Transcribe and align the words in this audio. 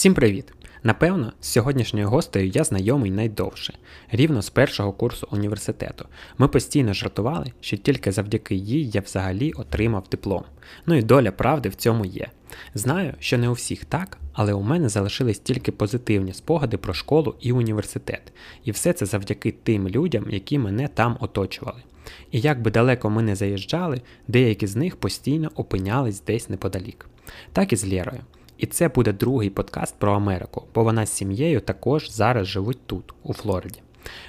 Всім 0.00 0.14
привіт! 0.14 0.52
Напевно, 0.82 1.32
з 1.40 1.48
сьогоднішньою 1.48 2.08
гостею 2.08 2.48
я 2.48 2.64
знайомий 2.64 3.10
найдовше, 3.10 3.74
рівно 4.10 4.42
з 4.42 4.50
першого 4.50 4.92
курсу 4.92 5.28
університету. 5.30 6.04
Ми 6.38 6.48
постійно 6.48 6.92
жартували, 6.92 7.52
що 7.60 7.76
тільки 7.76 8.12
завдяки 8.12 8.54
їй 8.54 8.90
я 8.90 9.00
взагалі 9.00 9.52
отримав 9.52 10.04
диплом. 10.10 10.44
Ну 10.86 10.94
і 10.94 11.02
доля 11.02 11.32
правди 11.32 11.68
в 11.68 11.74
цьому 11.74 12.04
є. 12.04 12.28
Знаю, 12.74 13.14
що 13.18 13.38
не 13.38 13.48
у 13.48 13.52
всіх 13.52 13.84
так, 13.84 14.18
але 14.32 14.52
у 14.52 14.62
мене 14.62 14.88
залишились 14.88 15.38
тільки 15.38 15.72
позитивні 15.72 16.32
спогади 16.32 16.76
про 16.76 16.94
школу 16.94 17.34
і 17.40 17.52
університет. 17.52 18.32
І 18.64 18.70
все 18.70 18.92
це 18.92 19.06
завдяки 19.06 19.54
тим 19.62 19.88
людям, 19.88 20.26
які 20.30 20.58
мене 20.58 20.88
там 20.88 21.16
оточували. 21.20 21.82
І 22.30 22.40
як 22.40 22.62
би 22.62 22.70
далеко 22.70 23.10
ми 23.10 23.22
не 23.22 23.36
заїжджали, 23.36 24.00
деякі 24.28 24.66
з 24.66 24.76
них 24.76 24.96
постійно 24.96 25.50
опинялись 25.54 26.22
десь 26.22 26.48
неподалік. 26.48 27.06
Так 27.52 27.72
і 27.72 27.76
з 27.76 27.86
Лєрою. 27.86 28.20
І 28.60 28.66
це 28.66 28.88
буде 28.88 29.12
другий 29.12 29.50
подкаст 29.50 29.94
про 29.98 30.12
Америку, 30.12 30.64
бо 30.74 30.84
вона 30.84 31.06
з 31.06 31.12
сім'єю 31.12 31.60
також 31.60 32.10
зараз 32.10 32.46
живуть 32.46 32.86
тут, 32.86 33.14
у 33.22 33.34
Флориді. 33.34 33.80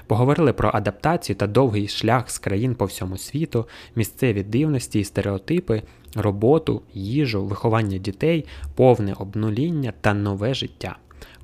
Поговорили 0.08 0.54
про 0.54 0.72
адаптацію 0.74 1.36
та 1.36 1.48
довгий 1.48 1.88
шлях 1.88 2.32
з 2.32 2.40
країн 2.40 2.76
по 2.76 2.86
всьому 2.86 3.18
світу, 3.18 3.68
місцеві 3.96 4.44
дивності 4.44 5.00
і 5.00 5.04
стереотипи, 5.04 5.82
роботу, 6.16 6.82
їжу, 6.94 7.46
виховання 7.46 7.98
дітей, 7.98 8.46
повне 8.76 9.14
обнуління 9.14 9.94
та 10.02 10.14
нове 10.14 10.54
життя. 10.54 10.96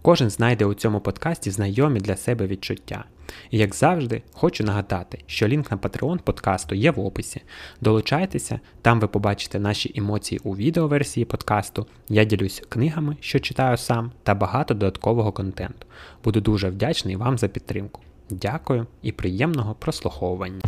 Кожен 0.01 0.29
знайде 0.29 0.65
у 0.65 0.73
цьому 0.73 0.99
подкасті 0.99 1.51
знайомі 1.51 1.99
для 1.99 2.15
себе 2.15 2.47
відчуття. 2.47 3.05
І 3.51 3.57
як 3.57 3.75
завжди, 3.75 4.21
хочу 4.31 4.63
нагадати, 4.63 5.19
що 5.25 5.47
лінк 5.47 5.71
на 5.71 5.77
Patreon 5.77 6.17
подкасту 6.21 6.75
є 6.75 6.91
в 6.91 6.99
описі. 6.99 7.41
Долучайтеся, 7.81 8.59
там 8.81 8.99
ви 8.99 9.07
побачите 9.07 9.59
наші 9.59 9.93
емоції 9.95 10.39
у 10.43 10.55
відеоверсії 10.55 11.25
подкасту. 11.25 11.87
Я 12.09 12.23
ділюсь 12.23 12.63
книгами, 12.69 13.17
що 13.19 13.39
читаю 13.39 13.77
сам, 13.77 14.11
та 14.23 14.35
багато 14.35 14.73
додаткового 14.73 15.31
контенту. 15.31 15.87
Буду 16.23 16.41
дуже 16.41 16.69
вдячний 16.69 17.15
вам 17.15 17.37
за 17.37 17.47
підтримку. 17.47 18.01
Дякую 18.29 18.87
і 19.01 19.11
приємного 19.11 19.75
прослуховування. 19.75 20.61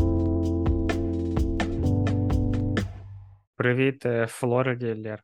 Привіт, 3.55 4.05
е, 4.05 4.27
Флориді 4.27 4.85
Лєр. 4.85 5.23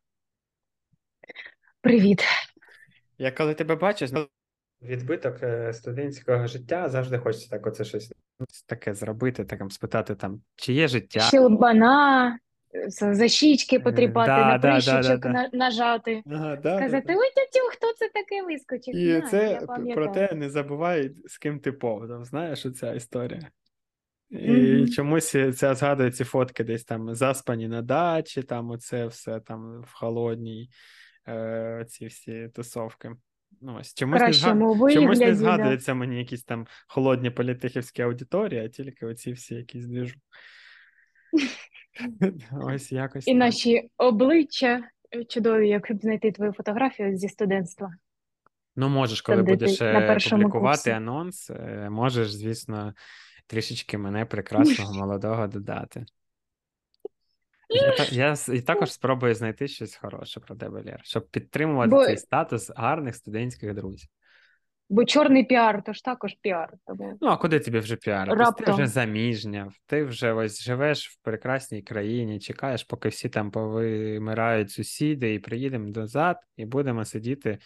Привіт. 1.81 2.23
Я 3.17 3.31
коли 3.31 3.53
тебе 3.53 3.75
бачу, 3.75 4.07
відбиток 4.85 5.43
е, 5.43 5.73
студентського 5.73 6.47
життя 6.47 6.89
завжди 6.89 7.17
хочеться 7.17 7.49
так 7.49 7.67
оце 7.67 7.83
щось 7.85 8.13
таке 8.65 8.93
зробити, 8.93 9.45
так 9.45 9.71
спитати 9.71 10.15
там, 10.15 10.41
чи 10.55 10.73
є 10.73 10.87
життя. 10.87 11.19
Щелбана, 11.19 12.39
за 12.89 13.27
щічки 13.27 13.75
Е, 13.75 13.79
потріпати, 13.79 14.27
да, 14.31 14.37
на 14.45 14.57
да, 14.57 14.57
да, 14.57 14.71
прищичок 14.71 15.19
да, 15.21 15.31
да. 15.51 15.57
нажати. 15.57 16.21
Ага, 16.31 16.57
Сказати, 16.57 17.03
да. 17.07 17.13
ой, 17.13 17.29
тятю, 17.35 17.67
хто 17.71 17.93
це 17.93 18.09
таке 18.13 18.43
вискочив? 18.43 18.95
І 18.95 19.13
На, 19.13 19.21
це 19.21 19.49
я 19.61 19.67
п- 19.67 19.91
проте 19.95 20.35
не 20.35 20.49
забувай, 20.49 21.11
з 21.25 21.37
ким 21.37 21.59
ти 21.59 21.71
поводом, 21.71 22.25
знаєш, 22.25 22.65
оця 22.65 22.93
історія. 22.93 23.49
І 24.29 24.51
Мгм. 24.51 24.87
чомусь 24.87 25.35
ця 25.55 25.75
згадує 25.75 26.11
ці 26.11 26.23
фотки 26.23 26.63
десь 26.63 26.83
там 26.83 27.15
заспані 27.15 27.67
на 27.67 27.81
дачі, 27.81 28.43
там 28.43 28.71
оце 28.71 29.05
все 29.05 29.39
там 29.39 29.81
в 29.81 29.93
холодній, 29.93 30.69
е, 31.27 31.85
ці 31.89 32.05
всі 32.05 32.49
тусовки. 32.55 33.11
Ну, 33.61 33.77
ось 33.79 33.93
чомусь 33.93 34.21
не, 34.21 34.33
зга... 34.33 34.51
кращому 34.51 34.91
чомусь 34.91 35.19
не 35.19 35.25
да. 35.25 35.35
згадується 35.35 35.93
мені 35.93 36.17
якісь 36.17 36.43
там 36.43 36.67
холодні 36.87 37.29
політехівські 37.29 38.01
аудиторії, 38.01 38.65
а 38.65 38.69
тільки 38.69 39.05
оці 39.05 39.31
всі 39.31 39.55
якісь 39.55 39.85
двіжу. 39.85 40.15
Ось 42.51 42.91
якось 42.91 43.27
І 43.27 43.31
так. 43.31 43.39
наші 43.39 43.89
обличчя 43.97 44.83
чудові, 45.27 45.69
як 45.69 45.91
б 45.91 46.01
знайти 46.01 46.31
твою 46.31 46.53
фотографію 46.53 47.17
зі 47.17 47.29
студентства. 47.29 47.93
Ну, 48.75 48.89
можеш, 48.89 49.21
коли 49.21 49.37
Там, 49.37 49.45
будеш 49.45 49.81
е, 49.81 50.17
публікувати 50.29 50.77
курсі. 50.77 50.89
анонс, 50.89 51.49
е, 51.49 51.89
можеш, 51.89 52.31
звісно, 52.33 52.93
трішечки 53.47 53.97
мене 53.97 54.25
прекрасного 54.25 54.93
молодого 54.93 55.47
додати. 55.47 56.05
Я, 57.69 58.35
я 58.47 58.61
також 58.61 58.91
спробую 58.91 59.35
знайти 59.35 59.67
щось 59.67 59.95
хороше 59.95 60.39
про 60.39 60.55
тебе, 60.55 60.83
Лєр, 60.85 60.99
щоб 61.03 61.29
підтримувати 61.29 61.89
Бо, 61.89 62.05
цей 62.05 62.17
статус 62.17 62.71
гарних 62.75 63.15
студентських 63.15 63.73
друзів. 63.73 64.09
бо 64.89 65.05
чорний 65.05 65.43
піар, 65.43 65.83
то 65.83 65.93
ж 65.93 66.03
також 66.03 66.33
піар. 66.41 66.73
Тому 66.85 67.17
Ну, 67.21 67.27
а 67.27 67.37
куди 67.37 67.59
тобі 67.59 67.79
вже 67.79 67.95
піаритись? 67.95 68.37
Ти 68.37 68.63
вже 68.63 68.71
раптом. 68.71 68.87
заміжня, 68.87 69.71
ти 69.85 70.03
вже 70.03 70.33
ось 70.33 70.63
живеш 70.63 71.09
в 71.09 71.17
прекрасній 71.21 71.81
країні, 71.81 72.39
чекаєш, 72.39 72.83
поки 72.83 73.09
всі 73.09 73.29
там 73.29 73.51
повимирають 73.51 74.71
сусіди, 74.71 75.33
і 75.33 75.39
приїдемо 75.39 75.89
назад, 75.89 76.37
і 76.57 76.65
будемо 76.65 77.05
сидіти, 77.05 77.57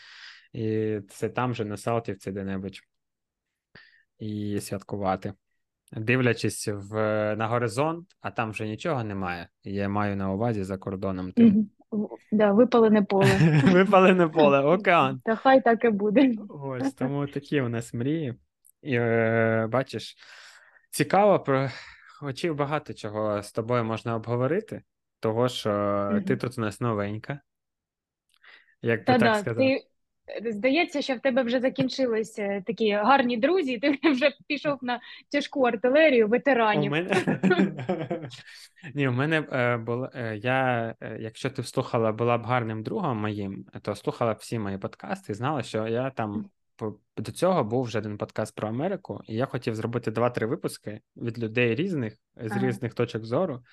і 0.54 1.00
це 1.10 1.30
там 1.30 1.56
же 1.56 1.66
на 1.66 1.78
Салтівці 1.78 2.32
де-небудь, 2.32 2.80
і 4.20 4.60
святкувати. 4.62 5.34
Дивлячись 5.92 6.68
в, 6.68 6.94
на 7.36 7.48
горизонт, 7.48 8.08
а 8.22 8.32
там 8.32 8.52
вже 8.52 8.68
нічого 8.68 9.04
немає. 9.04 9.50
Я 9.64 9.90
маю 9.90 10.16
на 10.16 10.32
увазі 10.32 10.64
за 10.64 10.78
кордоном 10.78 11.32
тим. 11.32 11.70
В- 11.92 12.10
Да, 12.32 12.52
випалене 12.52 13.02
поле. 13.02 13.38
Випалене 13.64 14.28
поле, 14.28 14.60
океан. 14.66 15.22
Та 15.26 15.36
хай 15.36 15.62
так 15.62 15.86
і 15.86 15.90
буде. 15.90 16.34
Ось 16.50 16.94
тому 16.98 17.28
такі 17.28 17.62
у 17.62 17.70
нас 17.70 17.94
мрії. 17.94 18.34
І 18.82 18.96
е, 18.96 19.68
бачиш, 19.72 20.16
цікаво 20.92 21.40
про 21.40 21.70
хотів 22.20 22.56
багато 22.56 22.94
чого 22.94 23.42
з 23.44 23.52
тобою 23.52 23.84
можна 23.84 24.16
обговорити, 24.16 24.82
того 25.20 25.50
що 25.50 26.22
ти 26.28 26.38
тут 26.38 26.58
у 26.58 26.62
нас 26.62 26.82
новенька, 26.82 27.40
як 28.82 29.00
би 29.00 29.06
Та 29.06 29.12
так 29.14 29.22
да, 29.22 29.36
сказати. 29.36 29.60
ти 29.60 29.74
е, 29.74 29.89
здається, 30.46 31.02
що 31.02 31.16
в 31.16 31.20
тебе 31.20 31.44
вже 31.44 31.60
закінчились 31.60 32.40
е, 32.40 32.64
такі 32.66 32.92
гарні 32.92 33.38
друзі, 33.38 33.74
і 33.74 33.80
ти 33.80 34.00
вже 34.12 34.32
пішов 34.48 34.78
на 34.82 35.00
тяжку 35.32 35.64
артилерію 35.64 36.26
У 36.26 36.30
ветеранів. 36.30 36.92
мене 36.92 37.40
ні, 38.94 39.08
у 39.08 39.12
мене 39.12 39.48
е, 39.52 39.78
було 39.78 40.10
е, 40.16 40.38
я, 40.38 40.96
е, 41.02 41.18
якщо 41.20 41.50
ти 41.50 41.64
слухала, 41.64 42.12
була 42.12 42.38
б 42.38 42.44
гарним 42.44 42.84
другом 42.84 43.18
моїм, 43.18 43.66
то 43.82 43.96
слухала 43.96 44.34
б 44.34 44.38
всі 44.38 44.60
мої 44.60 44.78
подкасти 44.78 45.32
і 45.32 45.36
знала, 45.36 45.64
що 45.64 45.88
я 45.88 46.10
там 46.10 46.46
до 47.18 47.32
цього 47.32 47.64
був 47.64 47.84
вже 47.84 48.00
один 48.00 48.18
подкаст 48.18 48.56
про 48.56 48.68
Америку, 48.68 49.22
і 49.28 49.36
я 49.36 49.46
хотів 49.46 49.76
зробити 49.76 50.12
два-три 50.12 50.48
випуски 50.48 51.02
від 51.18 51.40
людей 51.40 51.76
різних 51.76 52.14
з 52.36 52.52
Ага. 52.52 52.68
різних 52.68 52.94
точок 52.94 53.26
зору. 53.26 53.64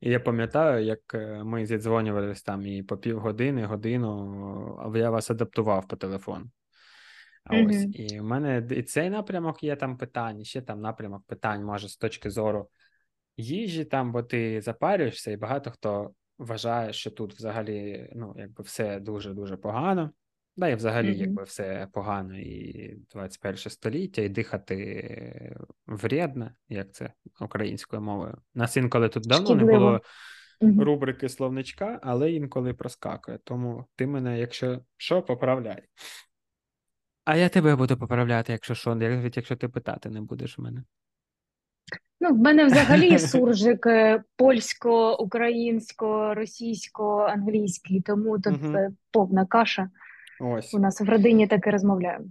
І 0.00 0.10
я 0.10 0.20
пам'ятаю, 0.20 0.84
як 0.84 1.14
е, 1.14 1.44
ми 1.44 1.66
зідзвонювалися 1.66 2.44
там 2.44 2.66
і 2.66 2.82
по 2.82 2.96
півгодини, 2.96 3.64
годину, 3.64 4.92
я 4.96 5.10
вас 5.10 5.30
адаптував 5.30 5.88
по 5.88 5.96
телефону. 5.96 6.50
А 7.44 7.56
Ось, 7.56 7.86
і 7.92 8.20
в 8.20 8.24
мене 8.24 8.66
і 8.70 8.82
цей 8.82 9.10
напрямок 9.10 9.62
є 9.62 9.76
там 9.76 9.96
питань, 9.96 10.40
і 10.40 10.44
ще 10.44 10.62
там 10.62 10.80
напрямок 10.80 11.24
питань, 11.26 11.64
може, 11.64 11.88
з 11.88 11.96
точки 11.96 12.30
зору 12.30 12.68
їжі, 13.36 13.84
там, 13.84 14.12
бо 14.12 14.22
ти 14.22 14.60
запарюєшся, 14.60 15.30
і 15.30 15.36
багато 15.36 15.70
хто 15.70 16.10
вважає, 16.38 16.92
що 16.92 17.10
тут 17.10 17.34
взагалі 17.34 18.10
ну, 18.16 18.34
якби 18.38 18.64
все 18.64 19.00
дуже-дуже 19.00 19.56
погано. 19.56 20.10
Да, 20.60 20.68
і 20.68 20.74
взагалі, 20.74 21.10
Мгм. 21.10 21.20
якби 21.20 21.42
все 21.42 21.88
погано, 21.92 22.38
і 22.38 22.96
21 23.12 23.70
століття, 23.70 24.22
і 24.22 24.28
дихати 24.28 25.56
вредно, 25.86 26.50
як 26.68 26.92
це 26.92 27.12
українською 27.40 28.02
мовою. 28.02 28.36
Нас 28.54 28.76
інколи 28.76 29.08
тут 29.08 29.22
давно 29.22 29.54
не 29.54 29.56
Шкідливо. 29.56 29.78
було 29.78 30.00
Мгм. 30.60 30.82
рубрики 30.82 31.28
словничка, 31.28 32.00
але 32.02 32.32
інколи 32.32 32.74
проскакує. 32.74 33.38
Тому 33.44 33.84
ти 33.96 34.06
мене, 34.06 34.38
якщо 34.38 34.80
що, 34.96 35.22
поправляй. 35.22 35.82
А 37.24 37.36
я 37.36 37.48
тебе 37.48 37.76
буду 37.76 37.96
поправляти, 37.96 38.52
якщо 38.52 38.74
що, 38.74 38.94
навіть 38.94 39.36
якщо 39.36 39.56
ти 39.56 39.68
питати 39.68 40.10
не 40.10 40.20
будеш 40.20 40.58
в 40.58 40.62
мене. 40.62 40.84
Ну, 42.20 42.34
в 42.34 42.38
мене 42.38 42.64
взагалі 42.64 43.18
суржик 43.18 43.86
е, 43.86 44.22
польсько, 44.36 45.16
російсько, 46.34 47.18
англійський, 47.20 48.00
тому 48.00 48.40
тут 48.40 48.64
е, 48.64 48.90
повна 49.10 49.46
каша. 49.46 49.90
Ось. 50.40 50.74
У 50.74 50.78
нас 50.78 51.00
в 51.00 51.04
родині 51.04 51.46
так 51.46 51.66
і 51.66 51.70
розмовляємо. 51.70 52.26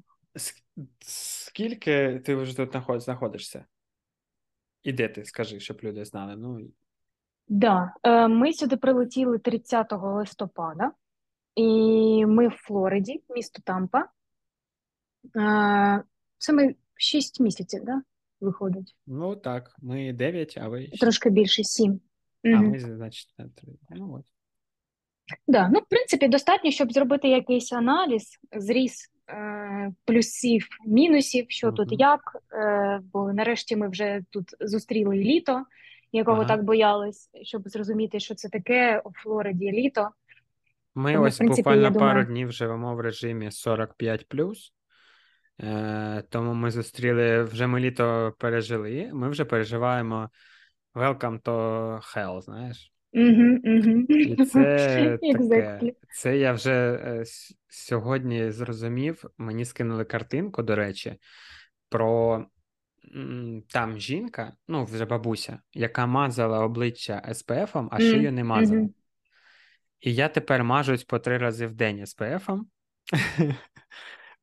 Скільки 0.99 2.19
ти 2.25 2.35
вже 2.35 2.57
тут 2.57 2.75
знаходишся? 3.01 3.65
І 4.83 4.93
де 4.93 5.07
ти, 5.07 5.25
скажи, 5.25 5.59
щоб 5.59 5.79
люди 5.83 6.05
знали. 6.05 6.35
Ну, 6.35 6.59
Да, 7.47 7.93
е, 8.03 8.27
ми 8.27 8.53
сюди 8.53 8.77
прилетіли 8.77 9.39
30 9.39 9.91
листопада, 9.91 10.91
і 11.55 11.65
ми 12.25 12.47
в 12.47 12.51
Флориді, 12.51 13.23
місто 13.29 13.61
Тампа. 13.65 14.05
Е, 15.35 16.03
Це 16.37 16.53
ми 16.53 16.75
6 16.95 17.39
місяців, 17.39 17.83
да, 17.85 18.01
виходить? 18.41 18.95
ну 19.07 19.35
так, 19.35 19.75
ми 19.81 20.13
9, 20.13 20.57
а 20.61 20.67
ви 20.67 20.85
6. 20.87 20.99
Трошки 20.99 21.29
більше 21.29 21.63
7. 21.63 22.01
А 22.45 22.49
Угу. 22.49 22.63
ми, 22.63 22.79
значить, 22.79 23.33
на 23.37 23.49
3. 23.49 23.73
Ну, 23.89 24.13
от. 24.13 24.25
Да, 25.47 25.69
ну, 25.73 25.79
в 25.79 25.85
принципі, 25.89 26.27
достатньо, 26.27 26.71
щоб 26.71 26.91
зробити 26.91 27.27
якийсь 27.27 27.73
аналіз, 27.73 28.39
зріз 28.51 29.11
е, 29.29 29.91
плюсів, 30.05 30.67
мінусів, 30.85 31.45
що 31.49 31.71
тут 31.71 31.87
як, 31.91 32.21
е, 32.53 32.99
бо 33.13 33.33
нарешті 33.33 33.75
ми 33.75 33.89
вже 33.89 34.21
тут 34.29 34.45
зустріли 34.59 35.15
літо, 35.15 35.63
якого 36.11 36.37
Ага. 36.37 36.47
так 36.47 36.63
боялись, 36.63 37.29
щоб 37.41 37.69
зрозуміти, 37.69 38.19
що 38.19 38.35
це 38.35 38.49
таке 38.49 39.01
у 39.05 39.11
Флориді 39.13 39.71
літо. 39.71 40.09
Ми 40.95 41.11
Тому, 41.11 41.23
в 41.23 41.27
ось 41.27 41.37
принципі, 41.37 41.61
буквально 41.61 41.99
пару 41.99 42.23
днів 42.23 42.51
живемо 42.51 42.95
в 42.95 42.99
режимі 42.99 43.51
45 43.51 44.25
Е, 45.61 46.23
тому 46.29 46.53
ми 46.53 46.71
зустріли 46.71 47.43
вже 47.43 47.67
ми 47.67 47.79
літо 47.79 48.33
пережили. 48.37 49.09
Ми 49.13 49.29
вже 49.29 49.45
переживаємо 49.45 50.29
Welcome 50.95 51.41
to 51.41 51.53
Hell, 52.15 52.41
знаєш. 52.41 52.93
Угу, 53.13 53.57
угу. 53.63 54.05
І 54.09 54.45
це 54.45 55.17
таке. 55.21 55.93
Це 56.13 56.37
я 56.37 56.53
вже 56.53 56.73
е, 56.93 57.23
сьогодні 57.67 58.51
зрозумів. 58.51 59.25
Мені 59.37 59.65
скинули 59.65 60.05
картинку, 60.05 60.63
до 60.63 60.75
речі, 60.75 61.15
про 61.89 62.45
там 63.69 63.99
жінка, 63.99 64.53
ну 64.67 64.83
вже 64.85 65.05
бабуся, 65.05 65.59
яка 65.73 66.05
мазала 66.05 66.59
обличчя 66.59 67.21
SPF-ом, 67.29 67.87
а 67.91 67.99
шию 67.99 68.31
не 68.31 68.43
мазала. 68.43 68.89
І 70.01 70.13
я 70.13 70.29
тепер 70.29 70.63
мажусь 70.63 71.03
по 71.03 71.19
три 71.19 71.37
рази 71.37 71.67
в 71.67 71.73
день 71.73 72.03
SPF-ом. 72.03 72.61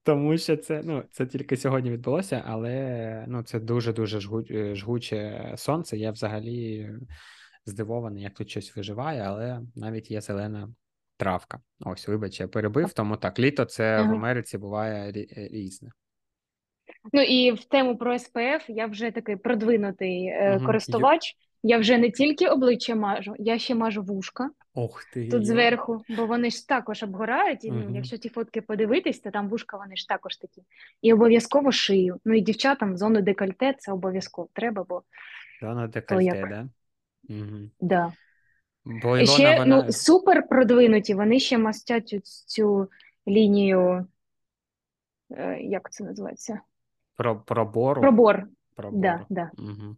Тому 0.03 0.39
що 0.39 0.57
це, 0.57 0.83
ну, 0.85 1.05
це 1.11 1.27
тільки 1.27 1.57
сьогодні 1.57 1.91
відбулося, 1.91 2.43
але 2.47 3.25
ну, 3.29 3.43
це 3.43 3.61
дуже-дуже 3.61 4.19
е, 4.51 4.75
жгуче 4.75 5.53
сонце. 5.57 5.97
Я 5.97 6.11
взагалі 6.11 6.91
здивований, 7.67 8.23
як 8.23 8.35
тут 8.35 8.51
щось 8.51 8.77
виживає, 8.77 9.23
але 9.23 9.61
навіть 9.75 10.11
є 10.11 10.21
зелена 10.21 10.69
травка. 11.17 11.61
Ось, 11.81 12.09
вибач, 12.09 12.41
я 12.41 12.49
перебив, 12.49 12.93
тому 12.93 13.17
так, 13.17 13.39
літо 13.39 13.65
це 13.65 14.03
в 14.03 14.11
Америці 14.15 14.59
буває 14.59 15.13
е, 15.37 15.49
різне. 15.53 15.91
Ну 17.13 17.23
і 17.23 17.53
в 17.53 17.65
тему 17.65 17.97
про 17.97 18.13
SPF 18.15 18.61
я 18.69 18.87
вже 18.87 19.11
такий 19.11 19.37
продвинутий 19.37 20.27
е, 20.27 20.51
Мгм. 20.51 20.61
Ю- 20.61 20.67
користувач. 20.67 21.37
Я 21.63 21.79
вже 21.79 21.99
не 21.99 22.11
тільки 22.11 22.49
обличчя 22.49 22.95
мажу, 22.95 23.35
я 23.39 23.59
ще 23.59 23.75
мажу 23.75 24.03
вушка 24.03 24.51
Ох 24.75 25.05
ти. 25.05 25.29
тут 25.29 25.47
зверху, 25.47 26.03
бо 26.17 26.27
вони 26.27 26.51
ж 26.51 26.69
також 26.69 27.03
обгорають. 27.03 27.65
І 27.65 27.71
ну, 27.71 27.95
якщо 27.95 28.17
ті 28.17 28.29
фотки 28.29 28.61
подивитись, 28.63 29.21
то 29.21 29.31
там 29.31 29.49
вушка 29.49 29.77
вони 29.77 29.97
ж 29.97 30.09
також 30.09 30.37
такі. 30.37 30.63
І 31.03 31.13
обов'язково 31.13 31.73
шию. 31.73 32.21
Ну 32.25 32.35
і 32.35 32.41
дівчатам 32.41 32.97
зону 32.97 33.23
декольте 33.23 33.75
це 33.79 33.93
обов'язково 33.93 34.49
треба, 34.53 34.85
бо 34.89 35.03
Зона 35.61 35.87
то 35.87 35.93
декольте, 35.93 36.25
як. 36.25 36.49
да? 36.49 36.69
Угу. 37.29 37.71
Да. 37.81 38.13
Бо 38.85 39.19
Ілона, 39.19 39.27
ще 39.27 39.59
вона 39.59 39.83
ну, 39.83 39.93
супер 39.93 40.49
продвинуті, 40.49 41.15
вони 41.15 41.41
ще 41.41 41.59
мастять 41.59 42.21
цю, 42.47 42.89
лінію, 43.29 44.07
е, 45.31 45.61
як 45.61 45.93
це 45.93 46.05
називається? 46.05 46.61
про 47.17 47.41
пробору. 47.41 48.01
Пробор. 48.01 48.49
Пробору. 48.75 49.03
Да, 49.03 49.27
да. 49.31 49.51
Угу. 49.59 49.97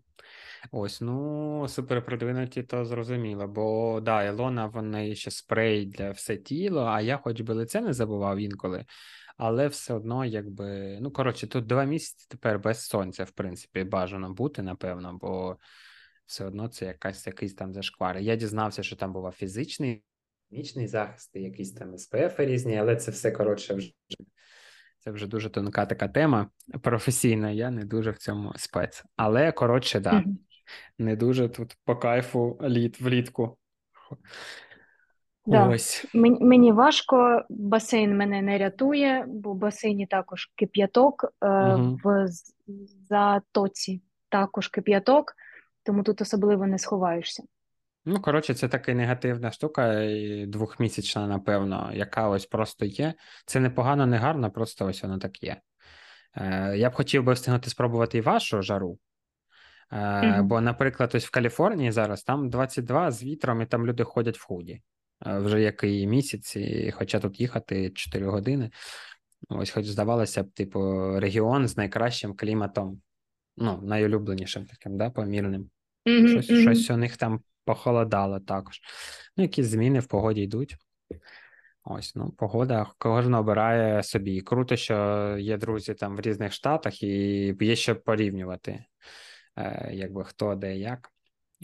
Ось, 0.72 1.00
ну, 1.00 1.66
супер 1.68 2.04
продвинуті, 2.04 2.62
то 2.62 2.84
зрозуміло, 2.84 3.46
бо 3.48 4.00
да, 4.00 4.24
Ілона, 4.24 4.66
в 4.66 4.82
неї 4.82 5.14
ще 5.16 5.30
спрей 5.30 5.86
для 5.86 6.10
все 6.10 6.36
тіло, 6.36 6.84
а 6.84 7.00
я 7.00 7.16
хоч 7.16 7.40
би 7.40 7.54
лице 7.54 7.80
не 7.80 7.92
забував 7.92 8.38
інколи, 8.38 8.84
але 9.36 9.68
все 9.68 9.94
одно, 9.94 10.24
якби, 10.24 10.98
ну, 11.00 11.10
коротше, 11.10 11.46
тут 11.46 11.66
два 11.66 11.84
місяці 11.84 12.26
тепер 12.30 12.58
без 12.58 12.86
сонця, 12.86 13.24
в 13.24 13.30
принципі, 13.30 13.84
бажано 13.84 14.32
бути, 14.32 14.62
напевно, 14.62 15.18
бо 15.20 15.56
все 16.28 16.44
одно 16.44 16.68
це 16.68 16.86
якась 16.86 17.26
якийсь 17.26 17.54
там 17.54 17.74
зашквар. 17.74 18.18
Я 18.18 18.36
дізнався, 18.36 18.82
що 18.82 18.96
там 18.96 19.12
був 19.12 19.30
фізичний, 19.30 20.02
хімічний 20.50 20.86
захист, 20.86 21.36
і 21.36 21.42
якісь 21.42 21.72
там 21.72 21.98
СПФ 21.98 22.34
різні, 22.40 22.78
але 22.78 22.96
це 22.96 23.10
все, 23.10 23.30
коротше, 23.30 23.74
вже. 23.74 23.92
Це 24.98 25.10
вже 25.10 25.26
дуже 25.26 25.50
тонка 25.50 25.86
така 25.86 26.08
тема 26.08 26.50
професійна, 26.82 27.50
я 27.50 27.70
не 27.70 27.84
дуже 27.84 28.10
в 28.10 28.18
цьому 28.18 28.52
спец. 28.56 29.04
Але 29.16 29.52
коротше, 29.52 30.00
да, 30.00 30.24
не 30.98 31.16
дуже 31.16 31.48
тут 31.48 31.76
по 31.84 31.96
кайфу 31.96 32.60
літ 32.62 33.00
влітку. 33.00 33.58
Да. 35.46 35.68
Ось. 35.68 36.06
Мен- 36.14 36.40
Мені 36.40 36.72
важко, 36.72 37.42
басейн 37.48 38.16
мене 38.16 38.42
не 38.42 38.58
рятує, 38.58 39.24
бо 39.28 39.52
в 39.52 39.56
басейні 39.56 40.06
також 40.06 40.46
кип'яток, 40.56 41.32
Угу. 41.42 42.00
в 42.04 42.26
затоці 43.08 44.02
також 44.28 44.68
кип'яток, 44.68 45.34
тому 45.88 46.02
тут 46.02 46.20
особливо 46.20 46.66
не 46.66 46.78
сховаєшся. 46.78 47.42
Ну, 48.04 48.20
коротше, 48.20 48.54
це 48.54 48.68
така 48.68 48.94
негативна 48.94 49.50
штука, 49.50 50.06
двохмісячна, 50.46 51.26
напевно, 51.26 51.90
яка 51.94 52.28
ось 52.28 52.46
просто 52.46 52.84
є. 52.84 53.14
Це 53.46 53.60
не 53.60 53.70
погано, 53.70 54.06
не 54.06 54.16
гарно, 54.16 54.50
просто 54.50 54.86
ось 54.86 55.02
воно 55.02 55.18
так 55.18 55.42
є. 55.42 55.60
Е, 56.36 56.76
я 56.76 56.90
б 56.90 56.94
хотів 56.94 57.24
би 57.24 57.32
встигнути 57.32 57.70
спробувати 57.70 58.18
і 58.18 58.20
вашу 58.20 58.62
жару. 58.62 58.98
Е, 59.92 60.22
Мгм. 60.22 60.48
бо, 60.48 60.60
наприклад, 60.60 61.10
ось 61.14 61.26
в 61.26 61.30
Каліфорнії 61.30 61.92
зараз 61.92 62.22
там 62.22 62.50
22 62.50 63.10
з 63.10 63.22
вітром, 63.22 63.62
і 63.62 63.66
там 63.66 63.86
люди 63.86 64.04
ходять 64.04 64.38
в 64.38 64.46
худі. 64.46 64.82
Е, 65.26 65.38
вже 65.38 65.60
який 65.60 66.06
місяць, 66.06 66.56
і 66.56 66.90
хоча 66.90 67.20
тут 67.20 67.40
їхати 67.40 67.90
4 67.90 68.26
години. 68.26 68.70
Ось, 69.48 69.70
хоч 69.70 69.86
здавалося 69.86 70.42
б, 70.42 70.50
типу, 70.50 70.80
регіон 71.20 71.68
з 71.68 71.76
найкращим 71.76 72.34
кліматом, 72.34 73.00
ну, 73.56 73.80
найулюбленішим 73.82 74.66
таким, 74.66 74.98
да, 74.98 75.10
помірним. 75.10 75.70
Мгм, 76.08 76.28
Щось, 76.28 76.50
мгм. 76.50 76.60
щось 76.62 76.90
у 76.90 76.96
них 76.96 77.16
там 77.16 77.40
похолодало 77.64 78.40
також. 78.40 78.80
Ну, 79.36 79.44
якісь 79.44 79.66
зміни 79.66 80.00
в 80.00 80.06
погоді 80.06 80.42
йдуть. 80.42 80.76
Ось, 81.84 82.14
ну, 82.14 82.30
погода 82.30 82.86
кожен 82.98 83.34
обирає 83.34 84.02
собі. 84.02 84.34
І 84.34 84.40
Круто, 84.40 84.76
що 84.76 85.36
є 85.38 85.56
друзі 85.56 85.94
там 85.94 86.16
в 86.16 86.20
різних 86.20 86.52
штатах, 86.52 87.02
і 87.02 87.56
є 87.60 87.76
що 87.76 87.96
порівнювати, 87.96 88.84
е, 89.56 89.90
якби 89.92 90.24
хто 90.24 90.54
де 90.54 90.76
як. 90.76 91.08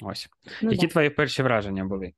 Ось. 0.02 0.28
Ну, 0.62 0.70
Які 0.70 0.86
да. 0.86 0.92
твої 0.92 1.10
перші 1.10 1.42
враження 1.42 1.84
були? 1.84 2.12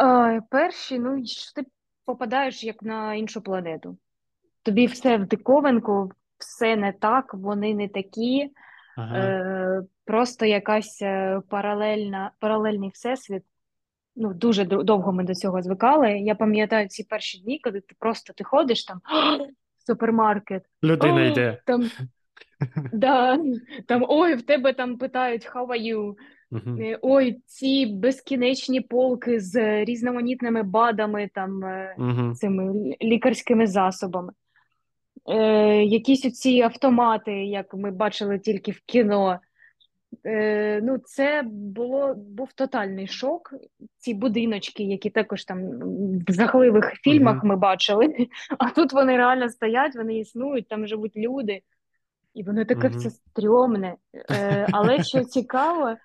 Е, 0.00 0.42
перші, 0.50 0.98
ну, 0.98 1.26
що 1.26 1.52
ти 1.52 1.68
попадаєш 2.04 2.64
як 2.64 2.82
на 2.82 3.14
іншу 3.14 3.42
планету. 3.42 3.98
Тобі 4.62 4.86
все 4.86 5.16
в 5.16 5.26
диковинку, 5.26 6.12
все 6.38 6.76
не 6.76 6.92
так, 6.92 7.34
вони 7.34 7.74
не 7.74 7.88
такі, 7.88 8.50
Ага. 8.96 9.18
е, 9.18 9.82
просто 10.08 10.46
якась 10.46 11.02
е, 11.02 11.40
паралельна, 11.48 12.30
паралельний 12.38 12.88
всесвіт. 12.88 13.42
Ну, 14.16 14.34
дуже 14.34 14.64
довго 14.64 15.12
ми 15.12 15.24
до 15.24 15.34
цього 15.34 15.62
звикали. 15.62 16.18
Я 16.18 16.34
пам'ятаю 16.34 16.88
ці 16.88 17.04
перші 17.04 17.38
дні, 17.38 17.58
коли 17.58 17.80
ти 17.80 17.94
просто 17.98 18.32
ти 18.32 18.44
ходиш 18.44 18.84
там 18.84 19.00
супермаркет. 19.86 20.62
Людина 20.84 21.24
йде. 21.24 21.62
там, 21.66 21.90
да, 22.92 23.38
там, 23.86 24.04
ой, 24.08 24.34
в 24.34 24.42
тебе 24.42 24.72
там 24.72 24.98
питають 24.98 25.50
how 25.54 25.66
are 25.66 25.94
you? 25.94 26.14
Е, 26.80 26.98
Ой, 27.02 27.42
ці 27.46 27.86
безкінечні 27.86 28.80
полки 28.80 29.40
з 29.40 29.84
різноманітними 29.84 30.62
БАДами, 30.62 31.30
там, 31.34 31.60
Мгм. 31.98 32.34
цими 32.34 32.96
лікарськими 33.02 33.66
засобами. 33.66 34.32
Е, 35.26 35.84
якісь 35.84 36.24
оці 36.24 36.60
автомати, 36.60 37.32
як 37.32 37.74
ми 37.74 37.90
бачили 37.90 38.38
тільки 38.38 38.72
в 38.72 38.80
кіно. 38.86 39.40
Е, 40.26 40.80
ну, 40.82 40.98
це 40.98 41.42
було, 41.46 42.14
був 42.14 42.52
тотальний 42.52 43.06
шок. 43.06 43.54
Ці 43.98 44.14
будиночки, 44.14 44.82
які 44.82 45.10
також 45.10 45.44
там 45.44 45.60
в 46.28 46.32
жахливих 46.32 46.92
фільмах 47.02 47.44
ми 47.44 47.56
бачили, 47.56 48.28
а 48.58 48.70
тут 48.70 48.92
вони 48.92 49.16
реально 49.16 49.48
стоять, 49.48 49.96
вони 49.96 50.18
існують, 50.18 50.68
там 50.68 50.86
живуть 50.86 51.16
люди, 51.16 51.62
і 52.34 52.42
воно 52.42 52.64
таке 52.64 52.88
все 52.88 53.10
стрьомне. 53.10 53.96
Е, 54.30 54.66
але 54.72 55.04
що 55.04 55.24
цікаво, 55.24 55.96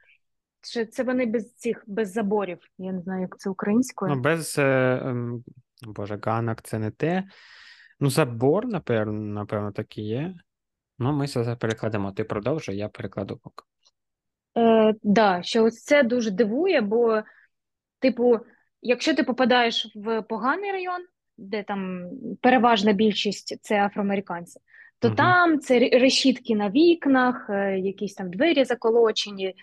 що 0.64 0.86
це 0.86 1.04
вони 1.04 1.26
без 1.26 1.54
цих 1.54 1.84
без 1.88 2.12
заборів. 2.12 2.60
Я 2.78 2.92
не 2.92 3.02
знаю, 3.02 3.22
як 3.22 3.38
це 3.38 3.50
Ну, 3.50 3.52
українською. 3.52 4.16
без, 4.16 4.56
е, 4.60 5.02
ем, 5.06 5.44
боже, 5.82 6.20
ганок 6.22 6.62
це 6.62 6.80
не 6.80 6.92
те. 6.92 7.24
Ну, 8.00 8.10
забор, 8.10 8.68
напевно, 8.68 9.14
напевно, 9.14 9.72
так 9.72 9.98
і 9.98 10.02
є. 10.02 10.36
Ну, 11.00 11.14
ми 11.14 11.28
це 11.28 11.56
перекладемо. 11.56 12.12
Ти 12.12 12.24
продовжуй, 12.24 12.78
я 12.78 12.90
перекладу 12.90 13.38
поки. 13.38 13.64
Е, 14.58 14.94
да, 15.04 15.40
що 15.44 15.64
ось 15.64 15.84
це 15.84 16.04
дуже 16.04 16.32
дивує, 16.32 16.82
бо, 16.82 17.22
типу, 18.00 18.40
якщо 18.82 19.16
ти 19.16 19.24
попадаєш 19.24 19.92
в 19.96 20.22
поганий 20.22 20.72
район, 20.72 21.02
де 21.38 21.64
там 21.64 22.10
переважна 22.42 22.94
більшість 22.94 23.58
це 23.62 23.86
афроамериканці, 23.86 24.60
то 25.00 25.08
Мгм. 25.08 25.18
там 25.18 25.60
це 25.60 25.80
решітки 25.80 26.56
на 26.56 26.70
вікнах, 26.70 27.50
е, 27.50 27.80
якісь 27.80 28.14
там 28.14 28.32
двері 28.32 28.64
заколочені, 28.64 29.56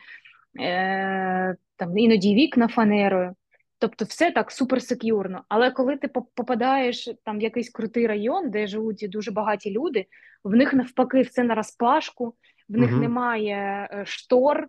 е, 0.61 1.57
там 1.77 1.99
іноді 1.99 2.35
вікна 2.35 2.69
фанерою. 2.69 3.35
Тобто 3.79 4.05
все 4.05 4.31
так 4.31 4.51
суперсекюрно. 4.51 5.45
Але 5.49 5.71
коли 5.71 5.97
ти 5.97 6.09
попадаєш 6.09 7.09
там 7.25 7.39
в 7.39 7.43
якийсь 7.43 7.71
крутий 7.71 8.07
район, 8.07 8.51
де 8.51 8.67
живуть 8.67 9.07
дуже 9.11 9.31
багаті 9.31 9.71
люди, 9.71 10.07
в 10.45 10.55
них 10.55 10.75
навпаки 10.75 11.23
все 11.23 11.43
наразпашку, 11.45 12.35
в 12.69 12.77
них 12.79 12.91
Мгм. 12.91 13.01
немає 13.01 13.89
е, 13.93 14.05
штор, 14.07 14.69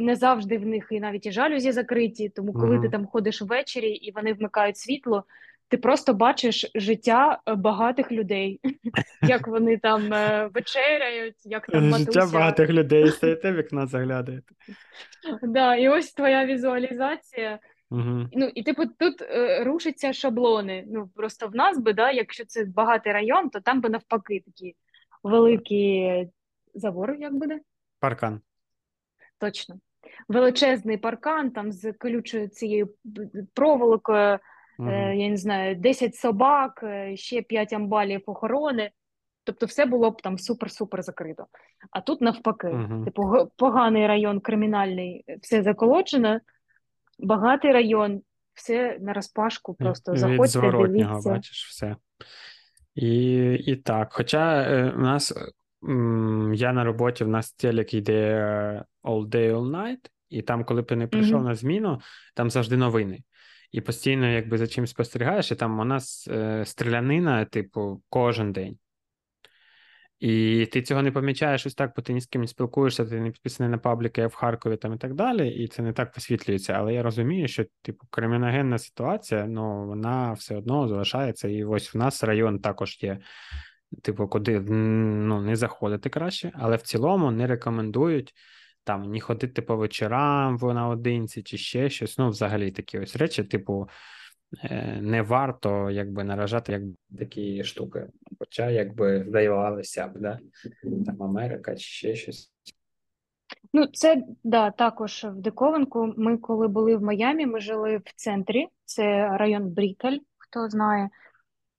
не 0.00 0.16
завжди 0.16 0.58
в 0.58 0.66
них 0.66 0.86
і 0.90 1.00
навіть 1.00 1.26
і 1.26 1.32
жалюзі 1.32 1.72
закриті. 1.72 2.28
Тому 2.28 2.52
коли 2.52 2.80
ти 2.80 2.88
там 2.88 3.06
ходиш 3.06 3.42
ввечері 3.42 3.90
і 3.90 4.12
вони 4.12 4.32
вмикають 4.32 4.76
світло, 4.76 5.24
ти 5.68 5.76
просто 5.76 6.14
бачиш 6.14 6.70
життя 6.74 7.38
е, 7.46 7.54
багатих 7.54 8.12
людей, 8.12 8.60
як 9.22 9.48
вони 9.48 9.76
там 9.76 10.12
е, 10.12 10.50
вечеряють, 10.54 11.36
як 11.44 11.66
там 11.66 11.94
Життя 11.94 12.28
багатих 12.32 12.70
людей, 12.70 13.08
стоїте 13.08 13.52
в 13.52 13.56
вікно 13.56 13.86
заглядаєте. 13.86 14.54
Да, 15.42 15.76
і 15.76 15.88
ось 15.88 16.12
твоя 16.12 16.46
візуалізація 16.46 17.58
Угу. 17.90 18.28
Ну, 18.32 18.50
і 18.54 18.62
типу, 18.62 18.86
тут 18.86 19.22
е, 19.22 19.64
рушаться 19.64 20.12
шаблони. 20.12 20.84
Ну, 20.86 21.08
просто 21.14 21.48
в 21.48 21.54
нас 21.54 21.78
би, 21.78 21.92
да, 21.92 22.10
якщо 22.10 22.44
це 22.44 22.64
багатий 22.64 23.12
район, 23.12 23.50
то 23.50 23.60
там 23.60 23.80
би 23.80 23.88
навпаки 23.88 24.42
такі 24.46 24.76
великі 25.22 26.28
забори, 26.74 27.18
як 27.18 27.34
буде? 27.34 27.60
Паркан. 28.00 28.40
Точно. 29.38 29.80
Величезний 30.28 30.96
паркан 30.96 31.50
там 31.50 31.72
з 31.72 31.92
колючою 31.92 32.48
цією 32.48 32.88
проволокою, 33.54 34.38
Угу. 34.78 34.88
е, 34.90 35.16
я 35.16 35.28
не 35.28 35.36
знаю, 35.36 35.74
10 35.76 36.14
собак, 36.16 36.80
е, 36.82 37.16
ще 37.16 37.42
5 37.42 37.72
амбалів 37.72 38.22
охорони. 38.26 38.90
Тобто 39.44 39.66
все 39.66 39.86
було 39.86 40.10
б 40.10 40.22
там 40.22 40.36
супер-супер 40.36 41.02
закрито. 41.02 41.46
А 41.90 42.00
тут 42.00 42.20
навпаки, 42.20 42.66
Мгм. 42.68 43.04
типу, 43.04 43.50
поганий 43.56 44.06
район 44.06 44.40
кримінальний, 44.40 45.24
все 45.42 45.62
заколочено, 45.62 46.40
багатий 47.18 47.72
район, 47.72 48.20
все 48.54 48.98
на 49.00 49.12
розпашку, 49.12 49.74
просто 49.74 50.16
заходьте, 50.16 50.46
зворотнього, 50.48 51.10
дивіться. 51.12 51.30
бачиш, 51.30 51.66
все. 51.68 51.96
І, 52.94 53.34
і 53.54 53.76
так. 53.76 54.12
Хоча 54.12 54.62
е, 54.62 54.92
у 54.96 55.00
нас 55.00 55.32
я 56.54 56.72
на 56.72 56.84
роботі, 56.84 57.24
в 57.24 57.28
нас 57.28 57.52
телек 57.52 57.94
йде 57.94 58.22
е, 58.22 58.84
all 59.02 59.26
day, 59.26 59.52
all 59.52 59.70
night, 59.70 60.10
і 60.30 60.42
там, 60.42 60.64
коли 60.64 60.82
б 60.82 60.86
ти 60.86 60.96
не 60.96 61.06
прийшов 61.06 61.36
Мгм. 61.36 61.48
на 61.48 61.54
зміну, 61.54 62.00
там 62.34 62.50
завжди 62.50 62.76
новини. 62.76 63.22
І 63.72 63.80
постійно, 63.80 64.26
якби 64.26 64.58
за 64.58 64.66
чим 64.66 64.86
спостерігаєш, 64.86 65.52
і 65.52 65.54
там 65.54 65.80
у 65.80 65.84
нас 65.84 66.28
е, 66.30 66.64
стрілянина, 66.64 67.44
типу, 67.44 68.02
кожен 68.08 68.52
день. 68.52 68.78
І 70.20 70.66
ти 70.72 70.82
цього 70.82 71.02
не 71.02 71.12
помічаєш 71.12 71.66
ось 71.66 71.74
так, 71.74 71.92
бо 71.96 72.02
ти 72.02 72.12
ні 72.12 72.20
з 72.20 72.26
ким 72.26 72.40
не 72.40 72.46
спілкуєшся, 72.46 73.04
ти 73.04 73.20
не 73.20 73.30
підписаний 73.30 73.70
на 73.70 73.78
пабліки 73.78 74.26
в 74.26 74.34
Харкові 74.34 74.76
там 74.76 74.94
і 74.94 74.96
так 74.96 75.14
далі, 75.14 75.48
і 75.48 75.68
це 75.68 75.82
не 75.82 75.92
так 75.92 76.16
висвітлюється. 76.16 76.72
Але 76.72 76.94
я 76.94 77.02
розумію, 77.02 77.48
що 77.48 77.64
типу 77.82 78.06
криміногенна 78.10 78.78
ситуація, 78.78 79.46
ну 79.46 79.86
вона 79.86 80.32
все 80.32 80.56
одно 80.56 80.88
залишається. 80.88 81.48
І 81.48 81.64
ось 81.64 81.94
в 81.94 81.98
нас 81.98 82.24
район 82.24 82.58
також 82.58 82.98
є, 83.02 83.18
типу, 84.02 84.28
куди 84.28 84.60
ну, 84.60 85.40
не 85.40 85.56
заходити 85.56 86.08
краще, 86.08 86.52
але 86.54 86.76
в 86.76 86.82
цілому 86.82 87.30
не 87.30 87.46
рекомендують 87.46 88.34
там 88.84 89.02
ні 89.02 89.20
ходити 89.20 89.62
по 89.62 89.76
вечорам 89.76 90.58
наодинці 90.62 91.42
чи 91.42 91.56
ще 91.58 91.90
щось. 91.90 92.18
Ну, 92.18 92.28
взагалі 92.28 92.70
такі 92.70 92.98
ось 92.98 93.16
речі, 93.16 93.44
типу. 93.44 93.88
е, 94.64 94.98
Не 95.02 95.22
варто 95.22 95.90
якби 95.90 96.24
наражати 96.24 96.72
як 96.72 96.82
такі 97.18 97.64
штуки. 97.64 98.06
Хоча, 98.38 98.70
якби 98.70 99.24
здавалося 99.28 100.06
б, 100.06 100.12
да? 100.20 100.38
там 101.06 101.22
Америка 101.22 101.76
чи 101.76 101.84
ще 101.84 102.14
щось. 102.14 102.52
Ну, 103.72 103.86
це 103.86 104.22
да, 104.44 104.70
також 104.70 105.24
в 105.24 105.34
Диковинку. 105.40 106.14
Ми 106.16 106.36
коли 106.38 106.68
були 106.68 106.96
в 106.96 107.02
Майамі, 107.02 107.46
ми 107.46 107.60
жили 107.60 107.96
в 107.96 108.12
центрі, 108.16 108.68
це 108.84 109.28
район 109.38 109.68
Брікель, 109.68 110.18
хто 110.38 110.68
знає. 110.68 111.08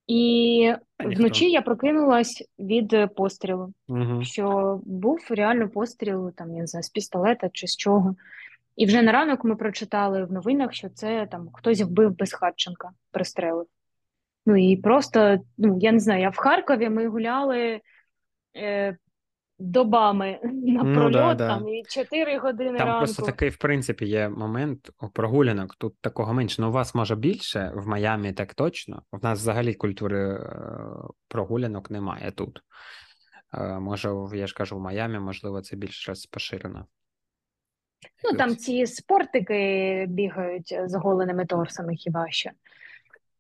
І 0.08 0.74
ніхто. 1.00 1.20
вночі 1.20 1.52
я 1.52 1.62
прокинулась 1.62 2.44
від 2.60 2.94
е, 2.94 3.08
пострілу, 3.08 3.74
Угу. 3.88 4.24
що 4.24 4.80
був 4.86 5.20
реально 5.30 5.70
постріл, 5.70 6.32
там, 6.32 6.54
я 6.54 6.62
не 6.62 6.68
знаю, 6.68 6.84
з 6.84 6.90
пістолета 6.90 7.50
чи 7.54 7.68
з 7.68 7.78
чого. 7.78 8.16
І 8.76 8.86
вже 8.86 9.02
на 9.02 9.12
ранок 9.12 9.44
ми 9.44 9.56
прочитали 9.56 10.26
в 10.26 10.32
новинах, 10.32 10.74
що 10.74 10.90
це 10.90 11.28
там 11.32 11.50
хтось 11.54 11.82
вбив 11.82 12.18
Безхатченка, 12.18 12.90
пристрелив. 13.12 13.66
Ну 14.46 14.72
і 14.72 14.78
просто, 14.78 15.38
ну 15.58 15.78
я 15.82 15.92
не 15.92 16.00
знаю, 16.00 16.22
я 16.22 16.30
в 16.30 16.38
Харкові 16.38 16.90
ми 16.90 17.08
гуляли 17.08 17.82
е, 18.58 18.98
добами 19.60 20.40
напрольот, 20.64 21.12
да, 21.12 21.36
да. 21.36 21.48
там 21.48 21.68
і 21.68 21.84
4 21.90 22.38
години 22.38 22.78
Там 22.78 22.88
ранку. 22.88 23.00
просто 23.00 23.24
такий, 23.24 23.50
в 23.50 23.58
принципі, 23.58 24.06
є 24.06 24.30
момент 24.30 24.90
у 25.02 25.10
прогулянок. 25.10 25.76
Тут 25.76 26.02
такого 26.02 26.34
менше. 26.34 26.62
Ну, 26.62 26.70
у 26.70 26.72
вас 26.72 26.96
може 26.96 27.16
більше, 27.16 27.72
в 27.76 27.88
Майамі 27.88 28.34
так 28.34 28.54
точно. 28.54 29.02
В 29.12 29.24
нас 29.24 29.40
взагалі 29.40 29.74
культури 29.74 30.34
е, 30.34 30.50
прогулянок 31.28 31.92
немає 31.92 32.32
тут. 32.32 32.60
Е, 33.54 33.80
Може, 33.80 34.10
я 34.34 34.48
ж 34.48 34.54
кажу, 34.54 34.78
в 34.78 34.82
Майамі, 34.82 35.20
можливо, 35.20 35.62
це 35.62 35.76
більш 35.76 36.10
поширено. 36.32 36.86
Ну 38.24 38.38
там 38.38 38.56
ці 38.56 38.86
спортики 38.86 40.06
бігають 40.10 40.80
з 40.86 40.96
голеними 40.96 41.46
торсами 41.46 41.96
хіба 41.96 42.26
що. 42.30 42.50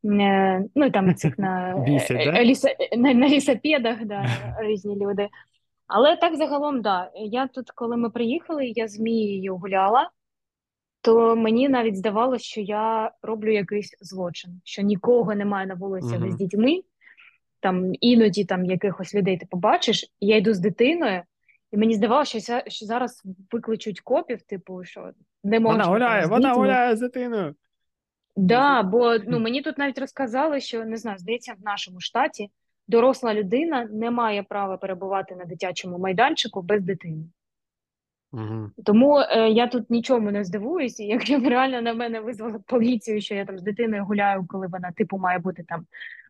Е, 0.06 0.64
Ну, 0.76 0.92
там 0.92 1.16
цих 1.16 1.40
на, 1.40 1.70
е, 1.88 2.26
да? 2.26 2.40
е, 2.42 2.46
ліса, 2.46 2.76
на, 2.98 3.14
на 3.14 3.28
лісопедах, 3.28 4.06
да, 4.06 4.26
різні 4.60 4.96
люди. 4.96 5.28
Але 5.88 6.16
так 6.16 6.36
загалом, 6.36 6.82
да. 6.82 7.12
Я 7.16 7.48
тут, 7.48 7.72
коли 7.72 7.98
ми 7.98 8.10
приїхали, 8.10 8.68
я 8.68 8.88
з 8.88 9.00
Мією 9.00 9.58
гуляла, 9.58 10.10
то 11.02 11.36
мені 11.36 11.70
навіть 11.70 11.98
здавалося, 11.98 12.46
що 12.46 12.62
я 12.62 13.12
роблю 13.22 13.54
якийсь 13.54 13.98
злочин, 14.02 14.62
що 14.64 14.82
нікого 14.82 15.36
немає 15.36 15.68
на 15.68 15.74
вулиці 15.74 16.18
Мгм. 16.18 16.32
з 16.32 16.36
дітьми. 16.36 16.82
Там 17.60 17.92
іноді 18.00 18.46
там 18.46 18.66
якихось 18.66 19.16
людей 19.16 19.38
ти 19.38 19.46
побачиш, 19.46 20.04
і 20.20 20.28
я 20.28 20.38
йду 20.38 20.54
з 20.54 20.60
дитиною, 20.60 21.22
і 21.72 21.78
мені 21.78 21.94
здавалося, 21.94 22.40
що, 22.40 22.62
що 22.68 22.86
зараз 22.86 23.24
викличуть 23.52 24.02
копів, 24.02 24.42
типу, 24.42 24.84
що 24.84 25.12
не 25.44 25.60
можна 25.60 25.84
Вона 25.84 25.94
гуляє, 25.94 26.26
вона 26.26 26.54
гуляє 26.54 26.96
з 26.96 27.00
дитиною. 27.00 27.56
Да, 28.36 28.84
бо 28.84 29.18
ну 29.28 29.40
мені 29.40 29.62
тут 29.62 29.78
навіть 29.78 29.98
розказали, 29.98 30.60
що 30.60 30.86
не 30.86 30.98
знаю, 30.98 31.18
здається, 31.18 31.54
в 31.60 31.66
нашому 31.66 32.00
штаті 32.00 32.50
доросла 32.88 33.34
людина 33.34 33.88
не 33.92 34.12
має 34.12 34.44
права 34.44 34.78
перебувати 34.78 35.36
на 35.36 35.46
дитячому 35.46 35.98
майданчику 35.98 36.62
без 36.62 36.84
дитини. 36.84 37.24
Угу. 38.32 38.70
Тому 38.86 39.20
е, 39.20 39.50
я 39.50 39.68
тут 39.68 39.90
нічому 39.90 40.32
не 40.32 40.44
здивуюся, 40.44 41.04
якщо 41.04 41.40
б 41.40 41.48
реально 41.48 41.82
на 41.82 41.94
мене 41.94 42.20
визвали 42.20 42.60
поліцію, 42.66 43.22
що 43.22 43.36
я 43.36 43.46
там 43.46 43.60
з 43.60 43.62
дитиною 43.62 44.06
гуляю, 44.06 44.46
коли 44.48 44.68
вона 44.68 44.92
типу 44.92 45.18
має 45.18 45.40
бути 45.40 45.64
там 45.64 45.82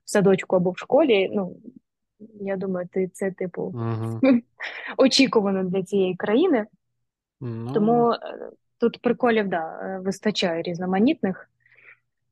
в 0.05 0.09
садочку 0.09 0.55
або 0.55 0.71
в 0.71 0.77
школі. 0.77 1.29
Ну 1.33 1.55
я 2.41 2.57
думаю, 2.57 2.87
ти 2.91 3.07
це 3.07 3.31
типу 3.31 3.61
Угу. 3.61 4.19
очікувано 4.97 5.63
для 5.63 5.83
цієї 5.83 6.15
країни. 6.15 6.65
Ну, 7.41 7.73
Тому 7.73 8.11
е, 8.11 8.17
тут 8.79 9.01
приколів 9.01 9.47
да, 9.47 9.79
е, 9.81 9.99
вистачає 9.99 10.61
різноманітних, 10.61 11.49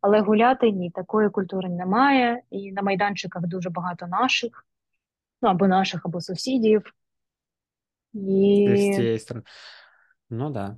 але 0.03 0.21
гуляти 0.21 0.71
ні, 0.71 0.91
такої 0.91 1.29
культури 1.29 1.69
немає. 1.69 2.41
І 2.49 2.71
на 2.71 2.81
майданчиках 2.81 3.47
дуже 3.47 3.69
багато 3.69 4.07
наших, 4.07 4.65
ну 5.41 5.49
або 5.49 5.67
наших, 5.67 6.01
або 6.05 6.21
сусідів. 6.21 6.93
І 8.13 8.65
з 8.77 8.95
цієї 8.95 9.19
сторони. 9.19 9.45
Ну 10.29 10.53
так. 10.53 10.53
Да. 10.53 10.77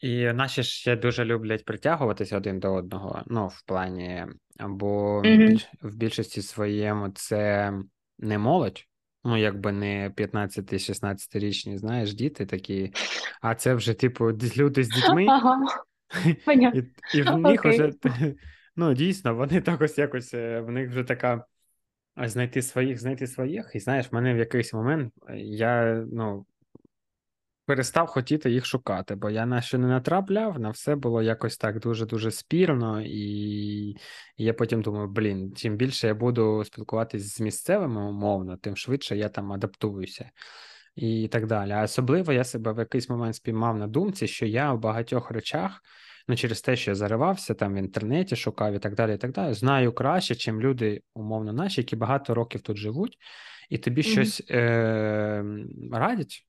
І 0.00 0.32
наші 0.32 0.62
ж 0.62 0.70
ще 0.70 0.96
дуже 0.96 1.24
люблять 1.24 1.64
притягуватися 1.64 2.36
один 2.36 2.60
до 2.60 2.74
одного. 2.74 3.22
Ну, 3.26 3.46
в 3.46 3.62
плані, 3.62 4.26
бо 4.60 5.22
Мгм. 5.24 5.38
більш, 5.38 5.68
в 5.82 5.96
більшості 5.96 6.42
своєму 6.42 7.08
це 7.08 7.72
не 8.18 8.38
молодь, 8.38 8.84
ну, 9.24 9.36
якби 9.36 9.72
не 9.72 10.10
15-16-річні, 10.10 11.78
знаєш, 11.78 12.14
діти 12.14 12.46
такі, 12.46 12.92
а 13.40 13.54
це 13.54 13.74
вже, 13.74 13.94
типу, 13.94 14.24
люди 14.56 14.84
з 14.84 14.88
дітьми, 14.88 15.26
ага, 15.28 15.58
понятно. 16.44 16.80
і, 17.14 17.18
і 17.18 17.22
в 17.22 17.36
них 17.38 17.60
Окей. 17.60 17.72
вже, 17.72 17.92
ну, 18.76 18.94
дійсно, 18.94 19.34
вони 19.34 19.60
так 19.60 19.80
ось 19.80 19.98
якось, 19.98 20.34
е, 20.34 20.60
в 20.60 20.70
них 20.70 20.90
вже 20.90 21.04
така 21.04 21.44
знайти 22.16 22.62
своїх, 22.62 23.00
знайти 23.00 23.26
своїх. 23.26 23.70
І 23.74 23.80
знаєш, 23.80 24.12
в 24.12 24.14
мене 24.14 24.34
в 24.34 24.38
якийсь 24.38 24.72
момент 24.72 25.12
е, 25.28 25.38
я, 25.38 26.04
ну, 26.12 26.46
перестав 27.68 28.06
хотіти 28.06 28.50
їх 28.50 28.66
шукати, 28.66 29.14
бо 29.14 29.30
я 29.30 29.46
на 29.46 29.60
що 29.60 29.78
не 29.78 29.86
натрапляв, 29.86 30.60
на 30.60 30.70
все 30.70 30.96
було 30.96 31.22
якось 31.22 31.56
так 31.56 31.80
дуже-дуже 31.80 32.30
спірно, 32.30 33.02
і 33.02 33.88
і 34.36 34.44
я 34.44 34.54
потім 34.54 34.82
думаю, 34.82 35.08
блін, 35.08 35.52
чим 35.56 35.76
більше 35.76 36.06
я 36.06 36.14
буду 36.14 36.64
спілкуватись 36.64 37.36
з 37.36 37.40
місцевими 37.40 38.08
умовно, 38.08 38.56
тим 38.56 38.76
швидше 38.76 39.16
я 39.16 39.28
там 39.28 39.52
адаптуюся. 39.52 40.30
І 40.98 41.28
так 41.28 41.46
далі. 41.46 41.70
А 41.72 41.82
особливо 41.82 42.32
я 42.32 42.44
себе 42.44 42.72
в 42.72 42.78
якийсь 42.78 43.08
момент 43.08 43.34
спіймав 43.34 43.78
на 43.78 43.86
думці, 43.86 44.26
що 44.28 44.46
я 44.46 44.72
в 44.72 44.80
багатьох 44.80 45.30
речах, 45.30 45.80
ну 46.28 46.36
через 46.36 46.60
те, 46.60 46.76
що 46.76 46.90
я 46.90 46.94
заривався 46.94 47.54
там 47.54 47.74
в 47.74 47.76
інтернеті, 47.76 48.36
шукав 48.36 48.74
і 48.74 48.78
так 48.78 48.94
далі, 48.94 49.14
і 49.14 49.16
так 49.18 49.32
далі, 49.32 49.54
знаю 49.54 49.92
краще, 49.92 50.34
чим 50.34 50.60
люди, 50.60 51.00
умовно, 51.14 51.52
наші, 51.52 51.80
які 51.80 51.96
багато 51.96 52.34
років 52.34 52.60
тут 52.60 52.76
живуть, 52.76 53.18
і 53.70 53.78
тобі 53.78 54.00
Мгм. 54.00 54.10
щось 54.10 54.42
е- 54.50 55.44
радять. 55.92 56.44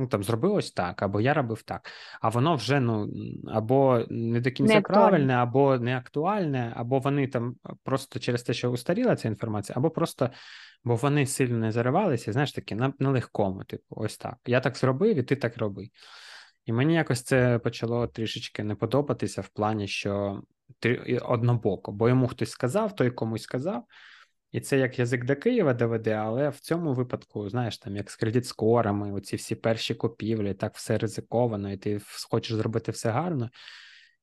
Ну, 0.00 0.06
там 0.06 0.22
зроби 0.22 0.48
ось 0.48 0.70
так, 0.72 1.02
або 1.02 1.20
я 1.20 1.34
робив 1.34 1.62
так. 1.62 1.90
А 2.20 2.28
воно 2.28 2.54
вже 2.56 2.80
ну 2.80 3.08
або 3.48 4.04
не 4.10 4.40
до 4.40 4.50
кінця 4.50 4.72
Неактуальне. 4.74 5.08
правильне, 5.08 5.34
або 5.34 5.78
не 5.78 5.96
актуальне, 5.96 6.72
або 6.76 6.98
вони 6.98 7.26
там 7.26 7.54
просто 7.84 8.18
через 8.20 8.42
те, 8.42 8.54
що 8.54 8.70
устаріла 8.70 9.16
ця 9.16 9.28
інформація, 9.28 9.78
або 9.78 9.90
просто 9.90 10.30
бо 10.88 10.96
вони 10.96 11.26
сильно 11.26 11.58
не 11.58 11.72
заривалися, 11.72 12.32
знаєш 12.32 12.52
таки, 12.52 12.74
на, 12.74 12.92
на 12.98 13.10
легкому, 13.10 13.64
типу, 13.64 13.84
ось 13.88 14.16
так. 14.16 14.36
Я 14.46 14.60
так 14.60 14.76
зробив, 14.76 15.16
і 15.16 15.22
ти 15.22 15.36
так 15.36 15.58
роби. 15.58 15.90
І 16.64 16.72
мені 16.72 16.94
якось 16.94 17.22
це 17.22 17.58
почало 17.58 18.06
трішечки 18.06 18.64
не 18.64 18.74
подобатися 18.74 19.40
в 19.40 19.48
плані, 19.48 19.88
що 19.88 20.42
ти 20.78 21.18
однобоко, 21.18 21.92
бо 21.92 22.08
йому 22.08 22.28
хтось 22.28 22.50
сказав, 22.50 22.96
той 22.96 23.10
комусь 23.10 23.42
сказав. 23.42 23.84
І 24.52 24.60
це 24.60 24.78
як 24.78 24.98
язик 24.98 25.24
до 25.24 25.36
Києва 25.36 25.74
доведе, 25.74 26.14
але 26.14 26.48
в 26.48 26.60
цьому 26.60 26.94
випадку, 26.94 27.48
знаєш, 27.48 27.78
там 27.78 27.96
як 27.96 28.10
з 28.10 28.16
кредит-скорами, 28.16 29.12
оці 29.12 29.36
всі 29.36 29.54
перші 29.54 29.94
купівлі, 29.94 30.54
так 30.54 30.74
все 30.74 30.98
ризиковано, 30.98 31.72
і 31.72 31.76
ти 31.76 32.00
хочеш 32.30 32.56
зробити 32.56 32.92
все 32.92 33.10
гарно. 33.10 33.50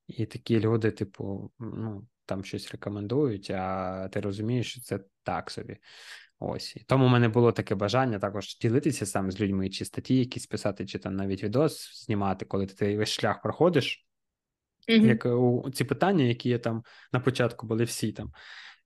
І 0.07 0.25
такі 0.25 0.59
люди, 0.59 0.91
типу, 0.91 1.51
ну, 1.59 2.07
там 2.25 2.43
щось 2.43 2.71
рекомендують, 2.71 3.49
а 3.51 4.09
ти 4.11 4.19
розумієш, 4.19 4.71
що 4.71 4.81
це 4.81 4.99
так 5.23 5.51
собі. 5.51 5.77
Ось. 6.39 6.75
І 6.75 6.79
тому 6.79 7.05
в 7.05 7.09
мене 7.09 7.27
було 7.27 7.51
таке 7.51 7.75
бажання 7.75 8.19
також 8.19 8.57
ділитися 8.57 9.05
сам 9.05 9.31
з 9.31 9.41
людьми, 9.41 9.69
чи 9.69 9.85
статті 9.85 10.17
якісь 10.17 10.47
писати, 10.47 10.85
чи 10.85 10.99
там 10.99 11.15
навіть 11.15 11.43
відос 11.43 12.05
знімати, 12.05 12.45
коли 12.45 12.65
ти 12.65 12.97
весь 12.97 13.09
шлях 13.09 13.41
проходиш. 13.41 14.05
Мгм. 14.89 15.05
Як 15.05 15.25
у 15.25 15.69
ці 15.73 15.83
питання, 15.83 16.23
які 16.23 16.49
є 16.49 16.59
там 16.59 16.83
на 17.13 17.19
початку 17.19 17.67
були 17.67 17.83
всі 17.83 18.11
там. 18.11 18.31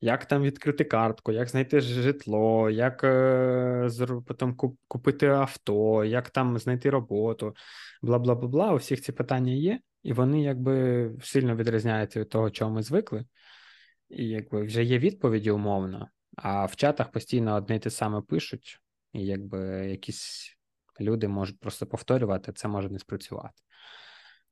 Як 0.01 0.25
там 0.25 0.43
відкрити 0.43 0.83
картку, 0.83 1.31
як 1.31 1.49
знайти 1.49 1.81
житло, 1.81 2.69
як 2.69 3.03
е, 3.03 3.89
потім 4.27 4.55
купити 4.87 5.27
авто, 5.27 6.05
як 6.05 6.29
там 6.29 6.57
знайти 6.57 6.89
роботу, 6.89 7.55
бла 8.01 8.19
бла 8.19 8.35
бла 8.35 8.47
бла. 8.47 8.73
У 8.73 8.75
всіх 8.75 9.01
ці 9.01 9.11
питання 9.11 9.53
є, 9.53 9.79
і 10.03 10.13
вони 10.13 10.41
якби 10.41 11.11
сильно 11.21 11.55
відрізняються 11.55 12.19
від 12.19 12.29
того, 12.29 12.49
чого 12.49 12.71
ми 12.71 12.83
звикли. 12.83 13.25
І 14.09 14.27
якби 14.27 14.63
вже 14.63 14.83
є 14.83 14.99
відповіді 14.99 15.51
умовно, 15.51 16.07
а 16.43 16.65
в 16.65 16.75
чатах 16.75 17.11
постійно 17.11 17.55
одне 17.55 17.75
й 17.75 17.79
те 17.79 17.89
саме 17.89 18.21
пишуть, 18.21 18.79
і 19.13 19.25
якби 19.25 19.59
якісь 19.89 20.55
люди 21.01 21.27
можуть 21.27 21.59
просто 21.59 21.85
повторювати, 21.85 22.53
це 22.53 22.67
може 22.67 22.89
не 22.89 22.99
спрацювати. 22.99 23.61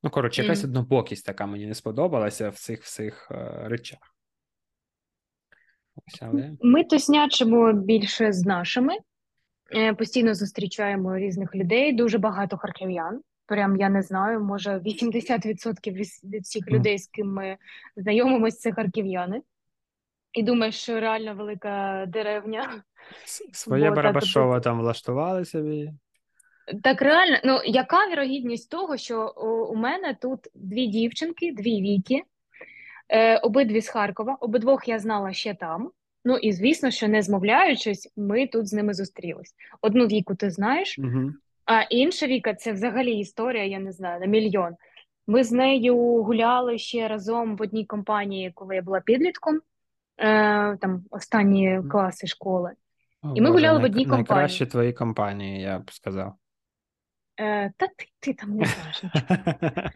Ну, 0.03 0.09
коротше, 0.09 0.41
якась 0.41 0.63
Мгм. 0.63 0.69
однобокість 0.69 1.25
така 1.25 1.45
мені 1.45 1.65
не 1.65 1.73
сподобалася 1.73 2.49
в 2.49 2.55
цих 2.55 2.83
всіх 2.83 3.27
е, 3.31 3.63
речах. 3.63 3.99
Ось, 5.95 6.21
але 6.21 6.57
Ми 6.61 6.83
тоснячимо 6.83 7.73
більше 7.73 8.33
з 8.33 8.45
нашими, 8.45 8.93
Е, 9.75 9.93
постійно 9.93 10.33
зустрічаємо 10.33 11.17
різних 11.17 11.55
людей, 11.55 11.93
дуже 11.93 12.17
багато 12.17 12.57
харків'ян. 12.57 13.21
Прям 13.45 13.77
я 13.77 13.89
не 13.89 14.01
знаю, 14.01 14.39
може 14.39 14.77
80% 14.77 15.91
від 15.91 16.07
від 16.23 16.43
всіх 16.43 16.67
людей, 16.67 16.97
з 16.99 17.07
ким 17.07 17.33
ми 17.33 17.57
знайомимося, 17.95 18.57
це 18.57 18.71
харків'яни. 18.71 19.41
І 20.37 20.43
думаєш, 20.43 20.75
що 20.75 20.99
реально 20.99 21.35
велика 21.35 22.05
деревня. 22.07 22.83
своє 23.51 23.89
Бо 23.89 23.95
Барабашово 23.95 24.59
там 24.59 24.79
влаштували 24.79 25.45
собі. 25.45 25.91
Так 26.83 27.01
реально, 27.01 27.37
ну 27.43 27.59
яка 27.65 28.07
вірогідність 28.11 28.71
того, 28.71 28.97
що 28.97 29.33
у, 29.37 29.47
у 29.47 29.75
мене 29.75 30.17
тут 30.21 30.39
дві 30.55 30.87
дівчинки, 30.87 31.51
дві 31.51 31.81
віки, 31.81 32.23
е, 33.09 33.37
обидві 33.37 33.81
з 33.81 33.89
Харкова, 33.89 34.37
обидвох 34.39 34.87
я 34.87 34.99
знала 34.99 35.33
ще 35.33 35.53
там. 35.53 35.91
Ну 36.25 36.37
і 36.37 36.51
звісно, 36.51 36.91
що 36.91 37.07
не 37.07 37.21
змовляючись, 37.21 38.13
ми 38.17 38.47
тут 38.47 38.67
з 38.67 38.73
ними 38.73 38.93
зустрілись. 38.93 39.55
Одну 39.81 40.05
віку 40.05 40.35
ти 40.35 40.49
знаєш, 40.49 40.99
Угу. 40.99 41.31
а 41.65 41.81
інша 41.81 42.27
віка 42.27 42.53
це 42.53 42.71
взагалі 42.71 43.19
історія, 43.19 43.65
я 43.65 43.79
не 43.79 43.91
знаю, 43.91 44.19
на 44.19 44.25
мільйон. 44.25 44.75
Ми 45.27 45.43
з 45.43 45.51
нею 45.51 45.97
гуляли 46.23 46.77
ще 46.77 47.07
разом 47.07 47.55
в 47.55 47.61
одній 47.61 47.85
компанії, 47.85 48.51
коли 48.55 48.75
я 48.75 48.81
була 48.81 48.99
підлітком, 48.99 49.61
е, 50.17 50.77
там 50.77 51.03
останні 51.09 51.81
класи 51.91 52.27
школи. 52.27 52.71
І 53.35 53.41
ми 53.41 53.49
гуляли 53.49 53.79
в 53.79 53.83
одній 53.83 54.05
компанії. 54.05 54.25
Найкращі 54.29 54.65
твої 54.65 54.93
компанії, 54.93 55.61
я 55.61 55.79
б 55.79 55.91
сказав. 55.91 56.35
Е, 57.39 57.71
та 57.77 57.87
ти, 57.87 58.05
ти 58.19 58.33
там 58.33 58.55
не 58.55 58.65
знаєш. 58.65 59.03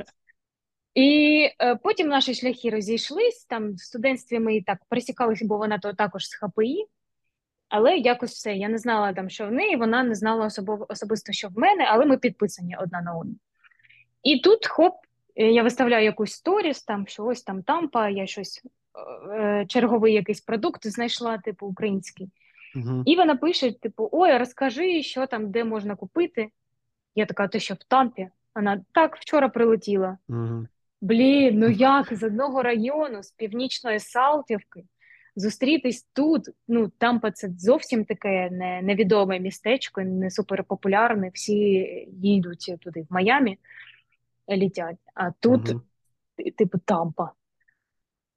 І 0.93 1.49
е, 1.59 1.75
потім 1.75 2.07
наші 2.07 2.33
шляхи 2.33 2.69
розійшлись. 2.69 3.45
Там 3.45 3.73
в 3.73 3.79
студентстві 3.79 4.39
ми 4.39 4.55
і 4.55 4.61
так 4.61 4.77
пересікалися, 4.89 5.45
бо 5.45 5.57
вона 5.57 5.79
то 5.79 5.93
також 5.93 6.27
з 6.27 6.35
ХПІ. 6.35 6.85
Але 7.69 7.97
якось 7.97 8.31
все. 8.31 8.55
Я 8.55 8.69
не 8.69 8.77
знала 8.77 9.13
там, 9.13 9.29
що 9.29 9.47
в 9.47 9.51
неї, 9.51 9.75
вона 9.75 10.03
не 10.03 10.15
знала 10.15 10.45
особо, 10.45 10.85
особисто, 10.89 11.31
що 11.33 11.47
в 11.47 11.57
мене, 11.57 11.85
але 11.89 12.05
ми 12.05 12.17
підписані 12.17 12.77
одна 12.79 13.01
на 13.01 13.13
одну. 13.13 13.35
І 14.23 14.39
тут 14.39 14.67
хоп, 14.67 14.93
е, 15.35 15.51
я 15.51 15.63
виставляю 15.63 16.05
якусь 16.05 16.31
сторіс, 16.31 16.83
там 16.83 17.07
що 17.07 17.25
ось 17.25 17.43
там 17.43 17.63
тампа, 17.63 18.09
я 18.09 18.27
щось 18.27 18.63
черговий 19.67 20.13
якийсь 20.13 20.41
продукт 20.41 20.87
знайшла, 20.87 21.37
типу 21.37 21.67
український. 21.67 22.29
Угу. 22.75 23.03
І 23.05 23.15
вона 23.15 23.35
пише: 23.35 23.71
типу, 23.71 24.09
ой, 24.11 24.37
розкажи, 24.37 25.03
що 25.03 25.27
там, 25.27 25.51
де 25.51 25.63
можна 25.63 25.95
купити. 25.95 26.49
Я 27.15 27.25
така, 27.25 27.47
ти 27.47 27.59
що 27.59 27.73
в 27.73 27.83
тампі? 27.87 28.29
Вона 28.55 28.83
так 28.91 29.17
вчора 29.17 29.49
прилетіла. 29.49 30.17
Угу. 30.29 30.67
Блін, 31.01 31.59
ну 31.59 31.69
як 31.69 32.13
з 32.13 32.23
одного 32.23 32.63
району, 32.63 33.23
з 33.23 33.31
північної 33.31 33.99
Салтівки, 33.99 34.83
зустрітись 35.35 36.07
тут. 36.13 36.49
Ну, 36.67 36.91
Тампа 36.97 37.31
це 37.31 37.49
зовсім 37.57 38.05
таке 38.05 38.49
не, 38.49 38.81
невідоме 38.81 39.39
містечко, 39.39 40.01
не 40.01 40.31
суперпопулярне. 40.31 41.31
Всі 41.33 41.55
їдуть 42.21 42.75
туди, 42.79 43.01
в 43.09 43.13
Майамі, 43.13 43.57
літять. 44.49 44.97
А 45.13 45.31
тут, 45.31 45.69
Мгм. 45.69 45.81
типу, 46.57 46.77
Тампа. 46.77 47.31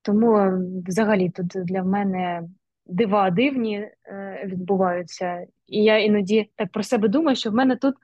Тому 0.05 0.38
е, 0.38 0.59
взагалі 0.87 1.31
тут 1.31 1.47
для 1.47 1.83
мене 1.83 2.43
дива 2.87 3.31
дивні 3.31 3.77
е, 3.77 4.43
відбуваються. 4.47 5.47
І 5.67 5.85
я 5.85 5.99
іноді 5.99 6.51
так 6.57 6.73
про 6.73 6.83
себе 6.83 7.09
думаю, 7.09 7.37
що 7.37 7.51
в 7.51 7.55
мене 7.55 7.77
тут 7.77 7.95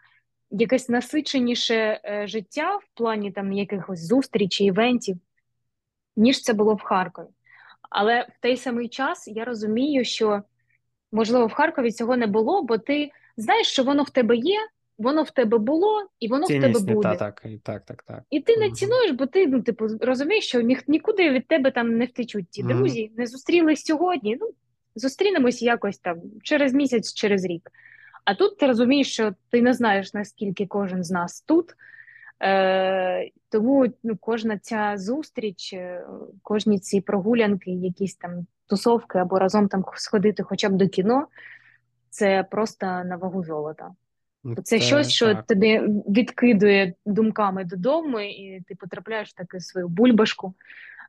якесь 0.50 0.88
насиченіше 0.88 2.00
е, 2.04 2.26
життя 2.26 2.76
в 2.76 2.84
плані 2.94 3.32
там 3.32 3.52
якихось 3.52 4.06
зустрічей, 4.06 4.66
івентів, 4.66 5.16
ніж 6.16 6.42
це 6.42 6.52
було 6.52 6.74
в 6.74 6.82
Харкові. 6.82 7.28
Але 7.90 8.22
в 8.22 8.40
той 8.40 8.56
самий 8.56 8.88
час 8.88 9.28
я 9.28 9.44
розумію, 9.44 10.04
що 10.04 10.42
можливо 11.12 11.46
в 11.46 11.52
Харкові 11.52 11.92
цього 11.92 12.16
не 12.16 12.26
було, 12.26 12.62
бо 12.62 12.78
ти 12.78 13.10
знаєш, 13.36 13.66
що 13.66 13.84
воно 13.84 14.02
в 14.02 14.10
тебе 14.10 14.36
є, 14.36 14.58
воно 15.00 15.22
в 15.22 15.30
тебе 15.30 15.58
було, 15.58 16.06
і 16.20 16.28
воно 16.28 16.46
в 16.46 16.48
тебе 16.48 16.80
буде. 16.80 17.02
та, 17.02 17.16
так, 17.16 17.42
і 17.44 17.58
так, 17.58 17.84
так, 17.84 18.02
так. 18.02 18.22
І 18.30 18.40
ти 18.40 18.56
не 18.56 18.70
цінуєш, 18.70 19.10
бо 19.10 19.26
ти 19.26 19.46
ну, 19.46 19.62
типу, 19.62 19.86
розумієш, 20.00 20.46
що 20.46 20.60
ні, 20.60 20.78
нікуди 20.86 21.30
від 21.30 21.46
тебе 21.46 21.70
там 21.70 21.96
не 21.96 22.04
втечуть 22.04 22.50
ті 22.50 22.62
друзі, 22.62 23.12
не 23.16 23.26
зустрілись 23.26 23.84
сьогодні. 23.84 24.36
Ну, 24.40 24.50
зустрінемось 24.94 25.62
якось 25.62 25.98
там 25.98 26.20
через 26.42 26.74
місяць, 26.74 27.14
через 27.14 27.44
рік. 27.44 27.70
А 28.24 28.34
тут 28.34 28.58
ти 28.58 28.66
розумієш, 28.66 29.12
що 29.12 29.34
ти 29.50 29.62
не 29.62 29.72
знаєш, 29.72 30.14
наскільки 30.14 30.66
кожен 30.66 31.04
з 31.04 31.10
нас 31.10 31.40
тут. 31.40 31.74
Е, 32.42 33.30
тому 33.48 33.86
ну, 34.02 34.16
кожна 34.16 34.58
ця 34.58 34.94
зустріч, 34.96 35.72
е, 35.72 36.04
кожні 36.42 36.78
ці 36.78 37.00
прогулянки, 37.00 37.70
якісь 37.70 38.14
там 38.14 38.46
тусовки 38.66 39.18
або 39.18 39.38
разом 39.38 39.68
там 39.68 39.84
сходити 39.96 40.42
хоча 40.42 40.68
б 40.68 40.72
до 40.72 40.88
кіно, 40.88 41.26
це 42.10 42.44
просто 42.50 42.86
на 42.86 43.16
вагу 43.16 43.44
золота. 43.44 43.90
Ну, 44.44 44.57
Це 44.64 44.81
щось, 44.81 45.11
що 45.11 45.35
так. 45.35 45.46
тобі 45.46 45.81
відкидує 46.09 46.94
думками 47.07 47.64
додому, 47.64 48.20
і 48.20 48.61
ти 48.66 48.74
потрапляєш 48.74 49.35
в 49.55 49.61
свою 49.61 49.88
бульбашку 49.88 50.55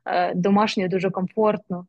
е, 0.04 0.34
домашню, 0.34 0.88
дуже 0.88 1.10
комфортно. 1.10 1.86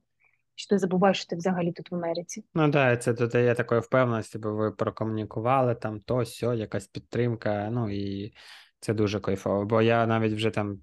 що 0.55 0.69
ти 0.69 0.79
забуваєш, 0.79 1.17
що 1.17 1.27
ти 1.27 1.35
взагалі 1.35 1.71
тут 1.71 1.91
в 1.91 1.95
Америці. 1.95 2.43
Ну 2.53 2.71
так, 2.71 3.03
це 3.03 3.13
додає 3.13 3.55
такої 3.55 3.81
впевненості, 3.81 4.37
бо 4.37 4.53
ви 4.53 4.71
прокомунікували 4.71 5.75
там 5.75 5.99
то, 5.99 6.25
сьо, 6.25 6.53
якась 6.53 6.87
підтримка. 6.87 7.69
Ну 7.71 7.89
і 7.89 8.33
це 8.79 8.93
дуже 8.93 9.19
кайфово. 9.19 9.65
Бо 9.65 9.81
я 9.81 10.07
навіть 10.07 10.33
вже 10.33 10.49
там 10.49 10.79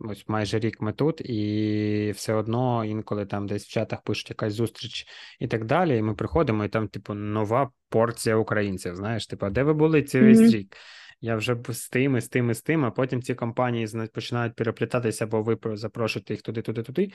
ось 0.00 0.24
майже 0.28 0.58
рік 0.58 0.80
ми 0.80 0.92
тут, 0.92 1.20
і 1.20 2.12
все 2.16 2.34
одно 2.34 2.84
інколи 2.84 3.26
там 3.26 3.46
десь 3.46 3.64
в 3.64 3.68
чатах 3.68 4.02
пишуть 4.02 4.30
якась 4.30 4.52
зустріч 4.52 5.06
і 5.40 5.46
так 5.46 5.64
далі. 5.64 5.96
І 5.96 6.02
ми 6.02 6.14
приходимо, 6.14 6.64
і 6.64 6.68
там, 6.68 6.88
типу, 6.88 7.14
нова 7.14 7.70
порція 7.88 8.36
українців. 8.36 8.96
Знаєш, 8.96 9.26
типу, 9.26 9.50
де 9.50 9.62
ви 9.62 9.74
були 9.74 10.02
цей 10.02 10.22
весь 10.22 10.40
Мгм. 10.40 10.50
рік? 10.50 10.76
Я 11.20 11.36
вже 11.36 11.56
з 11.68 11.88
тим, 11.88 12.16
і 12.16 12.20
з 12.20 12.28
тим, 12.28 12.50
і 12.50 12.54
з 12.54 12.62
тим, 12.62 12.84
а 12.84 12.90
потім 12.90 13.22
ці 13.22 13.34
компанії 13.34 13.88
починають 14.14 14.54
переплітатися, 14.54 15.26
бо 15.26 15.42
ви 15.42 15.58
запрошуєте 15.76 16.34
їх 16.34 16.42
туди, 16.42 16.62
туди, 16.62 16.82
туди. 16.82 17.12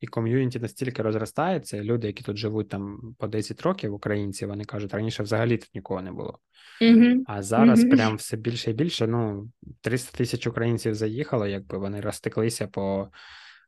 І 0.00 0.06
ком'юніті 0.06 0.60
настільки 0.60 1.02
розростається, 1.02 1.82
люди, 1.82 2.06
які 2.06 2.24
тут 2.24 2.36
живуть 2.36 2.68
там 2.68 3.14
по 3.18 3.26
10 3.26 3.62
років, 3.62 3.94
українці, 3.94 4.46
вони 4.46 4.64
кажуть, 4.64 4.94
раніше 4.94 5.22
взагалі 5.22 5.56
тут 5.56 5.70
нікого 5.74 6.02
не 6.02 6.12
було. 6.12 6.38
Угу. 6.80 7.24
А 7.26 7.42
зараз 7.42 7.84
Мгм. 7.84 7.90
прям 7.90 8.16
все 8.16 8.36
більше 8.36 8.70
і 8.70 8.74
більше. 8.74 9.06
Ну, 9.06 9.50
300 9.80 10.18
тисяч 10.18 10.46
українців 10.46 10.94
заїхало, 10.94 11.46
якби 11.46 11.78
вони 11.78 12.00
розтеклися 12.00 12.66
по 12.66 13.08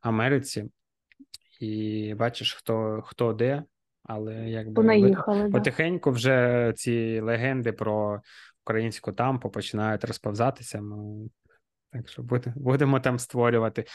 Америці, 0.01 0.65
і 1.59 2.13
бачиш, 2.17 2.53
хто, 2.53 3.01
хто 3.05 3.33
де, 3.33 3.63
але 4.03 4.49
якби 4.49 4.73
Понаїхали, 4.73 5.49
потихеньку 5.49 6.11
вже 6.11 6.73
ці 6.75 7.19
легенди 7.19 7.71
про 7.71 8.21
українську 8.65 9.11
тампу 9.11 9.49
починають 9.49 10.03
розповзатися. 10.03 10.81
Ну, 10.81 11.29
так 11.91 12.09
що 12.09 12.23
буде, 12.23 12.53
будемо 12.55 12.99
там 12.99 13.19
створювати. 13.19 13.85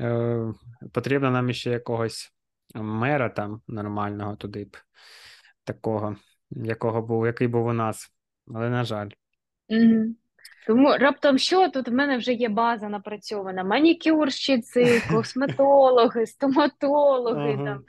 Е, 0.00 0.52
потрібно 0.92 1.30
нам 1.30 1.52
ще 1.52 1.70
якогось 1.70 2.32
мера 2.74 3.28
там 3.28 3.62
нормального 3.68 4.36
туди 4.36 4.64
б, 4.64 4.76
такого, 5.64 6.16
якого 6.50 7.02
був, 7.02 7.26
який 7.26 7.48
був 7.48 7.66
у 7.66 7.72
нас. 7.72 8.12
Але, 8.54 8.70
на 8.70 8.84
жаль, 8.84 9.10
Угу. 9.68 10.14
Тому 10.66 10.96
раптом 10.98 11.38
що 11.38 11.68
тут 11.68 11.88
в 11.88 11.92
мене 11.92 12.16
вже 12.16 12.32
є 12.32 12.48
база 12.48 12.88
напрацьована: 12.88 13.64
манікюрщиці, 13.64 15.02
косметологи, 15.10 16.26
стоматологи, 16.26 17.56
там 17.64 17.84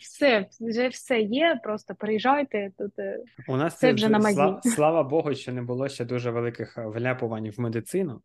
все, 0.00 0.46
вже 0.60 0.88
все 0.88 1.20
є. 1.20 1.60
Просто 1.62 1.94
приїжджайте 1.94 2.70
тут. 2.78 2.98
е, 2.98 3.18
у 3.48 3.56
нас 3.56 3.74
Це 3.78 3.86
це 3.86 3.92
вже 3.92 4.08
на 4.08 4.18
мазі. 4.18 4.68
слава 4.70 5.02
Богу, 5.02 5.34
що 5.34 5.52
не 5.52 5.62
було 5.62 5.88
ще 5.88 6.04
дуже 6.04 6.30
великих 6.30 6.78
е, 6.78 6.86
вляпувань 6.86 7.50
в 7.50 7.60
медицину. 7.60 8.22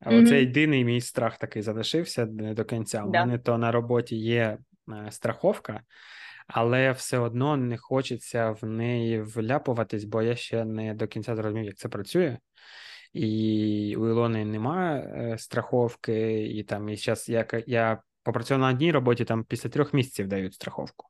Оце 0.00 0.16
Мгм. 0.20 0.34
єдиний 0.34 0.84
мій 0.84 1.00
страх 1.00 1.38
такий 1.38 1.62
залишився 1.62 2.24
до 2.26 2.64
кінця. 2.64 3.04
У 3.04 3.10
Да. 3.10 3.24
мене 3.24 3.38
то 3.38 3.58
на 3.58 3.72
роботі 3.72 4.16
є 4.16 4.58
е, 4.92 5.10
страховка, 5.10 5.80
але 6.46 6.92
все 6.92 7.18
одно 7.18 7.56
не 7.56 7.76
хочеться 7.76 8.50
в 8.50 8.66
неї 8.66 9.20
вляпуватись, 9.20 10.04
бо 10.04 10.22
я 10.22 10.36
ще 10.36 10.64
не 10.64 10.94
до 10.94 11.06
кінця 11.06 11.36
зрозумів, 11.36 11.64
як 11.64 11.76
це 11.76 11.88
працює. 11.88 12.38
І 13.12 13.96
у 13.98 14.08
Ілони 14.08 14.44
немає 14.44 15.34
страховки, 15.38 16.46
і 16.48 16.62
там 16.62 16.88
і 16.88 16.96
зараз 16.96 17.28
я, 17.28 17.46
я 17.66 18.02
попрацював 18.26 18.60
на 18.60 18.68
одній 18.68 18.92
роботі, 18.92 19.24
там 19.24 19.44
після 19.44 19.70
трьох 19.70 19.94
місяців 19.94 20.28
дають 20.28 20.54
страховку. 20.54 21.06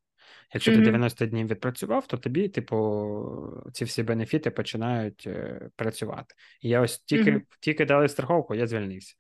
Якщо 0.55 0.73
ти 0.73 0.81
90 0.81 1.27
днів 1.27 1.47
відпрацював, 1.47 2.07
то 2.07 2.17
тобі, 2.17 2.49
типу, 2.49 3.63
ці 3.73 3.85
всі 3.85 4.03
бенефіти 4.03 4.51
починають 4.51 5.25
е, 5.27 5.69
працювати. 5.77 6.35
І 6.61 6.69
я 6.69 6.81
ось 6.81 6.99
тільки, 6.99 7.31
Мгм. 7.31 7.43
тільки 7.61 7.85
дали 7.85 8.09
страховку, 8.09 8.55
я 8.55 8.67
звільнився. 8.67 9.15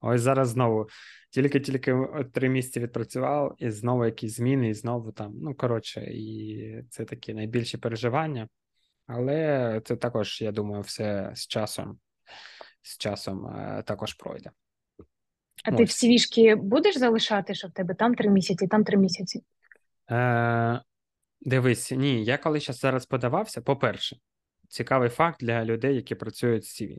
Ось 0.00 0.20
зараз 0.20 0.48
знову 0.48 0.88
тільки-тільки 1.30 1.96
три 2.32 2.48
місяці 2.48 2.80
відпрацював, 2.80 3.56
і 3.58 3.70
знову 3.70 4.04
якісь 4.04 4.36
зміни, 4.36 4.68
і 4.68 4.74
знову 4.74 5.12
там. 5.12 5.32
Ну, 5.42 5.54
коротше, 5.54 6.00
і 6.00 6.82
це 6.90 7.04
такі 7.04 7.34
найбільші 7.34 7.78
переживання. 7.78 8.48
Але 9.06 9.80
це 9.84 9.96
також, 9.96 10.42
я 10.42 10.52
думаю, 10.52 10.82
все 10.82 11.32
з 11.34 11.46
часом, 11.46 11.98
з 12.82 12.98
часом 12.98 13.46
е, 13.46 13.82
також 13.86 14.14
пройде. 14.14 14.50
А 15.68 15.76
ти 15.76 15.84
в 15.84 15.86
Ось. 15.86 16.04
CV-шки 16.04 16.56
будеш 16.56 16.98
залишати, 16.98 17.54
що 17.54 17.68
в 17.68 17.72
тебе 17.72 17.94
там 17.94 18.14
три 18.14 18.30
місяці, 18.30 18.66
там 18.66 18.84
три 18.84 18.96
місяці? 18.96 19.42
Е, 20.10 20.80
дивись, 21.40 21.90
ні, 21.90 22.24
я 22.24 22.38
коли 22.38 22.60
зараз 22.60 22.78
зараз 22.78 23.06
подавався, 23.06 23.60
по-перше, 23.60 24.16
цікавий 24.68 25.08
факт 25.08 25.40
для 25.40 25.64
людей, 25.64 25.96
які 25.96 26.14
працюють 26.14 26.64
з 26.64 26.82
CV. 26.82 26.96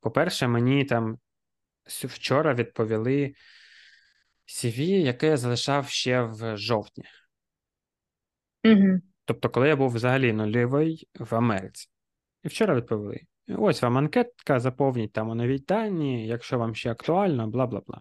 По-перше, 0.00 0.48
мені 0.48 0.84
там 0.84 1.18
вчора 1.86 2.54
відповіли 2.54 3.34
CV, 4.46 4.80
яке 4.82 5.26
я 5.26 5.36
залишав 5.36 5.88
ще 5.88 6.22
в 6.22 6.56
жовтні. 6.56 7.04
Угу. 8.64 9.00
Тобто, 9.24 9.50
коли 9.50 9.68
я 9.68 9.76
був 9.76 9.90
взагалі 9.90 10.32
нульовий 10.32 11.08
в 11.14 11.34
Америці. 11.34 11.88
І 12.42 12.48
вчора 12.48 12.74
відповіли: 12.74 13.20
ось 13.48 13.82
вам 13.82 13.98
анкетка, 13.98 14.60
заповніть 14.60 15.12
там 15.12 15.30
оновіть 15.30 15.64
дані, 15.64 16.26
якщо 16.26 16.58
вам 16.58 16.74
ще 16.74 16.90
актуально, 16.90 17.48
бла 17.48 17.66
бла 17.66 17.82
бла. 17.86 18.00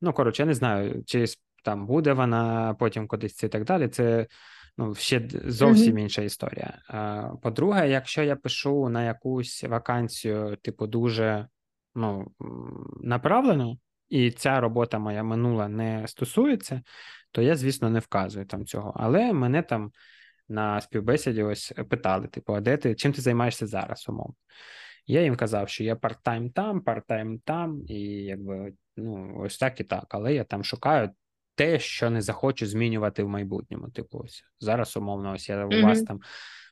Ну, 0.00 0.12
коротше, 0.12 0.42
я 0.42 0.46
не 0.46 0.54
знаю, 0.54 1.02
чи 1.06 1.24
там 1.64 1.86
буде 1.86 2.12
вона 2.12 2.74
потім 2.78 3.08
кудись 3.08 3.34
це 3.34 3.46
і 3.46 3.50
так 3.50 3.64
далі. 3.64 3.88
Це 3.88 4.26
ну, 4.78 4.94
ще 4.94 5.28
зовсім 5.44 5.92
Мгм. 5.92 5.98
інша 5.98 6.22
історія. 6.22 6.78
По-друге, 7.42 7.90
якщо 7.90 8.22
я 8.22 8.36
пишу 8.36 8.88
на 8.88 9.04
якусь 9.04 9.64
вакансію, 9.64 10.56
типу, 10.62 10.86
дуже 10.86 11.48
ну, 11.94 12.32
м, 12.42 12.98
направлено, 13.00 13.78
і 14.08 14.30
ця 14.30 14.60
робота 14.60 14.98
моя 14.98 15.22
минула 15.22 15.68
не 15.68 16.08
стосується, 16.08 16.82
то 17.32 17.42
я, 17.42 17.56
звісно, 17.56 17.90
не 17.90 17.98
вказую 17.98 18.46
там 18.46 18.66
цього. 18.66 18.92
Але 18.96 19.32
мене 19.32 19.62
там 19.62 19.92
на 20.50 20.80
співбесіді 20.80 21.42
ось 21.42 21.72
питали: 21.90 22.26
типу, 22.26 22.54
а 22.54 22.60
де 22.60 22.76
ти 22.76 22.94
чим 22.94 23.12
ти 23.12 23.20
займаєшся 23.22 23.66
зараз, 23.66 24.06
умовно? 24.08 24.34
Я 25.06 25.22
їм 25.22 25.36
казав, 25.36 25.68
що 25.68 25.84
я 25.84 25.94
парт-тайм 25.94 26.52
там, 26.52 26.80
парт-тайм 26.80 27.40
там, 27.44 27.82
і 27.86 28.00
якби 28.04 28.72
ну, 28.96 29.40
ось 29.40 29.58
так 29.58 29.80
і 29.80 29.84
так. 29.84 30.06
Але 30.08 30.34
я 30.34 30.44
там 30.44 30.64
шукаю 30.64 31.10
те, 31.54 31.78
що 31.78 32.10
не 32.10 32.22
захочу 32.22 32.66
змінювати 32.66 33.22
в 33.22 33.28
майбутньому. 33.28 33.90
Типу, 33.90 34.18
ось 34.24 34.44
зараз, 34.60 34.96
умовно, 34.96 35.32
ось 35.32 35.48
я 35.48 35.66
у 35.66 35.82
вас 35.82 36.02
там. 36.02 36.20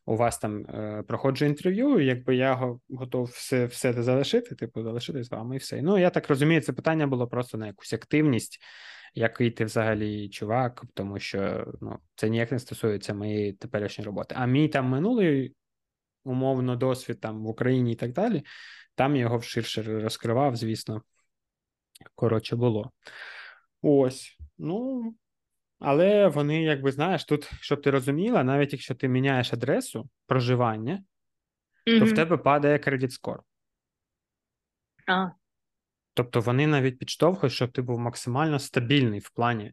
У 0.06 0.16
вас 0.16 0.38
там 0.38 0.66
е, 0.66 1.04
проходжу 1.08 1.44
інтерв'ю, 1.44 2.00
якби 2.00 2.36
я 2.36 2.76
готов 2.90 3.24
все 3.24 3.66
все 3.66 3.94
це 3.94 4.02
залишити, 4.02 4.54
типу, 4.54 4.82
залишити 4.82 5.22
з 5.22 5.30
вами 5.30 5.54
і 5.54 5.58
все. 5.58 5.82
Ну, 5.82 5.98
я 5.98 6.10
так 6.10 6.28
розумію, 6.28 6.60
це 6.60 6.72
питання 6.72 7.06
було 7.06 7.28
просто 7.28 7.58
на 7.58 7.66
якусь 7.66 7.92
активність, 7.92 8.58
який 9.18 9.50
ти 9.50 9.64
взагалі 9.64 10.28
чувак, 10.28 10.84
тому 10.94 11.18
що 11.18 11.72
ну, 11.80 11.98
це 12.14 12.28
ніяк 12.28 12.52
не 12.52 12.58
стосується 12.58 13.14
моєї 13.14 13.52
теперішньої 13.52 14.06
роботи. 14.06 14.34
А 14.38 14.46
мій 14.46 14.68
там 14.68 14.86
минулий 14.86 15.54
умовно 16.24 16.76
досвід 16.76 17.20
там 17.20 17.42
в 17.42 17.46
Україні 17.46 17.92
і 17.92 17.96
так 17.96 18.12
далі, 18.12 18.44
там 18.94 19.16
я 19.16 19.22
його 19.22 19.40
ширше 19.40 19.82
розкривав, 19.82 20.56
звісно. 20.56 21.02
Коротше, 22.14 22.56
було. 22.56 22.92
Ось. 23.82 24.36
Ну, 24.58 25.14
але 25.78 26.28
вони, 26.28 26.62
якби 26.62 26.92
знаєш, 26.92 27.24
тут, 27.24 27.50
щоб 27.60 27.82
ти 27.82 27.90
розуміла, 27.90 28.44
навіть 28.44 28.72
якщо 28.72 28.94
ти 28.94 29.08
міняєш 29.08 29.52
адресу 29.52 30.08
проживання, 30.26 31.04
то 31.84 32.04
в 32.04 32.14
тебе 32.14 32.36
падає 32.36 32.78
кредит 32.78 33.12
скор. 33.12 33.42
А, 35.06 35.30
Тобто 36.18 36.40
вони 36.40 36.66
навіть 36.66 36.98
підштовхують, 36.98 37.52
щоб 37.52 37.72
ти 37.72 37.82
був 37.82 37.98
максимально 37.98 38.58
стабільний 38.58 39.20
в 39.20 39.30
плані 39.30 39.72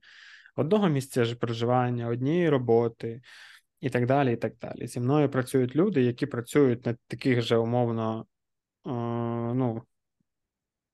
одного 0.56 0.90
місця 0.90 1.36
проживання, 1.36 2.08
однієї 2.08 2.50
роботи 2.50 3.22
і 3.82 3.90
так 3.90 4.06
далі. 4.06 4.34
і 4.34 4.36
так 4.36 4.58
далі. 4.58 4.88
Зі 4.88 5.00
мною 5.00 5.30
працюють 5.30 5.76
люди, 5.76 6.02
які 6.02 6.26
працюють 6.26 6.86
на 6.86 6.98
таких 7.08 7.42
же 7.42 7.58
умовно, 7.58 8.26
е, 8.86 8.90
ну, 9.56 9.84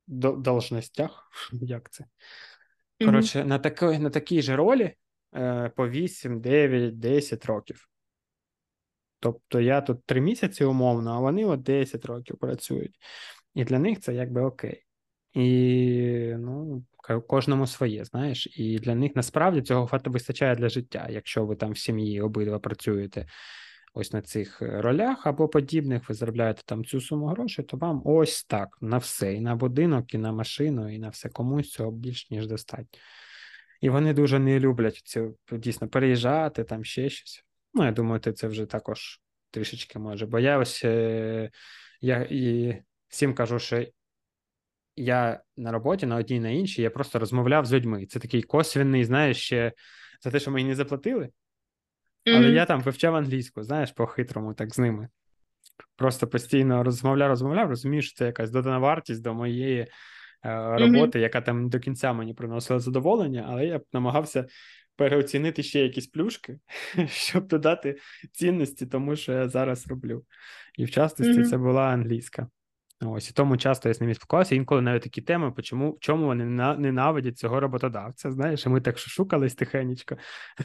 должностях. 0.07 1.31
Як 1.51 1.89
це? 1.89 2.05
Коротше, 3.05 3.45
на 3.45 3.59
такій, 3.59 3.99
на 3.99 4.09
такій 4.09 4.41
же 4.41 4.55
ролі 4.55 4.95
е, 5.35 5.69
по 5.75 5.89
8, 5.89 6.41
9, 6.41 6.99
10 6.99 7.45
років. 7.45 7.89
Тобто 9.19 9.59
я 9.59 9.81
тут 9.81 10.05
3 10.05 10.21
місяці 10.21 10.63
умовно, 10.63 11.11
а 11.11 11.19
вони 11.19 11.45
от 11.45 11.61
10 11.61 12.05
років 12.05 12.37
працюють. 12.37 12.95
І 13.53 13.63
для 13.63 13.79
них 13.79 13.99
це 13.99 14.13
якби 14.13 14.41
окей. 14.41 14.85
І 15.33 16.33
ну, 16.37 16.83
кожному 17.27 17.67
своє, 17.67 18.05
знаєш, 18.05 18.47
і 18.59 18.79
для 18.79 18.95
них 18.95 19.11
насправді 19.15 19.61
цього 19.61 19.89
вистачає 20.05 20.55
для 20.55 20.69
життя. 20.69 21.07
Якщо 21.09 21.45
ви 21.45 21.55
там 21.55 21.71
в 21.71 21.77
сім'ї 21.77 22.21
обидва 22.21 22.59
працюєте 22.59 23.25
ось 23.93 24.13
на 24.13 24.21
цих 24.21 24.61
ролях 24.61 25.27
або 25.27 25.47
подібних, 25.47 26.09
ви 26.09 26.15
заробляєте 26.15 26.61
там 26.65 26.85
цю 26.85 27.01
суму 27.01 27.27
грошей, 27.27 27.65
то 27.65 27.77
вам 27.77 28.01
ось 28.05 28.43
так 28.43 28.77
на 28.81 28.97
все, 28.97 29.33
і 29.33 29.41
на 29.41 29.55
будинок, 29.55 30.13
і 30.13 30.17
на 30.17 30.31
машину, 30.31 30.93
і 30.93 30.99
на 30.99 31.09
все 31.09 31.29
комусь 31.29 31.71
цього 31.71 31.91
більш 31.91 32.31
ніж 32.31 32.47
достатньо. 32.47 32.99
І 33.81 33.89
вони 33.89 34.13
дуже 34.13 34.39
не 34.39 34.59
люблять 34.59 34.95
цю 34.95 35.37
дійсно 35.51 35.87
переїжджати, 35.87 36.63
там 36.63 36.83
ще 36.83 37.09
щось. 37.09 37.43
Ну, 37.73 37.85
я 37.85 37.91
думаю, 37.91 38.19
ти 38.19 38.33
це 38.33 38.47
вже 38.47 38.65
також 38.65 39.21
трішечки 39.51 39.99
може. 39.99 40.25
Бо 40.25 40.39
я 40.39 40.57
ось 40.57 40.81
е, 40.85 41.51
я 42.01 42.27
і 42.29 42.75
всім 43.07 43.33
кажу, 43.33 43.59
що 43.59 43.85
я 44.95 45.41
на 45.58 45.71
роботі 45.71 46.06
на 46.06 46.15
одній 46.15 46.39
на 46.39 46.49
іншій, 46.49 46.82
я 46.82 46.89
просто 46.89 47.19
розмовляв 47.19 47.65
з 47.65 47.73
людьми. 47.73 48.06
Це 48.06 48.19
такий 48.19 48.41
косвінний, 48.41 49.06
знаєш, 49.06 49.38
ще 49.38 49.73
за 50.21 50.32
те, 50.32 50.39
що 50.39 50.51
мені 50.51 50.69
не 50.69 50.75
заплатили. 50.75 51.30
Але 52.27 52.39
Мгм. 52.39 52.56
я 52.56 52.65
там 52.65 52.82
вивчав 52.82 53.15
англійську, 53.15 53.63
знаєш, 53.63 53.91
по-хитрому, 53.91 54.54
так 54.54 54.73
з 54.75 54.80
ними. 54.80 55.10
Просто 55.95 56.27
постійно 56.27 56.84
розмовляв, 56.84 57.30
розмовляв, 57.30 57.69
розумію, 57.69 58.01
що 58.01 58.17
це 58.17 58.25
якась 58.25 58.51
додана 58.51 58.80
вартість 58.80 59.21
до 59.21 59.34
моєї 59.34 59.80
е, 59.80 59.88
роботи, 60.77 61.19
яка 61.19 61.41
там 61.41 61.69
до 61.69 61.80
кінця 61.80 62.13
мені 62.13 62.34
приносила 62.34 62.80
задоволення, 62.80 63.45
але 63.49 63.65
я 63.65 63.82
намагався 63.93 64.45
переоцінити 64.95 65.63
ще 65.63 65.80
якісь 65.80 66.08
плюшки, 66.08 66.60
щоб 67.08 67.47
додати 67.47 67.97
цінності 68.32 68.86
тому, 68.86 69.15
що 69.15 69.34
я 69.34 69.49
зараз 69.49 69.88
роблю. 69.88 70.25
І 70.77 70.86
в 70.86 70.91
частості 70.91 71.34
Мгм. 71.39 71.45
це 71.45 71.58
була 71.58 71.84
англійська. 71.84 72.47
Ось 73.05 73.29
і 73.29 73.33
тому 73.33 73.57
часто 73.57 73.89
я 73.89 73.93
з 73.93 74.01
ними 74.01 74.13
спілкувався. 74.13 74.55
Інколи 74.55 74.81
навіть 74.81 75.03
такі 75.03 75.21
теми, 75.21 75.51
почому, 75.51 75.97
чому 75.99 76.25
вони 76.25 76.45
ненавидять 76.77 77.37
цього 77.37 77.59
роботодавця. 77.59 78.31
Знаєш, 78.31 78.65
і 78.65 78.69
ми 78.69 78.81
так 78.81 78.97
шукались 78.97 79.55
тихенечко, 79.55 80.17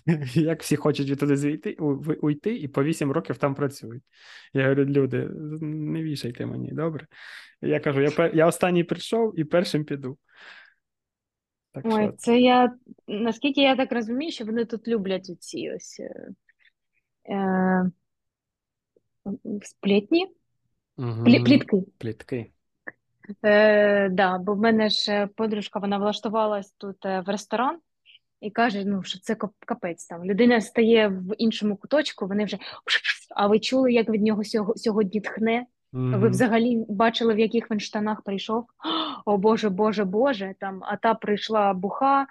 як 0.34 0.62
всі 0.62 0.76
хочуть 0.76 1.10
відтуди 1.10 1.36
звійти, 1.36 1.76
у- 1.78 2.14
уйти, 2.22 2.56
і 2.56 2.68
по 2.68 2.84
8 2.84 3.12
років 3.12 3.36
там 3.36 3.54
працюють. 3.54 4.02
Я 4.52 4.62
говорю, 4.62 4.84
люди, 4.84 5.28
не 5.60 6.02
вішайте 6.02 6.46
мені, 6.46 6.72
добре. 6.72 7.06
Я 7.60 7.80
кажу, 7.80 8.00
я, 8.00 8.30
я 8.34 8.46
останній 8.46 8.84
прийшов 8.84 9.38
і 9.38 9.44
першим 9.44 9.84
піду. 9.84 10.18
Так 11.72 11.84
Ой, 11.86 12.02
що 12.02 12.12
це 12.12 12.40
я, 12.40 12.74
наскільки 13.06 13.60
я 13.60 13.76
так 13.76 13.92
розумію, 13.92 14.32
що 14.32 14.44
вони 14.44 14.64
тут 14.64 14.88
люблять 14.88 15.30
оці 15.30 15.72
ось 15.76 16.00
е, 16.00 16.28
е, 17.34 17.90
сплетні, 20.98 21.22
Плі- 21.32 21.36
угу. 21.36 21.44
плітки. 21.44 21.82
плітки. 21.98 22.50
Е, 23.44 24.08
да, 24.08 24.38
бо 24.38 24.54
в 24.54 24.58
мене 24.58 24.88
ж 24.88 25.12
е, 25.12 25.26
подружка, 25.36 25.78
вона 25.78 25.98
влаштувалась 25.98 26.70
тут 26.72 27.06
е, 27.06 27.20
в 27.20 27.28
ресторан 27.28 27.78
і 28.40 28.50
каже, 28.50 28.84
ну, 28.84 29.02
що 29.02 29.18
це 29.20 29.36
капець 29.66 30.06
там. 30.06 30.24
Людина 30.24 30.60
стає 30.60 31.08
в 31.08 31.34
іншому 31.38 31.76
куточку, 31.76 32.26
вони 32.26 32.44
вже. 32.44 32.58
А 33.36 33.46
ви 33.46 33.58
чули, 33.58 33.92
як 33.92 34.08
від 34.08 34.22
нього 34.22 34.44
сього- 34.44 34.76
сьогодні 34.76 35.20
тхне? 35.20 35.66
Ви 35.92 36.16
Угу. 36.18 36.28
взагалі 36.28 36.84
бачили, 36.88 37.34
в 37.34 37.38
яких 37.38 37.70
він 37.70 37.80
штанах 37.80 38.22
прийшов? 38.22 38.66
О 39.24 39.36
Боже, 39.38 39.68
Боже, 39.70 40.04
Боже, 40.04 40.54
там, 40.60 40.80
а 40.82 40.96
та 40.96 41.14
прийшла 41.14 41.74
буха, 41.74 42.26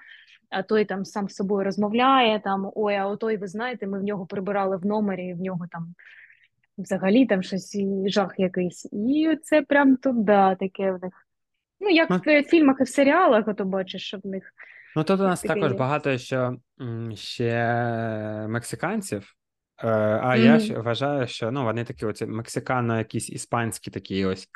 а 0.49 0.63
той 0.63 0.85
там 0.85 1.05
сам 1.05 1.29
з 1.29 1.35
собою 1.35 1.63
розмовляє, 1.65 2.39
там, 2.39 2.71
ой, 2.75 2.95
а 2.95 3.07
отой, 3.07 3.37
ви 3.37 3.47
знаєте, 3.47 3.87
ми 3.87 3.99
в 3.99 4.03
нього 4.03 4.25
прибирали 4.25 4.77
в 4.77 4.85
номері, 4.85 5.25
і 5.27 5.33
в 5.33 5.41
нього 5.41 5.65
там 5.71 5.93
взагалі 6.77 7.25
там 7.25 7.43
щось 7.43 7.77
жах 8.05 8.33
якийсь. 8.37 8.89
І 8.91 9.37
це 9.43 9.61
прям 9.61 9.97
тут, 9.97 10.23
да, 10.23 10.55
таке 10.55 10.91
в 10.91 11.03
них. 11.03 11.13
Ну, 11.79 11.89
як 11.89 12.09
Ну, 12.09 12.21
в 12.25 12.43
фільмах 12.43 12.77
і 12.79 12.83
в 12.83 12.89
серіалах, 12.89 13.47
ото 13.47 13.65
бачиш, 13.65 14.07
що 14.07 14.17
в 14.23 14.27
них 14.27 14.43
ну 14.95 15.03
тут 15.03 15.19
у 15.19 15.23
нас 15.23 15.41
також 15.41 15.71
є. 15.71 15.77
багато 15.77 16.17
що 16.17 16.57
ще 17.15 17.65
мексиканців. 18.49 19.35
Е, 19.83 19.87
А 20.23 20.35
я 20.35 20.51
Угу. 20.51 20.59
ж 20.59 20.79
вважаю, 20.79 21.27
що 21.27 21.51
ну, 21.51 21.63
вони 21.63 21.83
такі 21.83 22.05
оці 22.05 22.25
мексикано, 22.25 22.97
якісь 22.97 23.29
іспанські 23.29 23.91
такі 23.91 24.25
ось. 24.25 24.47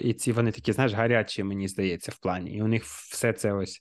І 0.00 0.14
ці 0.14 0.32
вони 0.32 0.52
такі, 0.52 0.72
знаєш, 0.72 0.92
гарячі, 0.92 1.44
мені 1.44 1.68
здається, 1.68 2.12
в 2.12 2.18
плані. 2.18 2.50
І 2.50 2.62
у 2.62 2.68
них 2.68 2.84
все 2.84 3.32
це 3.32 3.52
ось, 3.52 3.80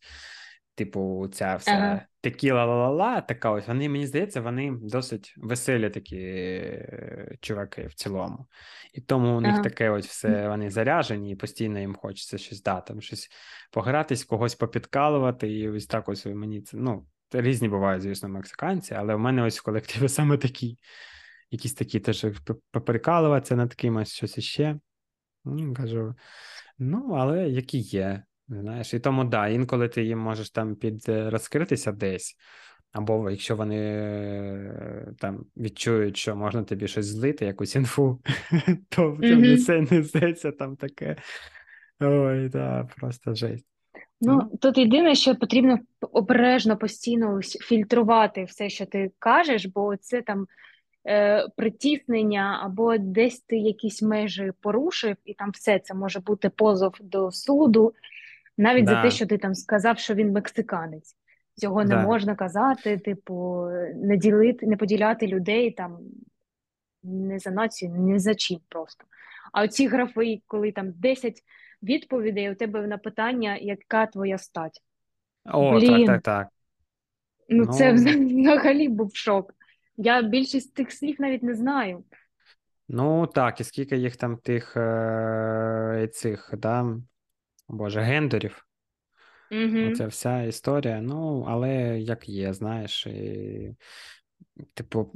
типу, 0.79 1.27
ця 1.33 1.45
Ага, 1.45 1.55
вся 1.55 2.05
текіла 2.21 2.65
ла-ла-ла, 2.65 3.21
така 3.21 3.51
ось. 3.51 3.67
Вони, 3.67 3.89
мені 3.89 4.07
здається, 4.07 4.41
вони 4.41 4.77
досить 4.81 5.33
веселі 5.37 5.89
такі 5.89 6.17
е, 6.17 7.37
чуваки 7.41 7.87
в 7.87 7.93
цілому. 7.93 8.47
І 8.93 9.01
тому 9.01 9.37
у 9.37 9.41
них 9.41 9.53
ага. 9.53 9.63
таке 9.63 9.89
ось 9.89 10.07
все, 10.07 10.49
вони 10.49 10.69
заряжені, 10.69 11.31
і 11.31 11.35
постійно 11.35 11.79
їм 11.79 11.95
хочеться 11.95 12.37
щось 12.37 12.63
да, 12.63 12.81
там 12.81 13.01
щось 13.01 13.29
погратись, 13.71 14.23
когось 14.23 14.55
попідкалувати, 14.55 15.51
і 15.51 15.69
ось 15.69 15.85
так 15.85 16.09
ось 16.09 16.25
мені 16.25 16.61
це, 16.61 16.77
ну, 16.77 17.05
різні 17.31 17.69
бувають, 17.69 18.01
звісно, 18.01 18.29
мексиканці, 18.29 18.93
але 18.93 19.15
в 19.15 19.19
мене 19.19 19.43
ось 19.43 19.59
в 19.59 19.63
колективі 19.63 20.09
саме 20.09 20.37
такі, 20.37 20.77
якісь 21.51 21.73
такі 21.73 21.99
теж 21.99 22.21
п- 22.21 22.55
поприкалуватися 22.71 23.55
над 23.55 23.73
кимось, 23.73 24.13
щось 24.13 24.37
іще. 24.37 24.79
Кажу, 25.75 26.15
ну, 26.77 27.13
але 27.13 27.49
які 27.49 27.77
є, 27.77 28.23
знаєш, 28.49 28.93
і 28.93 28.99
тому 28.99 29.23
да, 29.23 29.47
інколи 29.47 29.87
ти 29.87 30.03
їм 30.03 30.19
можеш 30.19 30.49
там 30.49 30.75
під 30.75 31.09
е, 31.09 31.29
розкритися 31.29 31.91
десь, 31.91 32.35
або 32.91 33.29
якщо 33.29 33.55
вони 33.55 33.77
е, 33.77 35.13
там 35.19 35.45
відчують, 35.57 36.17
що 36.17 36.35
можна 36.35 36.63
тобі 36.63 36.87
щось 36.87 37.05
злити, 37.05 37.45
якусь 37.45 37.75
інфу, 37.75 38.21
то 38.89 39.17
несе 39.21 39.87
несеться 39.91 40.51
там 40.51 40.75
таке. 40.75 41.15
Ой, 42.01 42.49
да, 42.49 42.87
просто 42.97 43.35
жесть. 43.35 43.65
Ну, 44.21 44.49
Ну, 44.51 44.57
тут 44.57 44.77
єдине, 44.77 45.15
що 45.15 45.35
потрібно 45.35 45.79
обережно 46.11 46.77
постійно 46.77 47.41
фільтрувати 47.41 48.43
все, 48.43 48.69
що 48.69 48.85
ти 48.85 49.11
кажеш, 49.19 49.65
бо 49.65 49.97
це 49.97 50.21
там 50.21 50.47
е, 51.07 51.47
притіснення 51.57 52.59
або 52.63 52.97
десь 52.97 53.39
ти 53.39 53.57
якісь 53.57 54.01
межі 54.01 54.51
порушив, 54.61 55.15
і 55.25 55.33
там 55.33 55.51
все 55.51 55.79
це 55.79 55.93
може 55.93 56.19
бути 56.19 56.49
позов 56.49 56.93
до 57.01 57.31
суду, 57.31 57.93
навіть 58.59 58.87
за 58.87 59.01
те, 59.01 59.11
що 59.11 59.25
ти 59.25 59.37
там 59.37 59.55
сказав, 59.55 59.99
що 59.99 60.13
він 60.13 60.31
мексиканець. 60.31 61.15
Цього 61.55 61.83
не 61.83 61.95
да. 61.95 62.03
можна 62.03 62.35
казати, 62.35 62.97
типу, 62.97 63.67
не 63.95 64.17
ділити, 64.17 64.67
не 64.67 64.77
поділяти 64.77 65.27
людей 65.27 65.71
там 65.71 65.99
не 67.03 67.39
за 67.39 67.51
націю, 67.51 67.91
не 67.91 68.19
за 68.19 68.35
чим 68.35 68.59
просто. 68.69 69.05
А 69.53 69.63
оці 69.63 69.87
графи, 69.87 70.41
коли 70.47 70.71
там 70.71 70.91
10 70.91 71.43
відповідей 71.83 72.51
у 72.51 72.55
тебе 72.55 72.87
на 72.87 72.97
питання, 72.97 73.57
яка 73.57 74.05
твоя 74.05 74.37
стать? 74.37 74.81
О, 75.45 75.81
так, 75.81 76.05
так, 76.05 76.21
так. 76.21 76.47
ну 77.49 77.65
це 77.65 77.93
Ну, 77.93 78.41
взагалі 78.41 78.89
був 78.89 79.15
шок. 79.15 79.53
Я 79.97 80.21
більшість 80.21 80.73
тих 80.73 80.91
слів 80.91 81.15
навіть 81.19 81.43
не 81.43 81.53
знаю. 81.53 82.03
ну 82.89 83.27
так, 83.27 83.61
і 83.61 83.63
скільки 83.63 83.97
їх 83.97 84.15
там 84.15 84.37
тих 84.37 84.77
е, 84.77 86.09
цих, 86.11 86.53
да, 86.57 86.95
боже, 87.69 88.01
гендерів. 88.01 88.65
Угу, 89.51 89.91
Оця 89.91 90.07
вся 90.07 90.43
історія, 90.43 91.01
ну, 91.01 91.45
але 91.47 91.99
як 91.99 92.29
є, 92.29 92.53
знаєш, 92.53 93.07
і, 93.07 93.75
типу, 94.73 95.11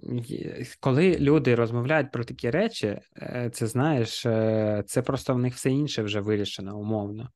коли 0.79 1.17
люди 1.19 1.55
розмовляють 1.55 2.11
про 2.11 2.23
такі 2.23 2.49
речі, 2.49 2.99
е, 3.17 3.49
це 3.53 3.67
знаєш, 3.67 4.25
е, 4.25 4.83
це 4.87 5.01
просто 5.01 5.33
в 5.33 5.39
них 5.39 5.55
все 5.55 5.71
інше 5.71 6.03
вже 6.03 6.19
вирішено 6.19 6.79
умовно. 6.79 7.29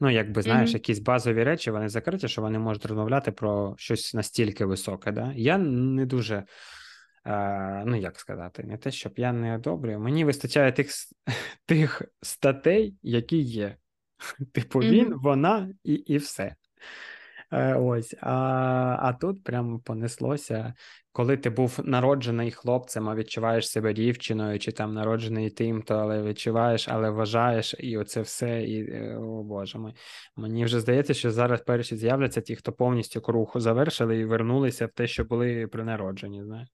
Ну, 0.00 0.10
якби 0.10 0.42
знаєш, 0.42 0.70
угу, 0.70 0.76
якісь 0.76 0.98
базові 0.98 1.44
речі 1.44 1.70
вони 1.70 1.88
закриті, 1.88 2.28
що 2.28 2.42
вони 2.42 2.58
можуть 2.58 2.86
розмовляти 2.86 3.32
про 3.32 3.74
щось 3.78 4.14
настільки 4.14 4.64
високе. 4.64 5.12
Да? 5.12 5.32
Я 5.36 5.58
не 5.58 6.06
дуже, 6.06 6.44
е, 7.26 7.82
ну 7.86 7.96
як 7.96 8.18
сказати, 8.18 8.62
не 8.62 8.76
те, 8.76 8.90
щоб 8.90 9.12
я 9.16 9.32
не 9.32 9.54
одобрюю. 9.54 10.00
Мені 10.00 10.24
вистачає 10.24 10.72
тих, 10.72 10.88
тих 11.66 12.02
статей, 12.22 12.94
які 13.02 13.36
є. 13.36 13.76
Типу, 14.52 14.78
він, 14.78 15.14
вона 15.14 15.68
і, 15.84 15.92
і 15.92 16.16
все. 16.16 16.54
Е, 17.52 17.74
Ось, 17.74 18.14
а, 18.20 18.32
а 19.00 19.12
тут 19.12 19.44
прямо 19.44 19.78
понеслося, 19.78 20.74
коли 21.12 21.36
ти 21.36 21.50
був 21.50 21.80
народжений 21.84 22.50
хлопцем, 22.50 23.08
а 23.08 23.14
відчуваєш 23.14 23.70
себе 23.70 23.92
дівчиною, 23.92 24.58
чи 24.58 24.72
там 24.72 24.94
народжений 24.94 25.50
тим, 25.50 25.82
то 25.82 25.94
але 25.94 26.22
відчуваєш, 26.22 26.88
але 26.88 27.10
вважаєш, 27.10 27.74
і 27.78 27.98
оце 27.98 28.20
все, 28.20 28.62
і 28.62 28.90
е, 28.90 29.16
о 29.16 29.42
Боже 29.42 29.78
мой. 29.78 29.92
Мені 30.36 30.64
вже 30.64 30.80
здається, 30.80 31.14
що 31.14 31.30
зараз 31.30 31.60
перші 31.60 31.96
з'являться 31.96 32.40
ті, 32.40 32.56
хто 32.56 32.72
повністю 32.72 33.20
круг 33.20 33.52
завершили 33.54 34.18
і 34.18 34.24
вернулися 34.24 34.86
в 34.86 34.90
те, 34.90 35.06
що 35.06 35.24
були 35.24 35.66
при 35.66 35.84
народженні. 35.84 36.44
Знаєш. 36.44 36.68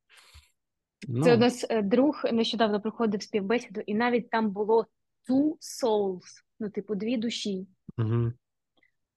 Це 1.04 1.10
у 1.10 1.18
Ну, 1.18 1.36
нас 1.36 1.66
е, 1.70 1.82
друг 1.82 2.22
нещодавно 2.32 2.80
приходив 2.80 3.22
співбесіду, 3.22 3.80
і 3.86 3.94
навіть 3.94 4.30
там 4.30 4.50
було 4.50 4.86
two 5.28 5.52
souls, 5.60 6.42
ну, 6.60 6.70
типу, 6.70 6.94
дві 6.94 7.16
душі. 7.16 7.66
угу. 7.98 8.32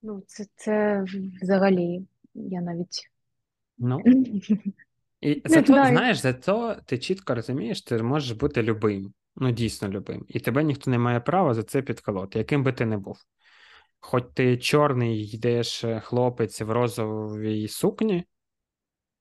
Ну, 0.02 0.22
це, 0.26 0.46
це 0.56 1.04
взагалі, 1.42 2.06
я 2.34 2.60
навіть 2.60 3.10
Ну. 3.78 4.00
І 5.20 5.42
зато, 5.44 5.66
знаю. 5.66 5.96
знаєш, 5.96 6.18
зато 6.18 6.76
ти 6.86 6.98
чітко 6.98 7.34
розумієш, 7.34 7.82
ти 7.82 8.02
можеш 8.02 8.32
бути 8.32 8.62
любим, 8.62 9.12
ну 9.36 9.50
дійсно 9.50 9.88
любим. 9.88 10.24
І 10.28 10.40
тебе 10.40 10.64
ніхто 10.64 10.90
не 10.90 10.98
має 10.98 11.20
права 11.20 11.54
за 11.54 11.62
це 11.62 11.82
підколоти, 11.82 12.38
яким 12.38 12.64
би 12.64 12.72
ти 12.72 12.86
не 12.86 12.98
був. 12.98 13.18
Хоч 14.00 14.24
ти 14.34 14.58
чорний 14.58 15.30
йдеш 15.34 15.84
е, 15.84 16.00
хлопець 16.00 16.60
в 16.60 16.70
розовій 16.70 17.68
сукні, 17.68 18.24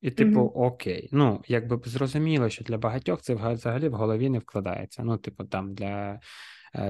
і, 0.01 0.11
типу, 0.11 0.39
Угу, 0.39 0.65
окей. 0.65 1.09
Ну, 1.11 1.41
якби 1.47 1.81
зрозуміло, 1.85 2.49
що 2.49 2.63
для 2.63 2.77
багатьох 2.77 3.21
це 3.21 3.35
взагалі 3.35 3.89
в 3.89 3.93
голові 3.93 4.29
не 4.29 4.39
вкладається. 4.39 5.03
Ну, 5.03 5.17
типу, 5.17 5.43
там 5.43 5.73
для 5.73 6.19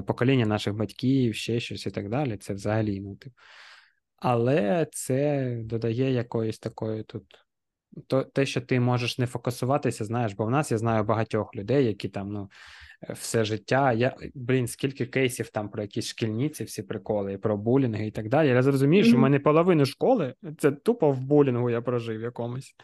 покоління 0.08 0.46
наших 0.46 0.76
батьків, 0.76 1.36
ще 1.36 1.60
щось 1.60 1.86
і 1.86 1.92
так 1.92 2.10
далі. 2.10 2.38
Це 2.38 2.54
взагалі, 2.54 3.00
ну, 3.00 3.16
типу. 3.16 3.36
Але 4.16 4.88
це 4.92 5.52
додає 5.64 6.12
якоїсь 6.12 6.60
такої 6.60 7.04
тут 7.04 7.47
то 8.08 8.24
те, 8.24 8.46
що 8.46 8.62
ти 8.62 8.80
можеш 8.80 9.18
не 9.18 9.26
фокусуватися, 9.26 10.06
знаєш, 10.06 10.34
бо 10.34 10.46
в 10.46 10.50
нас 10.50 10.72
я 10.72 10.78
знаю 10.78 11.04
багатьох 11.04 11.56
людей, 11.56 11.86
які 11.86 12.10
там 12.10 12.32
ну 12.32 12.50
е, 13.10 13.14
все 13.14 13.46
життя. 13.46 13.94
Я 13.94 14.16
блін, 14.36 14.68
скільки 14.68 15.06
кейсів 15.06 15.50
там 15.50 15.70
про 15.70 15.82
якісь 15.82 16.08
шкільниці, 16.08 16.64
всі 16.64 16.84
приколи, 16.84 17.34
і 17.34 17.38
про 17.38 17.58
булінги 17.58 18.08
і 18.08 18.12
так 18.12 18.30
далі. 18.30 18.48
Я 18.48 18.64
зрозумію, 18.64 19.04
що 19.04 19.18
в 19.18 19.20
мене 19.20 19.40
половину 19.40 19.86
школи 19.86 20.34
це 20.58 20.72
тупо 20.72 21.12
в 21.12 21.22
булінгу 21.22 21.70
я 21.70 21.82
прожив 21.82 22.22
якомусь. 22.22 22.76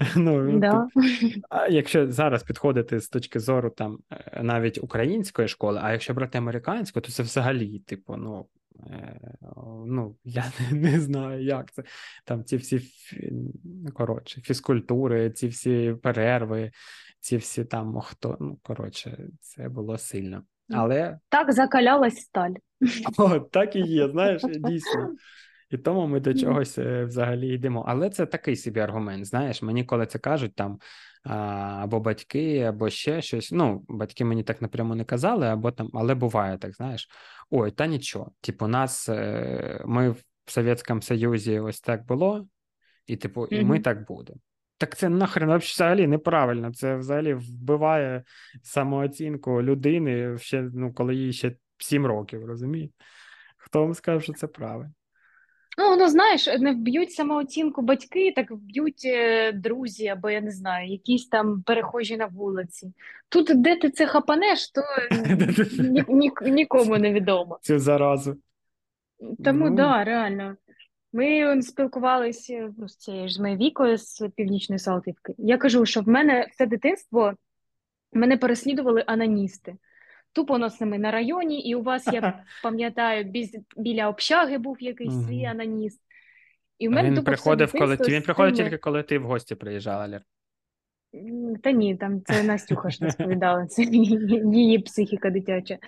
Ну, 0.16 0.42
ну, 0.42 0.58
да. 0.58 0.86
а 1.50 1.68
якщо 1.68 2.12
зараз 2.12 2.42
підходити 2.42 3.00
з 3.00 3.08
точки 3.08 3.40
зору 3.40 3.70
там 3.70 3.98
е, 4.10 4.40
навіть 4.42 4.78
української 4.82 5.48
школи, 5.48 5.80
а 5.82 5.92
якщо 5.92 6.14
брати 6.14 6.38
американську, 6.38 7.00
то 7.00 7.12
це 7.12 7.22
взагалі, 7.22 7.78
типу, 7.78 8.16
ну. 8.16 8.46
Е, 8.90 9.20
Ну, 9.86 10.16
я 10.24 10.52
не, 10.60 10.90
не 10.90 11.00
знаю, 11.00 11.44
як 11.44 11.72
це. 11.72 11.82
Там 12.24 12.44
ці 12.44 12.56
всі 12.56 12.80
ну, 13.64 13.92
коротше, 13.92 14.40
фізкультури, 14.40 15.30
ці 15.30 15.48
всі 15.48 15.94
перерви, 16.02 16.70
ці 17.20 17.36
всі 17.36 17.64
там 17.64 18.00
хто. 18.00 18.36
Ну, 18.40 18.58
коротше, 18.62 19.18
це 19.40 19.68
було 19.68 19.98
сильно. 19.98 20.42
Але 20.70 21.18
Так 21.28 21.52
закалялась 21.52 22.16
сталь. 22.16 22.54
о, 23.18 23.40
так 23.40 23.76
і 23.76 23.80
є, 23.80 24.08
знаєш, 24.08 24.42
дійсно. 24.42 25.14
І 25.70 25.78
тому 25.78 26.06
ми 26.06 26.20
до 26.20 26.34
чогось 26.34 26.78
е, 26.78 27.04
взагалі 27.04 27.54
йдемо. 27.54 27.84
Але 27.88 28.10
це 28.10 28.26
такий 28.26 28.56
собі 28.56 28.80
аргумент. 28.80 29.26
Знаєш, 29.26 29.62
мені 29.62 29.84
коли 29.84 30.06
це 30.06 30.18
кажуть 30.18 30.54
там 30.54 30.78
або 31.28 32.00
батьки, 32.00 32.60
або 32.60 32.90
ще 32.90 33.22
щось. 33.22 33.52
Ну, 33.52 33.84
батьки 33.88 34.24
мені 34.24 34.42
так 34.42 34.62
напряму 34.62 34.94
не 34.94 35.04
казали, 35.04 35.46
або 35.46 35.70
там, 35.70 35.90
але 35.94 36.14
буває 36.14 36.58
так, 36.58 36.74
знаєш. 36.74 37.08
Ой, 37.50 37.70
та 37.70 37.86
нічого. 37.86 38.32
Типу, 38.40 38.66
нас 38.66 39.08
е, 39.08 39.82
ми 39.86 40.10
в 40.10 40.22
Совєтському 40.46 41.02
Союзі 41.02 41.58
ось 41.58 41.80
так 41.80 42.06
було, 42.06 42.48
і 43.06 43.16
типу, 43.16 43.46
і 43.46 43.64
ми 43.64 43.80
так 43.80 44.06
будемо. 44.06 44.38
Так 44.78 44.96
це 44.96 45.08
нахрен 45.08 45.56
взагалі 45.56 46.06
неправильно. 46.06 46.72
Це 46.74 46.96
взагалі 46.96 47.34
вбиває 47.34 48.24
самооцінку 48.62 49.62
людини 49.62 50.38
ще, 50.38 50.70
ну, 50.74 50.92
коли 50.92 51.14
їй 51.14 51.32
ще 51.32 51.56
7 51.78 52.06
років, 52.06 52.44
розумієш? 52.44 52.90
Хто 53.56 53.80
вам 53.80 53.94
сказав, 53.94 54.22
що 54.22 54.32
це 54.32 54.46
правильно? 54.46 54.92
Ну, 55.78 55.96
ну 55.96 56.08
знаєш, 56.08 56.46
не 56.46 56.72
вб'ють 56.72 57.12
самооцінку 57.12 57.82
батьки, 57.82 58.32
так 58.36 58.50
вб'ють 58.50 59.02
е, 59.04 59.52
друзі, 59.52 60.08
або 60.08 60.30
я 60.30 60.40
не 60.40 60.50
знаю, 60.50 60.90
якісь 60.90 61.28
там 61.28 61.62
перехожі 61.62 62.16
на 62.16 62.26
вулиці. 62.26 62.92
Тут, 63.28 63.62
де 63.62 63.76
ти 63.76 63.90
це 63.90 64.06
хапанеш, 64.06 64.70
то 64.70 64.82
ні, 65.78 66.04
ні, 66.08 66.30
нікому 66.42 66.98
не 66.98 67.12
відомо. 67.12 67.58
Цю 67.62 67.78
заразу. 67.78 68.36
Тому 69.44 69.70
Ну, 69.70 69.76
да, 69.76 70.04
реально. 70.04 70.56
Ми 71.12 71.62
спілкувалися 71.62 72.74
ну, 72.78 72.88
з 72.88 72.96
цією 72.96 73.28
ж 73.28 73.34
з 73.34 73.38
моєю 73.38 73.58
вікою 73.58 73.98
з 73.98 74.28
Північної 74.36 74.78
Салтівки. 74.78 75.34
Я 75.38 75.58
кажу, 75.58 75.86
що 75.86 76.00
в 76.00 76.08
мене 76.08 76.48
все 76.52 76.66
дитинство 76.66 77.32
мене 78.12 78.36
переслідували 78.36 79.04
аноністи. 79.06 79.76
Тупоносними 80.36 80.98
на 80.98 81.10
районі, 81.10 81.60
і 81.60 81.74
у 81.74 81.82
вас, 81.82 82.06
я 82.12 82.44
пам'ятаю, 82.62 83.32
біля 83.76 84.08
общаги 84.08 84.58
був 84.58 84.82
якийсь 84.82 85.26
свій 85.26 85.44
ананіст. 85.44 86.00
І 86.78 86.88
в 86.88 86.90
мене 86.90 87.10
Він 87.10 87.24
приходив, 87.24 87.72
коли 87.72 87.96
ти 87.96 88.12
він 88.12 88.22
приходив 88.22 88.56
тільки 88.56 88.76
коли 88.78 89.02
ти 89.02 89.18
в 89.18 89.22
гості 89.22 89.54
приїжджала, 89.54 90.08
Лір. 90.08 90.22
Та 91.62 91.70
ні, 91.70 91.96
там 91.96 92.22
це 92.24 92.42
Настюха 92.42 92.90
ж 92.90 93.04
розповідала, 93.04 93.66
це 93.66 93.82
її 94.52 94.78
психіка 94.78 95.30
дитяча 95.30 95.78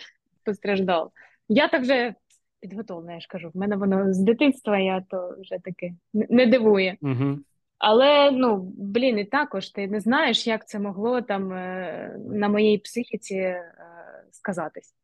постраждала. 0.45 1.11
Я 1.49 1.69
так 1.69 1.83
вже 1.83 2.15
підготовлена, 2.61 3.15
я 3.15 3.21
ж 3.21 3.27
кажу. 3.31 3.51
В 3.55 3.57
мене 3.57 3.77
воно 3.77 4.13
з 4.13 4.19
дитинства, 4.19 4.79
я 4.79 5.05
то 5.11 5.37
вже 5.41 5.59
таки 5.65 5.95
не 6.13 6.47
дивує. 6.47 6.97
Угу. 7.01 7.39
Але 7.79 8.31
ну, 8.31 8.73
блін, 8.79 9.19
і 9.19 9.25
також 9.25 9.69
ти 9.69 9.89
не 9.89 10.01
знаєш, 10.01 10.47
як 10.47 10.69
це 10.69 10.79
могло 10.79 11.21
там 11.23 11.53
е, 11.53 12.17
на 12.31 12.49
моїй 12.49 12.79
психіці 12.79 13.35
е, 13.35 13.73
сказатись. 14.33 14.95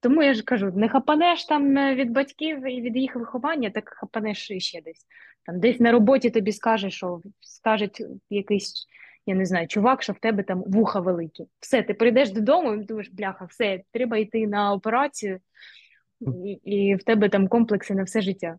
Тому 0.00 0.22
я 0.22 0.34
ж 0.34 0.42
кажу: 0.42 0.72
не 0.74 0.88
хапанеш 0.88 1.44
там 1.44 1.78
е, 1.78 1.94
від 1.94 2.10
батьків 2.10 2.66
і 2.66 2.80
від 2.80 2.96
їх 2.96 3.16
виховання, 3.16 3.70
так 3.70 3.88
хапанеш 3.88 4.50
ще 4.58 4.82
десь. 4.82 5.06
Там 5.44 5.60
десь 5.60 5.80
на 5.80 5.92
роботі 5.92 6.30
тобі 6.30 6.52
скаже, 6.52 6.90
що 6.90 7.22
скажуть 7.40 8.02
якийсь, 8.30 8.86
я 9.26 9.34
не 9.34 9.46
знаю, 9.46 9.68
чувак, 9.68 10.02
що 10.02 10.12
в 10.12 10.18
тебе 10.18 10.42
там 10.42 10.62
вуха 10.66 11.00
великі. 11.00 11.46
Все, 11.60 11.82
ти 11.82 11.94
прийдеш 11.94 12.30
додому 12.30 12.74
і 12.74 12.84
думаєш, 12.84 13.10
бляха, 13.10 13.44
все, 13.44 13.82
треба 13.92 14.16
йти 14.16 14.46
на 14.46 14.72
операцію, 14.72 15.40
і, 16.20 16.50
і 16.50 16.94
в 16.94 17.02
тебе 17.02 17.28
там 17.28 17.48
комплекси 17.48 17.94
на 17.94 18.02
все 18.02 18.20
життя. 18.20 18.58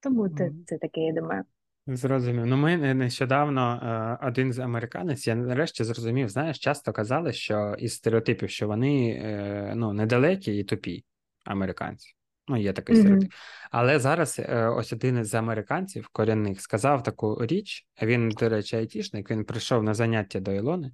Тому 0.00 0.28
це, 0.28 0.50
це 0.66 0.78
таке, 0.78 1.00
я 1.00 1.12
думаю. 1.12 1.44
Зрозумів. 1.88 2.46
Ну, 2.46 2.56
ми 2.56 2.94
нещодавно 2.94 3.80
е, 4.22 4.26
один 4.26 4.52
з 4.52 4.58
американець, 4.58 5.26
я 5.26 5.34
нарешті 5.34 5.84
зрозумів, 5.84 6.28
знаєш, 6.28 6.58
часто 6.58 6.92
казали, 6.92 7.32
що 7.32 7.76
із 7.78 7.94
стереотипів, 7.94 8.50
що 8.50 8.66
вони 8.66 9.10
е, 9.10 9.72
ну, 9.76 9.92
недалекі 9.92 10.58
і 10.58 10.64
тупі 10.64 11.04
американці. 11.44 12.14
Ну, 12.48 12.56
є 12.56 12.72
такий 12.72 12.96
стереотип. 12.96 13.32
Але 13.70 13.98
зараз 13.98 14.38
е, 14.38 14.66
ось 14.68 14.92
один 14.92 15.18
із 15.18 15.34
американців 15.34 16.08
корінних 16.08 16.60
сказав 16.60 17.02
таку 17.02 17.46
річ. 17.46 17.86
Він, 18.02 18.28
до 18.28 18.48
речі, 18.48 18.76
айтішник, 18.76 19.30
він 19.30 19.44
прийшов 19.44 19.82
на 19.82 19.94
заняття 19.94 20.40
до 20.40 20.52
Ілони, 20.52 20.92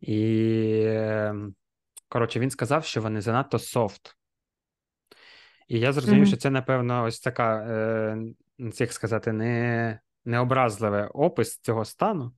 і 0.00 0.82
ем, 0.86 1.54
коротше, 2.08 2.40
він 2.40 2.50
сказав, 2.50 2.84
що 2.84 3.00
вони 3.00 3.20
занадто 3.20 3.58
софт. 3.58 4.16
І 5.68 5.78
я 5.78 5.92
зрозумів, 5.92 6.26
що 6.26 6.36
це, 6.36 6.50
напевно, 6.50 7.04
ось 7.04 7.20
така, 7.20 7.66
як 8.78 8.92
сказати, 8.92 9.32
не 9.32 10.00
необразливий 10.28 11.04
опис 11.04 11.58
цього 11.58 11.84
стану. 11.84 12.32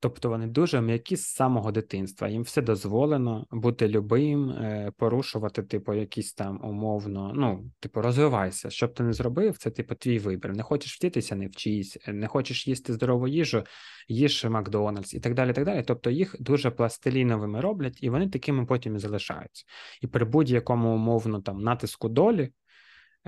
Тобто 0.00 0.28
вони 0.28 0.46
дуже 0.46 0.80
м'які 0.80 1.16
з 1.16 1.26
самого 1.26 1.72
дитинства. 1.72 2.28
Їм 2.28 2.42
все 2.42 2.62
дозволено 2.62 3.46
бути 3.50 3.88
любим, 3.88 4.50
е, 4.50 4.92
порушувати, 4.96 5.62
типу, 5.62 5.94
якісь 5.94 6.32
там 6.32 6.64
умовно, 6.64 7.32
ну, 7.34 7.70
типу, 7.80 8.02
розвивайся. 8.02 8.70
Щоб 8.70 8.94
ти 8.94 9.02
не 9.02 9.12
зробив, 9.12 9.58
це 9.58 9.70
типу 9.70 9.94
твій 9.94 10.18
вибір. 10.18 10.56
Не 10.56 10.62
хочеш 10.62 10.94
вчитися, 10.94 11.36
не 11.36 11.46
вчись, 11.46 11.98
не 12.06 12.26
хочеш 12.26 12.68
їсти 12.68 12.92
здорову 12.92 13.28
їжу, 13.28 13.64
їж 14.08 14.44
Макдональдс 14.44 15.14
і 15.14 15.20
так 15.20 15.34
далі. 15.34 15.52
так 15.52 15.64
далі. 15.64 15.82
Тобто 15.86 16.10
їх 16.10 16.36
дуже 16.40 16.70
пластиліновими 16.70 17.60
роблять, 17.60 17.98
і 18.02 18.10
вони 18.10 18.28
такими 18.28 18.66
потім 18.66 18.96
і 18.96 18.98
залишаються. 18.98 19.64
І 20.02 20.06
при 20.06 20.24
будь-якому 20.24 20.94
умовно 20.94 21.40
там 21.40 21.62
натиску 21.62 22.08
долі. 22.08 22.50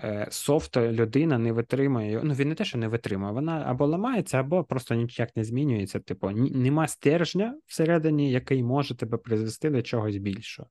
Е, 0.05 0.27
софт 0.31 0.77
людина 0.77 1.39
не 1.39 1.53
витримує. 1.53 2.21
Ну 2.25 2.35
він 2.35 2.49
не 2.49 2.55
те, 2.55 2.65
що 2.65 2.79
не 2.79 2.89
витримує, 2.89 3.33
вона 3.33 3.65
або 3.67 3.87
ламається, 3.87 4.41
або 4.41 4.65
просто 4.65 4.95
ніяк 4.95 5.37
не 5.37 5.45
змінюється. 5.45 6.01
Типу, 6.01 6.31
нема 6.31 6.89
стержня 6.89 7.55
всередині, 7.67 8.31
який 8.31 8.63
може 8.63 8.97
тебе 8.97 9.19
призвести 9.19 9.71
до 9.71 9.83
чогось 9.83 10.17
більшого. 10.17 10.69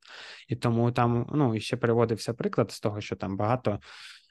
І 0.48 0.56
тому 0.56 0.92
там 0.92 1.30
ну 1.34 1.56
і 1.56 1.60
ще 1.60 1.78
переводився 1.78 2.34
приклад 2.34 2.72
з 2.72 2.80
того, 2.80 3.02
що 3.02 3.16
там 3.16 3.38
багато. 3.38 3.80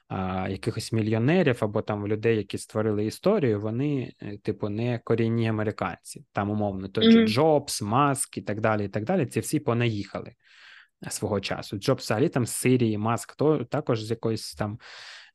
А, 0.07 0.49
Якихось 0.49 0.91
мільйонерів 0.91 1.57
або 1.59 1.81
там 1.81 2.07
людей, 2.07 2.37
які 2.37 2.57
створили 2.57 3.05
історію, 3.05 3.61
вони, 3.61 4.13
е, 4.21 4.37
типу, 4.37 4.69
не 4.69 4.99
корінні 5.03 5.47
американці. 5.47 6.25
Там, 6.31 6.49
умовно, 6.49 6.87
той 6.87 7.07
mm-hmm. 7.07 7.27
Джобс, 7.27 7.81
Маск 7.81 8.37
і 8.37 8.41
так 8.41 8.61
далі. 8.61 8.85
і 8.85 8.87
так 8.87 9.05
далі. 9.05 9.25
Ці 9.25 9.39
всі 9.39 9.59
понаїхали 9.59 10.33
свого 11.09 11.39
часу. 11.39 11.77
Джоб 11.77 11.97
взагалі 11.97 12.29
там 12.29 12.45
з 12.45 12.51
Сирії, 12.51 12.97
Маск, 12.97 13.35
то 13.35 13.63
також 13.63 14.03
з 14.03 14.09
якоїсь 14.09 14.53
там 14.53 14.79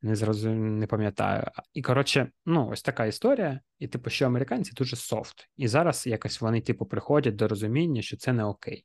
не 0.03 0.17
зрозум... 0.17 0.79
не 0.79 0.87
пам'ятаю. 0.87 1.45
І 1.73 1.83
коротше, 1.83 2.31
ну 2.47 2.69
ось 2.69 2.83
така 2.83 3.07
історія, 3.07 3.61
і 3.79 3.89
типу, 3.89 4.11
що 4.11 4.27
американці 4.27 4.73
дуже 4.73 4.97
софт. 4.97 5.49
І 5.57 5.69
зараз 5.69 6.07
якось 6.07 6.41
вони, 6.41 6.61
типу, 6.61 6.87
приходять 6.87 7.37
до 7.37 7.49
розуміння, 7.49 8.03
що 8.03 8.17
це 8.17 8.33
не 8.33 8.45
окей. 8.45 8.85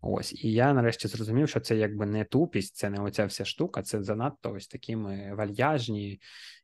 Ось, 0.00 0.44
і 0.44 0.52
я 0.52 0.72
нарешті 0.72 1.08
зрозумів, 1.08 1.48
що 1.48 1.60
це 1.60 1.76
якби 1.76 2.06
не 2.06 2.24
тупість, 2.24 2.76
це 2.76 2.90
не 2.90 3.00
оця 3.00 3.26
вся 3.26 3.44
штука, 3.44 3.82
це 3.82 4.02
занадто 4.02 4.52
ось 4.52 4.68
такими 4.68 5.34
вальяжні. 5.34 6.20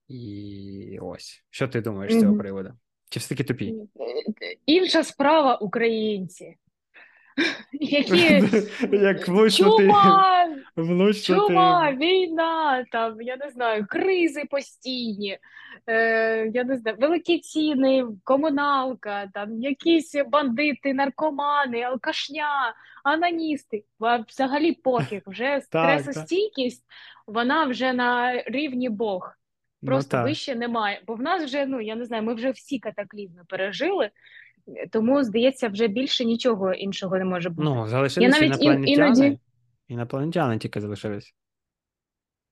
І 0.09 0.99
ось. 1.03 1.45
Що 1.51 1.69
ти 1.69 1.81
думаєш 1.81 2.15
з 2.15 2.21
цього 2.21 2.39
приводу? 2.39 2.73
Чи 3.11 3.21
все 3.21 3.29
таки 3.29 3.45
тупі? 3.45 3.75
Інша 4.67 5.05
справа 5.05 5.57
українці. 5.57 6.57
Які 7.73 8.45
Як 8.93 9.29
влучнути, 9.29 9.83
чума, 9.83 10.49
влучнути. 10.77 11.41
чума, 11.41 11.93
війна, 11.93 12.85
там, 12.93 13.21
я 13.21 13.37
не 13.37 13.51
знаю, 13.51 13.87
кризи 13.89 14.45
постійні, 14.51 15.39
е, 15.87 16.51
я 16.55 16.65
не 16.65 16.77
знаю, 16.77 16.97
великі 17.01 17.39
ціни, 17.39 18.07
комуналка, 18.25 19.31
там 19.35 19.63
якісь 19.63 20.15
бандити, 20.29 20.95
наркомани, 20.95 21.83
алкашня, 21.83 22.75
ананісти. 23.05 23.85
Взагалі 24.29 24.73
пофіг, 24.73 25.23
вже 25.27 25.61
стресостійкість, 25.65 26.85
вона 27.27 27.65
вже 27.65 27.93
на 27.93 28.43
рівні 28.43 28.89
Бог. 28.89 29.35
Ну 29.83 29.87
Просто 29.87 30.17
ну, 30.17 30.23
вище 30.23 30.55
немає. 30.55 31.03
Бо 31.07 31.15
в 31.15 31.23
нас 31.23 31.45
вже, 31.45 31.67
ну 31.67 31.81
я 31.81 31.95
не 31.95 32.05
знаю, 32.05 32.23
ми 32.23 32.35
вже 32.35 32.51
всі 32.51 32.79
катаклізми 32.79 33.43
пережили. 33.49 34.11
Тому, 34.91 35.25
здається, 35.25 35.69
вже 35.69 35.89
більше 35.89 36.25
нічого 36.25 36.73
іншого 36.73 37.19
не 37.19 37.25
може 37.25 37.51
бути. 37.51 37.63
Ну, 37.69 37.87
залишилися 37.87 38.41
навіть 38.41 38.63
інопланетяни. 38.63 38.91
Іноді... 38.91 39.39
Інопланетяни 39.89 40.59
тільки 40.59 40.81
залишились. 40.81 41.35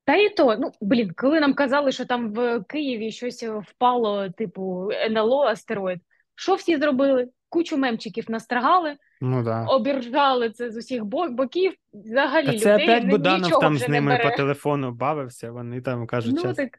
Та 0.04 0.16
і 0.16 0.28
то, 0.28 0.56
ну 0.56 0.72
блін, 0.80 1.12
коли 1.16 1.40
нам 1.40 1.54
казали, 1.54 1.92
що 1.92 2.04
там 2.04 2.32
в 2.32 2.60
Києві 2.60 3.10
щось 3.10 3.42
впало, 3.42 4.28
типу 4.30 4.90
НЛО, 5.10 5.42
астероїд, 5.42 6.00
що 6.34 6.54
всі 6.54 6.76
зробили? 6.76 7.28
Кучу 7.50 7.76
мемчиків 7.76 8.24
настрагали, 8.28 8.96
ну, 9.20 9.44
да. 9.44 9.64
обіржали 9.64 10.50
це 10.50 10.70
з 10.70 10.76
усіх 10.76 11.04
боків. 11.04 11.72
Взагалі 11.92 12.46
Та 12.46 12.58
це 12.58 12.74
людей 12.74 12.86
опять 12.86 13.10
Буданов 13.10 13.60
там 13.60 13.78
з 13.78 13.88
ними 13.88 14.20
по 14.24 14.36
телефону 14.36 14.92
бавився. 14.92 15.50
Вони 15.50 15.80
там 15.80 16.06
кажуть, 16.06 16.34
ну, 16.36 16.42
час. 16.42 16.56
так 16.56 16.78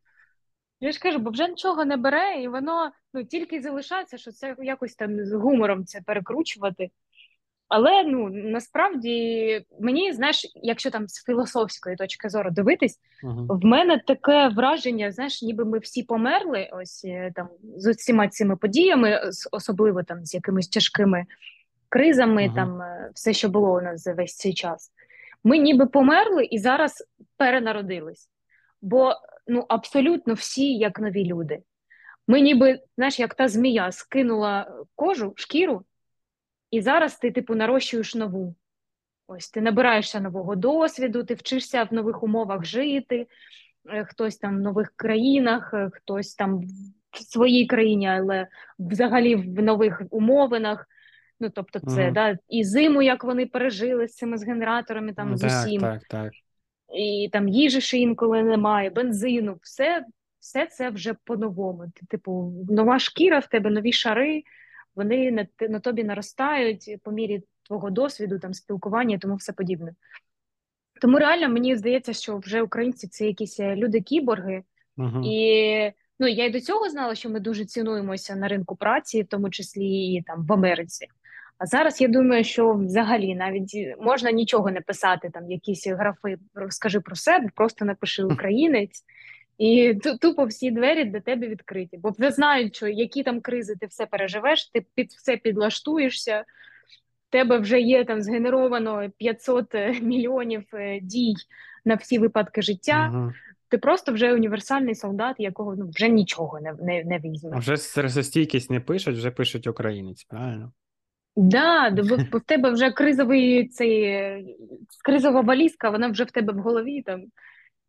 я 0.82 0.92
ж 0.92 1.00
кажу, 1.00 1.20
бо 1.20 1.30
вже 1.30 1.48
нічого 1.48 1.86
не 1.86 1.98
бере, 1.98 2.42
і 2.42 2.48
воно 2.48 2.92
ну 3.14 3.24
тільки 3.24 3.62
залишається, 3.62 4.18
що 4.18 4.32
це 4.32 4.56
якось 4.60 4.96
там 4.96 5.26
з 5.26 5.34
гумором 5.34 5.86
це 5.86 6.02
перекручувати. 6.02 6.90
Але 7.70 8.04
ну 8.04 8.30
насправді 8.30 9.66
мені, 9.80 10.14
знаєш, 10.14 10.52
якщо 10.56 10.92
там 10.92 11.08
з 11.08 11.26
філософської 11.26 11.96
точки 11.96 12.30
зору 12.30 12.52
дивитись, 12.52 13.00
uh-huh. 13.24 13.60
в 13.62 13.66
мене 13.66 14.02
таке 14.08 14.48
враження, 14.48 15.12
знаєш, 15.12 15.42
ніби 15.42 15.66
ми 15.66 15.80
всі 15.80 16.04
померли, 16.04 16.70
ось 16.74 17.06
е, 17.06 17.32
там 17.36 17.50
з 17.78 17.92
усіма 17.92 18.28
цими 18.28 18.56
подіями, 18.56 19.22
особливо 19.52 20.04
там 20.04 20.26
з 20.26 20.34
якимись 20.34 20.68
тяжкими 20.68 21.26
кризами, 21.90 22.48
uh-huh. 22.48 22.56
там 22.56 22.82
е, 22.82 23.12
все, 23.14 23.34
що 23.34 23.50
було 23.50 23.74
у 23.74 23.82
нас 23.82 24.02
за 24.02 24.14
весь 24.14 24.38
цей 24.38 24.54
час. 24.54 24.92
Ми 25.44 25.58
ніби 25.58 25.86
померли 25.86 26.46
і 26.46 26.58
зараз 26.58 27.04
перенародились. 27.38 28.30
Бо 28.82 29.14
ну 29.50 29.66
абсолютно 29.68 30.34
всі 30.34 30.78
як 30.78 31.00
нові 31.00 31.26
люди. 31.26 31.60
Ми 32.28 32.42
ніби, 32.42 32.80
знаєш, 32.96 33.20
як 33.20 33.36
та 33.36 33.48
змія 33.48 33.92
скинула 33.92 34.72
кожу, 34.96 35.34
шкіру, 35.36 35.86
і 36.72 36.82
зараз 36.82 37.18
ти, 37.18 37.32
типу, 37.32 37.56
нарощуєш 37.56 38.16
нову. 38.16 38.56
Ось 39.28 39.50
ти 39.50 39.62
набираєшся 39.62 40.20
нового 40.20 40.56
досвіду, 40.56 41.24
ти 41.24 41.34
вчишся 41.34 41.84
в 41.84 41.94
нових 41.94 42.24
умовах 42.24 42.66
жити, 42.66 43.28
е, 43.90 44.06
хтось 44.06 44.38
там 44.38 44.58
в 44.58 44.62
нових 44.62 44.94
країнах, 44.96 45.74
е, 45.74 45.90
хтось 45.94 46.36
там 46.36 46.62
в 47.12 47.18
своїй 47.18 47.66
країні, 47.66 48.08
але 48.08 48.48
взагалі 48.80 49.36
в 49.36 49.64
нових 49.64 50.02
умовинах. 50.10 50.88
Ну, 51.40 51.50
тобто, 51.50 51.80
це 51.80 52.06
угу. 52.06 52.14
да, 52.14 52.38
і 52.50 52.64
зиму, 52.64 53.02
як 53.02 53.24
вони 53.24 53.46
пережили 53.46 54.08
з 54.08 54.16
цими 54.16 54.38
з 54.38 54.44
генераторами, 54.44 55.14
там 55.14 55.38
з 55.38 55.44
усім. 55.44 55.82
Так, 55.82 56.02
так 56.10 56.32
і 56.96 57.30
там 57.34 57.48
їжі 57.48 57.82
ще 57.82 57.98
інколи 57.98 58.44
немає, 58.44 58.90
бензину, 58.90 59.58
все 59.62 60.06
все 60.40 60.66
це 60.66 60.90
вже 60.90 61.14
по-новому. 61.24 61.86
Типу, 62.10 62.54
нова 62.70 63.00
шкіра 63.00 63.40
в 63.40 63.48
тебе, 63.48 63.70
нові 63.70 63.94
шари, 63.94 64.44
вони 64.96 65.32
на 65.32 65.48
на 65.70 65.80
тобі 65.80 66.04
наростають 66.04 66.98
по 67.04 67.12
мірі 67.12 67.44
твого 67.64 67.90
досвіду, 67.90 68.40
там 68.40 68.54
спілкування 68.54 69.16
і 69.16 69.20
тому 69.20 69.36
все 69.36 69.54
подібне. 69.54 69.96
Тому 71.02 71.20
реально 71.20 71.50
мені 71.50 71.76
здається, 71.76 72.14
що 72.14 72.38
вже 72.38 72.62
українці 72.62 73.08
це 73.08 73.26
якісь 73.28 73.60
е, 73.60 73.76
люди-кіборги, 73.76 74.64
uh-huh. 74.98 75.26
і 75.26 75.94
ну 76.20 76.28
я 76.28 76.46
й 76.46 76.50
до 76.50 76.62
цього 76.62 76.90
знала, 76.90 77.16
що 77.16 77.30
ми 77.30 77.40
дуже 77.40 77.66
цінуємося 77.66 78.36
на 78.36 78.48
ринку 78.48 78.76
праці, 78.76 79.24
в 79.24 79.28
тому 79.28 79.50
числі 79.50 79.88
і 79.88 80.22
там 80.22 80.46
в 80.46 80.54
Америці. 80.54 81.08
А 81.60 81.66
зараз 81.66 82.02
я 82.02 82.08
думаю, 82.08 82.44
що 82.44 82.74
взагалі 82.74 83.36
навіть 83.36 83.96
можна 84.02 84.32
нічого 84.32 84.72
не 84.72 84.82
писати, 84.82 85.30
там 85.34 85.52
якісь 85.52 85.88
графи, 85.88 86.38
розкажи 86.54 87.00
про 87.00 87.16
себе, 87.16 87.50
просто 87.56 87.86
напиши 87.86 88.24
українець, 88.24 89.04
і 89.58 89.94
тупо 90.22 90.46
всі 90.46 90.72
двері 90.72 91.06
до 91.06 91.20
тебе 91.20 91.48
відкриті. 91.48 91.90
Бо 91.94 92.14
вже 92.18 92.32
знають, 92.32 92.76
що 92.76 92.88
які 92.88 93.24
там 93.24 93.42
кризи 93.42 93.76
ти 93.76 93.86
все 93.86 94.06
переживеш, 94.06 94.70
ти 94.70 94.86
під 94.96 95.12
все 95.12 95.38
підлаштуєшся. 95.38 96.46
В 97.28 97.32
тебе 97.32 97.58
вже 97.58 97.82
є 97.82 98.06
там 98.06 98.22
згенеровано 98.22 99.10
500 99.18 99.74
мільйонів 100.02 100.64
е, 100.74 101.00
дій 101.00 101.34
на 101.86 101.96
всі 101.96 102.20
випадки 102.20 102.62
життя. 102.62 103.12
Угу. 103.14 103.34
Ти 103.70 103.78
просто 103.78 104.14
вже 104.14 104.34
універсальний 104.34 104.96
солдат, 104.96 105.36
якого 105.40 105.76
ну 105.76 105.90
вже 105.90 106.10
нічого 106.10 106.60
не 106.60 106.74
не, 106.74 107.04
не 107.04 107.20
візьме. 107.20 107.60
Вже 107.60 107.78
стресостійкість 107.78 108.72
не 108.72 108.80
пишуть, 108.80 109.18
вже 109.18 109.32
пишуть 109.32 109.68
українець, 109.68 110.24
правильно? 110.24 110.72
Да, 111.40 111.90
бо 112.32 112.38
в 112.38 112.42
тебе 112.42 112.72
вже 112.72 112.92
кризовий 112.92 113.68
цей 113.68 114.58
кризова 115.04 115.42
валізка, 115.42 115.90
вона 115.90 116.08
вже 116.08 116.24
в 116.24 116.32
тебе 116.32 116.54
в 116.54 116.58
голові 116.58 117.02
там, 117.02 117.24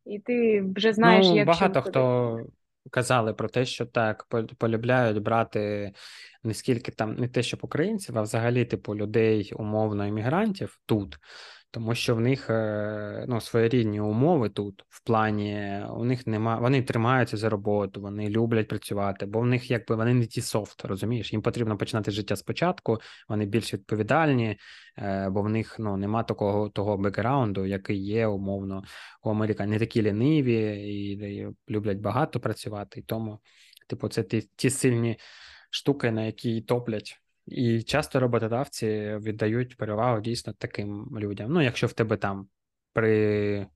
і 0.06 0.18
ти 0.18 0.64
вже 0.76 0.92
знаєш, 0.92 1.26
ну, 1.26 1.36
як 1.36 1.46
багато 1.46 1.82
хто 1.82 2.40
казали 2.90 3.34
про 3.34 3.48
те, 3.48 3.64
що 3.64 3.86
так 3.86 4.26
полюбляють 4.58 5.22
брати 5.22 5.92
не 6.44 6.54
скільки 6.54 6.92
там 6.92 7.14
не 7.14 7.28
те, 7.28 7.42
щоб 7.42 7.60
українців, 7.62 8.18
а 8.18 8.22
взагалі, 8.22 8.64
типу, 8.64 8.96
людей 8.96 9.52
умовно 9.56 10.06
іммігрантів 10.06 10.80
тут 10.86 11.18
тому 11.70 11.94
що 11.94 12.14
в 12.14 12.20
них 12.20 12.50
е, 12.50 13.24
ну, 13.28 13.40
своєрідні 13.40 14.00
умови 14.00 14.48
тут, 14.48 14.84
в 14.88 15.04
плані 15.04 15.82
у 15.90 16.04
них 16.04 16.26
нема, 16.26 16.58
вони 16.58 16.82
тримаються 16.82 17.36
за 17.36 17.48
роботу, 17.48 18.00
вони 18.00 18.28
люблять 18.28 18.68
працювати, 18.68 19.26
бо 19.26 19.40
в 19.40 19.46
них 19.46 19.70
якби 19.70 19.96
вони 19.96 20.14
не 20.14 20.26
ті 20.26 20.40
софт, 20.40 20.84
розумієш? 20.84 21.32
Їм 21.32 21.42
потрібно 21.42 21.76
починати 21.76 22.10
життя 22.10 22.36
спочатку, 22.36 22.98
вони 23.28 23.46
більш 23.46 23.74
відповідальні, 23.74 24.58
е, 24.98 25.28
бо 25.30 25.42
в 25.42 25.48
них 25.48 25.76
ну, 25.78 25.96
нема 25.96 26.22
такого 26.22 26.68
того 26.68 26.96
бекграунду, 26.96 27.66
який 27.66 28.04
є 28.04 28.26
умовно 28.26 28.82
у 29.22 29.30
американ. 29.30 29.70
Не 29.70 29.78
такі 29.78 30.02
ліниві 30.02 30.54
і, 30.54 31.12
і 31.12 31.48
люблять 31.68 31.98
багато 31.98 32.40
працювати. 32.40 33.00
І 33.00 33.02
тому, 33.02 33.40
типу, 33.88 34.08
це 34.08 34.22
ті, 34.22 34.50
ті 34.56 34.70
сильні 34.70 35.18
штуки, 35.70 36.10
на 36.10 36.24
які 36.24 36.60
топлять. 36.60 37.20
І 37.50 37.82
часто 37.82 38.20
роботодавці 38.20 39.16
віддають 39.16 39.76
перевагу 39.76 40.20
дійсно 40.20 40.52
таким 40.52 41.18
людям. 41.18 41.52
Ну, 41.52 41.62
якщо 41.62 41.86
в 41.86 41.92
тебе 41.92 42.16
там 42.16 42.48
при 42.92 43.66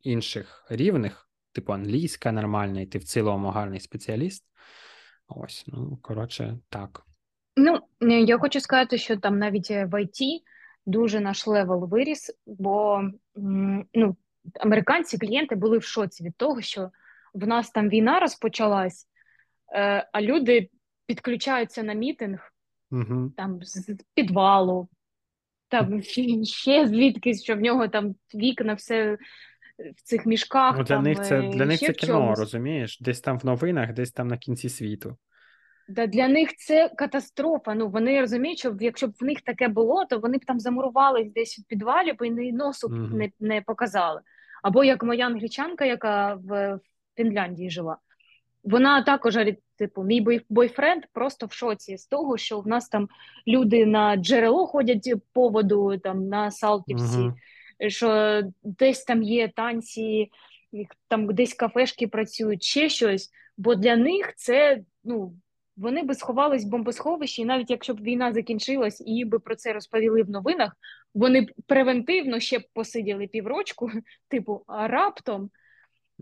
інших 0.00 0.66
рівнях, 0.70 1.30
типу 1.52 1.72
англійська 1.72 2.32
нормальна, 2.32 2.80
і 2.80 2.86
ти 2.86 2.98
в 2.98 3.04
цілому 3.04 3.48
гарний 3.48 3.80
спеціаліст. 3.80 4.44
Ось, 5.28 5.64
ну 5.66 5.98
коротше, 6.02 6.58
так. 6.68 7.06
Ну, 7.56 7.80
я 8.00 8.38
хочу 8.38 8.60
сказати, 8.60 8.98
що 8.98 9.16
там 9.16 9.38
навіть 9.38 9.70
в 9.70 9.94
IT 9.94 10.40
дуже 10.86 11.20
наш 11.20 11.46
level 11.46 11.88
виріс, 11.88 12.30
бо 12.46 13.02
ну, 13.94 14.16
американці 14.60 15.18
клієнти 15.18 15.54
були 15.54 15.78
в 15.78 15.82
шоці 15.82 16.24
від 16.24 16.36
того, 16.36 16.60
що 16.60 16.90
в 17.34 17.46
нас 17.46 17.70
там 17.70 17.88
війна 17.88 18.20
розпочалась, 18.20 19.06
е, 19.74 20.08
а 20.12 20.22
люди 20.22 20.70
підключаються 21.06 21.82
на 21.82 21.92
meeting 21.92 22.49
угу. 22.90 23.32
там 23.36 23.58
з 23.62 23.96
підвалу, 24.14 24.88
там 25.68 26.02
ще 26.44 26.86
звідкись, 26.86 27.42
що 27.42 27.56
в 27.56 27.60
нього 27.60 27.88
там 27.88 28.14
вікна, 28.34 28.74
все 28.74 29.18
в 29.96 30.02
цих 30.02 30.26
мішках. 30.26 30.74
Ну, 30.78 30.84
Для 30.84 30.94
там, 30.94 31.02
них 31.02 31.22
це 31.22 31.42
для 31.42 31.66
них 31.66 31.80
це 31.80 31.92
кіно, 31.92 32.34
розумієш? 32.34 33.00
Десь 33.00 33.20
там 33.20 33.38
в 33.38 33.46
новинах, 33.46 33.92
десь 33.92 34.12
там 34.12 34.28
на 34.28 34.36
кінці 34.36 34.68
світу. 34.68 35.16
Да, 35.88 36.06
Для 36.06 36.28
них 36.28 36.56
це 36.56 36.88
катастрофа. 36.88 37.74
Ну 37.74 37.88
вони 37.88 38.20
розуміють, 38.20 38.58
що 38.58 38.76
якщо 38.80 39.08
б 39.08 39.14
в 39.20 39.24
них 39.24 39.40
таке 39.40 39.68
було, 39.68 40.04
то 40.04 40.18
вони 40.18 40.38
б 40.38 40.44
там 40.44 40.60
замурувались 40.60 41.32
десь 41.32 41.58
в 41.58 41.68
підвалі, 41.68 42.12
бо 42.18 42.24
і 42.24 42.52
носу 42.52 42.88
б 42.88 42.92
mm 42.92 43.14
не 43.14 43.30
не 43.40 43.62
показали. 43.62 44.20
Або 44.62 44.84
як 44.84 45.02
моя 45.02 45.26
англічанка, 45.26 45.84
яка 45.84 46.34
в 46.34 46.78
Фінляндії 47.16 47.70
жила, 47.70 47.96
вона 48.64 49.02
також 49.02 49.36
типу, 49.80 50.02
мій 50.02 50.40
бойфренд 50.48 51.02
просто 51.12 51.46
в 51.46 51.52
шоці 51.52 51.96
з 51.96 52.06
того, 52.06 52.36
що 52.36 52.60
в 52.60 52.66
нас 52.66 52.88
там 52.88 53.08
люди 53.46 53.86
на 53.86 54.16
джерело 54.16 54.66
ходять 54.66 55.14
по 55.32 55.48
воду, 55.48 55.98
там 55.98 56.28
на 56.28 56.50
Салтівці, 56.50 57.18
uh 57.18 57.32
-huh. 57.80 57.90
що 57.90 58.42
десь 58.62 59.04
там 59.04 59.22
є 59.22 59.48
танці, 59.48 60.30
там 61.08 61.34
десь 61.34 61.54
кафешки 61.54 62.06
працюють, 62.06 62.62
ще 62.62 62.88
щось. 62.88 63.30
Бо 63.56 63.74
для 63.74 63.96
них 63.96 64.34
це 64.36 64.80
ну. 65.04 65.34
Вони 65.76 66.02
би 66.02 66.14
сховались 66.14 66.64
в 66.64 66.68
бомбосховищі, 66.68 67.42
і 67.42 67.44
навіть 67.44 67.70
якщо 67.70 67.94
б 67.94 68.00
війна 68.00 68.32
закінчилась 68.32 69.02
і 69.06 69.24
би 69.24 69.38
про 69.38 69.56
це 69.56 69.72
розповіли 69.72 70.22
в 70.22 70.30
новинах, 70.30 70.76
вони 71.14 71.40
б 71.40 71.52
превентивно 71.66 72.40
ще 72.40 72.58
б 72.58 72.62
посиділи 72.74 73.26
піврочку, 73.26 73.90
типу, 74.28 74.64
а 74.66 74.88
раптом 74.88 75.50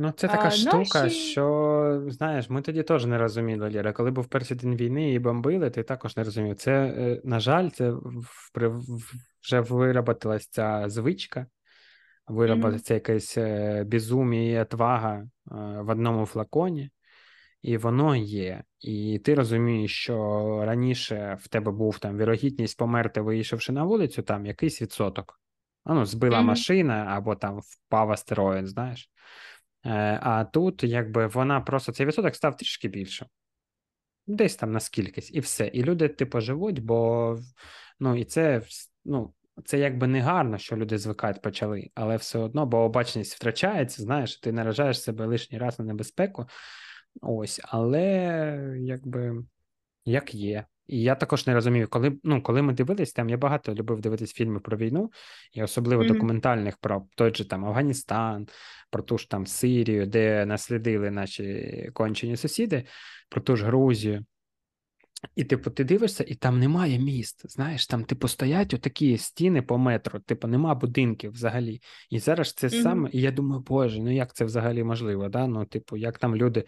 Ну, 0.00 0.10
це 0.10 0.28
така 0.28 0.46
а, 0.46 0.50
штука, 0.50 1.02
наші... 1.02 1.30
що 1.30 2.04
знаєш, 2.08 2.50
ми 2.50 2.62
тоді 2.62 2.82
теж 2.82 3.06
не 3.06 3.18
розуміли, 3.18 3.70
Ліра. 3.70 3.92
Коли 3.92 4.10
був 4.10 4.26
перший 4.26 4.56
день 4.56 4.76
війни 4.76 5.12
і 5.12 5.18
бомбили, 5.18 5.70
ти 5.70 5.82
також 5.82 6.16
не 6.16 6.24
розумів. 6.24 6.56
Це, 6.56 6.72
е, 6.72 7.20
на 7.24 7.40
жаль, 7.40 7.68
це 7.68 7.94
вже 9.42 9.60
вироботилась 9.60 10.48
ця 10.48 10.88
звичка, 10.88 11.46
вироботилася 12.28 12.94
mm-hmm. 12.94 12.96
якась 12.96 13.38
е, 13.38 13.84
безумія 13.84 14.58
і 14.58 14.62
отвага 14.62 15.16
е, 15.16 15.28
в 15.80 15.88
одному 15.88 16.26
флаконі, 16.26 16.90
і 17.62 17.76
воно 17.76 18.16
є. 18.16 18.62
І 18.80 19.20
ти 19.24 19.34
розумієш, 19.34 19.92
що 20.02 20.62
раніше 20.66 21.38
в 21.40 21.48
тебе 21.48 21.72
був 21.72 21.98
там 21.98 22.18
вірогідність 22.18 22.78
померти, 22.78 23.20
вийшовши 23.20 23.72
на 23.72 23.84
вулицю, 23.84 24.22
там 24.22 24.46
якийсь 24.46 24.82
відсоток. 24.82 25.40
Ну, 25.86 26.06
збила 26.06 26.38
mm-hmm. 26.38 26.42
машина 26.42 27.06
або 27.08 27.34
там 27.34 27.60
впав 27.60 28.10
астероїд, 28.10 28.66
знаєш. 28.66 29.10
Е, 29.88 30.18
а 30.22 30.44
тут, 30.44 30.84
якби 30.84 31.26
вона 31.26 31.60
просто 31.60 31.92
цей 31.92 32.06
відсоток 32.06 32.34
став 32.34 32.56
трішки 32.56 32.88
більше. 32.88 33.26
Десь 34.26 34.56
там 34.56 34.72
на 34.72 34.80
скількись, 34.80 35.30
і 35.34 35.40
все. 35.40 35.66
І 35.66 35.84
люди, 35.84 36.08
типу, 36.08 36.40
живуть, 36.40 36.82
бо 36.82 37.36
ну, 38.00 38.16
і 38.16 38.24
це 38.24 38.62
ну, 39.04 39.34
це 39.64 39.78
якби 39.78 40.06
не 40.06 40.20
гарно, 40.20 40.58
що 40.58 40.76
люди 40.76 40.98
звикають 40.98 41.42
почали, 41.42 41.90
але 41.94 42.16
все 42.16 42.38
одно, 42.38 42.66
бо 42.66 42.78
обачність 42.78 43.34
втрачається, 43.34 44.02
знаєш, 44.02 44.36
ти 44.36 44.52
наражаєш 44.52 45.02
себе 45.02 45.26
лишній 45.26 45.58
раз 45.58 45.78
на 45.78 45.84
небезпеку. 45.84 46.46
Ось, 47.20 47.60
але 47.64 48.76
якби 48.80 49.44
як 50.04 50.34
є. 50.34 50.66
І 50.88 51.02
я 51.02 51.14
також 51.14 51.46
не 51.46 51.54
розумію, 51.54 51.88
коли 51.88 52.18
ну, 52.24 52.42
коли 52.42 52.62
ми 52.62 52.72
дивились, 52.72 53.12
там 53.12 53.28
я 53.28 53.36
багато 53.36 53.74
любив 53.74 54.00
дивитись 54.00 54.32
фільми 54.32 54.60
про 54.60 54.76
війну, 54.76 55.10
і 55.52 55.62
особливо 55.62 56.02
mm-hmm. 56.02 56.08
документальних 56.08 56.76
про 56.76 57.06
той 57.14 57.34
же 57.34 57.48
там 57.48 57.64
Афганістан, 57.64 58.48
про 58.90 59.02
ту 59.02 59.18
ж 59.18 59.30
там 59.30 59.46
Сирію, 59.46 60.06
де 60.06 60.46
наслідили 60.46 61.10
наші 61.10 61.90
кончені 61.92 62.36
сусіди, 62.36 62.84
про 63.28 63.40
ту 63.40 63.56
ж 63.56 63.66
Грузію. 63.66 64.24
І, 65.36 65.44
типу, 65.44 65.70
ти 65.70 65.84
дивишся, 65.84 66.24
і 66.28 66.34
там 66.34 66.58
немає 66.58 66.98
міст. 66.98 67.50
Знаєш, 67.50 67.86
там, 67.86 68.04
типу, 68.04 68.28
стоять 68.28 68.74
отакі 68.74 69.18
стіни 69.18 69.62
по 69.62 69.78
метру, 69.78 70.20
типу, 70.20 70.48
нема 70.48 70.74
будинків 70.74 71.32
взагалі. 71.32 71.82
І 72.10 72.18
зараз 72.18 72.52
це 72.52 72.66
mm-hmm. 72.66 72.82
саме, 72.82 73.10
і 73.12 73.20
я 73.20 73.30
думаю, 73.30 73.62
боже, 73.68 74.02
ну 74.02 74.14
як 74.14 74.34
це 74.34 74.44
взагалі 74.44 74.84
можливо? 74.84 75.28
да? 75.28 75.46
Ну, 75.46 75.64
типу, 75.64 75.96
як 75.96 76.18
там 76.18 76.36
люди 76.36 76.64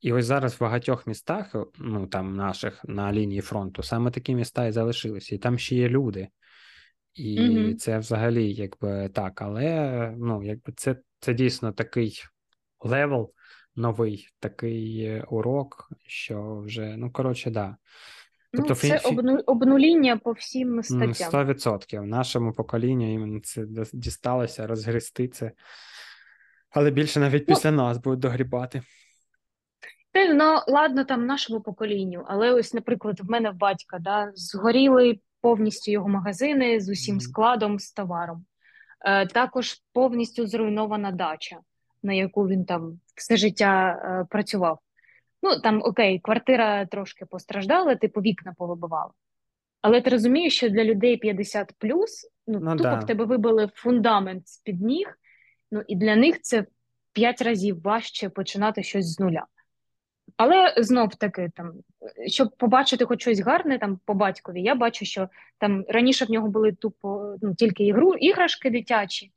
і 0.00 0.12
ось 0.12 0.24
зараз 0.24 0.54
в 0.54 0.60
багатьох 0.60 1.06
містах, 1.06 1.56
ну 1.78 2.06
там 2.06 2.36
наших 2.36 2.84
на 2.84 3.12
лінії 3.12 3.40
фронту, 3.40 3.82
саме 3.82 4.10
такі 4.10 4.34
міста 4.34 4.66
і 4.66 4.72
залишилися, 4.72 5.34
і 5.34 5.38
там 5.38 5.58
ще 5.58 5.76
є 5.76 5.88
люди. 5.88 6.28
І 7.14 7.40
mm 7.40 7.74
це 7.74 7.98
взагалі 7.98 8.52
якби 8.52 9.08
так, 9.08 9.42
але 9.42 10.14
ну, 10.18 10.42
якби 10.42 10.72
це 10.76 10.96
це 11.20 11.34
дійсно 11.34 11.72
такий 11.72 12.22
level 12.80 13.32
новий, 13.76 14.28
такий 14.40 15.02
е, 15.04 15.24
урок, 15.30 15.88
що 16.06 16.60
вже, 16.60 16.96
ну, 16.96 17.10
коротше, 17.10 17.50
да. 17.50 17.76
Ну, 18.52 18.64
тобто, 18.68 18.88
ну, 18.88 18.98
Це 18.98 19.08
обну... 19.08 19.38
обнуління 19.46 20.16
по 20.16 20.32
всім 20.32 20.82
статтям. 20.82 21.30
100%. 21.30 22.02
Нашому 22.02 22.52
поколінню 22.52 23.14
іменно 23.14 23.40
це 23.40 23.66
дісталося 23.92 24.66
розгрести 24.66 25.28
це. 25.28 25.52
Але 26.70 26.90
більше 26.90 27.20
навіть 27.20 27.48
ну, 27.48 27.54
після 27.54 27.70
нас 27.70 27.98
будуть 27.98 28.20
догрібати. 28.20 28.82
Ну, 30.14 30.60
ладно, 30.66 31.04
там 31.04 31.26
нашому 31.26 31.60
поколінню, 31.60 32.24
але 32.26 32.52
ось, 32.52 32.74
наприклад, 32.74 33.20
в 33.20 33.30
мене 33.30 33.50
в 33.50 33.56
батька 33.56 33.98
да, 33.98 34.32
згоріли 34.34 35.20
повністю 35.40 35.90
його 35.90 36.08
магазини 36.08 36.80
з 36.80 36.88
усім 36.88 37.20
складом, 37.20 37.78
з 37.78 37.92
товаром. 37.92 38.44
Е, 39.00 39.26
Також 39.26 39.76
повністю 39.92 40.46
зруйнована 40.46 41.10
дача, 41.10 41.56
на 42.02 42.12
яку 42.12 42.48
він 42.48 42.64
там 42.64 43.00
все 43.14 43.36
життя 43.36 44.02
е, 44.04 44.26
працював. 44.30 44.78
Ну 45.42 45.60
там 45.60 45.82
окей, 45.84 46.18
квартира 46.18 46.86
трошки 46.86 47.26
постраждала, 47.26 47.94
типу 47.94 48.20
вікна 48.20 48.54
повибивала. 48.58 49.10
Але 49.82 50.00
ти 50.00 50.10
розумієш, 50.10 50.56
що 50.56 50.68
для 50.68 50.84
людей 50.84 51.16
50 51.16 51.72
плюс, 51.78 52.30
ну, 52.46 52.60
ну 52.62 52.70
тупо 52.70 52.82
да. 52.82 52.98
в 52.98 53.06
тебе 53.06 53.24
вибили 53.24 53.70
фундамент 53.74 54.48
з 54.48 54.58
під 54.58 54.82
ніг, 54.82 55.18
ну 55.70 55.82
і 55.86 55.96
для 55.96 56.16
них 56.16 56.40
це 56.40 56.66
5 57.12 57.42
разів 57.42 57.82
важче 57.82 58.28
починати 58.28 58.82
щось 58.82 59.06
з 59.06 59.20
нуля. 59.20 59.46
Але 60.36 60.74
знов 60.76 61.14
таки, 61.14 61.50
там, 61.56 61.72
щоб 62.26 62.56
побачити 62.56 63.04
хоч 63.04 63.20
щось 63.20 63.40
гарне 63.40 63.78
там 63.78 63.98
по 64.04 64.14
батькові, 64.14 64.62
я 64.62 64.74
бачу, 64.74 65.04
що 65.04 65.28
там 65.58 65.84
раніше 65.88 66.24
в 66.24 66.30
нього 66.30 66.48
були 66.48 66.72
тупо 66.72 67.36
ну, 67.42 67.54
тільки 67.54 67.84
ігру, 67.84 68.14
іграшки 68.14 68.70
дитячі, 68.70 69.32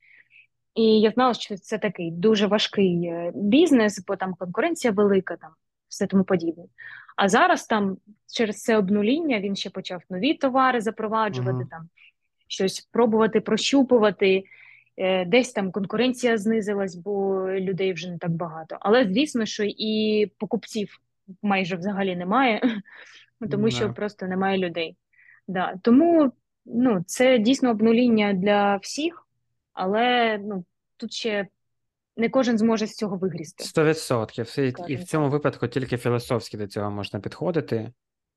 і 0.75 1.01
я 1.01 1.11
знала, 1.11 1.33
що 1.33 1.57
це 1.57 1.77
такий 1.77 2.11
дуже 2.11 2.47
важкий 2.47 3.05
е, 3.05 3.31
бізнес, 3.35 4.03
бо 4.07 4.15
там 4.15 4.33
конкуренція 4.33 4.93
велика, 4.93 5.35
там 5.35 5.51
все 5.87 6.07
тому 6.07 6.23
подібне. 6.23 6.63
А 7.15 7.29
зараз 7.29 7.65
там 7.65 7.97
через 8.33 8.61
це 8.61 8.77
обнуління 8.77 9.39
він 9.39 9.55
ще 9.55 9.69
почав 9.69 10.01
нові 10.09 10.33
товари 10.33 10.81
запроваджувати, 10.81 11.57
Мгм. 11.57 11.67
там 11.67 11.89
щось 12.47 12.79
пробувати 12.91 13.41
прощупувати. 13.41 14.43
Е, 14.97 15.25
Десь 15.25 15.51
там 15.51 15.71
конкуренція 15.71 16.37
знизилась, 16.37 16.95
бо 16.95 17.45
людей 17.49 17.93
вже 17.93 18.11
не 18.11 18.17
так 18.17 18.31
багато. 18.31 18.77
Але 18.79 19.03
звісно, 19.03 19.45
що 19.45 19.63
і 19.67 20.31
покупців 20.37 20.97
майже 21.41 21.75
взагалі 21.75 22.15
немає, 22.15 22.61
тому 23.51 23.71
що 23.71 23.93
просто 23.93 24.27
немає 24.27 24.57
людей. 24.57 24.97
Да. 25.47 25.75
Тому 25.81 26.31
ну, 26.65 27.03
це 27.07 27.37
дійсно 27.37 27.69
обнуління 27.69 28.33
для 28.33 28.75
всіх, 28.75 29.27
але 29.73 30.37
ну, 30.37 30.65
тут 30.97 31.13
ще 31.13 31.47
не 32.17 32.29
кожен 32.29 32.57
зможе 32.57 32.87
з 32.87 32.95
цього 32.95 33.17
вигрісти, 33.17 33.63
Сто 33.63 33.83
відсотків. 33.83 34.55
І 34.87 34.95
в 34.95 35.03
цьому 35.03 35.29
випадку 35.29 35.67
тільки 35.67 35.97
філософськи 35.97 36.57
до 36.57 36.67
цього 36.67 36.91
можна 36.91 37.19
підходити. 37.19 37.91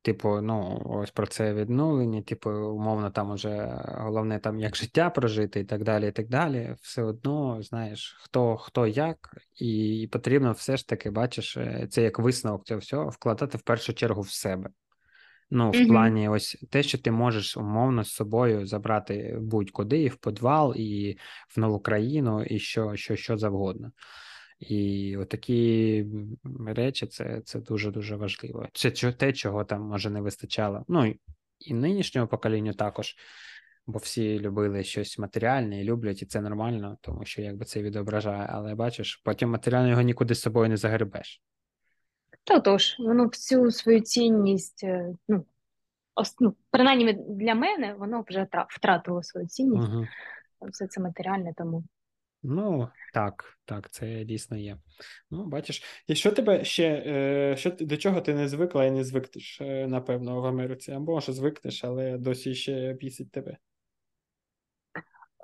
Типу, 0.07 0.41
ну, 0.41 0.83
ось 0.85 1.11
про 1.11 1.27
це 1.27 1.55
відновлення, 1.55 2.23
типу, 2.23 2.51
умовно, 2.51 3.11
там 3.11 3.31
уже 3.31 3.83
головне 3.85 4.39
там 4.39 4.61
як 4.61 4.77
життя 4.77 5.11
прожити 5.11 5.61
і 5.61 5.65
так 5.65 5.85
далі, 5.85 6.09
і 6.09 6.13
так 6.13 6.29
далі. 6.29 6.75
Все 6.81 7.03
одно, 7.03 7.63
знаєш, 7.63 8.17
хто 8.21 8.57
хто 8.57 8.87
як, 8.87 9.17
і 9.61 10.09
потрібно 10.13 10.53
все 10.53 10.77
ж 10.77 10.89
таки, 10.89 11.11
бачиш, 11.11 11.57
е, 11.57 11.87
це 11.91 12.03
як 12.03 12.19
висновок 12.19 12.65
цього 12.65 12.81
всього, 12.81 13.09
вкладати 13.09 13.59
в 13.59 13.63
першу 13.63 13.95
чергу 13.95 14.23
в 14.23 14.31
себе. 14.31 14.71
Ну, 15.51 15.71
в 15.71 15.77
Угу. 15.77 15.87
плані, 15.89 16.29
ось 16.29 16.67
те, 16.71 16.83
що 16.83 16.99
ти 16.99 17.11
можеш 17.11 17.57
умовно 17.57 18.05
з 18.05 18.11
собою 18.11 18.67
забрати 18.67 19.37
будь-куди, 19.41 20.03
і 20.03 20.09
в 20.09 20.17
підвал, 20.17 20.75
і 20.77 21.19
в 21.57 21.61
нову 21.61 21.81
країну, 21.81 22.45
і 22.45 22.59
що, 22.59 22.97
що, 22.97 23.17
що 23.17 23.37
завгодно. 23.37 23.93
І 24.59 25.17
отакі 25.17 26.07
речі 26.67 27.07
це, 27.07 27.41
це 27.45 27.61
дуже 27.61 27.91
дуже 27.91 28.17
важливо. 28.17 28.69
Це 28.73 28.91
те, 29.13 29.33
чого 29.33 29.65
там 29.65 29.83
може 29.83 30.11
не 30.11 30.21
вистачало. 30.21 30.85
Ну 30.89 31.07
і- 31.61 31.75
нинішнього 31.75 32.27
поколінню 32.27 32.73
також, 32.73 33.17
бо 33.87 33.99
всі 33.99 34.41
любили 34.41 34.85
щось 34.85 35.19
матеріальне 35.19 35.81
і 35.81 35.85
люблять, 35.85 36.23
і 36.23 36.27
це 36.27 36.41
нормально, 36.41 36.99
тому 37.01 37.25
що 37.25 37.43
якби 37.43 37.65
це 37.65 37.83
відображає. 37.83 38.49
Але 38.53 38.75
бачиш, 38.75 39.17
потім 39.25 39.51
матеріально 39.51 39.89
його 39.89 40.03
нікуди 40.03 40.35
з 40.35 40.41
собою 40.41 40.69
не 40.69 40.77
загребеш. 40.77 41.43
Та 42.45 42.61
тож, 42.61 42.97
воно 42.99 43.25
всю 43.25 43.71
свою 43.71 44.01
цінність, 44.01 44.85
е, 44.85 45.15
ну, 45.29 45.45
ос, 46.15 46.37
ну, 46.41 46.55
принаймні 46.71 47.13
для 47.29 47.55
мене, 47.55 47.95
воно 47.95 48.25
вже 48.29 48.47
втратило 48.69 49.23
свою 49.23 49.47
цінність. 49.47 49.89
Угу. 49.89 50.07
Все 50.61 50.87
це 50.87 51.01
матеріальне, 51.01 51.53
тому. 51.57 51.85
Ну, 52.49 52.89
так, 53.15 53.59
так, 53.65 53.91
це 53.91 54.25
дійсно 54.25 54.57
є. 54.57 54.77
Ну, 55.31 55.47
бачиш, 55.47 55.83
і 56.07 56.15
що 56.15 56.33
тебе 56.33 56.65
ще, 56.65 57.03
е, 57.07 57.57
що, 57.57 57.71
до 57.71 57.97
чого 57.97 58.21
ти 58.21 58.35
не 58.35 58.49
звикла 58.49 58.85
і 58.85 58.91
не 58.91 59.05
звикнеш, 59.05 59.61
е, 59.61 59.87
напевно, 59.87 60.41
в 60.41 60.47
Америці? 60.47 60.93
Або 60.93 61.13
може 61.13 61.33
звикнеш, 61.33 61.85
але 61.85 62.19
досі 62.19 62.55
ще 62.55 62.93
бісить 62.93 63.31
тебе. 63.31 63.57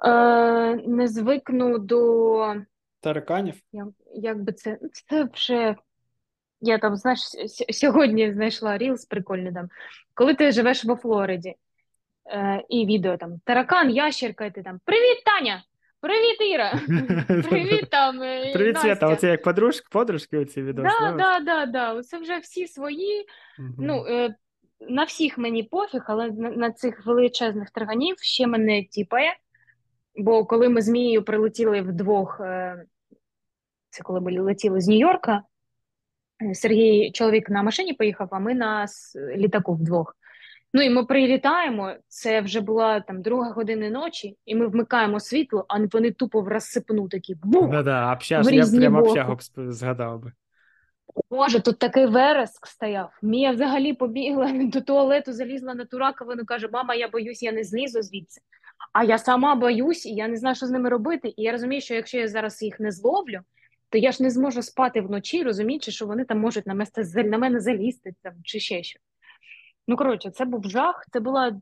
Е, 0.04 0.76
не 0.76 1.08
звикну 1.08 1.78
до 1.78 2.54
Тараканів? 3.00 3.60
як, 3.72 3.88
як 4.14 4.42
би 4.42 4.52
це, 4.52 4.78
це 4.92 5.24
вже. 5.24 5.76
Я 6.60 6.78
там, 6.78 6.96
знаєш, 6.96 7.20
сьогодні 7.70 8.32
знайшла 8.32 8.78
рілс 8.78 9.04
прикольний 9.04 9.52
там. 9.52 9.68
Коли 10.14 10.34
ти 10.34 10.52
живеш 10.52 10.84
во 10.84 10.96
Флориді, 10.96 11.54
е, 12.26 12.64
і 12.68 12.86
відео 12.86 13.16
там 13.16 13.40
таракан, 13.44 13.90
ящерка, 13.90 14.44
і 14.44 14.54
ти 14.54 14.62
там 14.62 14.80
Привіт, 14.84 15.24
Таня! 15.24 15.62
Привіт, 16.02 16.36
Іра! 16.40 16.72
Привіт 17.48 17.90
там 17.90 18.22
е, 18.22 18.52
Привіт, 18.52 18.78
Свята, 18.78 19.08
оце 19.08 19.28
як 19.28 19.42
подружки, 19.42 19.86
подружки 19.90 20.38
оці 20.38 20.62
відео 20.62 20.84
Да, 20.84 21.12
да, 21.18 21.40
да, 21.40 21.66
да. 21.66 22.02
Це 22.02 22.18
вже 22.18 22.38
всі 22.38 22.66
свої. 22.66 23.26
Ну, 23.78 24.06
е, 24.08 24.34
на 24.80 25.04
всіх 25.04 25.38
мені 25.38 25.62
пофіг, 25.62 26.04
але 26.06 26.30
на, 26.30 26.50
на 26.50 26.70
цих 26.70 27.06
величезних 27.06 27.70
тарганів 27.70 28.16
ще 28.18 28.46
мене 28.46 28.84
тіпає. 28.84 29.36
Бо 30.16 30.44
коли 30.44 30.68
ми 30.68 30.82
з 30.82 30.88
Мією 30.88 31.22
прилетіли 31.22 31.80
вдвох, 31.80 32.40
е, 32.40 32.84
це 33.90 34.02
коли 34.02 34.20
ми 34.20 34.40
летіли 34.40 34.80
з 34.80 34.88
Нью-Йорка, 34.88 35.40
Сергій 36.52 37.10
чоловік 37.12 37.50
на 37.50 37.62
машині 37.62 37.92
поїхав, 37.92 38.28
а 38.30 38.38
ми 38.38 38.54
на 38.54 38.86
літаку 39.36 39.74
вдвох. 39.74 40.16
Ну 40.74 40.82
і 40.82 40.90
ми 40.90 41.04
прилітаємо. 41.04 41.94
Це 42.08 42.40
вже 42.40 42.60
була 42.60 43.00
там 43.00 43.22
друга 43.22 43.50
година 43.50 43.90
ночі, 43.90 44.36
і 44.46 44.54
ми 44.54 44.66
вмикаємо 44.66 45.20
світло, 45.20 45.64
а 45.68 45.78
вони 45.92 46.10
тупо 46.10 46.40
в 46.40 46.48
розсипну 46.48 47.08
такі 47.08 47.34
бух! 47.34 47.70
Да-да, 47.70 48.12
общаж, 48.12 48.46
в 48.46 48.52
я 48.52 48.60
різні 48.62 48.80
прям 48.80 48.96
общагу 48.96 49.38
згадав 49.56 50.20
би. 50.20 50.32
Боже, 51.30 51.60
тут 51.60 51.78
такий 51.78 52.06
вереск 52.06 52.66
стояв. 52.66 53.18
Мія 53.22 53.52
взагалі 53.52 53.92
побігла 53.92 54.52
до 54.64 54.80
туалету, 54.80 55.32
залізла 55.32 55.74
на 55.74 55.84
ту 55.84 55.98
раковину, 55.98 56.44
каже: 56.44 56.68
Мама, 56.72 56.94
я 56.94 57.08
боюсь, 57.08 57.42
я 57.42 57.52
не 57.52 57.64
злізу 57.64 58.02
звідси. 58.02 58.40
А 58.92 59.04
я 59.04 59.18
сама 59.18 59.54
боюсь, 59.54 60.06
і 60.06 60.14
я 60.14 60.28
не 60.28 60.36
знаю, 60.36 60.56
що 60.56 60.66
з 60.66 60.70
ними 60.70 60.88
робити. 60.88 61.28
І 61.36 61.42
я 61.42 61.52
розумію, 61.52 61.80
що 61.80 61.94
якщо 61.94 62.18
я 62.18 62.28
зараз 62.28 62.62
їх 62.62 62.80
не 62.80 62.92
зловлю, 62.92 63.40
то 63.90 63.98
я 63.98 64.12
ж 64.12 64.22
не 64.22 64.30
зможу 64.30 64.62
спати 64.62 65.00
вночі, 65.00 65.42
розуміючи, 65.42 65.90
що 65.90 66.06
вони 66.06 66.24
там 66.24 66.40
можуть 66.40 66.66
на 67.14 67.38
мене 67.38 67.60
залізти 67.60 68.14
там 68.22 68.32
чи 68.44 68.60
ще 68.60 68.82
що. 68.82 69.00
Ну 69.88 69.96
коротше, 69.96 70.30
це 70.30 70.44
був 70.44 70.70
жах. 70.70 71.06
Це 71.12 71.20
була 71.20 71.60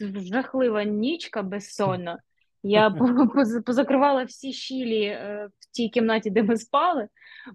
жахлива 0.00 0.84
нічка 0.84 1.42
безсонна. 1.42 2.18
Я 2.62 2.90
позакривала 3.66 4.24
всі 4.24 4.52
щілі 4.52 5.04
е, 5.04 5.48
в 5.60 5.72
тій 5.72 5.88
кімнаті, 5.88 6.30
де 6.30 6.42
ми 6.42 6.56
спали, 6.56 7.08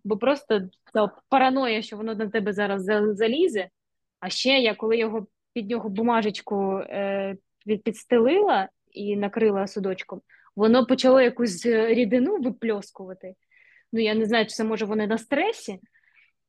бо 0.04 0.18
просто 0.18 0.62
та 0.94 1.12
параноя, 1.30 1.82
що 1.82 1.98
воно 1.98 2.16
на 2.16 2.30
тебе 2.30 2.54
зараз 2.54 2.84
залізе. 3.18 3.70
А 4.20 4.30
ще 4.30 4.50
я 4.50 4.76
коли 4.76 4.98
його 4.98 5.28
під 5.54 5.70
нього 5.70 5.90
бумажечку 5.90 6.78
е, 6.78 7.36
підстелила 7.84 8.70
і 8.92 9.16
накрила 9.16 9.68
судочком, 9.68 10.22
воно 10.56 10.86
почало 10.86 11.22
якусь 11.22 11.66
е, 11.66 11.88
рідину 11.88 12.38
випльоскувати. 12.38 13.36
Ну, 13.94 14.00
я 14.00 14.14
не 14.14 14.26
знаю, 14.26 14.46
чи 14.46 14.52
це 14.52 14.64
може 14.64 14.86
вони 14.86 15.08
на 15.08 15.18
стресі. 15.18 15.80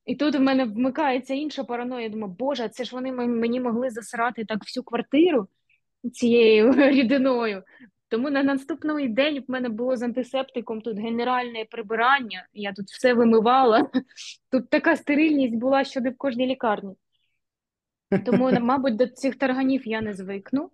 І 0.05 0.15
тут 0.15 0.35
в 0.35 0.39
мене 0.39 0.65
вмикається 0.65 1.33
інша 1.33 1.63
параноя. 1.63 2.09
Думаю, 2.09 2.35
боже, 2.39 2.69
це 2.69 2.83
ж 2.83 2.95
вони 2.95 3.11
мені 3.11 3.59
могли 3.59 3.89
засрати 3.89 4.45
так 4.45 4.59
всю 4.63 4.83
квартиру 4.83 5.47
цією 6.13 6.71
рідиною. 6.77 7.63
Тому 8.09 8.29
на 8.29 8.43
наступний 8.43 9.07
день 9.07 9.39
в 9.47 9.51
мене 9.51 9.69
було 9.69 9.97
з 9.97 10.01
антисептиком 10.01 10.81
тут 10.81 10.99
генеральне 10.99 11.65
прибирання. 11.65 12.47
Я 12.53 12.73
тут 12.73 12.85
все 12.85 13.13
вимивала. 13.13 13.89
Тут 14.51 14.69
така 14.69 14.95
стерильність 14.95 15.55
була, 15.55 15.83
що 15.83 16.01
не 16.01 16.09
в 16.09 16.17
кожній 16.17 16.47
лікарні. 16.47 16.95
Тому, 18.25 18.51
мабуть, 18.51 18.95
до 18.95 19.07
цих 19.07 19.35
тарганів 19.35 19.87
я 19.87 20.01
не 20.01 20.13
звикну. 20.13 20.71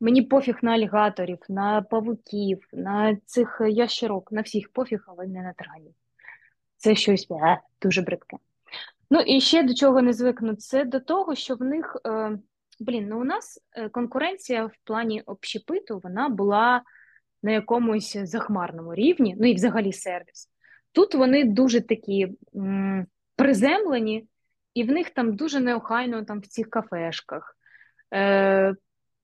Мені 0.00 0.22
пофіг 0.22 0.58
на 0.62 0.72
алігаторів, 0.72 1.38
на 1.48 1.82
павуків, 1.82 2.68
на 2.72 3.16
цих 3.26 3.62
ящерок, 3.68 4.32
на 4.32 4.40
всіх 4.40 4.72
пофіг, 4.72 5.04
але 5.06 5.26
не 5.26 5.42
на 5.42 5.52
тарганів. 5.52 5.94
Це 6.76 6.94
щось 6.94 7.26
е, 7.30 7.60
дуже 7.82 8.02
бридке. 8.02 8.36
Ну 9.10 9.20
і 9.20 9.40
ще 9.40 9.62
до 9.62 9.74
чого 9.74 10.02
не 10.02 10.12
звикну, 10.12 10.54
це 10.54 10.84
до 10.84 11.00
того, 11.00 11.34
що 11.34 11.54
в 11.54 11.62
них, 11.62 11.96
е, 12.06 12.38
блін, 12.80 13.08
ну 13.08 13.20
у 13.20 13.24
нас 13.24 13.60
е, 13.72 13.88
конкуренція 13.88 14.66
в 14.66 14.72
плані 14.84 15.22
общепиту, 15.26 16.00
вона 16.04 16.28
була 16.28 16.82
на 17.42 17.50
якомусь 17.50 18.16
захмарному 18.16 18.94
рівні, 18.94 19.36
ну 19.40 19.48
і 19.48 19.54
взагалі 19.54 19.92
сервіс. 19.92 20.50
Тут 20.92 21.14
вони 21.14 21.44
дуже 21.44 21.80
такі 21.80 22.28
м, 22.56 23.06
приземлені, 23.36 24.26
і 24.74 24.84
в 24.84 24.92
них 24.92 25.10
там 25.10 25.36
дуже 25.36 25.60
неохайно 25.60 26.24
там 26.24 26.40
в 26.40 26.46
цих 26.46 26.70
кафешках. 26.70 27.56
Е, 28.14 28.74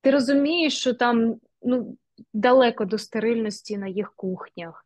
ти 0.00 0.10
розумієш, 0.10 0.78
що 0.78 0.94
там 0.94 1.36
ну, 1.62 1.96
далеко 2.32 2.84
до 2.84 2.98
стерильності 2.98 3.78
на 3.78 3.88
їх 3.88 4.12
кухнях. 4.16 4.83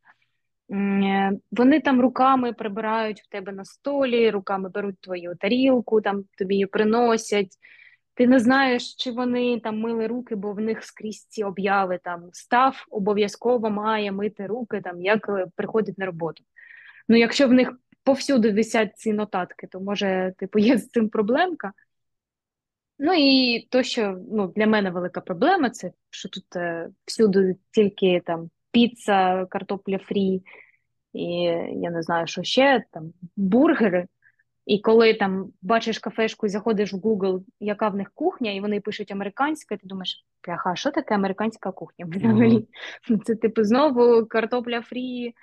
Е, 0.71 1.33
Вони 1.53 1.81
там 1.81 2.01
руками 2.01 2.53
прибирають 2.53 3.21
в 3.21 3.29
тебе 3.29 3.53
на 3.53 3.64
столі, 3.64 4.31
руками 4.31 4.69
беруть 4.69 5.01
твою 5.01 5.37
тарілку, 5.37 6.01
там 6.01 6.25
тобі 6.39 6.55
її 6.55 6.66
приносять. 6.66 7.59
Ти 8.14 8.27
не 8.27 8.39
знаєш, 8.39 8.95
чи 8.95 9.11
вони 9.11 9.61
там 9.61 9.81
мили 9.81 10.07
руки, 10.07 10.35
бо 10.35 10.53
в 10.53 10.61
них 10.61 10.85
скрізь 10.85 11.25
ці 11.25 11.45
обяви 11.45 12.01
там 12.05 12.31
став 12.33 12.87
обов'язково 12.91 13.71
має 13.71 14.12
мити 14.12 14.47
руки, 14.47 14.81
там 14.81 15.03
як 15.03 15.29
е, 15.29 15.47
приходить 15.57 15.99
на 15.99 16.07
роботу. 16.07 16.45
Ну, 17.09 17.16
якщо 17.16 17.49
в 17.49 17.53
них 17.53 17.73
повсюди 18.05 18.53
висять 18.53 18.99
ці 18.99 19.12
нотатки, 19.12 19.66
то 19.66 19.81
може, 19.81 20.35
типу, 20.39 20.59
є 20.59 20.79
з 20.79 20.89
цим 20.89 21.09
проблемка. 21.09 21.73
Ну 22.99 23.12
і 23.14 23.61
то, 23.71 23.83
що 23.83 24.19
ну, 24.31 24.53
для 24.57 24.66
мене 24.66 24.91
велика 24.91 25.21
проблема, 25.21 25.71
це 25.71 25.93
що 26.11 26.29
тут 26.29 26.57
е, 26.57 26.91
всюди 27.05 27.57
тільки 27.71 28.23
там 28.27 28.51
піца, 28.79 29.47
картопля 29.51 29.99
фрі, 29.99 30.43
і 31.12 31.24
я 31.74 31.91
не 31.91 32.03
знаю, 32.03 32.26
що 32.26 32.43
ще 32.43 32.85
там 32.93 33.12
бургери. 33.37 34.07
І 34.66 34.79
коли 34.79 35.14
там 35.14 35.53
бачиш 35.62 35.99
кафешку, 35.99 36.47
і 36.47 36.49
заходиш 36.49 36.93
в 36.93 36.97
Google, 36.97 37.43
яка 37.61 37.89
в 37.89 37.97
них 37.97 38.11
кухня, 38.14 38.53
і 38.53 38.61
вони 38.61 38.81
пишуть 38.81 39.11
американська, 39.11 39.76
ти 39.76 39.87
думаєш, 39.87 40.24
пляха, 40.41 40.76
що 40.76 40.91
таке 40.91 41.14
американська 41.14 41.72
кухня? 41.72 42.07
Взагалі, 42.09 42.68
Угу. 43.11 43.18
це 43.24 43.35
типу 43.35 43.64
знову 43.64 44.26
картопля 44.26 44.83
фрі, 44.83 45.35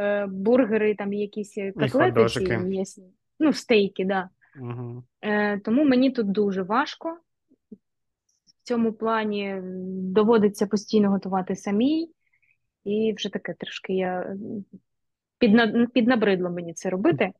е, 0.00 0.26
бургери, 0.26 0.94
там 0.94 1.12
якісь 1.12 1.54
котлети 1.74 2.58
м'ясні, 2.58 3.04
ну, 3.40 3.52
стейки, 3.52 4.04
да. 4.04 4.28
Угу. 4.60 5.02
Е, 5.22 5.58
тому 5.58 5.84
мені 5.84 6.10
тут 6.10 6.26
дуже 6.30 6.62
важко. 6.62 7.18
В 8.46 8.68
цьому 8.68 8.92
плані 8.92 9.60
доводиться 9.92 10.66
постійно 10.66 11.10
готувати 11.10 11.56
самій, 11.56 12.10
і 12.84 13.14
вже 13.16 13.28
таке 13.28 13.54
трошки 13.58 13.92
я 13.92 14.36
підна, 15.38 15.86
піднабридло 15.94 16.50
мені 16.50 16.74
це 16.74 16.90
робити. 16.90 17.32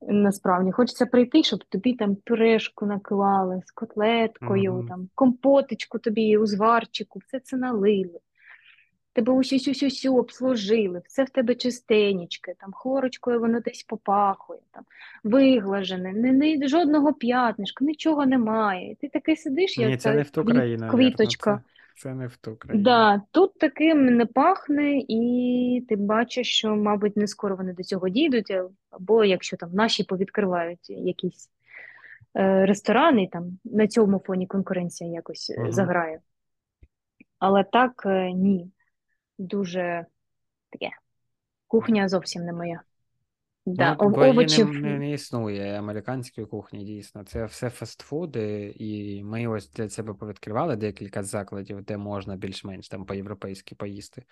Насправді 0.00 0.72
хочеться 0.72 1.06
прийти, 1.06 1.42
щоб 1.42 1.64
тобі 1.64 1.94
там 1.94 2.16
пюрешку 2.16 2.86
наклали 2.86 3.62
з 3.66 3.70
котлеткою, 3.70 4.74
Угу. 4.74 4.88
там 4.88 5.08
компоточку 5.14 5.98
тобі, 5.98 6.36
узварчику, 6.36 7.18
все 7.18 7.40
це 7.40 7.56
налили. 7.56 8.18
Тебе 9.12 9.32
усю 9.32 9.58
сю 9.58 9.90
сю 9.90 10.16
обслужили, 10.16 11.02
все 11.08 11.24
в 11.24 11.30
тебе 11.30 11.54
чистенечке, 11.54 12.54
там 12.58 12.72
хлорочкою 12.72 13.40
воно 13.40 13.60
десь 13.60 13.82
попахує, 13.82 14.60
там 14.70 14.84
виглажене, 15.24 16.12
не, 16.12 16.32
не, 16.32 16.68
жодного 16.68 17.12
п'ятнишка, 17.12 17.84
нічого 17.84 18.26
немає. 18.26 18.92
І 18.92 18.94
ти 18.94 19.08
такий 19.08 19.36
сидиш, 19.36 19.78
Ні, 19.78 19.84
як 19.84 20.00
це 20.00 20.10
та 20.10 20.16
не 20.16 20.22
в 20.22 20.30
ту 20.30 20.44
країну, 20.44 20.88
квіточка. 20.90 21.62
Це, 21.64 21.77
це 21.98 22.14
не 22.14 22.26
в 22.26 22.36
ту 22.36 22.56
країну. 22.56 22.84
Да, 22.84 23.22
тут 23.30 23.58
таким 23.58 24.06
не 24.06 24.26
пахне, 24.26 25.04
і 25.08 25.86
ти 25.88 25.96
бачиш, 25.96 26.48
що, 26.48 26.76
мабуть, 26.76 27.16
не 27.16 27.26
скоро 27.26 27.56
вони 27.56 27.72
до 27.72 27.82
цього 27.82 28.08
дійдуть, 28.08 28.52
або 28.90 29.24
якщо 29.24 29.56
там 29.56 29.70
наші 29.72 30.04
повідкривають 30.04 30.90
якісь 30.90 31.50
е, 32.36 32.66
ресторани, 32.66 33.28
там 33.32 33.58
на 33.64 33.88
цьому 33.88 34.18
фоні 34.26 34.46
конкуренція 34.46 35.10
якось 35.10 35.54
Угу. 35.58 35.72
заграє. 35.72 36.20
Але 37.38 37.64
так 37.64 38.02
е, 38.06 38.32
ні, 38.32 38.70
дуже 39.38 40.06
таке. 40.70 40.90
Кухня 41.66 42.08
зовсім 42.08 42.44
не 42.44 42.52
моя. 42.52 42.80
Да, 43.74 43.96
Ну, 44.00 44.06
її 44.10 44.18
не, 44.18 44.30
овочів. 44.30 44.68
не, 44.68 44.98
не 44.98 45.12
існує 45.12 45.78
американської 45.78 46.46
кухні, 46.46 46.84
дійсно. 46.84 47.24
Це 47.24 47.44
все 47.44 47.70
фастфуди, 47.70 48.74
і 48.76 49.24
ми 49.24 49.46
ось 49.46 49.70
для 49.70 49.88
себе 49.88 50.14
повідкривали 50.14 50.76
декілька 50.76 51.22
закладів, 51.22 51.82
де 51.82 51.96
можна 51.96 52.36
більш-менш 52.36 52.88
там 52.88 53.04
по-європейськи 53.04 53.74
поїсти. 53.74 54.22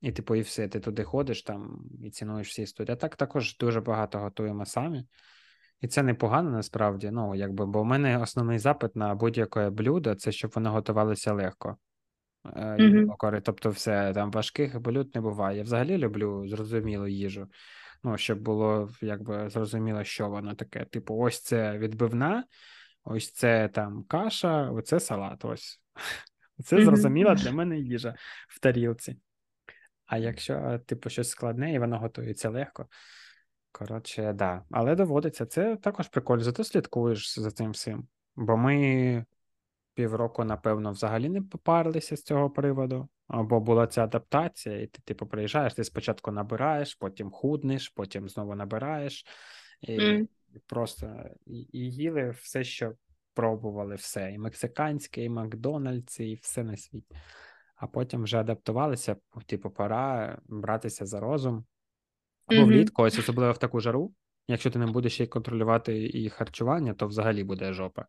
І 0.00 0.12
типу, 0.12 0.34
і 0.34 0.40
все, 0.40 0.68
ти 0.68 0.80
туди 0.80 1.04
ходиш 1.04 1.42
там 1.42 1.84
і 2.04 2.10
цінуєш 2.10 2.48
всі 2.48 2.62
історії. 2.62 2.92
А 2.92 2.96
так 2.96 3.16
також 3.16 3.56
дуже 3.56 3.80
багато 3.80 4.18
готуємо 4.18 4.66
самі. 4.66 5.04
І 5.80 5.88
це 5.88 6.02
непогано 6.02 6.50
насправді. 6.50 7.10
Ну, 7.10 7.34
якби, 7.34 7.66
бо 7.66 7.82
в 7.82 7.84
мене 7.84 8.18
основний 8.18 8.58
запит 8.58 8.96
на 8.96 9.14
будь-яке 9.14 9.70
блюдо 9.70 10.14
це 10.14 10.32
щоб 10.32 10.50
воно 10.54 10.72
готувалося 10.72 11.32
легко. 11.32 11.76
Корисно. 13.18 13.42
Тобто, 13.44 13.70
все 13.70 14.12
там 14.14 14.30
важких 14.30 14.80
блюд 14.80 15.14
не 15.14 15.20
буває. 15.20 15.56
Я 15.56 15.62
взагалі 15.62 15.98
люблю 15.98 16.48
зрозумілу 16.48 17.06
їжу. 17.06 17.48
Ну, 18.04 18.18
щоб 18.18 18.40
було 18.40 18.90
якби 19.00 19.50
зрозуміло, 19.50 20.04
що 20.04 20.28
воно 20.28 20.54
таке. 20.54 20.84
Типу, 20.84 21.16
ось 21.18 21.40
це 21.40 21.78
відбивна, 21.78 22.44
ось 23.04 23.32
це 23.32 23.68
там 23.68 24.04
каша, 24.04 24.70
оце 24.70 25.00
салат. 25.00 25.44
Ось. 25.44 25.82
Це 26.64 26.84
зрозуміла 26.84 27.34
для 27.34 27.52
мене 27.52 27.78
їжа 27.78 28.14
в 28.48 28.60
тарілці. 28.60 29.16
А 30.06 30.18
якщо, 30.18 30.80
типу, 30.86 31.10
щось 31.10 31.28
складне 31.30 31.74
і 31.74 31.78
воно 31.78 31.98
готується 31.98 32.50
легко. 32.50 32.86
Коротше, 33.72 34.32
да. 34.32 34.64
Але 34.70 34.94
доводиться. 34.94 35.46
Це 35.46 35.76
також 35.76 36.08
прикольно. 36.08 36.42
Зато 36.42 36.64
слідкуєш 36.64 37.38
за 37.38 37.50
цим 37.50 37.70
всім. 37.70 38.08
Бо 38.36 38.56
ми 38.56 39.24
півроку, 39.94 40.44
напевно, 40.44 40.92
взагалі 40.92 41.28
не 41.28 41.42
попарилися 41.42 42.16
з 42.16 42.22
цього 42.22 42.50
приводу. 42.50 43.08
Або 43.30 43.60
була 43.60 43.86
ця 43.86 44.04
адаптація, 44.04 44.80
і 44.80 44.86
ти, 44.86 45.02
типу, 45.04 45.26
приїжджаєш, 45.26 45.74
ти 45.74 45.84
спочатку 45.84 46.30
набираєш, 46.30 46.94
потім 46.94 47.30
худнеш, 47.30 47.88
потім 47.88 48.28
знову 48.28 48.54
набираєш. 48.54 49.24
І 49.80 50.00
М. 50.00 50.28
просто 50.66 51.24
і, 51.46 51.78
їли 51.90 52.30
все, 52.30 52.64
що 52.64 52.92
пробували, 53.34 53.94
все. 53.94 54.32
І 54.32 54.38
мексиканське, 54.38 55.24
і 55.24 55.28
Макдональдс, 55.28 56.20
і 56.20 56.34
все 56.34 56.64
на 56.64 56.76
світі. 56.76 57.16
А 57.76 57.86
потім 57.86 58.22
вже 58.22 58.38
адаптувалися, 58.40 59.16
типу, 59.46 59.70
пора 59.70 60.38
братися 60.48 61.06
за 61.06 61.20
розум. 61.20 61.64
Або 62.46 62.60
Мгм. 62.60 62.68
влітку, 62.68 63.02
ось 63.02 63.18
особливо 63.18 63.52
в 63.52 63.58
таку 63.58 63.80
жару. 63.80 64.14
Якщо 64.48 64.70
ти 64.70 64.78
не 64.78 64.86
будеш 64.86 65.14
ще 65.14 65.26
контролювати 65.26 66.08
і 66.08 66.28
харчування, 66.28 66.94
то 66.94 67.06
взагалі 67.06 67.44
буде 67.44 67.72
жопа. 67.72 68.06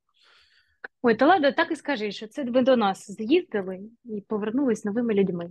Ой, 1.01 1.15
та 1.15 1.27
ладно, 1.27 1.51
так 1.51 1.71
і 1.71 1.75
скажи, 1.75 2.11
що 2.11 2.27
це 2.27 2.43
ви 2.43 2.61
до 2.61 2.77
нас 2.77 3.11
з'їздили 3.11 3.79
і 4.05 4.21
повернулись 4.21 4.86
новими 4.86 5.13
людьми. 5.13 5.49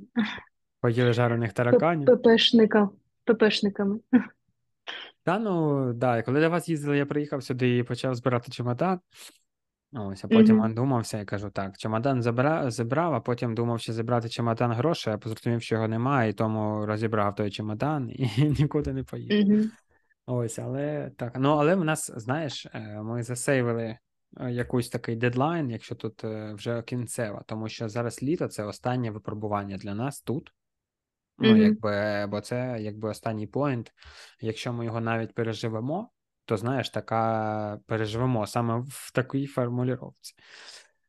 Поїли 0.80 1.12
жарених 1.12 1.52
тараканів. 1.52 2.06
ППшника, 2.06 2.88
ППшниками. 3.24 3.98
Та 5.24 5.38
ну 5.38 5.92
да, 5.92 6.22
коли 6.22 6.40
до 6.40 6.50
вас 6.50 6.68
їздили, 6.68 6.98
я 6.98 7.06
приїхав 7.06 7.42
сюди 7.42 7.76
і 7.78 7.82
почав 7.82 8.14
збирати 8.14 8.52
чемодан. 8.52 9.00
Ось, 9.92 10.24
а 10.24 10.28
потім 10.28 10.56
Мгм. 10.56 10.74
думався 10.74 11.20
і 11.20 11.24
кажу: 11.24 11.50
так, 11.50 11.78
чемодан 11.78 12.22
забра... 12.22 12.70
забрав, 12.70 13.14
а 13.14 13.20
потім 13.20 13.54
думав, 13.54 13.80
ще 13.80 13.92
забрати 13.92 14.28
чемодан 14.28 14.72
грошей, 14.72 15.14
а 15.14 15.28
зрозумів, 15.28 15.62
що 15.62 15.74
його 15.74 15.88
немає, 15.88 16.30
і 16.30 16.32
тому 16.32 16.86
розібрав 16.86 17.34
той 17.34 17.50
чемодан 17.50 18.10
і 18.10 18.28
нікуди 18.58 18.92
не 18.92 19.04
поїхав. 19.04 19.48
Мгм. 19.48 19.70
Ось, 20.26 20.58
але 20.58 21.10
так. 21.16 21.36
Ну, 21.38 21.50
але 21.50 21.74
в 21.74 21.84
нас, 21.84 22.10
знаєш, 22.16 22.66
е, 22.66 23.02
ми 23.02 23.22
засейвили 23.22 23.98
якийсь 24.50 24.88
такий 24.88 25.16
дедлайн, 25.16 25.70
якщо 25.70 25.94
тут 25.94 26.24
е, 26.24 26.52
вже 26.54 26.82
кінцева, 26.82 27.42
тому 27.46 27.68
що 27.68 27.88
зараз 27.88 28.22
літо 28.22 28.48
це 28.48 28.64
останнє 28.64 29.10
випробування 29.10 29.76
для 29.76 29.94
нас 29.94 30.22
тут. 30.22 30.52
Ну, 31.38 31.50
Мгм. 31.50 31.62
якби, 31.62 32.26
бо 32.28 32.40
це 32.40 32.76
якби 32.80 33.08
останній 33.08 33.46
point. 33.46 33.92
Якщо 34.40 34.72
ми 34.72 34.84
його 34.84 35.00
навіть 35.00 35.34
переживемо, 35.34 36.10
то 36.44 36.56
знаєш, 36.56 36.90
така 36.90 37.80
переживемо 37.86 38.46
саме 38.46 38.84
в 38.88 39.12
такій 39.14 39.46
формулювання. 39.46 40.12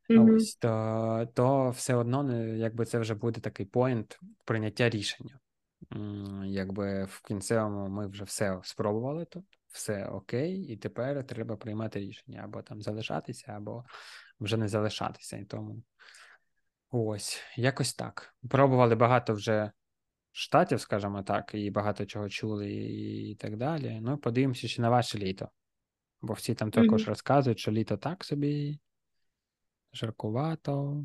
Мгм. 0.10 0.36
Ось 0.36 0.56
то, 0.56 1.28
то 1.34 1.70
все 1.70 1.96
одно 1.96 2.46
якби 2.46 2.86
це 2.86 3.00
вже 3.00 3.16
буде 3.16 3.42
такий 3.42 3.66
point 3.66 4.20
прийняття 4.46 4.90
рішення. 4.90 5.40
Якби 6.46 7.04
в 7.04 7.22
кінцевому 7.22 7.90
ми 7.90 8.08
вже 8.08 8.24
все 8.24 8.60
спробували 8.64 9.26
тут, 9.26 9.44
все 9.72 10.06
окей, 10.06 10.62
і 10.62 10.78
тепер 10.78 11.28
треба 11.28 11.56
приймати 11.56 12.00
рішення 12.00 12.42
або 12.44 12.62
там 12.62 12.82
залишатися, 12.82 13.52
або 13.52 13.86
вже 14.40 14.58
не 14.58 14.68
залишатися. 14.68 15.38
І 15.38 15.46
тому 15.46 15.84
ось 16.92 17.44
якось 17.56 17.94
так. 17.94 18.36
Пробували 18.50 18.96
багато 18.96 19.34
вже 19.34 19.72
штатів, 20.32 20.82
скажімо 20.82 21.24
так, 21.24 21.52
і 21.54 21.72
багато 21.72 22.06
чого 22.06 22.30
чули, 22.30 22.72
і 22.74 23.36
так 23.36 23.58
далі. 23.58 24.00
Ну, 24.02 24.18
подивимося 24.18 24.68
ще 24.68 24.82
на 24.82 24.90
ваше 24.90 25.18
літо. 25.18 25.50
Бо 26.22 26.34
всі 26.34 26.56
там 26.56 26.72
також 26.72 27.02
Мгм. 27.02 27.10
розказують, 27.10 27.60
що 27.60 27.72
літо 27.72 27.98
так 27.98 28.24
собі, 28.24 28.80
жаркувато, 29.94 31.04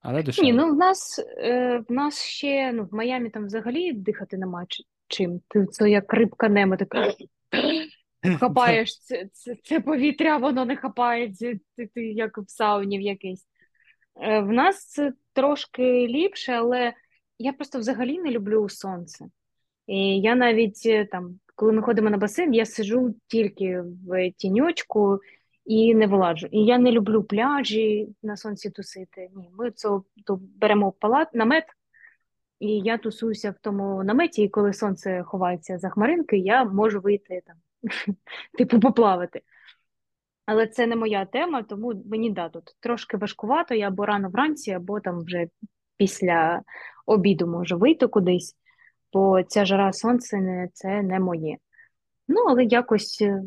але 0.00 0.24
Ні, 0.38 0.52
ну 0.52 0.72
в 0.72 0.76
нас 0.76 1.24
е, 1.38 1.78
в 1.88 1.92
нас 1.92 2.22
ще 2.22 2.72
ну 2.72 2.84
в 2.84 2.94
Майамі 2.94 3.30
там 3.30 3.46
взагалі 3.46 3.92
дихати 3.92 4.36
нема 4.36 4.66
чим. 5.08 5.40
Ти 5.48 5.66
це 5.66 5.90
як 5.90 6.12
рибка 6.12 6.48
Немо, 6.48 6.76
така 6.76 7.12
хапаєш 8.40 9.00
це, 9.00 9.28
це, 9.32 9.56
це 9.64 9.80
повітря, 9.80 10.36
воно 10.36 10.64
не 10.64 10.76
хапається. 10.76 11.54
Ти, 11.76 11.86
ти 11.86 12.02
як 12.02 12.38
в 12.38 12.44
сауні 12.50 12.98
в 12.98 13.00
якийсь. 13.00 13.46
Е, 14.22 14.40
В 14.40 14.52
нас 14.52 14.88
це 14.88 15.12
трошки 15.32 15.82
ліпше, 16.08 16.52
але 16.52 16.92
я 17.38 17.52
просто 17.52 17.78
взагалі 17.78 18.18
не 18.18 18.30
люблю 18.30 18.68
сонце. 18.68 19.24
І 19.86 20.20
я 20.20 20.34
навіть 20.34 20.82
е, 20.86 21.04
там, 21.04 21.40
коли 21.54 21.72
ми 21.72 21.82
ходимо 21.82 22.10
на 22.10 22.16
басейн, 22.16 22.54
я 22.54 22.66
сиджу 22.66 23.14
тільки 23.26 23.80
в 24.06 24.30
тіньочку 24.30 25.20
і 25.64 25.94
не 25.94 26.06
вилажу. 26.06 26.46
І 26.50 26.64
я 26.64 26.78
не 26.78 26.92
люблю 26.92 27.22
пляжі 27.22 28.08
на 28.22 28.36
сонці 28.36 28.70
тусити. 28.70 29.30
Ні, 29.36 29.50
ми 29.58 29.70
це 29.70 29.88
то 30.26 30.40
беремо 30.40 30.92
палат, 30.92 31.34
намет, 31.34 31.64
і 32.60 32.80
я 32.80 32.98
тусуюся 32.98 33.50
в 33.50 33.54
тому 33.60 34.04
наметі, 34.04 34.42
і 34.42 34.48
коли 34.48 34.72
сонце 34.72 35.22
ховається 35.22 35.78
за 35.78 35.90
хмаринки, 35.90 36.36
я 36.36 36.64
можу 36.64 37.00
вийти 37.00 37.42
там, 37.46 37.56
типу, 38.58 38.80
поплавати. 38.80 39.42
Але 40.46 40.66
це 40.66 40.86
не 40.86 40.96
моя 40.96 41.24
тема, 41.24 41.62
тому 41.62 42.02
мені 42.06 42.30
да, 42.30 42.48
тут 42.48 42.64
трошки 42.80 43.16
важкувато, 43.16 43.74
я 43.74 43.88
або 43.88 44.06
рано 44.06 44.28
вранці, 44.28 44.72
або 44.72 45.00
там 45.00 45.24
вже 45.24 45.46
після 45.96 46.62
обіду 47.06 47.46
можу 47.46 47.78
вийти 47.78 48.06
кудись, 48.06 48.56
бо 49.12 49.42
ця 49.42 49.64
жара 49.64 49.92
сонце 49.92 50.40
не, 50.40 50.68
це 50.72 51.02
не 51.02 51.20
моє. 51.20 51.56
Ну, 52.28 52.44
але 52.48 52.64
якось 52.64 53.18
е, 53.22 53.42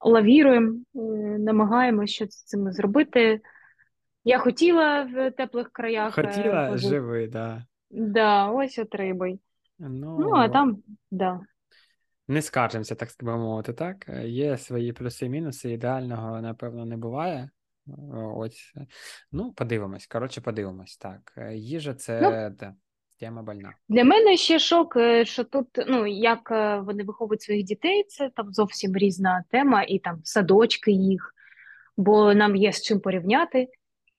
лавіруємо, 0.00 0.72
е, 0.94 0.98
намагаємося 1.38 2.14
щось 2.14 2.32
з 2.32 2.44
цим 2.44 2.72
зробити. 2.72 3.40
Я 4.24 4.38
хотіла 4.38 5.02
в 5.02 5.30
теплих 5.30 5.70
краях 5.72 6.18
е, 6.18 6.22
Хотіла 6.22 6.68
пожити. 6.68 6.88
живи, 6.88 7.26
да. 7.26 7.64
Да, 7.90 8.50
ось 8.50 8.78
от 8.78 8.94
рибой. 8.94 9.40
Ну, 9.78 10.32
а 10.34 10.46
Ну, 10.46 10.52
там, 10.52 10.82
да. 11.10 11.40
не 12.28 12.42
скаржимося, 12.42 12.94
так 12.94 13.08
би 13.22 13.36
мовити, 13.36 13.72
так? 13.72 14.08
Є 14.24 14.58
свої 14.58 14.92
плюси 14.92 15.26
і 15.26 15.28
мінуси. 15.28 15.72
Ідеального, 15.72 16.40
напевно, 16.40 16.84
не 16.84 16.96
буває. 16.96 17.50
Ось. 18.36 18.72
Ну, 19.32 19.52
подивимось. 19.52 20.06
Коротше, 20.06 20.40
подивимось. 20.40 20.96
Так. 20.96 21.32
Їжа 21.52 21.94
це 21.94 22.20
Ну, 22.22 22.30
да, 22.30 22.74
тема 23.20 23.42
больна. 23.42 23.72
Для 23.88 24.04
мене 24.04 24.36
ще 24.36 24.58
шок, 24.58 24.96
е, 24.96 25.24
що 25.24 25.44
тут, 25.44 25.66
ну, 25.86 26.06
як 26.06 26.50
е, 26.50 26.78
вони 26.80 27.04
виховують 27.04 27.42
своїх 27.42 27.64
дітей, 27.64 28.04
це 28.08 28.30
там 28.36 28.52
зовсім 28.52 28.96
різна 28.96 29.44
тема, 29.50 29.82
і 29.82 29.98
там 29.98 30.20
садочки 30.24 30.90
їх, 30.90 31.34
бо 31.96 32.34
нам 32.34 32.56
є 32.56 32.72
з 32.72 32.82
чим 32.82 33.00
порівняти. 33.00 33.68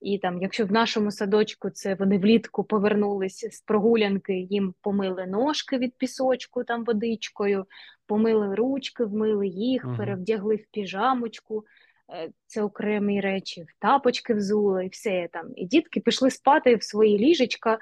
І 0.01 0.17
там, 0.17 0.41
якщо 0.41 0.65
в 0.65 0.71
нашому 0.71 1.11
садочку 1.11 1.69
це 1.69 1.95
вони 1.95 2.17
влітку 2.17 2.63
повернулись 2.63 3.47
з 3.51 3.61
прогулянки, 3.61 4.33
їм 4.33 4.73
помили 4.81 5.27
ножки 5.27 5.77
від 5.77 5.97
пісочку 5.97 6.63
там 6.63 6.83
водичкою, 6.83 7.65
помили 8.05 8.55
ручки, 8.55 9.05
вмили 9.05 9.47
їх, 9.47 9.85
Угу. 9.85 9.95
перевдягли 9.97 10.55
в 10.55 10.65
піжамочку, 10.71 11.65
е, 12.13 12.29
це 12.45 12.61
окремі 12.63 13.21
речі, 13.21 13.61
в 13.61 13.79
тапочки 13.79 14.33
взули, 14.33 14.85
і 14.85 14.89
все 14.89 15.29
там. 15.31 15.51
І 15.55 15.65
дітки 15.65 15.99
пішли 15.99 16.31
спати 16.31 16.75
в 16.75 16.83
свої 16.83 17.17
ліжечка 17.17 17.79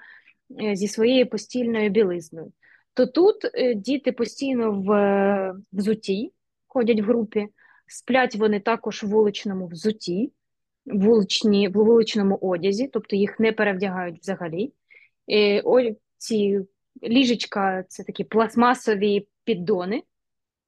е, 0.63 0.75
зі 0.75 0.87
своєю 0.87 1.29
постільною 1.29 1.89
білизною. 1.89 2.51
То 2.93 3.05
тут 3.05 3.35
е, 3.53 3.73
діти 3.73 4.11
постійно 4.11 4.71
в 4.71 5.53
взуті 5.73 6.33
ходять 6.67 6.99
в 6.99 7.03
групі, 7.03 7.47
сплять 7.87 8.35
вони 8.35 8.59
також 8.59 9.03
в 9.03 9.07
вуличному 9.07 9.67
взуті 9.67 10.31
вуличні, 10.87 11.67
в 11.67 11.71
вуличному 11.71 12.35
одязі, 12.35 12.87
тобто 12.87 13.15
їх 13.15 13.39
не 13.39 13.51
перевдягають 13.51 14.19
взагалі. 14.19 14.73
І, 15.27 15.61
о, 15.65 15.81
ці 16.17 16.59
ліжечка 17.03 17.83
це 17.87 18.03
такі 18.03 18.23
пластмасові 18.23 19.27
піддони. 19.43 20.03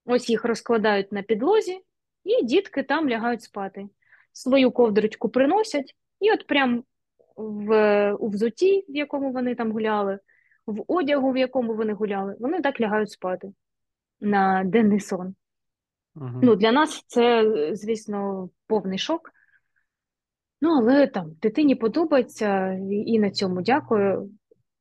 Ось 0.05 0.29
їх 0.29 0.45
розкладають 0.45 1.11
на 1.11 1.21
підлозі, 1.21 1.79
і 2.23 2.43
дітки 2.43 2.83
там 2.83 3.09
лягають 3.09 3.43
спати. 3.43 3.87
Свою 4.31 4.71
ковдрочку 4.71 5.29
приносять, 5.29 5.95
і 6.19 6.31
от 6.31 6.47
прям 6.47 6.83
в, 7.35 8.13
у 8.13 8.29
взуті, 8.29 8.85
в 8.89 8.95
якому 8.95 9.31
вони 9.31 9.55
там 9.55 9.71
гуляли, 9.71 10.19
в 10.65 10.83
одягу, 10.87 11.31
в 11.31 11.37
якому 11.37 11.75
вони 11.75 11.93
гуляли, 11.93 12.35
вони 12.39 12.61
так 12.61 12.81
лягають 12.81 13.11
спати 13.11 13.51
на 14.21 14.63
денний 14.63 14.99
сон. 14.99 15.35
Угу. 16.15 16.39
Ну, 16.43 16.55
Для 16.55 16.71
нас 16.71 17.03
це, 17.07 17.45
звісно, 17.75 18.49
повний 18.67 18.97
шок. 18.97 19.31
Ну, 20.61 20.69
але 20.77 21.07
там 21.07 21.31
дитині 21.41 21.75
подобається, 21.75 22.73
і 23.05 23.19
на 23.19 23.31
цьому 23.31 23.61
дякую, 23.61 24.29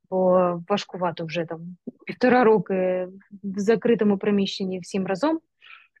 бо 0.09 0.63
важкувато 0.67 1.25
вже 1.25 1.45
там 1.45 1.77
півтора 2.05 2.43
роки 2.43 3.07
в 3.43 3.59
закритому 3.59 4.17
приміщенні 4.17 4.79
всім 4.79 5.05
разом 5.05 5.39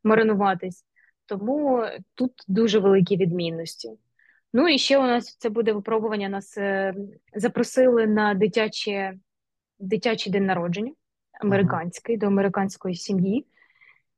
маринуватись. 0.03 0.85
Тому 1.25 1.83
тут 2.15 2.31
дуже 2.47 2.79
великі 2.79 3.17
відмінності. 3.17 3.89
Ну 4.53 4.67
і 4.67 4.77
ще 4.77 4.97
у 4.97 5.01
нас 5.01 5.37
це 5.37 5.49
буде 5.49 5.73
випробування. 5.73 6.29
Нас 6.29 6.57
е, 6.57 6.95
запросили 7.35 8.07
на 8.07 8.33
дитяче, 8.33 9.13
дитячий 9.79 10.31
день 10.31 10.45
народження, 10.45 10.91
американський, 11.41 12.17
до 12.17 12.27
американської 12.27 12.95
сім'ї. 12.95 13.45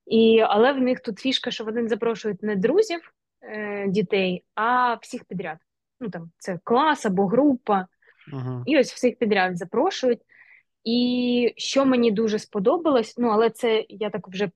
І, 0.05 0.39
Але 0.39 0.74
в 0.74 0.82
них 0.82 0.99
тут 0.99 1.20
фішка, 1.20 1.51
що 1.51 1.64
вони 1.64 1.88
запрошують 1.88 2.43
не 2.43 2.55
друзів 2.55 3.14
е, 3.42 3.88
дітей, 3.88 4.44
а 4.56 4.94
всіх 4.94 5.24
підряд. 5.24 5.58
Ну 6.00 6.10
там 6.10 6.32
це 6.38 6.60
клас 6.64 7.06
або 7.06 7.28
група. 7.28 7.88
Угу. 8.34 8.64
І 8.66 8.80
ось 8.80 8.94
всіх 8.94 9.18
підряд 9.18 9.58
запрошують. 9.58 10.22
І 10.84 11.54
що 11.58 11.86
мені 11.86 12.12
дуже 12.12 12.39
сподобалось, 12.39 13.18
ну 13.18 13.28
але 13.28 13.50
це 13.50 13.86
я 13.89 14.10
так 14.10 14.28
вже 14.28 14.50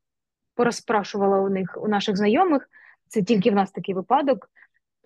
порозпрашувала 0.56 1.38
у 1.40 1.50
них, 1.50 1.78
у 1.78 1.88
наших 1.88 2.18
знайомих, 2.18 2.70
це 3.08 3.22
тільки 3.22 3.52
в 3.52 3.56
нас 3.56 3.72
такий 3.72 3.96
випадок. 3.96 4.50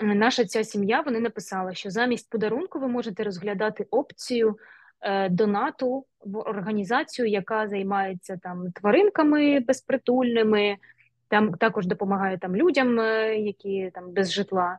Наша 0.02 0.46
ця 0.46 0.64
сім'я 0.64 1.02
вони 1.02 1.20
написала, 1.20 1.74
що 1.74 1.90
замість 1.90 2.30
подарунку 2.30 2.80
ви 2.80 2.88
можете 2.88 3.24
розглядати 3.24 3.88
опцію 3.92 4.58
е, 5.02 5.30
донату 5.30 6.06
в 6.26 6.38
організацію, 6.38 7.28
яка 7.28 7.68
займається 7.68 8.40
там 8.44 8.72
тваринками 8.72 9.60
безпритульними, 9.60 10.78
там 11.30 11.54
також 11.54 11.86
допомагає 11.86 12.38
там 12.38 12.56
людям, 12.56 13.00
е, 13.00 13.36
які 13.40 13.92
там 13.94 14.14
без 14.14 14.32
житла. 14.32 14.78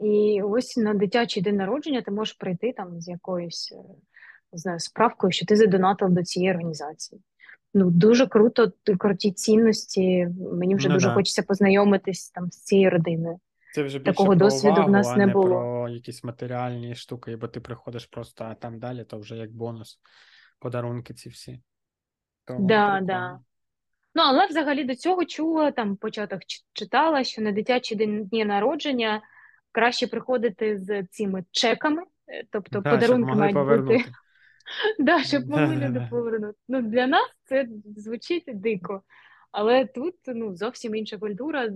І 0.00 0.42
ось 0.44 0.76
на 0.76 0.94
дитячий 0.94 1.42
день 1.42 1.56
народження 1.56 2.02
ти 2.02 2.10
можеш 2.10 2.34
прийти 2.34 2.72
там 2.72 3.00
з 3.00 3.08
якоюсь 3.08 3.72
е, 3.72 3.82
не 4.52 4.58
знаю, 4.58 4.80
справкою, 4.80 5.32
що 5.32 5.46
ти 5.46 5.56
задонатив 5.56 6.10
до 6.10 6.22
цієї 6.22 6.50
організації. 6.50 7.20
Ну, 7.74 7.90
дуже 7.90 8.26
круто, 8.26 8.72
круті 8.98 9.32
цінності. 9.32 10.28
Мені 10.52 10.74
вже 10.74 10.88
Ну 10.88 10.94
дуже 10.94 11.08
да. 11.08 11.14
хочеться 11.14 11.42
познайомитись 11.42 12.30
там 12.30 12.50
з 12.50 12.62
цією 12.62 12.90
родиною. 12.90 13.40
Це 13.74 13.82
вже 13.82 13.98
більше 13.98 14.12
Такого 14.12 14.26
про 14.28 14.36
досвіду 14.36 14.84
в 14.84 14.90
нас 14.90 15.08
а 15.08 15.16
не 15.16 15.26
не 15.26 15.32
було. 15.32 15.46
про 15.46 15.88
якісь 15.88 16.24
матеріальні 16.24 16.94
штуки, 16.94 17.36
бо 17.36 17.48
ти 17.48 17.60
приходиш 17.60 18.06
просто, 18.06 18.44
а 18.44 18.54
там 18.54 18.78
далі, 18.78 19.04
то 19.04 19.18
вже 19.18 19.36
як 19.36 19.52
бонус, 19.52 20.00
подарунки 20.58 21.14
ці 21.14 21.28
всі. 21.28 21.60
Тому 22.44 22.68
Да, 22.68 22.86
прикольно. 22.86 23.06
да. 23.06 23.40
Ну, 24.14 24.22
але 24.22 24.46
взагалі 24.46 24.84
до 24.84 24.94
цього 24.94 25.24
чула, 25.24 25.70
там 25.70 25.96
початок 25.96 26.40
читала, 26.72 27.24
що 27.24 27.42
на 27.42 27.52
дитячі 27.52 27.94
дні 27.94 28.44
народження 28.44 29.22
краще 29.72 30.06
приходити 30.06 30.78
з 30.78 31.02
цими 31.02 31.44
чеками, 31.50 32.02
е, 32.28 32.44
тобто 32.50 32.80
Да, 32.80 32.90
подарунки 32.90 33.34
мають 33.34 33.54
бути, 33.54 33.64
повернути. 33.64 34.04
да, 34.98 35.22
щоб 35.22 35.48
могли 35.48 35.76
Да-да-да. 35.76 36.08
повернути. 36.10 36.58
Ну, 36.68 36.82
для 36.82 37.06
нас 37.06 37.30
це 37.44 37.68
звучить 37.96 38.44
дико. 38.46 39.02
Але 39.52 39.84
тут 39.84 40.14
ну, 40.26 40.56
зовсім 40.56 40.94
інша 40.94 41.18
культура, 41.18 41.68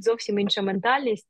зовсім 0.00 0.38
інша 0.38 0.62
ментальність. 0.62 1.28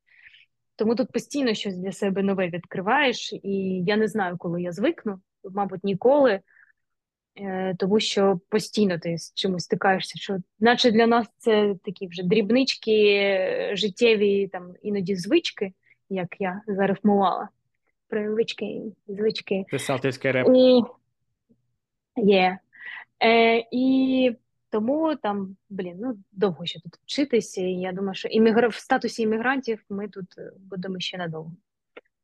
Тому 0.77 0.95
тут 0.95 1.13
постійно 1.13 1.55
щось 1.55 1.77
для 1.77 1.93
себе 1.93 2.23
нове 2.23 2.49
відкриваєш, 2.49 3.33
і 3.33 3.83
я 3.87 3.97
не 3.97 4.09
знаю, 4.09 4.37
коли 4.39 4.63
я 4.63 4.73
звикну, 4.73 5.21
мабуть, 5.45 5.85
ніколи. 5.85 6.41
Е, 7.39 7.75
тому 7.79 8.01
що 8.01 8.41
постійно 8.49 8.99
ти 8.99 9.19
з 9.19 9.35
чимось 9.35 9.65
стикаєшся, 9.65 10.19
що 10.19 10.39
наче 10.61 10.91
для 10.91 11.07
нас 11.07 11.27
це 11.39 11.75
такі 11.85 12.07
вже 12.07 12.23
дрібнички, 12.23 13.07
е, 13.07 13.71
життєві 13.77 14.49
там 14.49 14.75
іноді 14.83 15.17
звички, 15.17 15.73
як 16.11 16.37
я 16.39 16.63
зарифмувала. 16.67 17.49
Привички, 18.09 18.83
звички. 19.09 19.65
Це 19.71 19.79
салтівський 19.79 20.31
реп. 20.31 20.49
І 20.55 20.83
є. 22.17 22.59
Е, 23.23 23.65
і 23.73 24.37
тому 24.71 25.17
там, 25.17 25.57
блін, 25.71 25.97
ну 26.01 26.19
довго 26.33 26.67
ще 26.67 26.81
тут 26.81 26.97
вчитися. 27.03 27.61
І 27.61 27.73
я 27.73 27.93
думаю, 27.93 28.15
що 28.15 28.29
іммігр... 28.29 28.69
в 28.69 28.75
статусі 28.75 29.23
іммігрантів 29.23 29.85
ми 29.91 30.09
тут 30.09 30.39
е, 30.39 30.53
будемо 30.71 31.01
ще 31.01 31.19
надовго. 31.19 31.53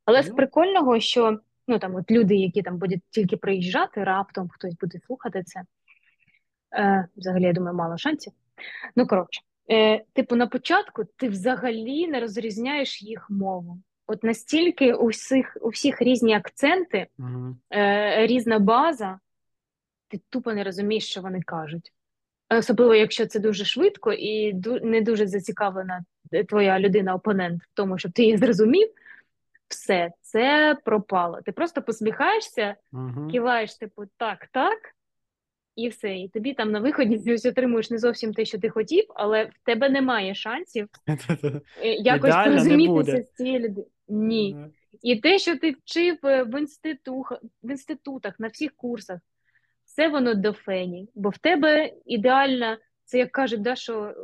Але 0.05 0.23
з 0.23 0.29
Ну. 0.29 0.35
прикольного, 0.35 0.99
що 0.99 1.39
ну 1.67 1.79
там 1.79 1.95
от 1.95 2.11
люди, 2.11 2.35
які 2.35 2.61
там 2.61 2.77
будуть 2.77 3.01
тільки 3.09 3.37
приїжджати, 3.37 4.03
раптом 4.03 4.49
хтось 4.49 4.75
буде 4.75 4.99
слухати 5.07 5.43
це. 5.43 5.63
Е, 6.75 7.07
взагалі, 7.17 7.43
я 7.43 7.53
думаю, 7.53 7.75
мало 7.75 7.97
шансів. 7.97 8.33
Ну, 8.95 9.07
коротше, 9.07 9.41
е, 9.71 10.03
типу, 10.13 10.35
на 10.35 10.47
початку 10.47 11.03
ти 11.15 11.29
взагалі 11.29 12.07
не 12.07 12.19
розрізняєш 12.19 13.03
їх 13.03 13.29
мову. 13.29 13.81
От 14.07 14.23
настільки 14.23 14.93
у 14.93 15.07
всіх, 15.07 15.57
у 15.61 15.69
всіх 15.69 16.01
різні 16.01 16.33
акценти, 16.33 17.07
Угу. 17.19 17.55
е, 17.73 18.27
різна 18.27 18.59
база, 18.59 19.19
ти 20.07 20.21
тупо 20.29 20.53
не 20.53 20.63
розумієш, 20.63 21.09
що 21.09 21.21
вони 21.21 21.41
кажуть. 21.41 21.93
Особливо, 22.49 22.95
якщо 22.95 23.25
це 23.25 23.39
дуже 23.39 23.65
швидко 23.65 24.13
і 24.13 24.53
ду- 24.53 24.85
не 24.85 25.01
дуже 25.01 25.27
зацікавлена 25.27 26.03
е, 26.31 26.43
твоя 26.43 26.79
людина-опонент 26.79 27.63
в 27.63 27.67
тому, 27.73 27.97
щоб 27.97 28.11
ти 28.11 28.23
її 28.23 28.37
зрозумів, 28.37 28.89
все, 29.73 30.11
це 30.21 30.77
пропало. 30.85 31.39
Ти 31.45 31.51
просто 31.51 31.81
посміхаєшся, 31.81 32.75
Угу. 32.91 33.31
киваєш, 33.31 33.75
типу, 33.75 34.03
так, 34.17 34.47
так, 34.51 34.77
і 35.75 35.89
все. 35.89 36.15
І 36.15 36.29
тобі 36.29 36.53
там 36.53 36.71
на 36.71 36.79
виході 36.79 37.19
ти 37.19 37.33
ось 37.33 37.45
отримуєш 37.45 37.91
не 37.91 37.97
зовсім 37.97 38.33
те, 38.33 38.45
що 38.45 38.59
ти 38.59 38.69
хотів, 38.69 39.05
але 39.15 39.45
в 39.45 39.51
тебе 39.65 39.89
немає 39.89 40.35
шансів 40.35 40.87
е, 41.81 41.93
якось 41.93 42.35
порозумітися 42.35 43.21
з 43.21 43.33
цією 43.33 43.59
людиною. 43.59 43.87
Ні. 44.07 44.57
І 45.01 45.15
те, 45.15 45.39
що 45.39 45.57
ти 45.57 45.71
вчив 45.71 46.17
е, 46.23 46.43
в 46.43 46.59
інститутах, 46.59 47.39
в 47.63 47.71
інститутах, 47.71 48.39
на 48.39 48.47
всіх 48.47 48.71
курсах, 48.75 49.19
все 49.85 50.07
воно 50.07 50.33
до 50.33 50.53
фені. 50.53 51.09
Бо 51.15 51.29
в 51.29 51.37
тебе 51.37 51.93
ідеальна, 52.05 52.77
це 53.03 53.17
як 53.17 53.31
кажуть, 53.31 53.61
да, 53.61 53.75
що 53.75 54.03
е, 54.03 54.15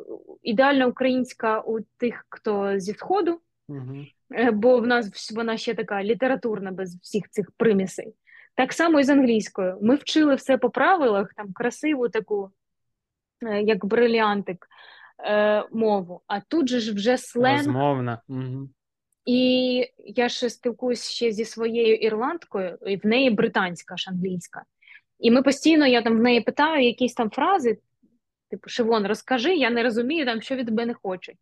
ідеальна 0.43 0.87
українська 0.87 1.61
у 1.61 1.79
тих, 1.97 2.25
хто 2.29 2.79
зі 2.79 2.93
Сходу, 2.93 3.41
Угу. 3.67 4.05
Е, 4.31 4.51
бо 4.51 4.79
в 4.79 4.87
нас 4.87 5.31
вона 5.31 5.57
ще 5.57 5.73
така 5.73 6.03
літературна 6.03 6.71
без 6.71 6.95
всіх 6.95 7.29
цих 7.29 7.51
примісей. 7.51 8.13
Так 8.55 8.73
само 8.73 8.99
і 8.99 9.03
з 9.03 9.09
англійською. 9.09 9.77
Ми 9.81 9.95
вчили 9.95 10.35
все 10.35 10.57
по 10.57 10.69
правилах, 10.69 11.33
там 11.33 11.53
красиву 11.53 12.09
таку, 12.09 12.51
е, 13.45 13.61
як 13.61 13.85
бриліантик, 13.85 14.67
е, 15.25 15.63
мову. 15.71 16.21
А 16.27 16.39
тут 16.39 16.69
же 16.69 16.79
ж 16.79 16.93
вже 16.93 17.17
сленг. 17.17 17.57
Розмовна. 17.57 18.21
Угу. 18.27 18.69
І 19.25 19.85
я 19.97 20.29
ж 20.29 20.49
спілкуюсь 20.49 21.09
ще 21.09 21.31
зі 21.31 21.45
своєю 21.45 21.95
ірландкою, 21.95 22.77
і 22.87 22.97
в 22.97 23.05
неї 23.05 23.29
британська 23.29 23.97
ж 23.97 24.09
англійська. 24.09 24.63
І 25.19 25.31
ми 25.31 25.41
постійно, 25.41 25.87
я 25.87 26.01
там 26.01 26.17
в 26.17 26.21
неї 26.21 26.41
питаю 26.41 26.85
якісь 26.85 27.13
там 27.13 27.29
фрази, 27.29 27.77
Типу, 28.49 28.69
Шивон, 28.69 29.07
розкажи, 29.07 29.55
я 29.55 29.69
не 29.69 29.83
розумію, 29.83 30.25
там, 30.25 30.41
що 30.41 30.55
від 30.55 30.65
тебе 30.65 30.85
не 30.85 30.93
хочуть. 30.93 31.37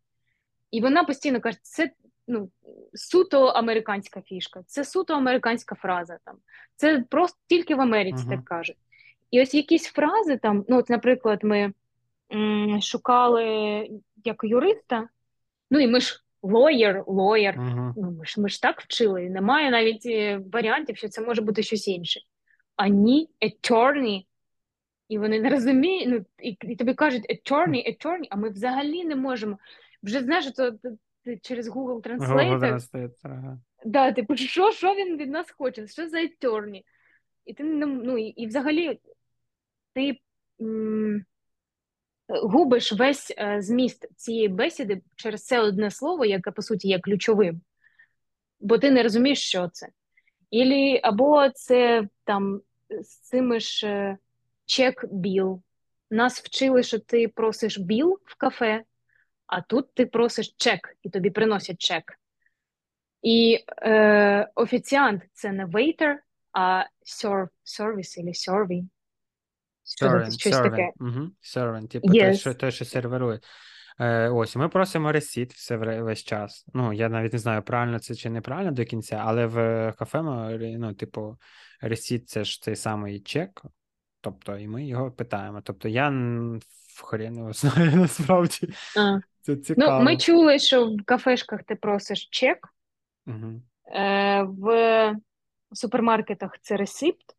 І 0.70 0.80
вона 0.80 1.04
постійно 1.04 1.40
каже, 1.40 1.58
це 1.62 1.90
ну, 2.28 2.50
суто 2.94 3.44
американська 3.44 4.20
фішка, 4.20 4.62
це 4.66 4.84
суто 4.84 5.14
американська 5.14 5.74
фраза. 5.74 6.18
Там. 6.24 6.36
Це 6.76 7.04
просто 7.10 7.38
тільки 7.46 7.74
в 7.74 7.80
Америці 7.80 8.24
uh-huh. 8.26 8.30
так 8.30 8.44
кажуть. 8.44 8.76
І 9.30 9.42
ось 9.42 9.54
якісь 9.54 9.86
фрази 9.86 10.36
там, 10.36 10.64
ну, 10.68 10.78
от, 10.78 10.90
наприклад, 10.90 11.44
ми 11.44 11.72
м, 12.34 12.80
шукали 12.82 13.44
як 14.24 14.44
юриста, 14.44 15.08
ну 15.70 15.80
і 15.80 15.86
ми 15.86 16.00
ж 16.00 16.24
lawyer, 16.42 17.04
lawyer, 17.04 17.58
uh-huh. 17.58 17.92
ну 17.96 18.10
ми 18.10 18.26
ж 18.26 18.40
ми 18.40 18.48
ж 18.48 18.62
так 18.62 18.80
вчили. 18.80 19.30
Немає 19.30 19.70
навіть 19.70 20.06
е, 20.06 20.40
варіантів, 20.52 20.96
що 20.96 21.08
це 21.08 21.22
може 21.22 21.42
бути 21.42 21.62
щось 21.62 21.88
інше. 21.88 22.20
А 22.76 22.88
ні, 22.88 23.30
attorney, 23.40 24.24
і 25.08 25.18
вони 25.18 25.40
не 25.40 25.50
розуміють, 25.50 26.08
ну, 26.08 26.24
і, 26.42 26.56
і 26.60 26.76
тобі 26.76 26.94
кажуть 26.94 27.26
attorney, 27.30 27.88
attorney, 27.88 28.26
а 28.30 28.36
ми 28.36 28.50
взагалі 28.50 29.04
не 29.04 29.16
можемо. 29.16 29.58
Вже 30.02 30.20
знаєш, 30.20 30.52
то 30.52 30.72
через 31.36 31.68
Google 31.68 32.02
Translate. 32.02 32.58
Google 32.58 33.10
ага. 33.22 33.58
Да, 33.84 34.12
типу, 34.12 34.36
що 34.36 34.72
що 34.72 34.94
він 34.94 35.16
від 35.16 35.30
нас 35.30 35.50
хоче? 35.50 35.86
Що 35.86 36.08
за 36.08 36.18
attorney? 36.18 36.82
І 37.44 37.54
ти 37.54 37.64
ну, 37.64 38.18
і, 38.18 38.24
і 38.24 38.46
взагалі 38.46 39.00
ти 39.94 40.18
м, 40.60 41.24
губиш 42.28 42.92
весь 42.92 43.34
е, 43.38 43.62
зміст 43.62 44.08
цієї 44.16 44.48
бесіди 44.48 45.02
через 45.16 45.44
це 45.44 45.60
одне 45.60 45.90
слово, 45.90 46.24
яке 46.24 46.50
по 46.50 46.62
суті 46.62 46.88
є 46.88 46.98
ключовим, 47.00 47.60
бо 48.60 48.78
ти 48.78 48.90
не 48.90 49.02
розумієш, 49.02 49.40
що 49.40 49.68
це. 49.68 49.88
Ілі, 50.50 51.00
або 51.02 51.50
це 51.50 52.08
там 52.24 52.60
з 53.00 53.18
цими 53.18 53.60
ж 53.60 54.16
чек 54.66 55.04
біл. 55.12 55.62
Нас 56.10 56.40
вчили, 56.40 56.82
що 56.82 56.98
ти 56.98 57.28
просиш 57.28 57.78
біл 57.78 58.20
в 58.24 58.36
кафе, 58.36 58.84
а 59.48 59.60
тут 59.60 59.94
ти 59.94 60.06
просиш 60.06 60.54
чек, 60.56 60.96
і 61.02 61.10
тобі 61.10 61.30
приносять 61.30 61.80
чек. 61.80 62.04
І 63.22 63.64
е, 63.82 64.50
офіціант 64.54 65.22
це 65.32 65.52
не 65.52 65.66
waiter, 65.66 66.14
а 66.52 66.84
serve, 67.06 67.48
service 67.64 68.20
або 68.20 68.30
servy. 68.30 68.88
Servant, 70.02 70.38
щось 70.38 70.54
servant. 70.54 70.70
таке. 70.70 70.92
Угу. 71.00 71.30
Servant, 71.42 71.88
типу 71.88 72.08
yes. 72.08 72.20
той, 72.20 72.34
що, 72.34 72.54
той, 72.54 72.72
що 72.72 72.84
серверує. 72.84 73.40
Е, 74.00 74.28
Ось, 74.28 74.56
ми 74.56 74.68
просимо 74.68 75.12
ресіт 75.12 75.52
все 75.52 75.76
весь 75.76 76.24
час. 76.24 76.66
Ну, 76.74 76.92
я 76.92 77.08
навіть 77.08 77.32
не 77.32 77.38
знаю, 77.38 77.62
правильно 77.62 77.98
це 77.98 78.14
чи 78.14 78.30
неправильно 78.30 78.72
до 78.72 78.84
кінця, 78.84 79.22
але 79.24 79.46
в 79.46 79.92
кафе, 79.98 80.22
ну, 80.22 80.94
типу, 80.94 81.36
ресіт 81.80 82.28
це 82.28 82.44
ж 82.44 82.62
цей 82.62 82.76
самий 82.76 83.20
чек, 83.20 83.62
тобто, 84.20 84.58
і 84.58 84.68
ми 84.68 84.86
його 84.86 85.12
питаємо. 85.12 85.60
Тобто, 85.60 85.88
я 85.88 86.12
хрен 87.02 87.52
знаю 87.52 87.96
насправді. 87.96 88.68
А. 88.96 89.20
Це 89.40 89.54
ну, 89.54 89.56
цікаво. 89.56 89.98
Ну, 89.98 90.04
Ми 90.04 90.16
чули, 90.16 90.58
що 90.58 90.86
в 90.86 91.04
кафешках 91.04 91.62
ти 91.62 91.74
просиш 91.74 92.28
чек, 92.30 92.68
угу. 93.26 93.62
е, 93.94 94.42
в 94.42 95.16
супермаркетах 95.72 96.50
це 96.62 96.76
ресипт. 96.76 97.34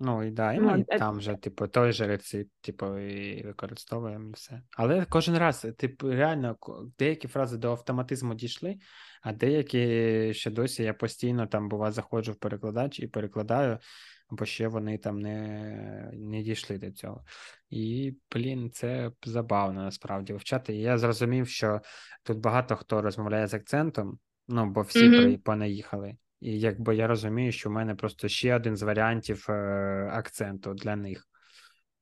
Ну 0.00 0.22
і 0.22 0.30
да, 0.30 0.52
і 0.52 0.60
ми 0.60 0.76
ну, 0.76 0.98
там 0.98 1.16
вже, 1.16 1.34
типу, 1.34 1.66
той 1.66 1.92
же 1.92 2.06
рецепт, 2.06 2.50
типу, 2.60 2.98
і 2.98 3.42
використовуємо 3.42 4.28
і 4.28 4.32
все. 4.32 4.62
Але 4.76 5.06
кожен 5.08 5.38
раз, 5.38 5.66
типу, 5.76 6.10
реально, 6.10 6.56
деякі 6.98 7.28
фрази 7.28 7.56
до 7.56 7.70
автоматизму 7.70 8.34
дійшли, 8.34 8.78
а 9.22 9.32
деякі 9.32 10.34
ще 10.34 10.50
досі 10.50 10.82
я 10.82 10.94
постійно 10.94 11.46
там, 11.46 11.68
бува, 11.68 11.92
заходжу 11.92 12.32
в 12.32 12.36
перекладач 12.36 13.00
і 13.00 13.06
перекладаю, 13.06 13.78
бо 14.30 14.44
ще 14.44 14.68
вони 14.68 14.98
там 14.98 15.20
не 15.20 16.10
не 16.12 16.42
дійшли 16.42 16.78
до 16.78 16.90
цього. 16.90 17.24
І, 17.70 18.14
блін, 18.34 18.70
це 18.70 19.12
забавно 19.24 19.82
насправді 19.82 20.32
вивчати. 20.32 20.74
І 20.74 20.80
я 20.80 20.98
зрозумів, 20.98 21.48
що 21.48 21.80
тут 22.22 22.38
багато 22.38 22.76
хто 22.76 23.02
розмовляє 23.02 23.46
з 23.46 23.54
акцентом, 23.54 24.18
ну, 24.48 24.70
бо 24.70 24.82
всі 24.82 25.10
mm-hmm. 25.10 25.38
понаїхали. 25.38 26.16
І 26.40 26.60
якби 26.60 26.96
я 26.96 27.06
розумію, 27.06 27.52
що 27.52 27.68
в 27.68 27.72
мене 27.72 27.94
просто 27.94 28.28
ще 28.28 28.56
один 28.56 28.76
з 28.76 28.82
варіантів 28.82 29.46
е, 29.48 29.52
акценту 30.12 30.74
для 30.74 30.96
них. 30.96 31.28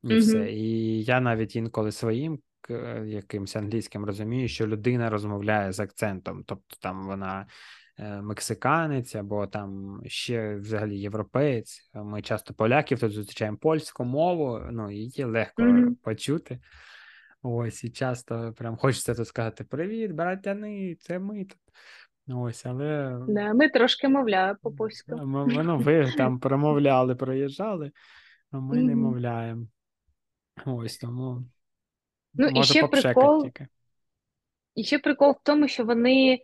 І 0.03 0.09
mm-hmm. 0.09 0.19
все. 0.19 0.53
І 0.53 1.03
я 1.05 1.21
навіть 1.21 1.57
інколи 1.57 1.93
своїм 1.93 2.39
якимось 3.05 3.57
англійським 3.57 4.05
розумію, 4.05 4.49
що 4.49 4.67
людина 4.67 5.11
розмовляє 5.11 5.73
з 5.73 5.81
акцентом, 5.81 6.45
тобто 6.47 6.77
там 6.81 7.07
вона 7.07 7.41
е, 7.41 7.47
мексиканець 7.99 9.15
або 9.15 9.47
там 9.47 10.01
ще 10.07 10.57
взагалі 10.57 10.99
європеєць. 10.99 11.91
Ми 11.95 12.23
часто 12.23 12.55
поляків 12.55 13.01
тут 13.01 13.13
зустрічаємо 13.13 13.57
польську 13.57 14.05
мову, 14.05 14.61
ну 14.71 14.91
її 14.91 15.25
легко 15.25 15.63
mm-hmm. 15.63 15.95
почути. 15.95 16.61
Ось 17.43 17.85
і 17.85 17.91
часто 17.91 18.55
прям 18.57 18.77
хочеться 18.77 19.15
тут 19.15 19.29
сказати: 19.29 19.65
Привіт, 19.65 20.13
братяни, 20.13 20.97
це 21.01 21.19
ми 21.19 21.45
тут. 21.45 21.59
Ось, 22.29 22.67
але. 22.67 23.19
Да, 23.29 23.55
Ми 23.55 23.69
трошки 23.69 24.09
мовляємо 24.09 24.59
по 24.63 24.73
польську. 24.73 25.17
Ну, 25.17 25.79
ви 25.79 26.13
там 26.17 26.41
промовляли, 26.41 27.15
проїжджали, 27.15 27.93
а 28.51 28.61
ми 28.61 28.83
не 28.83 28.97
мовляємо. 28.97 29.67
Ось 30.67 30.99
тому. 30.99 31.45
Ну, 32.35 32.49
і 32.49 32.63
ще 32.63 32.87
прикол, 32.87 33.43
тільки. 33.43 33.67
І 34.75 34.85
ще 34.85 34.99
прикол 34.99 35.31
в 35.31 35.45
тому, 35.45 35.69
що 35.69 35.85
вони 35.85 36.39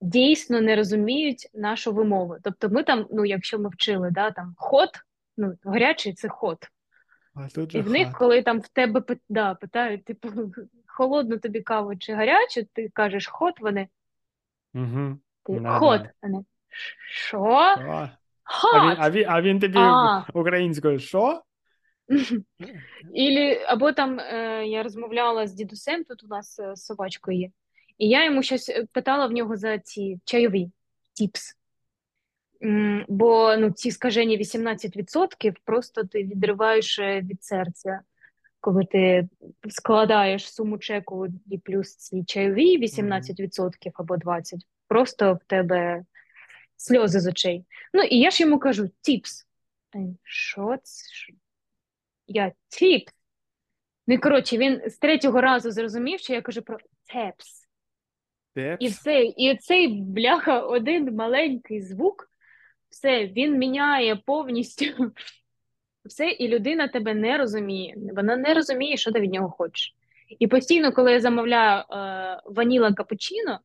дійсно 0.00 0.60
не 0.60 0.76
розуміють 0.76 1.50
нашу 1.54 1.92
вимову. 1.92 2.36
Тобто, 2.42 2.68
ми 2.68 2.82
там, 2.82 3.06
ну, 3.10 3.24
якщо 3.24 3.58
ми 3.58 3.68
вчили, 3.68 4.10
да, 4.10 4.30
там 4.30 4.54
хот, 4.56 4.90
ну, 5.36 5.54
гарячий 5.64 6.12
це 6.12 6.28
хот. 6.28 6.58
А 7.34 7.48
тут 7.48 7.74
І 7.74 7.80
в 7.80 7.90
них, 7.90 8.12
коли 8.12 8.42
там 8.42 8.60
в 8.60 8.68
тебе 8.68 9.02
да, 9.28 9.54
питають, 9.54 10.04
типу, 10.04 10.28
холодну 10.86 11.38
тобі 11.38 11.60
каву 11.60 11.96
чи 11.96 12.14
гарячу, 12.14 12.62
ти 12.72 12.88
кажеш 12.94 13.26
хот, 13.26 13.60
вони. 13.60 13.88
Угу. 14.74 15.18
Ти, 15.44 15.60
хот. 15.68 16.02
Вони. 16.22 16.44
Що? 17.10 17.74
А 18.74 18.90
він, 18.90 18.96
а, 18.98 19.10
він, 19.10 19.24
а 19.28 19.42
він 19.42 19.60
тобі 19.60 19.78
а. 19.78 20.24
українською 20.34 20.98
що? 20.98 21.42
Ілі, 23.14 23.60
або 23.66 23.92
там 23.92 24.20
е, 24.20 24.66
я 24.66 24.82
розмовляла 24.82 25.46
з 25.46 25.52
дідусем, 25.52 26.04
тут 26.04 26.24
у 26.24 26.26
нас 26.26 26.58
е, 26.58 26.76
собачкою 26.76 27.38
є, 27.38 27.50
і 28.00 28.08
я 28.08 28.24
йому 28.24 28.42
щось 28.42 28.68
е, 28.68 28.86
питала 28.92 29.26
в 29.26 29.32
нього 29.32 29.56
за 29.56 29.78
ці 29.78 30.20
чайові 30.24 30.70
тіпс. 31.12 31.56
Бо 33.08 33.56
ну, 33.56 33.70
ці 33.70 33.90
скажені 33.90 34.38
18% 34.38 35.54
просто 35.64 36.04
ти 36.04 36.22
відриваєш 36.22 36.98
е, 36.98 37.20
від 37.20 37.44
серця, 37.44 38.00
коли 38.60 38.84
ти 38.84 39.28
складаєш 39.68 40.52
суму 40.52 40.78
чеку 40.78 41.26
і 41.50 41.58
плюс 41.58 41.96
ці 41.96 42.24
чайові 42.24 42.82
18% 42.82 43.90
або 43.94 44.14
20%, 44.14 44.58
просто 44.88 45.34
в 45.34 45.44
тебе 45.46 46.04
сльози 46.76 47.20
з 47.20 47.26
очей. 47.26 47.64
Ну 47.94 48.02
і 48.02 48.18
я 48.18 48.30
ж 48.30 48.42
йому 48.42 48.58
кажу: 48.58 48.90
тіпс. 49.00 49.46
Що 50.24 50.76
це? 50.82 51.32
Я 52.26 52.52
тіпс. 52.68 53.12
Ну 54.06 54.14
і 54.14 54.18
коротше, 54.18 54.58
він 54.58 54.90
з 54.90 54.98
третього 54.98 55.40
разу 55.40 55.70
зрозумів, 55.70 56.20
що 56.20 56.32
я 56.32 56.42
кажу 56.42 56.62
про 56.62 56.78
тепс. 57.06 57.59
І 58.80 58.88
все, 58.88 59.22
і 59.22 59.56
цей 59.56 59.88
бляха 59.88 60.60
один 60.60 61.14
маленький 61.14 61.82
звук, 61.82 62.30
все, 62.90 63.26
він 63.26 63.58
міняє 63.58 64.16
повністю 64.16 64.84
все, 66.04 66.30
і 66.30 66.48
людина 66.48 66.88
тебе 66.88 67.14
не 67.14 67.38
розуміє. 67.38 67.94
Вона 68.16 68.36
не 68.36 68.54
розуміє, 68.54 68.96
що 68.96 69.12
ти 69.12 69.20
від 69.20 69.32
нього 69.32 69.50
хочеш. 69.50 69.94
І 70.38 70.46
постійно, 70.46 70.92
коли 70.92 71.12
я 71.12 71.20
замовляю 71.20 71.84
е, 71.90 72.40
vanilla 72.44 72.92
cappuccino, 72.92 73.60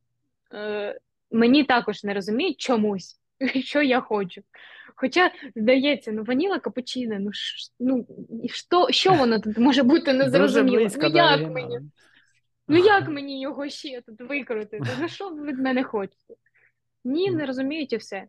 е, 0.54 0.98
мені 1.30 1.64
також 1.64 2.04
не 2.04 2.14
розуміють 2.14 2.60
чомусь, 2.60 3.20
що 3.60 3.82
я 3.82 4.00
хочу. 4.00 4.42
Хоча, 4.96 5.30
здається, 5.56 6.12
ну 6.12 6.24
vanilla 6.24 6.58
cappuccino, 6.58 7.16
ну 7.20 7.32
ш, 7.32 7.70
ну 7.80 8.06
що 8.46 8.86
що 8.90 9.12
воно 9.14 9.40
тут 9.40 9.58
може 9.58 9.82
бути 9.82 10.12
незрозуміло? 10.12 10.88
Ну 11.02 11.08
як 11.08 11.40
мені? 11.50 11.78
Ну 12.68 12.76
як 12.76 13.08
мені 13.08 13.40
його 13.40 13.68
ще 13.68 14.00
тут 14.00 14.20
викрутити? 14.20 14.90
Ну 15.00 15.08
що 15.08 15.30
ви 15.30 15.46
від 15.46 15.58
мене 15.58 15.84
хочете? 15.84 16.34
Ні, 17.04 17.30
не 17.30 17.46
розуміють 17.46 17.92
і 17.92 17.96
все. 17.96 18.26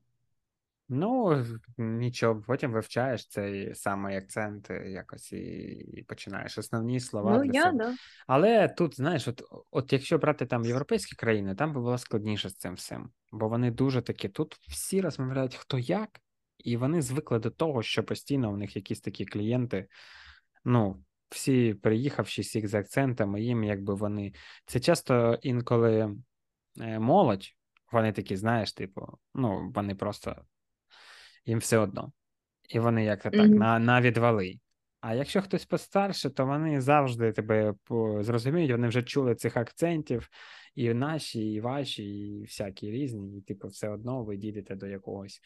Ну, 0.89 1.43
нічого, 1.77 2.43
потім 2.47 2.71
вивчаєш 2.71 3.27
цей 3.27 3.75
самий 3.75 4.17
акцент 4.17 4.71
е, 4.71 4.89
якось 4.89 5.31
і, 5.31 5.37
і 5.93 6.03
починаєш 6.03 6.57
основні 6.57 6.99
слова. 6.99 7.37
Ну, 7.37 7.43
для 7.43 7.59
я, 7.59 7.63
себе. 7.63 7.77
да. 7.77 7.95
Але 8.27 8.67
тут, 8.67 8.95
знаєш, 8.95 9.27
от 9.27 9.41
от 9.71 9.93
якщо 9.93 10.17
брати 10.17 10.45
там 10.45 10.65
європейські 10.65 11.15
країни, 11.15 11.55
там 11.55 11.73
би 11.73 11.81
було 11.81 11.97
складніше 11.97 12.49
з 12.49 12.55
цим 12.55 12.73
всім. 12.73 13.09
Бо 13.31 13.49
вони 13.49 13.71
дуже 13.71 14.01
такі, 14.01 14.29
тут 14.29 14.55
всі 14.67 15.01
розмовляють 15.01 15.55
хто 15.55 15.77
як, 15.77 16.09
і 16.57 16.77
вони 16.77 17.01
звикли 17.01 17.39
до 17.39 17.49
того, 17.49 17.83
що 17.83 18.03
постійно 18.03 18.51
у 18.51 18.57
них 18.57 18.75
якісь 18.75 19.01
такі 19.01 19.25
клієнти, 19.25 19.87
ну, 20.65 21.03
всі 21.29 21.73
приїхавши 21.73 22.41
всіх 22.41 22.67
з 22.67 22.73
акцентами, 22.73 23.41
їм 23.41 23.63
якби 23.63 23.93
вони. 23.93 24.33
Це 24.65 24.79
часто 24.79 25.39
інколи 25.41 26.15
е, 26.81 26.99
молодь, 26.99 27.45
вони 27.91 28.11
такі, 28.11 28.35
знаєш, 28.35 28.73
типу, 28.73 29.07
ну, 29.33 29.71
вони 29.75 29.95
просто 29.95 30.35
їм 31.45 31.59
все 31.59 31.77
одно. 31.77 32.11
І 32.69 32.79
вони 32.79 33.03
як 33.03 33.23
то 33.23 33.29
так, 33.29 33.41
mm-hmm. 33.41 33.57
на 33.57 33.79
на 33.79 34.01
відвали. 34.01 34.59
А 35.01 35.13
якщо 35.13 35.41
хтось 35.41 35.65
постарше, 35.65 36.29
то 36.29 36.45
вони 36.45 36.81
завжди 36.81 37.31
тебе 37.31 37.73
зрозуміють, 38.21 38.71
вони 38.71 38.87
вже 38.87 39.03
чули 39.03 39.35
цих 39.35 39.57
акцентів, 39.57 40.29
і 40.75 40.93
наші, 40.93 41.53
і 41.53 41.59
ваші, 41.59 42.03
і 42.03 42.41
всякі 42.41 42.91
різні, 42.91 43.37
і 43.37 43.41
типу, 43.41 43.67
все 43.67 43.89
одно 43.89 44.23
ви 44.23 44.37
дійдете 44.37 44.75
до 44.75 44.87
якогось 44.87 45.41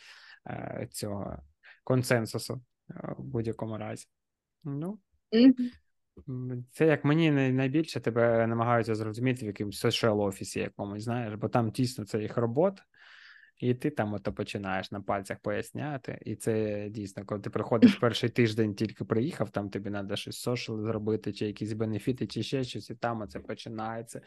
е, 0.47 0.88
цього 0.91 1.38
консенсусу 1.84 2.61
е, 2.89 3.15
в 3.17 3.23
будь-якому 3.23 3.77
разі. 3.77 4.07
Ну, 4.63 4.99
це 6.71 6.86
як 6.86 7.05
мені 7.05 7.32
найбільше 7.32 7.99
тебе 7.99 8.47
намагаються 8.47 8.95
зрозуміти 8.95 9.45
в 9.45 9.47
якомусь 9.47 9.86
social 9.86 10.19
офісі 10.19 10.59
якомусь, 10.59 11.03
знаєш, 11.03 11.34
бо 11.34 11.49
там 11.49 11.71
тісно 11.71 12.05
це 12.05 12.21
їх 12.21 12.38
робота. 12.38 12.84
І 13.61 13.73
ти 13.73 13.89
там 13.89 14.13
ото 14.13 14.34
починаєш 14.34 14.91
на 14.91 15.01
пальцях 15.01 15.39
поясняти. 15.39 16.19
І 16.25 16.36
це 16.36 16.88
дійсно, 16.89 17.25
коли 17.25 17.41
ти 17.41 17.49
приходиш 17.49 17.95
перший 18.01 18.29
тиждень, 18.29 18.75
тільки 18.75 19.05
приїхав, 19.05 19.49
там 19.49 19.69
тобі 19.69 19.89
треба 19.89 20.15
щось 20.15 20.38
social 20.38 20.82
зробити, 20.82 21.34
чи 21.34 21.45
якісь 21.45 21.73
бенефіти, 21.73 22.27
чи 22.27 22.43
ще 22.43 22.63
щось, 22.63 22.89
і 22.89 22.95
там 22.95 23.21
оце 23.21 23.39
починається. 23.39 24.21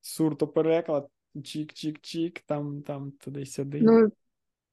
Сурдопереклад, 0.00 1.08
чік-чік-чік, 1.44 2.40
там, 2.40 2.82
там, 2.82 3.10
туди-сюди. 3.10 3.80
Ну, 3.82 4.08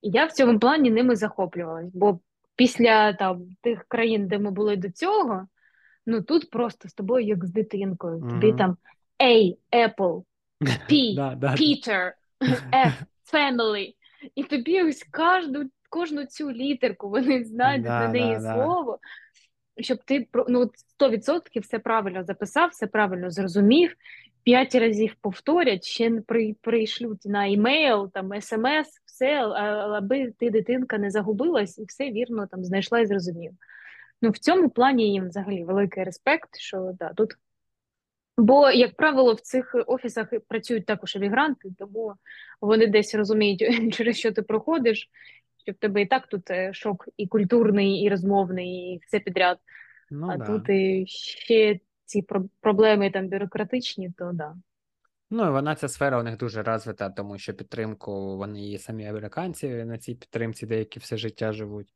я 0.02 0.26
в 0.26 0.32
цьому 0.32 0.60
плані 0.60 0.90
ними 0.90 1.16
захоплювалась, 1.16 1.92
бо 1.94 2.20
після 2.56 3.14
там 3.14 3.48
тих 3.62 3.86
країн, 3.88 4.28
де 4.28 4.40
ми 4.40 4.52
були 4.52 4.76
до 4.76 4.92
цього, 4.92 5.48
ну 6.06 6.22
тут 6.22 6.50
просто 6.50 6.90
з 6.90 6.94
тобою, 6.94 7.26
як 7.26 7.46
з 7.46 7.52
дитинкою. 7.52 8.20
Тобі 8.20 8.48
mm-hmm. 8.48 8.58
там 8.58 8.78
A, 9.20 9.58
Apple, 9.72 10.24
P, 10.90 11.16
Peter, 11.40 12.12
F, 12.72 12.94
Family. 13.34 13.94
І 14.36 14.44
тобі 14.44 14.84
ось 14.84 15.04
кожну 15.12 15.70
кожну 15.94 16.26
цю 16.26 16.52
літерку 16.52 17.10
вони 17.10 17.44
знають 17.44 17.84
на 17.84 18.08
неї 18.08 18.40
слово, 18.40 19.00
щоб 19.78 19.98
ти 20.06 20.28
ну, 20.48 20.72
100% 21.00 21.62
все 21.62 21.80
правильно 21.80 22.24
записав, 22.24 22.70
все 22.70 22.88
правильно 22.88 23.30
зрозумів, 23.30 23.96
п'ять 24.44 24.76
разів 24.76 25.16
повторять, 25.22 25.84
ще 25.84 26.22
при, 26.28 26.56
прийшлють 26.62 27.26
на 27.26 27.50
емейл, 27.50 28.12
там 28.12 28.42
смс, 28.42 29.02
все, 29.06 29.42
аби 29.44 30.32
ти 30.40 30.50
дитинка 30.50 30.98
не 30.98 31.12
загубилась 31.12 31.78
і 31.78 31.86
все 31.86 32.12
вірно 32.12 32.48
там 32.48 32.64
знайшла 32.64 33.00
і 33.00 33.06
зрозуміла. 33.06 33.56
Ну, 34.24 34.30
в 34.30 34.38
цьому 34.38 34.70
плані 34.70 35.12
їм 35.12 35.28
взагалі 35.28 35.64
великий 35.64 36.04
респект, 36.04 36.58
що 36.58 36.92
да, 37.00 37.14
тут. 37.14 37.34
Бо, 38.38 38.72
як 38.72 38.96
правило, 38.96 39.34
в 39.34 39.42
цих 39.42 39.76
офісах 39.88 40.28
працюють 40.48 40.86
також 40.86 41.16
емігранти, 41.16 41.70
тому 41.80 42.14
вони 42.62 42.88
десь 42.88 43.16
розуміють, 43.16 43.94
через 43.94 44.18
що 44.18 44.32
ти 44.32 44.42
проходиш, 44.42 45.10
що 45.66 45.72
в 45.72 45.76
тебе 45.76 46.02
і 46.02 46.06
так 46.06 46.28
тут 46.28 46.52
е, 46.52 46.74
шок 46.74 47.08
і 47.18 47.28
культурний, 47.28 48.04
і 48.04 48.10
розмовний, 48.10 48.94
і 48.94 49.00
все 49.08 49.20
підряд. 49.20 49.58
Ну, 50.12 50.28
а 50.30 50.38
да. 50.38 50.46
тут 50.46 50.70
і 50.70 51.06
ще 51.08 51.80
ці 52.06 52.26
проблеми 52.62 53.12
там 53.12 53.28
бюрократичні, 53.28 54.12
то 54.18 54.32
да. 54.34 54.56
Ну 55.30 55.48
і 55.48 55.52
вона 55.52 55.76
ця 55.76 55.88
сфера 55.88 56.20
у 56.20 56.24
них 56.24 56.38
дуже 56.38 56.64
розвита, 56.64 57.10
тому 57.10 57.38
що 57.38 57.54
підтримку 57.54 58.38
вони 58.38 58.72
і 58.72 58.78
самі 58.78 59.06
американці 59.06 59.68
на 59.70 59.98
цій 59.98 60.16
підтримці 60.16 60.66
деякі 60.66 61.00
все 61.00 61.18
життя 61.18 61.52
живуть. 61.52 61.94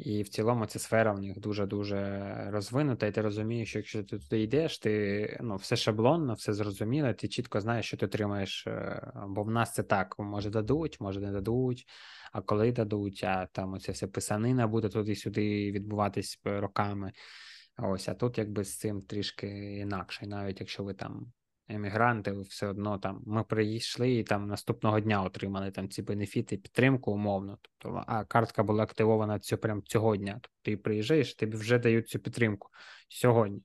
І 0.00 0.22
в 0.22 0.28
цілому 0.28 0.66
ця 0.66 0.78
сфера 0.78 1.12
в 1.12 1.20
них 1.20 1.40
дуже-дуже 1.40 2.34
розвинута, 2.50 3.06
і 3.06 3.12
ти 3.12 3.20
розумієш, 3.20 3.68
що 3.68 3.78
якщо 3.78 4.04
ти 4.04 4.18
туди 4.18 4.42
йдеш, 4.42 4.78
ти 4.78 5.38
ну, 5.40 5.56
все 5.56 5.76
шаблонно, 5.76 6.34
все 6.34 6.52
зрозуміло, 6.52 7.12
ти 7.12 7.28
чітко 7.28 7.60
знаєш, 7.60 7.86
що 7.86 7.96
ти 7.96 8.06
отримаєш. 8.06 8.66
Е, 8.66 9.12
бо 9.28 9.42
в 9.42 9.50
нас 9.50 9.74
це 9.74 9.82
так: 9.82 10.18
може 10.18 10.50
дадуть, 10.50 11.00
може 11.00 11.20
не 11.20 11.32
дадуть, 11.32 11.86
а 12.32 12.40
коли 12.40 12.72
дадуть, 12.72 13.24
а 13.24 13.46
там 13.52 13.72
оця 13.72 13.92
вся 13.92 14.08
писанина 14.08 14.66
буде 14.66 14.88
туди-сюди 14.88 15.72
відбуватись 15.72 16.40
роками. 16.44 17.12
Ось, 17.78 18.08
а 18.08 18.14
тут 18.14 18.38
якби 18.38 18.64
з 18.64 18.78
цим 18.78 19.02
трішки 19.02 19.48
інакше, 19.78 20.26
навіть 20.26 20.60
якщо 20.60 20.84
ви 20.84 20.94
там 20.94 21.32
емігранти, 21.70 22.32
все 22.32 22.66
одно 22.66 22.98
там 22.98 23.22
ми 23.26 23.44
прийшли 23.44 24.12
і 24.12 24.24
там 24.24 24.48
наступного 24.48 25.00
дня 25.00 25.22
отримали 25.22 25.70
там 25.70 25.88
ці 25.88 26.02
бенефіти, 26.02 26.56
підтримку 26.56 27.12
умовно. 27.12 27.58
Тобто, 27.62 28.04
а 28.06 28.24
картка 28.24 28.62
була 28.62 28.82
активована 28.84 29.38
цього, 29.38 29.60
прям 29.60 29.82
цього 29.82 30.16
дня. 30.16 30.32
Тобто 30.32 30.58
ти 30.62 30.76
приїжджаєш, 30.76 31.34
тобі 31.34 31.56
вже 31.56 31.78
дають 31.78 32.08
цю 32.08 32.18
підтримку 32.18 32.68
сьогодні. 33.08 33.62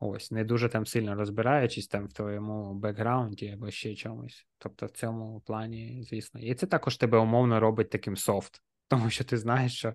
Ось, 0.00 0.30
не 0.30 0.44
дуже 0.44 0.68
там 0.68 0.86
сильно 0.86 1.14
розбираючись 1.14 1.88
там 1.88 2.06
в 2.06 2.12
твоєму 2.12 2.74
бекграунді 2.74 3.48
або 3.48 3.70
ще 3.70 3.94
чомусь. 3.94 4.46
Тобто, 4.58 4.86
в 4.86 4.90
цьому 4.90 5.40
плані, 5.40 6.06
звісно, 6.10 6.40
і 6.40 6.54
це 6.54 6.66
також 6.66 6.96
тебе 6.96 7.18
умовно 7.18 7.60
робить 7.60 7.90
таким 7.90 8.16
софт, 8.16 8.62
тому 8.88 9.10
що 9.10 9.24
ти 9.24 9.36
знаєш, 9.36 9.78
що 9.78 9.94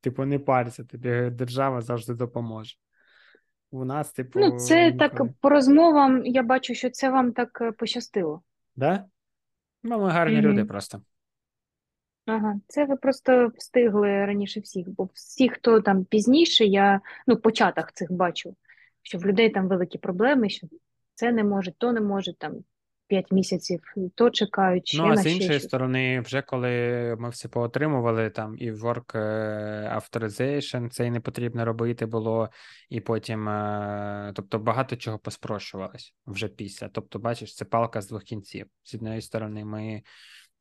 типу 0.00 0.24
не 0.24 0.38
парся, 0.38 0.84
тобі 0.84 1.30
держава 1.30 1.80
завжди 1.80 2.14
допоможе. 2.14 2.76
У 3.70 3.84
нас, 3.84 4.12
типу. 4.12 4.38
Ну, 4.40 4.58
це 4.58 4.90
ніколи. 4.90 5.08
так 5.08 5.28
по 5.40 5.48
розмовам, 5.48 6.26
я 6.26 6.42
бачу, 6.42 6.74
що 6.74 6.90
це 6.90 7.10
вам 7.10 7.32
так 7.32 7.58
е, 7.60 7.72
пощастило. 7.72 8.42
Да? 8.76 9.04
Ну, 9.82 9.98
ми 10.00 10.10
гарні 10.10 10.36
mm-hmm. 10.36 10.42
люди 10.42 10.64
просто. 10.64 11.02
Ага, 12.26 12.60
це 12.68 12.84
ви 12.84 12.96
просто 12.96 13.52
встигли 13.56 14.08
раніше 14.08 14.60
всіх, 14.60 14.88
бо 14.88 15.08
всі, 15.14 15.48
хто 15.48 15.80
там 15.80 16.04
пізніше, 16.04 16.64
я 16.64 17.00
ну, 17.26 17.36
початах 17.36 17.92
цих 17.92 18.12
бачу, 18.12 18.56
що 19.02 19.18
в 19.18 19.26
людей 19.26 19.50
там 19.50 19.68
великі 19.68 19.98
проблеми, 19.98 20.48
що 20.48 20.66
це 21.14 21.32
не 21.32 21.44
може, 21.44 21.72
то 21.78 21.92
не 21.92 22.00
може, 22.00 22.34
там 22.34 22.54
5 23.08 23.32
місяців, 23.32 23.80
то 24.14 24.30
чекають. 24.30 24.88
ще 24.88 24.98
Ну, 24.98 25.04
а 25.04 25.08
на 25.08 25.16
з 25.16 25.26
іншої 25.26 25.50
щось. 25.50 25.64
сторони, 25.64 26.20
вже 26.20 26.42
коли 26.42 26.68
ми 27.18 27.30
все 27.30 27.48
поотримували, 27.48 28.30
там 28.30 28.56
і 28.58 28.72
work 28.72 29.18
е, 29.18 30.00
authorization, 30.00 30.88
це 30.90 31.06
і 31.06 31.10
не 31.10 31.20
потрібно 31.20 31.64
робити 31.64 32.06
було, 32.06 32.48
і 32.88 33.00
потім, 33.00 33.48
е, 33.48 34.32
тобто 34.34 34.58
багато 34.58 34.96
чого 34.96 35.18
поспрощувалось 35.18 36.14
вже 36.26 36.48
після. 36.48 36.88
Тобто, 36.88 37.18
бачиш, 37.18 37.56
це 37.56 37.64
палка 37.64 38.00
з 38.00 38.08
двох 38.08 38.22
кінців. 38.22 38.66
З 38.82 38.94
однієї 38.94 39.20
сторони, 39.20 39.64
ми 39.64 40.02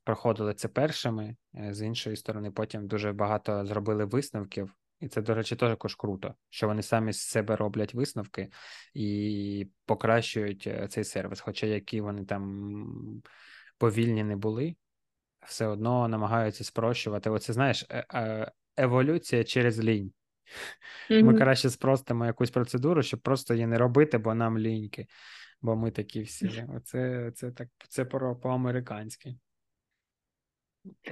проходили 0.03 0.53
це 0.53 0.67
першими, 0.67 1.35
е, 1.55 1.73
з 1.73 1.81
іншої 1.81 2.15
сторони, 2.15 2.51
потім 2.51 2.87
дуже 2.87 3.13
багато 3.13 3.65
зробили 3.65 4.05
висновків. 4.05 4.73
І 4.99 5.07
це, 5.07 5.21
до 5.21 5.33
речі, 5.33 5.55
також 5.55 5.95
круто, 5.95 6.35
що 6.49 6.67
вони 6.67 6.81
самі 6.81 7.13
з 7.13 7.19
себе 7.19 7.55
роблять 7.55 7.93
висновки 7.93 8.49
і 8.93 9.67
покращують 9.85 10.67
е, 10.67 10.87
цей 10.87 11.03
сервіс. 11.03 11.39
Хоча 11.39 11.67
які 11.67 12.01
вони 12.01 12.25
там 12.25 13.21
повільні 13.77 14.23
не 14.23 14.35
були, 14.35 14.75
все 15.45 15.67
одно 15.67 16.07
намагаються 16.07 16.63
спрощувати. 16.63 17.29
Оце 17.29 17.53
знаєш, 17.53 17.85
е, 17.89 18.05
е, 18.13 18.51
еволюція 18.77 19.43
через 19.43 19.79
лінь. 19.79 20.11
Mm-hmm. 21.09 21.23
Ми 21.23 21.37
краще 21.37 21.69
спростимо 21.69 22.25
якусь 22.25 22.51
процедуру, 22.51 23.03
щоб 23.03 23.19
просто 23.19 23.53
її 23.53 23.67
не 23.67 23.77
робити, 23.77 24.17
бо 24.17 24.33
нам 24.33 24.57
ліньки. 24.57 25.07
Бо 25.61 25.75
ми 25.75 25.91
такі 25.91 26.21
всі. 26.21 26.65
Оце 26.75 27.31
це 27.35 27.51
так 27.51 27.67
це 27.89 28.05
по-американськи. 28.05 29.35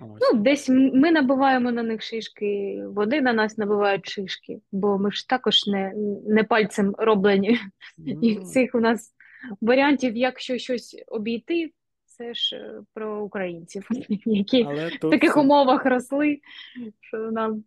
Ну, 0.02 0.40
десь 0.40 0.70
ми 0.70 1.12
набиваємо 1.12 1.72
на 1.72 1.84
них 1.84 2.02
шишки, 2.02 2.82
вони 2.88 3.22
на 3.22 3.34
нас 3.34 3.58
набивають 3.58 4.10
шишки, 4.10 4.60
бо 4.72 4.98
ми 4.98 5.12
ж 5.12 5.30
також 5.30 5.68
не 5.68 5.94
не 6.28 6.44
пальцем 6.44 6.96
роблені. 6.98 7.60
Mm. 8.00 8.20
І 8.22 8.36
ну. 8.36 8.46
цих 8.46 8.76
у 8.76 8.80
нас 8.80 9.14
варіантів, 9.62 10.18
якщо 10.18 10.58
щось 10.58 11.04
обійти, 11.08 11.72
це 12.06 12.34
ж 12.34 12.56
е, 12.56 12.82
про 12.94 13.24
українців, 13.24 13.88
які 14.26 14.64
в 14.64 15.10
таких 15.12 15.34
це... 15.34 15.40
умовах 15.40 15.86
росли, 15.86 16.40
що 17.02 17.18
нам. 17.18 17.64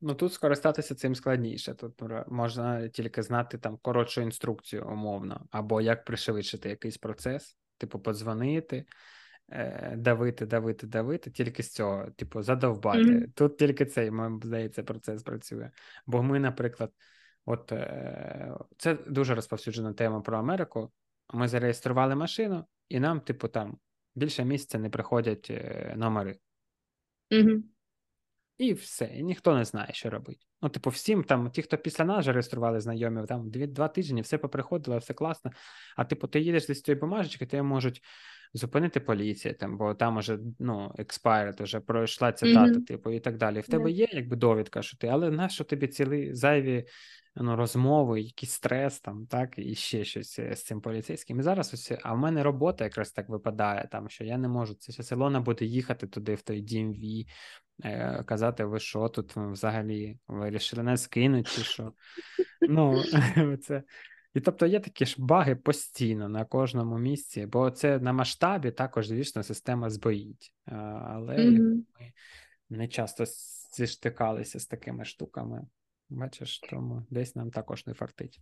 Ну 0.00 0.14
тут 0.14 0.32
скористатися 0.32 0.94
цим 0.94 1.14
складніше. 1.14 1.74
Тут 1.74 2.02
можна 2.28 2.88
тільки 2.88 3.22
знати 3.22 3.58
там 3.58 3.78
коротшу 3.82 4.20
інструкцію 4.20 4.88
умовно, 4.92 5.40
або 5.50 5.80
як 5.80 6.04
пришвидшити 6.04 6.68
якийсь 6.68 6.98
процес, 6.98 7.56
типу 7.78 7.98
подзвонити. 7.98 8.84
Е, 9.50 9.94
давити, 9.96 10.46
давити, 10.46 10.86
давити, 10.86 11.30
тільки 11.30 11.62
з 11.62 11.72
цього, 11.72 12.10
типу, 12.16 12.42
задовбати. 12.42 12.98
Mm-hmm. 12.98 13.32
Тут 13.34 13.58
тільки 13.58 13.86
цей, 13.86 14.10
мені 14.10 14.40
здається, 14.44 14.82
процес 14.82 15.22
працює. 15.22 15.70
Бо 16.06 16.22
ми, 16.22 16.38
наприклад, 16.38 16.92
от 17.44 17.72
е, 17.72 18.54
це 18.78 18.94
дуже 18.94 19.34
розповсюджена 19.34 19.92
тема 19.92 20.20
про 20.20 20.38
Америку. 20.38 20.92
Ми 21.32 21.48
зареєстрували 21.48 22.14
машину, 22.14 22.64
і 22.88 23.00
нам, 23.00 23.20
типу, 23.20 23.48
там 23.48 23.78
більше 24.14 24.44
місяця 24.44 24.78
не 24.78 24.90
приходять 24.90 25.46
е, 25.50 25.94
номери. 25.96 26.38
Mm-hmm. 27.30 27.62
І 28.58 28.72
все, 28.72 29.04
і 29.04 29.22
ніхто 29.22 29.54
не 29.54 29.64
знає, 29.64 29.88
що 29.92 30.10
робити. 30.10 30.40
Ну, 30.62 30.68
типу, 30.68 30.90
всім 30.90 31.24
там, 31.24 31.50
ті, 31.50 31.62
хто 31.62 31.78
після 31.78 32.04
нас 32.04 32.26
реєстрували 32.26 32.80
знайомі, 32.80 33.26
там 33.26 33.50
дві, 33.50 33.66
два 33.66 33.88
тижні, 33.88 34.20
все 34.20 34.38
поприходило, 34.38 34.98
все 34.98 35.14
класно. 35.14 35.50
А 35.96 36.04
типу, 36.04 36.26
ти 36.26 36.40
їдеш 36.40 36.66
десь 36.66 36.82
цієї 36.82 37.00
бумажечки, 37.00 37.46
тебе 37.46 37.62
можуть 37.62 38.02
зупинити 38.54 39.00
поліція, 39.00 39.54
там, 39.54 39.78
бо 39.78 39.94
там 39.94 40.16
уже 40.16 40.38
ну, 40.58 40.92
expired, 40.98 41.62
вже 41.62 41.80
пройшла 41.80 42.32
ця 42.32 42.46
дата, 42.46 42.72
mm-hmm. 42.72 42.84
типу, 42.84 43.10
і 43.10 43.20
так 43.20 43.36
далі. 43.36 43.60
В 43.60 43.68
тебе 43.68 43.90
є 43.90 44.08
якби 44.12 44.36
довідка, 44.36 44.82
що 44.82 44.96
ти, 44.96 45.06
але 45.06 45.30
нащо 45.30 45.64
тобі 45.64 45.86
цілі 45.86 46.34
зайві 46.34 46.84
ну, 47.36 47.56
розмови, 47.56 48.20
якийсь 48.20 48.52
стрес, 48.52 49.00
там, 49.00 49.26
так, 49.26 49.54
і 49.56 49.74
ще 49.74 50.04
щось 50.04 50.38
е, 50.38 50.56
з 50.56 50.64
цим 50.64 50.80
поліцейським. 50.80 51.40
І 51.40 51.42
зараз 51.42 51.74
ось, 51.74 51.92
а 52.02 52.14
в 52.14 52.18
мене 52.18 52.42
робота 52.42 52.84
якраз 52.84 53.12
так 53.12 53.28
випадає, 53.28 53.88
там, 53.92 54.08
що 54.08 54.24
я 54.24 54.38
не 54.38 54.48
можу. 54.48 54.74
Це 54.74 55.02
селона 55.02 55.40
буде 55.40 55.64
їхати 55.64 56.06
туди, 56.06 56.34
в 56.34 56.42
той 56.42 56.62
DMV, 56.62 57.26
казати, 58.24 58.64
ви 58.64 58.80
що 58.80 59.08
тут 59.08 59.36
взагалі, 59.36 60.18
вирішили 60.28 60.82
не 60.82 60.96
скинуть 60.96 61.48
чи 61.48 61.62
що. 61.62 61.92
Ну, 62.68 63.02
це. 63.62 63.82
І 64.34 64.40
тобто 64.40 64.66
є 64.66 64.80
такі 64.80 65.06
ж 65.06 65.14
баги 65.18 65.56
постійно 65.56 66.28
на 66.28 66.44
кожному 66.44 66.98
місці, 66.98 67.46
бо 67.46 67.70
це 67.70 67.98
на 67.98 68.12
масштабі 68.12 68.70
також, 68.70 69.06
звісно, 69.06 69.42
система 69.42 69.90
збоїть. 69.90 70.54
Але 70.66 71.36
mm-hmm. 71.36 71.82
ми 72.70 72.76
не 72.76 72.88
часто 72.88 73.24
зіштикалися 73.76 74.60
з 74.60 74.66
такими 74.66 75.04
штуками. 75.04 75.66
Бачиш, 76.08 76.60
тому 76.60 77.06
десь 77.10 77.36
нам 77.36 77.50
також 77.50 77.86
не 77.86 77.94
фартить. 77.94 78.40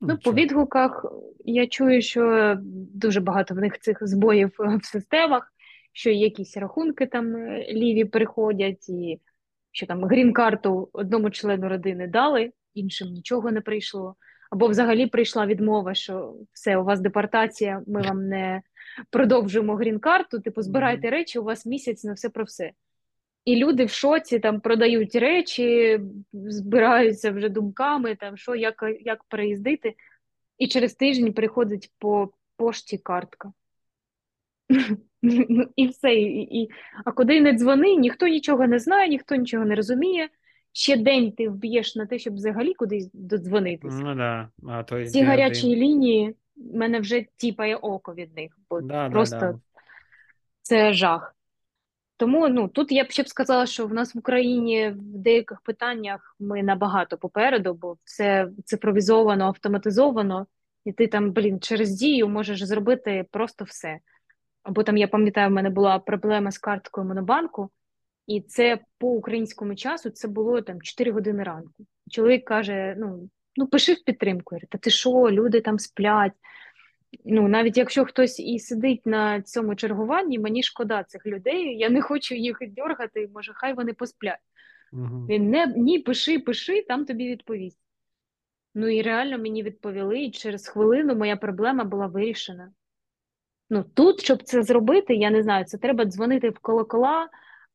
Ну, 0.00 0.08
Нічого. 0.08 0.34
По 0.34 0.40
відгуках 0.40 1.06
я 1.44 1.66
чую, 1.66 2.02
що 2.02 2.54
дуже 2.94 3.20
багато 3.20 3.54
в 3.54 3.58
них 3.58 3.78
цих 3.78 3.98
збоїв 4.00 4.52
в 4.82 4.84
системах, 4.84 5.52
що 5.98 6.10
якісь 6.10 6.56
рахунки 6.56 7.06
там 7.06 7.36
е, 7.36 7.66
ліві 7.72 8.04
приходять, 8.04 8.88
і 8.88 9.20
що 9.72 9.86
там 9.86 10.04
грін-карту 10.04 10.88
одному 10.92 11.30
члену 11.30 11.68
родини 11.68 12.06
дали, 12.06 12.52
іншим 12.74 13.08
нічого 13.08 13.50
не 13.50 13.60
прийшло. 13.60 14.16
Або 14.50 14.66
взагалі 14.68 15.06
прийшла 15.06 15.46
відмова, 15.46 15.94
що 15.94 16.34
все, 16.52 16.76
у 16.76 16.84
вас 16.84 17.00
депортація, 17.00 17.82
ми 17.86 18.02
вам 18.02 18.28
не 18.28 18.62
продовжуємо 19.10 19.76
грін-карту, 19.76 20.40
типу, 20.40 20.62
збирайте 20.62 21.10
речі, 21.10 21.38
у 21.38 21.44
вас 21.44 21.66
місяць 21.66 22.04
на 22.04 22.12
все 22.12 22.28
про 22.28 22.44
все. 22.44 22.70
І 23.44 23.56
люди 23.56 23.84
в 23.84 23.90
шоці 23.90 24.38
там 24.38 24.60
продають 24.60 25.14
речі, 25.14 26.00
збираються 26.32 27.30
вже 27.30 27.48
думками, 27.48 28.16
там 28.16 28.36
що, 28.36 28.54
як 28.54 28.84
як 29.00 29.24
переїздити, 29.24 29.94
і 30.58 30.68
через 30.68 30.94
тиждень 30.94 31.32
приходить 31.32 31.92
по 31.98 32.32
пошті 32.56 32.98
картка. 32.98 33.52
І 35.76 35.86
все. 35.86 36.14
І, 36.14 36.60
і, 36.60 36.70
А 37.04 37.12
куди 37.12 37.40
не 37.40 37.52
дзвони, 37.52 37.96
ніхто 37.96 38.26
нічого 38.26 38.66
не 38.66 38.78
знає, 38.78 39.08
ніхто 39.08 39.34
нічого 39.34 39.64
не 39.64 39.74
розуміє. 39.74 40.28
Ще 40.72 40.96
день 40.96 41.32
ти 41.32 41.48
вб'єш 41.48 41.96
на 41.96 42.06
те, 42.06 42.18
щоб 42.18 42.34
взагалі 42.34 42.74
кудись 42.74 43.10
додзвонитися. 43.12 43.98
Ну, 43.98 44.14
да. 44.14 44.48
а 44.68 44.82
то 44.82 45.04
Ці 45.04 45.22
гарячі 45.22 45.66
один. 45.66 45.78
лінії 45.78 46.34
мене 46.56 47.00
вже 47.00 47.24
тіпає 47.36 47.76
око 47.76 48.14
від 48.14 48.36
них, 48.36 48.58
бо 48.70 48.80
да, 48.80 49.10
просто 49.10 49.38
да, 49.38 49.58
це 50.62 50.92
жах. 50.92 51.34
Тому 52.16 52.48
ну 52.48 52.68
тут 52.68 52.92
я 52.92 53.04
б 53.04 53.10
ще 53.10 53.22
б 53.22 53.28
сказала, 53.28 53.66
що 53.66 53.86
в 53.86 53.94
нас 53.94 54.14
в 54.14 54.18
Україні 54.18 54.90
в 54.90 55.18
деяких 55.18 55.60
питаннях 55.60 56.36
ми 56.40 56.62
набагато 56.62 57.18
попереду, 57.18 57.74
бо 57.74 57.96
все 58.04 58.48
цифровізовано, 58.64 59.44
автоматизовано, 59.44 60.46
і 60.84 60.92
ти 60.92 61.06
там, 61.06 61.32
блін, 61.32 61.60
через 61.60 61.90
дію 61.90 62.28
можеш 62.28 62.62
зробити 62.62 63.24
просто 63.30 63.64
все. 63.64 63.98
Або 64.68 64.82
там 64.82 64.96
я 64.96 65.08
пам'ятаю, 65.08 65.48
в 65.48 65.52
мене 65.52 65.70
була 65.70 65.98
проблема 65.98 66.50
з 66.50 66.58
карткою 66.58 67.06
Монобанку, 67.06 67.70
і 68.26 68.40
це 68.40 68.78
по 68.98 69.08
українському 69.08 69.74
часу 69.74 70.10
це 70.10 70.28
було 70.28 70.62
там 70.62 70.82
4 70.82 71.10
години 71.12 71.42
ранку. 71.42 71.86
Чоловік 72.10 72.44
каже: 72.44 72.94
Ну 72.98 73.30
ну 73.56 73.66
пиши 73.66 73.92
в 73.92 74.04
підтримку. 74.04 74.54
Я 74.54 74.56
говорю, 74.56 74.68
Та 74.70 74.78
ти 74.78 74.90
що, 74.90 75.10
люди 75.10 75.60
там 75.60 75.78
сплять. 75.78 76.32
Ну, 77.24 77.48
навіть 77.48 77.76
якщо 77.76 78.04
хтось 78.04 78.40
і 78.40 78.58
сидить 78.58 79.06
на 79.06 79.42
цьому 79.42 79.74
чергуванні, 79.74 80.38
мені 80.38 80.62
шкода 80.62 81.02
цих 81.02 81.26
людей. 81.26 81.78
Я 81.78 81.88
не 81.88 82.02
хочу 82.02 82.34
їх 82.34 82.58
дергати, 82.68 83.30
може, 83.34 83.52
хай 83.54 83.74
вони 83.74 83.92
посплять. 83.92 84.38
Угу. 84.92 85.26
Він 85.28 85.50
не 85.50 85.66
ні, 85.76 85.98
пиши, 85.98 86.38
пиши, 86.38 86.84
там 86.88 87.04
тобі 87.04 87.30
відповість. 87.30 87.80
Ну 88.74 88.88
і 88.88 89.02
реально 89.02 89.38
мені 89.38 89.62
відповіли, 89.62 90.20
і 90.20 90.30
через 90.30 90.68
хвилину 90.68 91.14
моя 91.14 91.36
проблема 91.36 91.84
була 91.84 92.06
вирішена. 92.06 92.72
Ну 93.70 93.84
тут, 93.94 94.20
щоб 94.20 94.42
це 94.42 94.62
зробити, 94.62 95.14
я 95.14 95.30
не 95.30 95.42
знаю, 95.42 95.64
це 95.64 95.78
треба 95.78 96.04
дзвонити 96.04 96.50
в 96.50 96.58
колокола. 96.58 97.28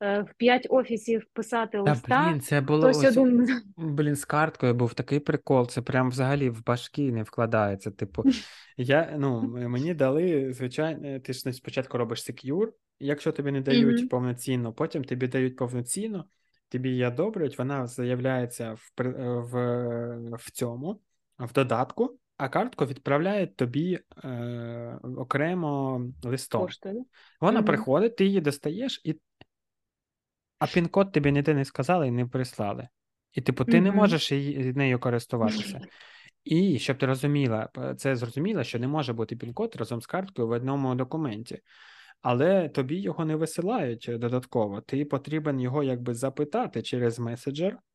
Е, 0.03 0.21
в 0.21 0.33
п'ять 0.37 0.67
офісів 0.69 1.25
писати 1.33 1.79
листа. 1.79 2.07
Та, 2.07 2.29
блін, 2.29 2.41
це 2.41 2.61
було 2.61 2.87
ось... 2.87 3.03
один... 3.03 3.47
Блін, 3.77 4.15
з 4.15 4.25
карткою 4.25 4.73
був 4.73 4.93
такий 4.93 5.19
прикол. 5.19 5.67
Це 5.67 5.81
прям 5.81 6.09
взагалі 6.09 6.49
в 6.49 6.65
башки 6.65 7.11
не 7.11 7.23
вкладається. 7.23 7.91
Типу, 7.91 8.23
я 8.77 9.15
ну 9.17 9.41
мені 9.69 9.93
дали 9.93 10.53
звичайно, 10.53 11.19
ти 11.19 11.33
ж 11.33 11.53
спочатку 11.53 11.97
робиш 11.97 12.23
сек'юр, 12.23 12.73
якщо 12.99 13.31
тобі 13.31 13.51
не 13.51 13.61
дають 13.61 14.01
mm-hmm. 14.01 14.09
повноцінно, 14.09 14.73
потім 14.73 15.03
тобі 15.03 15.27
дають 15.27 15.55
повноцінно, 15.55 16.25
тобі 16.69 16.89
її 16.89 17.05
одобрюють, 17.05 17.57
вона 17.57 17.87
заявляється 17.87 18.73
в 18.73 18.91
в, 19.39 20.35
в 20.35 20.51
цьому, 20.51 21.01
в 21.39 21.53
додатку. 21.53 22.19
А 22.38 22.49
картку 22.49 22.86
відправляють 22.86 23.55
тобі 23.55 23.99
е, 24.23 24.99
окремо 25.17 26.01
листом. 26.23 26.61
Поштою. 26.61 27.05
Вона 27.41 27.61
mm 27.61 27.65
приходить, 27.65 28.15
ти 28.15 28.25
її 28.25 28.41
достаєш, 28.41 29.01
і 29.03 29.19
а 30.59 30.67
пін-код 30.67 31.11
тобі 31.11 31.31
ніде 31.31 31.53
не 31.53 31.65
сказали 31.65 32.07
і 32.07 32.11
не 32.11 32.25
прислали. 32.25 32.88
І, 33.34 33.41
типу, 33.41 33.65
ти 33.65 33.71
mm-hmm. 33.71 33.81
не 33.81 33.91
можеш 33.91 34.31
її, 34.31 34.73
нею 34.73 34.99
користуватися. 34.99 35.81
І 36.43 36.79
щоб 36.79 36.97
ти 36.97 37.05
розуміла, 37.05 37.69
це 37.97 38.15
зрозуміла, 38.15 38.63
що 38.63 38.79
не 38.79 38.88
може 38.88 39.13
бути 39.13 39.36
пін-код 39.36 39.75
разом 39.75 40.01
з 40.01 40.07
карткою 40.07 40.47
в 40.47 40.51
одному 40.51 40.95
документі. 40.95 41.59
Але 42.21 42.69
тобі 42.69 42.95
його 42.95 43.25
не 43.25 43.36
висилають 43.36 44.09
додатково. 44.13 44.81
Ти 44.81 45.05
потрібен 45.05 45.59
його 45.59 45.84
якби 45.84 46.13
запитати 46.13 46.81
через 46.81 47.19
меседжер, 47.19 47.77
Е, 47.77 47.92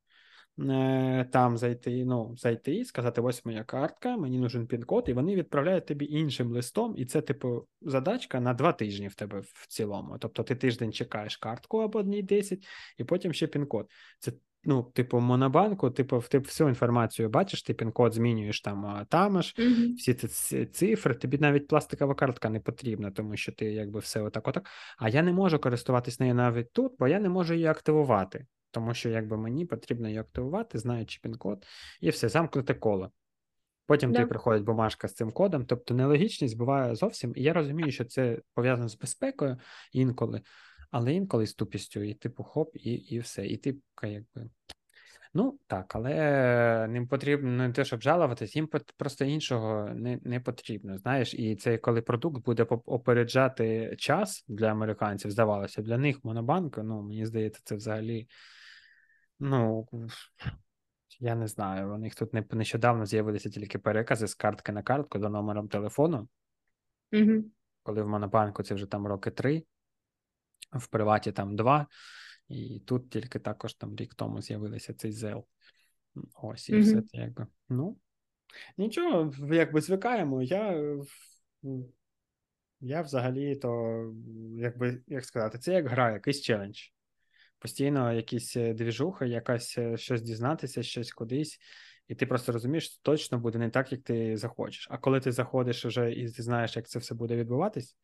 там 1.31 1.57
зайти, 1.57 2.05
ну, 2.05 2.35
зайти 2.37 2.85
сказати: 2.85 3.21
ось 3.21 3.45
моя 3.45 3.63
картка, 3.63 4.17
мені 4.17 4.39
нужен 4.39 4.67
пін-код, 4.67 5.05
і 5.07 5.13
вони 5.13 5.35
відправляють 5.35 5.85
тобі 5.85 6.05
іншим 6.05 6.51
листом, 6.51 6.93
і 6.97 7.05
це, 7.05 7.21
типу, 7.21 7.67
задачка 7.81 8.39
на 8.39 8.53
два 8.53 8.73
тижні 8.73 9.07
в 9.07 9.15
тебе 9.15 9.39
в 9.39 9.67
цілому. 9.67 10.17
Тобто 10.19 10.43
ти 10.43 10.55
тиждень 10.55 10.93
чекаєш 10.93 11.37
картку 11.37 11.77
або 11.77 11.99
днів 11.99 12.23
10, 12.23 12.67
і 12.97 13.03
потім 13.03 13.33
ще 13.33 13.47
пін-код. 13.47 13.89
Це 14.19 14.31
Ну, 14.63 14.83
типу, 14.83 15.19
монобанку, 15.19 15.91
типу, 15.91 16.23
ти 16.29 16.39
всю 16.39 16.69
інформацію 16.69 17.29
бачиш, 17.29 17.63
ти 17.63 17.73
пін-код 17.73 18.13
змінюєш 18.13 18.61
там 18.61 19.05
там 19.09 19.37
mm-hmm. 19.37 19.95
всі 19.95 20.13
ці 20.13 20.65
цифри, 20.65 21.13
тобі 21.13 21.37
навіть 21.37 21.67
пластикова 21.67 22.15
картка 22.15 22.49
не 22.49 22.59
потрібна, 22.59 23.11
тому 23.11 23.37
що 23.37 23.51
ти 23.51 23.65
якби 23.65 23.99
все 23.99 24.21
отак, 24.21 24.47
отак. 24.47 24.69
А 24.97 25.09
я 25.09 25.23
не 25.23 25.33
можу 25.33 25.59
користуватись 25.59 26.19
нею 26.19 26.35
навіть 26.35 26.71
тут, 26.71 26.93
бо 26.99 27.07
я 27.07 27.19
не 27.19 27.29
можу 27.29 27.53
її 27.53 27.65
активувати 27.65 28.45
тому 28.71 28.93
що 28.93 29.09
якби 29.09 29.37
мені 29.37 29.65
потрібно 29.65 30.07
її 30.07 30.19
активувати, 30.19 30.79
знаючи 30.79 31.19
пін-код, 31.23 31.65
і 32.01 32.09
все, 32.09 32.29
замкнуте 32.29 32.73
коло. 32.73 33.11
Потім 33.85 34.13
тобі 34.13 34.25
приходить 34.25 34.63
бумажка 34.63 35.07
з 35.07 35.13
цим 35.13 35.31
кодом, 35.31 35.65
тобто 35.65 35.93
нелогічність 35.93 36.57
буває 36.57 36.95
зовсім. 36.95 37.33
І 37.35 37.43
я 37.43 37.53
розумію, 37.53 37.91
що 37.91 38.05
це 38.05 38.41
пов'язано 38.53 38.89
з 38.89 38.97
безпекою 38.97 39.57
інколи, 39.93 40.41
але 40.91 41.13
інколи 41.13 41.47
з 41.47 41.53
тупістю, 41.53 42.03
і 42.03 42.13
типу 42.13 42.43
хоп, 42.43 42.75
і 42.75 42.91
і 42.93 43.19
все. 43.19 43.47
І 43.47 43.57
ти 43.57 43.75
якби. 44.03 44.49
Ну 45.33 45.59
так, 45.67 45.95
але 45.95 46.87
ним 46.89 47.07
потрібно 47.07 47.49
не 47.49 47.73
те, 47.73 47.85
щоб 47.85 48.01
жалуватись, 48.01 48.55
їм 48.55 48.69
просто 48.97 49.25
іншого 49.25 49.89
не 49.95 50.19
не 50.23 50.39
потрібно. 50.39 50.97
Знаєш, 50.97 51.33
і 51.33 51.55
це 51.55 51.77
коли 51.77 52.01
продукт 52.01 52.45
буде 52.45 52.63
опереджати 52.69 53.95
час 53.97 54.45
для 54.47 54.67
американців, 54.67 55.31
здавалося, 55.31 55.81
для 55.81 55.97
них 55.97 56.23
монобанк, 56.23 56.77
ну 56.77 57.01
мені 57.01 57.25
здається, 57.25 57.61
це 57.63 57.75
взагалі 57.75 58.27
Ну, 59.39 59.87
я 61.19 61.35
не 61.35 61.47
знаю. 61.47 61.93
У 61.93 61.97
них 61.97 62.15
тут 62.15 62.33
не, 62.33 62.45
нещодавно 62.51 63.05
з'явилися 63.05 63.49
тільки 63.49 63.79
перекази 63.79 64.27
з 64.27 64.35
картки 64.35 64.71
на 64.71 64.83
картку 64.83 65.19
за 65.19 65.29
номером 65.29 65.67
телефону. 65.67 66.27
Угу. 67.13 67.43
Коли 67.83 68.03
в 68.03 68.07
Монобанку 68.07 68.63
це 68.63 68.75
вже 68.75 68.85
там 68.85 69.07
роки 69.07 69.31
три, 69.31 69.63
в 70.71 70.87
приваті 70.87 71.31
там 71.31 71.55
два, 71.55 71.87
і 72.47 72.79
тут 72.79 73.09
тільки 73.09 73.39
також 73.39 73.73
там 73.73 73.95
рік 73.95 74.15
тому 74.15 74.41
з'явилися 74.41 74.93
цей 74.93 75.11
зел. 75.11 75.45
Ось 76.33 76.69
і 76.69 76.73
угу. 76.73 76.83
все 76.83 77.03
якби. 77.11 77.47
Ну, 77.69 77.97
нічого, 78.77 79.33
якби 79.53 79.81
звикаємо. 79.81 80.41
Я 80.41 80.95
я 82.81 83.01
взагалі 83.01 83.55
то, 83.55 84.13
якби 84.57 85.01
як 85.07 85.25
сказати, 85.25 85.57
це 85.57 85.73
як 85.73 85.87
гра, 85.87 86.11
якийсь 86.11 86.41
челендж 86.41 86.79
постійно 87.59 88.13
якісь 88.13 88.57
е, 88.57 88.73
двіжуха, 88.73 89.25
якась 89.25 89.77
е, 89.77 89.97
щось 89.97 90.21
дізнатися, 90.21 90.83
щось 90.83 91.11
кудись, 91.11 91.59
і 92.07 92.15
ти 92.15 92.25
просто 92.25 92.51
розумієш, 92.51 92.89
що 92.89 93.01
точно 93.01 93.37
буде 93.39 93.59
не 93.59 93.69
так, 93.69 93.91
як 93.91 94.01
ти 94.01 94.37
захочеш. 94.37 94.87
А 94.91 94.97
коли 94.97 95.19
ти 95.19 95.31
заходиш 95.31 95.85
вже 95.85 96.11
і 96.11 96.27
знаєш, 96.27 96.75
як 96.75 96.87
це 96.87 96.99
все 96.99 97.15
буде 97.15 97.35
відбуватись, 97.35 97.97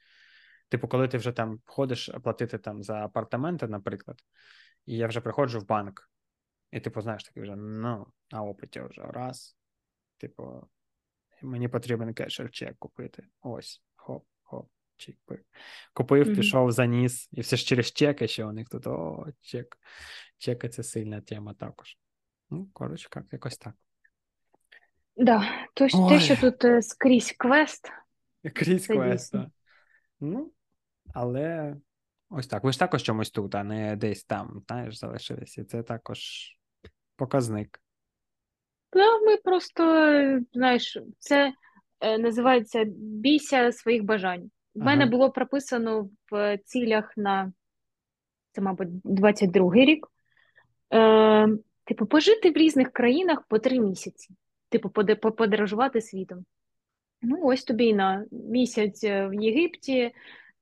типу, 0.70 0.88
коли 0.88 1.08
ти 1.08 1.18
вже 1.18 1.32
там 1.32 1.60
ходиш 1.66 2.10
платити 2.24 2.58
там 2.58 2.84
за 2.84 3.06
апартаменти, 3.06 3.68
наприклад, 3.68 4.22
і 4.86 4.98
я 4.98 5.08
вже 5.08 5.22
приходжу 5.22 5.60
в 5.60 5.68
банк, 5.68 6.10
і 6.72 6.80
типу, 6.80 7.02
знаєш, 7.02 7.24
такий 7.24 7.44
вже 7.44 7.56
ну, 7.56 8.08
на 8.32 8.44
опиті 8.44 8.82
вже 8.82 9.02
раз. 9.02 9.58
Типу, 10.18 10.68
мені 11.42 11.68
потрібен 11.68 12.14
кешер 12.14 12.52
чек 12.52 12.78
купити. 12.80 13.24
Ось, 13.42 13.82
хоп, 15.06 15.16
хоп. 15.26 15.40
Купив, 15.94 16.28
mm-hmm. 16.28 16.36
пішов, 16.36 16.72
заніс, 16.72 17.30
і 17.32 17.42
все 17.42 17.58
ж 17.58 17.66
через 17.66 17.92
чеки, 17.92 18.28
що 18.28 18.50
у 18.50 18.52
них 18.52 18.70
тут 18.70 18.88
о, 18.88 19.26
чек. 19.42 19.78
Чеки 20.38 20.70
це 20.70 20.84
сильна 20.84 21.22
тема 21.22 21.54
також. 21.54 21.98
Ну, 22.50 22.70
коротше, 22.74 23.10
як 23.16 23.26
якось 23.32 23.58
так. 23.58 23.74
Да, 25.18 25.68
то, 25.74 26.10
те, 26.10 26.20
що 26.20 26.38
тут 26.38 26.66
е, 26.66 26.82
скрізь 26.82 27.32
квест. 27.32 27.92
Крізь 28.54 28.88
квест, 28.88 29.32
так. 29.32 29.48
Ну, 30.20 30.52
але 31.14 31.76
ось 32.30 32.48
так. 32.48 32.64
Ви 32.64 32.72
ж 32.72 32.80
також 32.80 33.04
чомусь 33.04 33.32
тут, 33.32 33.56
а 33.56 33.64
не 33.64 33.96
десь 33.96 34.24
там, 34.24 34.64
знаєш, 34.68 35.00
залишилися. 35.00 35.62
І 35.62 35.64
це 35.64 35.84
також 35.84 36.20
показник. 37.16 37.82
Та 38.90 39.20
ми 39.20 39.38
просто, 39.38 39.84
знаєш, 40.54 40.98
це 41.20 41.54
е, 42.00 42.18
називається 42.18 42.84
бійся 42.98 43.72
своїх 43.72 44.04
бажань. 44.04 44.52
В 44.76 44.80
мене 44.80 45.04
Ага. 45.04 45.12
було 45.12 45.32
прописано 45.32 46.10
в 46.32 46.58
цілях 46.58 47.14
на 47.18 47.54
це, 48.52 48.62
мабуть, 48.62 48.90
22-й 49.04 49.86
рік. 49.86 50.08
Е, 50.94 51.48
типу, 51.84 52.06
пожити 52.06 52.52
в 52.52 52.58
різних 52.58 52.92
країнах 52.92 53.44
по 53.48 53.60
три 53.60 53.80
місяці. 53.80 54.30
Типу, 54.70 54.90
подорожувати 55.32 56.02
світом. 56.02 56.46
Ну, 57.22 57.40
ось 57.44 57.64
тобі 57.64 57.86
і 57.86 57.94
на 57.94 58.26
місяць 58.32 59.04
е, 59.04 59.28
в 59.28 59.34
Єгипті, 59.34 60.12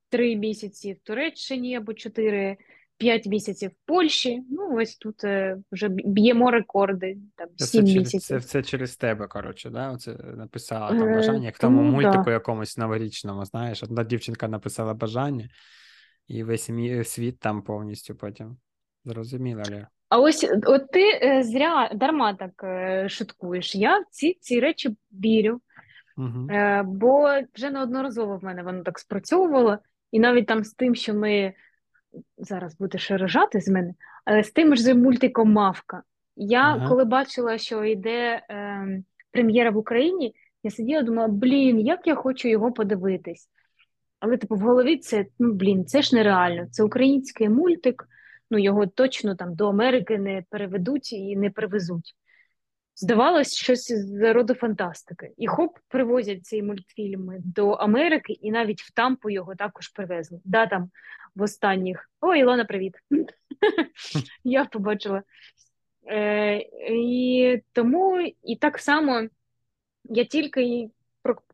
три 0.09 0.35
місяці 0.35 0.93
в 0.93 0.99
Туреччині 0.99 1.75
або 1.75 1.93
чотири, 1.93 2.57
п'ять 2.97 3.25
місяців 3.25 3.69
в 3.71 3.87
Польщі. 3.87 4.43
Ну, 4.49 4.75
ось 4.77 4.95
тут 4.97 5.23
е, 5.23 5.57
вже 5.71 5.87
б'ємо 5.89 6.51
рекорди, 6.51 7.17
там 7.35 7.47
Це, 7.55 7.65
сім 7.65 7.81
через, 7.87 7.97
місяців. 7.97 8.41
це, 8.41 8.47
це 8.47 8.63
через 8.63 8.95
тебе, 8.97 9.27
коротше, 9.27 9.69
да? 9.69 9.91
Оце 9.91 10.13
написала 10.13 10.95
Е, 10.95 10.99
там 10.99 11.13
бажання, 11.13 11.45
як 11.45 11.55
в 11.55 11.59
тому 11.59 11.81
мультику 11.81 12.23
да. 12.25 12.31
якомусь 12.31 12.77
новорічному, 12.77 13.45
знаєш, 13.45 13.83
одна 13.83 14.03
дівчинка 14.03 14.47
написала 14.47 14.93
бажання, 14.93 15.49
і 16.27 16.43
весь 16.43 16.69
мі- 16.69 17.03
світ 17.03 17.39
там 17.39 17.61
повністю 17.61 18.15
потім. 18.15 18.57
Зрозуміла, 19.05 19.63
Лєр? 19.71 19.87
А 20.09 20.19
ось 20.19 20.47
от 20.65 20.91
ти 20.91 21.19
е, 21.23 21.43
зря 21.43 21.91
дарма 21.95 22.33
так 22.33 22.63
е, 22.63 23.09
шуткуєш. 23.09 23.75
Я 23.75 23.99
в 23.99 24.03
ці, 24.09 24.37
ці 24.41 24.59
речі 24.59 24.95
вірю, 25.11 25.61
Угу. 26.17 26.47
е, 26.51 26.83
бо 26.85 27.29
вже 27.55 27.69
неодноразово 27.69 28.37
в 28.37 28.43
мене 28.43 28.63
воно 28.63 28.83
так 28.83 28.99
спрацьовувало, 28.99 29.77
і 30.11 30.19
навіть 30.19 30.45
там 30.47 30.63
з 30.63 30.73
тим, 30.73 30.95
що 30.95 31.13
ми 31.13 31.53
зараз 32.37 32.77
будеш 32.77 33.11
рожати 33.11 33.61
з 33.61 33.67
мене, 33.67 33.93
але 34.25 34.43
з 34.43 34.51
тим 34.51 34.75
ж 34.75 34.93
мультиком 34.93 35.51
Мавка. 35.51 36.03
Я 36.35 36.61
Ага. 36.61 36.89
коли 36.89 37.05
бачила, 37.05 37.57
що 37.57 37.83
йде 37.83 38.41
е, 38.49 38.87
прем'єра 39.31 39.71
в 39.71 39.77
Україні, 39.77 40.35
я 40.63 40.71
сиділа, 40.71 40.99
і 40.99 41.03
думала, 41.03 41.27
блін, 41.27 41.79
як 41.79 42.07
я 42.07 42.15
хочу 42.15 42.47
його 42.47 42.71
подивитись. 42.71 43.49
Але, 44.19 44.37
типу, 44.37 44.55
в 44.55 44.59
голові 44.59 44.97
це, 44.97 45.25
ну, 45.39 45.53
блін, 45.53 45.85
це 45.85 46.01
ж 46.01 46.15
нереально. 46.15 46.67
Це 46.71 46.83
український 46.83 47.49
мультик, 47.49 48.07
ну 48.51 48.57
його 48.59 48.87
точно 48.87 49.35
там 49.35 49.55
до 49.55 49.69
Америки 49.69 50.17
не 50.17 50.43
переведуть 50.49 51.13
і 51.13 51.35
не 51.35 51.49
привезуть. 51.49 52.15
Здавалось, 52.95 53.55
щось 53.55 53.91
з 53.91 54.33
роду 54.33 54.53
фантастики. 54.53 55.31
І 55.37 55.47
хоп, 55.47 55.77
привозять 55.87 56.45
ці 56.45 56.63
мультфільми 56.63 57.37
до 57.45 57.69
Америки, 57.69 58.33
і 58.33 58.51
навіть 58.51 58.81
в 58.81 58.93
Тампу 58.93 59.29
його 59.29 59.55
також 59.55 59.87
привезли. 59.87 60.39
Да, 60.45 60.67
там 60.67 60.89
в 61.35 61.41
останніх. 61.41 62.09
О, 62.21 62.35
Ілона, 62.35 62.65
привіт. 62.65 62.95
Я 64.43 64.65
побачила. 64.65 65.23
Е, 66.07 66.57
і 66.89 67.61
тому 67.71 68.33
і 68.43 68.55
так 68.55 68.77
само 68.79 69.27
я 70.03 70.25
тільки 70.25 70.89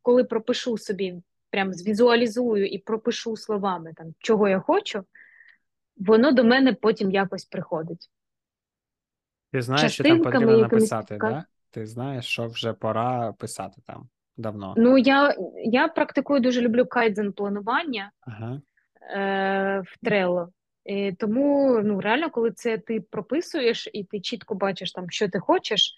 коли 0.01 0.23
пропишу 0.23 0.77
собі, 0.77 1.21
прям 1.49 1.73
звізуалізую 1.73 2.67
і 2.67 2.77
пропишу 2.77 3.37
словами, 3.37 3.93
там, 3.95 4.13
чого 4.19 4.47
я 4.47 4.59
хочу, 4.59 5.03
воно 5.97 6.31
до 6.31 6.43
мене 6.43 6.73
потім 6.73 7.11
якось 7.11 7.45
приходить. 7.45 8.09
Ти 9.51 9.61
знаєш, 9.61 9.93
що 9.93 10.03
там 10.03 10.21
потрібно 10.21 10.57
написати, 10.57 11.17
да? 11.17 11.45
Ти 11.71 11.85
знаєш, 11.85 12.25
що 12.25 12.47
вже 12.47 12.73
пора 12.73 13.33
писати 13.33 13.81
там 13.85 14.09
давно. 14.37 14.73
Ну, 14.77 14.97
я, 14.97 15.35
я 15.63 15.87
практикую 15.87 16.39
дуже 16.39 16.61
люблю 16.61 16.85
кайдзен 16.85 17.33
планування 17.33 18.11
Ага. 18.21 18.61
Е, 19.09 19.83
в 19.85 20.07
Trello. 20.07 20.47
І 20.85 21.11
тому 21.11 21.79
ну, 21.83 22.01
реально, 22.01 22.29
коли 22.29 22.51
це 22.51 22.77
ти 22.77 23.01
прописуєш 23.01 23.89
і 23.93 24.03
ти 24.03 24.19
чітко 24.19 24.55
бачиш, 24.55 24.91
там, 24.91 25.09
що 25.09 25.29
ти 25.29 25.39
хочеш, 25.39 25.95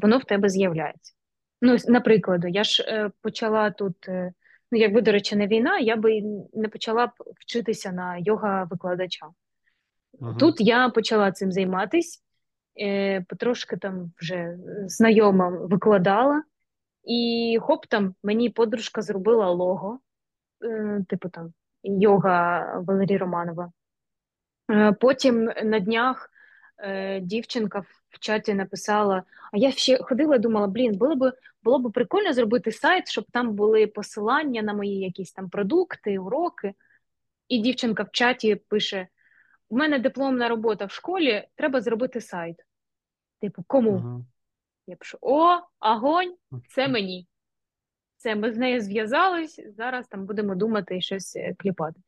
воно 0.00 0.18
в 0.18 0.24
тебе 0.24 0.48
з'являється. 0.48 1.14
Ну, 1.62 1.76
наприклад, 1.88 2.44
я 2.48 2.64
ж 2.64 2.82
е, 2.82 3.10
почала 3.22 3.70
тут, 3.70 4.08
е, 4.08 4.32
ну, 4.72 4.78
якби, 4.78 5.02
до 5.02 5.12
речі, 5.12 5.36
не 5.36 5.46
війна, 5.46 5.78
я 5.78 5.96
би 5.96 6.22
не 6.52 6.68
почала 6.68 7.06
б 7.06 7.10
вчитися 7.40 7.92
на 7.92 8.18
йога-викладача. 8.18 9.26
Угу. 10.12 10.34
Тут 10.38 10.60
я 10.60 10.88
почала 10.88 11.32
цим 11.32 11.52
займатись, 11.52 12.22
е, 12.80 13.24
потрошки 13.28 13.76
там 13.76 14.12
вже 14.20 14.56
знайома 14.86 15.48
викладала, 15.48 16.42
і 17.04 17.58
хоп, 17.62 17.86
там 17.86 18.14
мені 18.22 18.50
подружка 18.50 19.02
зробила 19.02 19.50
лого, 19.50 20.00
е, 20.64 21.04
типу 21.08 21.28
там 21.28 21.52
йога 21.82 22.72
Валерій 22.86 23.16
Романова. 23.16 23.72
Е, 24.70 24.92
Потім 24.92 25.44
на 25.44 25.78
днях 25.80 26.30
е, 26.78 27.20
дівчинка 27.20 27.78
в- 27.80 28.18
чаті 28.20 28.54
написала: 28.54 29.22
а 29.52 29.56
я 29.56 29.72
ще 29.72 30.02
ходила 30.02 30.36
і 30.36 30.38
думала, 30.38 30.66
блін, 30.66 30.96
було 30.96 31.16
б 31.16 31.32
було 31.62 31.78
б 31.78 31.92
прикольно 31.92 32.32
зробити 32.32 32.72
сайт, 32.72 33.08
щоб 33.08 33.24
там 33.32 33.54
були 33.54 33.86
посилання 33.86 34.62
на 34.62 34.74
мої 34.74 34.98
якісь 35.00 35.32
там 35.32 35.48
продукти, 35.50 36.18
уроки. 36.18 36.74
І 37.48 37.58
дівчинка 37.58 38.02
в 38.02 38.10
чаті 38.12 38.54
пише: 38.54 39.08
У 39.68 39.76
мене 39.76 39.98
дипломна 39.98 40.48
робота 40.48 40.84
в 40.84 40.90
школі, 40.90 41.48
треба 41.54 41.80
зробити 41.80 42.20
сайт. 42.20 42.56
Типу, 43.40 43.64
кому? 43.66 43.90
Угу. 43.90 44.24
Я 44.86 44.96
пишу: 44.96 45.18
О, 45.20 45.58
агонь, 45.78 46.34
це 46.68 46.88
мені. 46.88 47.26
Це 48.18 48.34
ми 48.34 48.52
з 48.52 48.56
нею 48.56 48.80
зв'язались, 48.80 49.60
зараз 49.76 50.06
там 50.08 50.26
будемо 50.26 50.54
думати 50.54 50.96
і 50.96 51.00
щось 51.00 51.36
е, 51.36 51.54
кліпати. 51.58 52.00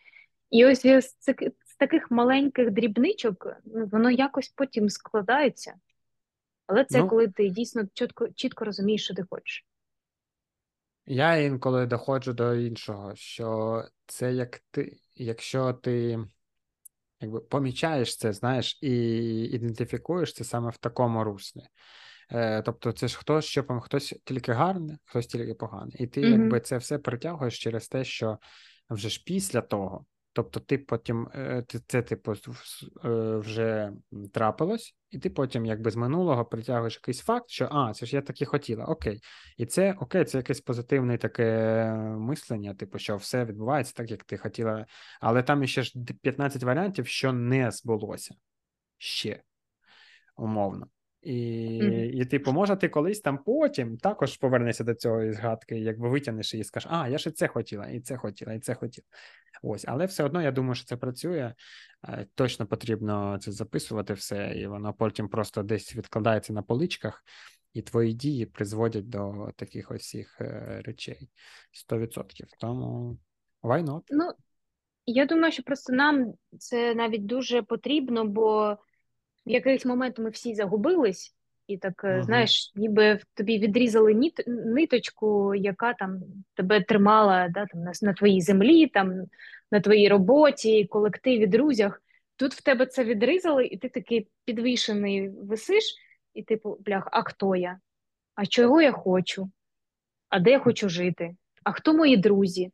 І 0.51 0.67
ось 0.67 0.83
з, 0.83 1.03
з 1.65 1.77
таких 1.79 2.11
маленьких 2.11 2.71
дрібничок 2.71 3.47
ну, 3.65 3.87
воно 3.87 4.11
якось 4.11 4.49
потім 4.49 4.89
складається. 4.89 5.75
Але 6.67 6.85
це 6.85 6.99
Ну, 6.99 7.09
коли 7.09 7.29
ти 7.29 7.49
дійсно 7.49 7.83
чітко, 7.95 8.29
чітко 8.29 8.65
розумієш, 8.65 9.05
що 9.05 9.15
ти 9.15 9.25
хочеш. 9.31 9.67
Я 11.07 11.37
інколи 11.37 11.87
доходжу 11.87 12.33
до 12.33 12.55
іншого, 12.55 13.15
що 13.15 13.83
це 14.07 14.33
як 14.33 14.59
ти, 14.71 14.97
якщо 15.15 15.73
ти 15.73 16.19
якби 17.21 17.41
помічаєш 17.41 18.17
це, 18.17 18.33
знаєш, 18.33 18.79
і 18.83 18.95
ідентифікуєш 19.45 20.33
це 20.33 20.45
саме 20.45 20.71
в 20.71 20.77
такому 20.77 21.25
руслі. 21.25 21.63
Е, 22.33 22.63
тобто, 22.63 22.93
це 22.93 23.09
ж 23.09 23.19
хтось, 23.19 23.45
що 23.45 23.81
хтось 23.81 24.15
тільки 24.25 24.53
гарне, 24.53 24.99
хтось 25.05 25.27
тільки 25.27 25.55
поганий. 25.55 25.97
І 25.99 26.07
ти 26.07 26.21
Мгм. 26.21 26.41
якби 26.41 26.61
це 26.61 26.79
все 26.79 26.99
притягуєш 26.99 27.59
через 27.59 27.89
те, 27.89 28.05
що 28.05 28.39
вже 28.91 29.09
ж 29.09 29.23
після 29.27 29.61
того. 29.61 30.05
Тобто, 30.33 30.61
ти 30.61 30.79
потім 30.79 31.29
е, 31.35 31.63
ти- 31.69 31.81
це 31.87 32.03
типу 32.03 32.33
е, 32.33 33.37
вже 33.37 33.93
трапилось, 34.33 34.97
і 35.11 35.19
ти 35.19 35.31
потім, 35.31 35.67
якби 35.67 35.91
з 35.91 35.97
минулого 35.97 36.45
притягуєш 36.45 36.95
якийсь 36.95 37.21
факт, 37.21 37.45
що 37.49 37.69
а, 37.73 37.93
це 37.95 38.07
ж 38.07 38.17
я 38.17 38.23
так 38.23 38.43
і 38.43 38.45
хотіла, 38.45 38.85
окей. 38.85 39.21
І 39.57 39.67
це 39.67 39.93
окей, 40.01 40.25
це 40.25 40.39
якесь 40.39 40.61
позитивне 40.61 41.19
таке 41.19 41.93
мислення, 42.19 42.75
типу, 42.75 42.99
що 42.99 43.17
все 43.17 43.45
відбувається 43.45 43.93
так, 43.97 44.11
як 44.11 44.25
ти 44.25 44.37
хотіла. 44.37 44.87
Але 45.21 45.43
там 45.43 45.67
ще 45.67 45.83
ж 45.83 45.95
15 46.23 46.63
варіантів, 46.63 47.07
що 47.07 47.33
не 47.33 47.71
збулося 47.71 48.35
ще, 48.99 49.43
умовно. 50.37 50.87
І, 51.23 51.79
Мгм. 51.83 51.93
і 51.93 52.25
типу, 52.25 52.53
може, 52.53 52.77
ти 52.77 52.89
колись 52.89 53.21
там 53.21 53.39
потім 53.39 53.97
також 53.97 54.37
повернешся 54.37 54.85
до 54.85 54.95
цього 54.95 55.33
згадки, 55.33 55.79
якби 55.79 56.09
витягнеш 56.09 56.55
її 56.55 56.61
і 56.61 56.65
скажеш, 56.65 56.91
а, 56.93 57.09
я 57.09 57.19
ще 57.19 57.31
це 57.31 57.49
хотіла, 57.49 57.87
і 57.87 58.01
це 58.01 58.17
хотіла, 58.17 58.53
і 58.53 58.61
це 58.61 58.75
хотіла. 58.75 59.07
Ось, 59.63 59.85
але 59.89 60.07
все 60.07 60.25
одно 60.25 60.43
я 60.43 60.53
думаю, 60.53 60.75
що 60.75 60.85
це 60.85 60.97
працює. 60.97 61.55
Е, 62.09 62.27
Точно 62.35 62.67
потрібно 62.67 63.39
це 63.41 63.53
записувати 63.53 64.15
все, 64.15 64.53
і 64.57 64.67
воно 64.67 64.95
потім 64.95 65.29
просто 65.29 65.63
десь 65.63 65.97
відкладається 65.97 66.53
на 66.53 66.63
поличках, 66.63 67.25
і 67.73 67.83
твої 67.83 68.13
дії 68.13 68.47
призводять 68.47 69.09
до 69.09 69.51
таких 69.57 69.91
ось 69.91 70.03
всіх 70.03 70.41
е, 70.41 70.81
речей 70.85 71.31
100%. 71.91 72.45
Тому 72.59 73.19
why 73.63 73.85
not? 73.85 74.03
Ну, 74.11 74.33
я 75.07 75.27
думаю, 75.27 75.53
що 75.53 75.63
просто 75.63 75.93
нам 75.93 76.35
це 76.59 76.95
навіть 76.95 77.27
дуже 77.27 77.63
потрібно, 77.63 78.25
бо 78.25 78.77
в 79.47 79.51
якийсь 79.51 79.85
момент 79.85 80.19
ми 80.19 80.31
всі 80.31 80.55
загубились, 80.55 81.35
і 81.67 81.77
так, 81.77 82.05
е, 82.05 82.15
Мгм. 82.15 82.23
знаєш, 82.23 82.73
ніби 82.75 83.15
в 83.15 83.25
тобі 83.35 83.59
відрізали 83.59 84.15
ніт, 84.15 84.45
ниточку, 84.47 85.55
яка 85.55 85.95
там 85.95 86.21
тебе 86.55 86.81
тримала 86.81 87.49
да, 87.49 87.67
там, 87.67 87.83
на, 87.83 87.93
на 88.03 88.13
твоїй 88.13 88.41
землі, 88.41 88.87
там, 88.87 89.13
на 89.71 89.81
твоїй 89.81 90.09
роботі, 90.09 90.85
колективі, 90.85 91.47
друзях. 91.47 92.03
Тут 92.37 92.55
в 92.55 92.63
тебе 92.63 92.87
це 92.87 93.05
відрізали, 93.05 93.67
і 93.67 93.77
ти 93.77 93.89
такий 93.89 94.29
підвішений 94.45 95.29
висиш, 95.29 95.85
і 96.35 96.43
типу, 96.43 96.79
блях, 96.81 97.09
а 97.13 97.23
хто 97.23 97.57
я? 97.57 97.81
А 98.35 98.47
чого 98.47 98.83
я 98.83 98.93
хочу? 98.93 99.51
А 100.29 100.39
де 100.39 100.51
я 100.51 100.59
хочу 100.59 100.89
жити? 100.89 101.37
А 101.65 101.73
хто 101.73 101.95
мої 101.95 102.17
друзі? 102.17 102.73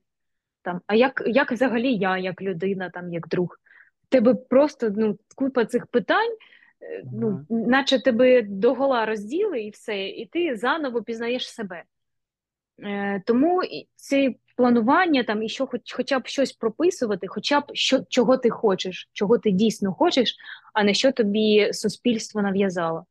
Там, 0.62 0.80
а 0.86 0.94
як, 0.94 1.22
як 1.26 1.52
взагалі 1.52 1.94
я, 1.94 2.18
як 2.18 2.42
людина, 2.42 2.90
там, 2.90 3.12
як 3.12 3.28
друг? 3.28 3.56
В 4.04 4.08
тебе 4.08 4.34
просто 4.34 4.90
ну, 4.96 5.18
купа 5.36 5.64
цих 5.64 5.86
питань, 5.86 6.32
е, 6.32 6.36
ну, 7.12 7.46
наче 7.50 8.02
тебе 8.02 8.42
догола 8.42 9.06
розділи 9.06 9.60
і 9.60 9.70
все, 9.70 10.08
і 10.08 10.26
ти 10.26 10.56
заново 10.56 11.02
пізнаєш 11.02 11.50
себе. 11.50 11.82
Е, 12.82 13.22
тому 13.26 13.62
це 13.94 14.34
планування 14.56 15.22
там, 15.22 15.42
і 15.42 15.48
що 15.48 15.66
хоч, 15.66 15.92
хоча 15.92 16.18
б 16.18 16.26
щось 16.26 16.52
прописувати, 16.52 17.26
хоча 17.26 17.60
б 17.60 17.64
що, 17.72 18.00
чого 18.08 18.36
ти 18.36 18.50
хочеш, 18.50 19.10
чого 19.12 19.38
ти 19.38 19.50
дійсно 19.50 19.92
хочеш, 19.92 20.36
а 20.74 20.84
не 20.84 20.94
що 20.94 21.12
тобі 21.12 21.72
суспільство 21.72 22.42
нав'язало. 22.42 23.06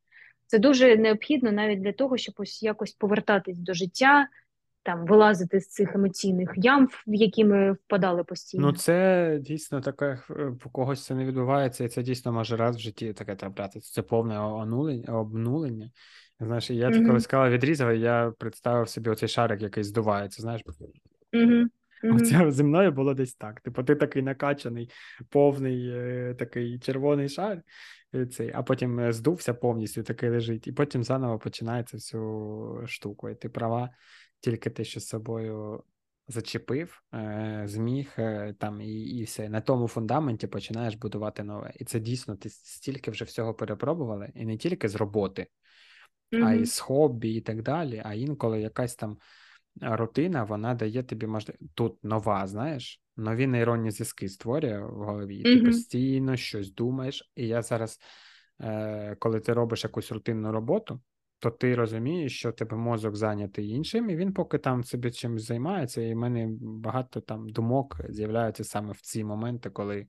Це 0.47 0.59
дуже 0.59 0.97
необхідно 0.97 1.51
навіть 1.51 1.81
для 1.81 1.91
того, 1.91 2.17
щоб 2.17 2.35
ось 2.37 2.63
якось 2.63 2.91
повертатись 2.91 3.57
до 3.57 3.73
життя, 3.73 4.27
там 4.86 5.06
вилазити 5.06 5.60
з 5.60 5.68
цих 5.68 5.95
емоційних 5.95 6.52
ям, 6.56 6.88
в 7.07 7.14
які 7.14 7.45
ми 7.45 7.72
впадали 7.72 8.24
постійно. 8.24 8.68
Ну, 8.68 8.74
це 8.74 9.38
дійсно 9.41 9.82
таке, 9.82 10.20
по 10.64 10.70
когось 10.70 11.06
це 11.06 11.16
не 11.16 11.26
відбувається, 11.26 11.84
і 11.84 11.88
це 11.88 12.03
дійсно 12.03 12.32
може 12.32 12.57
раз 12.57 12.76
в 12.76 12.80
житті 12.80 13.14
таке 13.14 13.36
траплятися. 13.36 13.94
Це 13.94 14.02
повне 14.02 14.40
онулення, 14.40 15.20
обнулення. 15.20 15.91
Знаєш, 16.40 16.70
я 16.70 16.90
mm-hmm. 16.90 17.07
коли 17.07 17.20
сказала 17.20 17.49
відрізав, 17.49 17.95
я 17.95 18.34
представив 18.38 18.90
собі 18.90 19.10
оцей 19.10 19.30
шарик, 19.30 19.62
який 19.62 19.84
здувається, 19.84 20.41
знаєш. 20.41 20.62
Mm-hmm. 21.34 21.66
Оце 22.14 22.52
зі 22.52 22.64
мною 22.64 22.91
було 22.91 23.14
десь 23.14 23.36
так. 23.36 23.62
Типу, 23.62 23.84
ти 23.84 23.95
такий 23.95 24.22
накачаний, 24.22 24.90
повний 25.30 25.90
е, 25.90 26.36
такий 26.40 26.80
червоний 26.80 27.30
шар, 27.30 27.62
е, 28.16 28.26
цей, 28.26 28.52
а 28.56 28.64
потім 28.64 28.99
е, 28.99 29.14
здувся 29.14 29.53
повністю, 29.53 30.03
такий 30.03 30.30
лежить, 30.30 30.68
і 30.68 30.72
потім 30.72 31.03
заново 31.03 31.40
починається 31.40 31.98
всю 31.98 32.84
штуку. 32.88 33.30
І 33.30 33.36
ти 33.36 33.49
права, 33.49 33.90
тільки 34.45 34.69
ти 34.69 34.85
що 34.85 34.99
з 34.99 35.07
собою 35.07 35.84
зачепив, 36.27 37.03
зміг 37.65 38.15
там 38.59 38.81
і 38.81 39.01
і 39.01 39.23
все. 39.23 39.49
На 39.49 39.61
тому 39.61 39.88
фундаменті 39.88 40.47
починаєш 40.47 40.95
будувати 40.95 41.43
нове. 41.43 41.73
І 41.76 41.85
це 41.85 41.99
дійсно 41.99 42.35
ти 42.35 42.49
стільки 42.49 43.11
вже 43.11 43.26
всього 43.26 43.53
перепробували, 43.53 44.31
і 44.35 44.45
не 44.45 44.57
тільки 44.57 44.89
з 44.89 44.95
роботи, 44.95 45.47
mm-hmm. 46.31 46.45
а 46.45 46.53
й 46.53 46.65
з 46.65 46.80
хобі, 46.80 47.34
і 47.34 47.41
так 47.41 47.63
далі. 47.63 48.01
А 48.05 48.13
інколи 48.13 48.61
якась 48.61 48.95
там 48.95 49.17
рутина 49.81 50.43
вона 50.43 50.76
дає 50.76 51.03
тобі 51.03 51.27
можливість 51.27 51.73
тут 51.73 52.03
нова, 52.03 52.47
знаєш, 52.47 53.01
нові 53.17 53.47
нейронні 53.47 53.91
зв'язки 53.91 54.30
створює 54.30 54.80
в 54.80 55.03
голові, 55.03 55.43
ти 55.43 55.49
mm-hmm. 55.49 55.65
постійно 55.65 56.38
щось 56.38 56.73
думаєш. 56.73 57.31
І 57.35 57.47
я 57.47 57.61
зараз, 57.61 57.99
е, 58.61 59.15
коли 59.19 59.39
ти 59.39 59.53
робиш 59.53 59.84
якусь 59.84 60.11
рутинну 60.11 60.51
роботу, 60.51 61.01
то 61.40 61.52
ти 61.52 61.76
розумієш, 61.76 62.38
що 62.38 62.52
тебе 62.52 62.78
мозок 62.78 63.16
зайнятий 63.16 63.70
іншим, 63.70 64.10
і 64.10 64.16
він 64.16 64.34
поки 64.34 64.57
там 64.57 64.84
собі 64.84 65.12
чимось 65.12 65.44
займається, 65.44 66.02
і 66.02 66.14
в 66.14 66.18
мене 66.18 66.48
багато 66.62 67.22
там 67.22 67.49
думок 67.49 68.02
з'являються 68.10 68.64
саме 68.64 68.91
в 68.91 69.02
ці 69.02 69.24
моменти, 69.24 69.70
коли, 69.70 70.07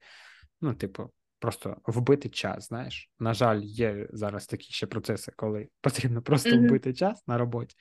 ну, 0.61 0.75
типу, 0.75 1.11
просто 1.39 1.77
вбити 1.87 2.29
час. 2.29 2.69
Знаєш, 2.69 3.11
на 3.19 3.35
жаль, 3.35 3.61
є 3.63 4.09
зараз 4.13 4.47
такі 4.47 4.73
ще 4.73 4.87
процеси, 4.87 5.33
коли 5.37 5.69
потрібно 5.81 6.23
просто 6.23 6.51
mm-hmm. 6.51 6.69
вбити 6.69 6.95
час 6.95 7.27
на 7.27 7.39
роботі. 7.39 7.77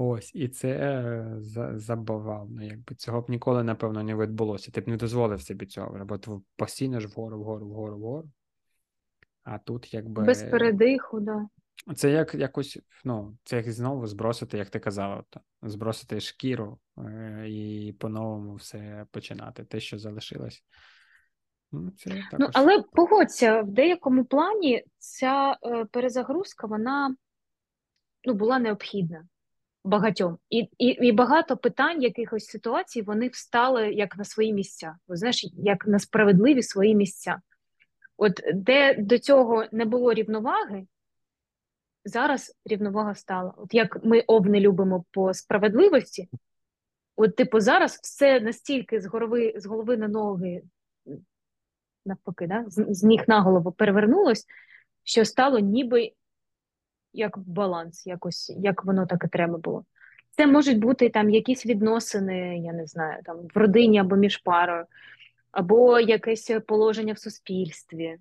Ось, 0.00 0.34
і 0.34 0.48
це 0.48 0.68
е, 0.68 1.36
забавно. 1.78 2.62
Якби 2.62 2.94
цього 2.94 3.20
б 3.20 3.30
ніколи, 3.30 3.64
напевно, 3.64 4.02
не 4.02 4.14
відбулося. 4.14 4.70
Ти 4.70 4.80
б 4.80 4.88
не 4.88 4.96
дозволив 4.96 5.42
собі 5.42 5.66
цього, 5.66 6.04
бо 6.04 6.18
ти 6.18 6.30
постійно 6.56 7.00
ж 7.00 7.08
вгору, 7.08 7.40
вгору, 7.40 7.68
вгору, 7.68 7.98
вгору. 7.98 8.30
А 9.42 9.58
тут 9.58 9.94
якби. 9.94 10.24
Без 10.24 10.42
передиху, 10.42 11.20
да. 11.20 11.48
Це 11.96 12.10
як 12.10 12.34
якось, 12.34 12.78
ну, 13.04 13.36
це 13.44 13.56
як 13.56 13.72
знову 13.72 14.06
збросити, 14.06 14.58
як 14.58 14.70
ти 14.70 14.78
казала, 14.78 15.24
то, 15.30 15.40
збросити 15.62 16.20
шкіру 16.20 16.78
е, 16.98 17.44
і 17.48 17.92
по-новому 17.92 18.54
все 18.54 19.06
починати. 19.10 19.64
Те, 19.64 19.80
що 19.80 19.98
залишилось. 19.98 20.64
Ну, 21.72 21.90
це 21.96 22.10
ну, 22.10 22.22
також... 22.30 22.38
ну, 22.38 22.48
Але 22.54 22.82
погодься, 22.82 23.62
в 23.62 23.70
деякому 23.70 24.24
плані 24.24 24.84
ця 24.98 25.58
е, 25.62 25.84
перезагрузка, 25.84 26.66
вона 26.66 27.16
ну, 28.24 28.34
була 28.34 28.58
необхідна 28.58 29.26
багатьом. 29.84 30.38
І 30.50 30.58
і, 30.78 30.86
і 30.86 31.12
багато 31.12 31.56
питань, 31.56 32.02
якихось 32.02 32.46
ситуацій, 32.46 33.02
вони 33.02 33.28
встали 33.28 33.92
як 33.92 34.16
на 34.16 34.24
свої 34.24 34.52
місця. 34.52 34.96
Ви 35.08 35.16
знаєш, 35.16 35.46
як 35.52 35.86
на 35.86 35.98
справедливі 35.98 36.62
свої 36.62 36.94
місця. 36.94 37.40
От 38.16 38.40
де 38.54 38.94
до 38.98 39.18
цього 39.18 39.64
не 39.72 39.84
було 39.84 40.14
рівноваги, 40.14 40.86
зараз 42.08 42.56
рівновага 42.64 43.14
стала. 43.14 43.54
От 43.56 43.74
як 43.74 44.04
ми 44.04 44.20
овни 44.26 44.60
любимо 44.60 45.04
по 45.10 45.34
справедливості, 45.34 46.28
от, 47.16 47.36
типу, 47.36 47.60
зараз 47.60 48.00
все 48.02 48.40
настільки 48.40 49.00
з 49.00 49.06
голови, 49.06 49.54
з 49.56 49.66
голови 49.66 49.96
на 49.96 50.08
ноги, 50.08 50.62
навпаки, 52.06 52.46
да? 52.46 52.64
з, 52.66 52.86
з 52.88 53.04
ніг 53.04 53.24
на 53.28 53.40
голову 53.40 53.72
перевернулось, 53.72 54.46
що 55.04 55.24
стало 55.24 55.58
ніби 55.58 56.12
як 57.12 57.38
баланс, 57.38 58.06
якось 58.06 58.50
як 58.58 58.84
воно 58.84 59.06
так 59.06 59.24
і 59.24 59.28
треба 59.28 59.58
було. 59.58 59.84
Це 60.30 60.46
можуть 60.46 60.78
бути 60.78 61.08
там 61.08 61.30
якісь 61.30 61.66
відносини, 61.66 62.58
я 62.58 62.72
не 62.72 62.86
знаю, 62.86 63.22
там 63.24 63.36
в 63.54 63.56
родині 63.56 63.98
або 63.98 64.16
між 64.16 64.36
парою, 64.36 64.84
або 65.50 66.00
якесь 66.00 66.50
положення 66.66 67.12
в 67.12 67.18
суспільстві, 67.18 68.18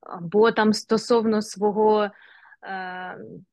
або 0.00 0.52
там 0.52 0.72
стосовно 0.72 1.42
свого, 1.42 2.10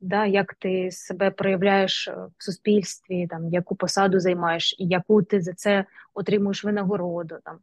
да, 0.01 0.25
як 0.25 0.53
ти 0.53 0.91
себе 0.91 1.31
проявляєш 1.31 2.07
в 2.37 2.43
суспільстві, 2.43 3.27
там 3.27 3.49
яку 3.49 3.75
посаду 3.75 4.19
займаєш, 4.19 4.75
і 4.79 4.87
яку 4.87 5.23
ти 5.23 5.41
за 5.41 5.53
це 5.53 5.85
отримуєш 6.13 6.63
винагороду. 6.63 7.35
Там 7.43 7.59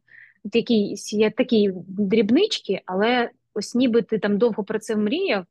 Такі, 0.51 0.95
є 1.11 1.31
такі 1.31 1.71
дрібнички, 1.87 2.81
але 2.85 3.31
ось 3.53 3.75
ніби 3.75 4.01
ти 4.01 4.19
там 4.19 4.37
довго 4.37 4.63
про 4.63 4.79
це 4.79 4.95
мріяв 4.95 5.45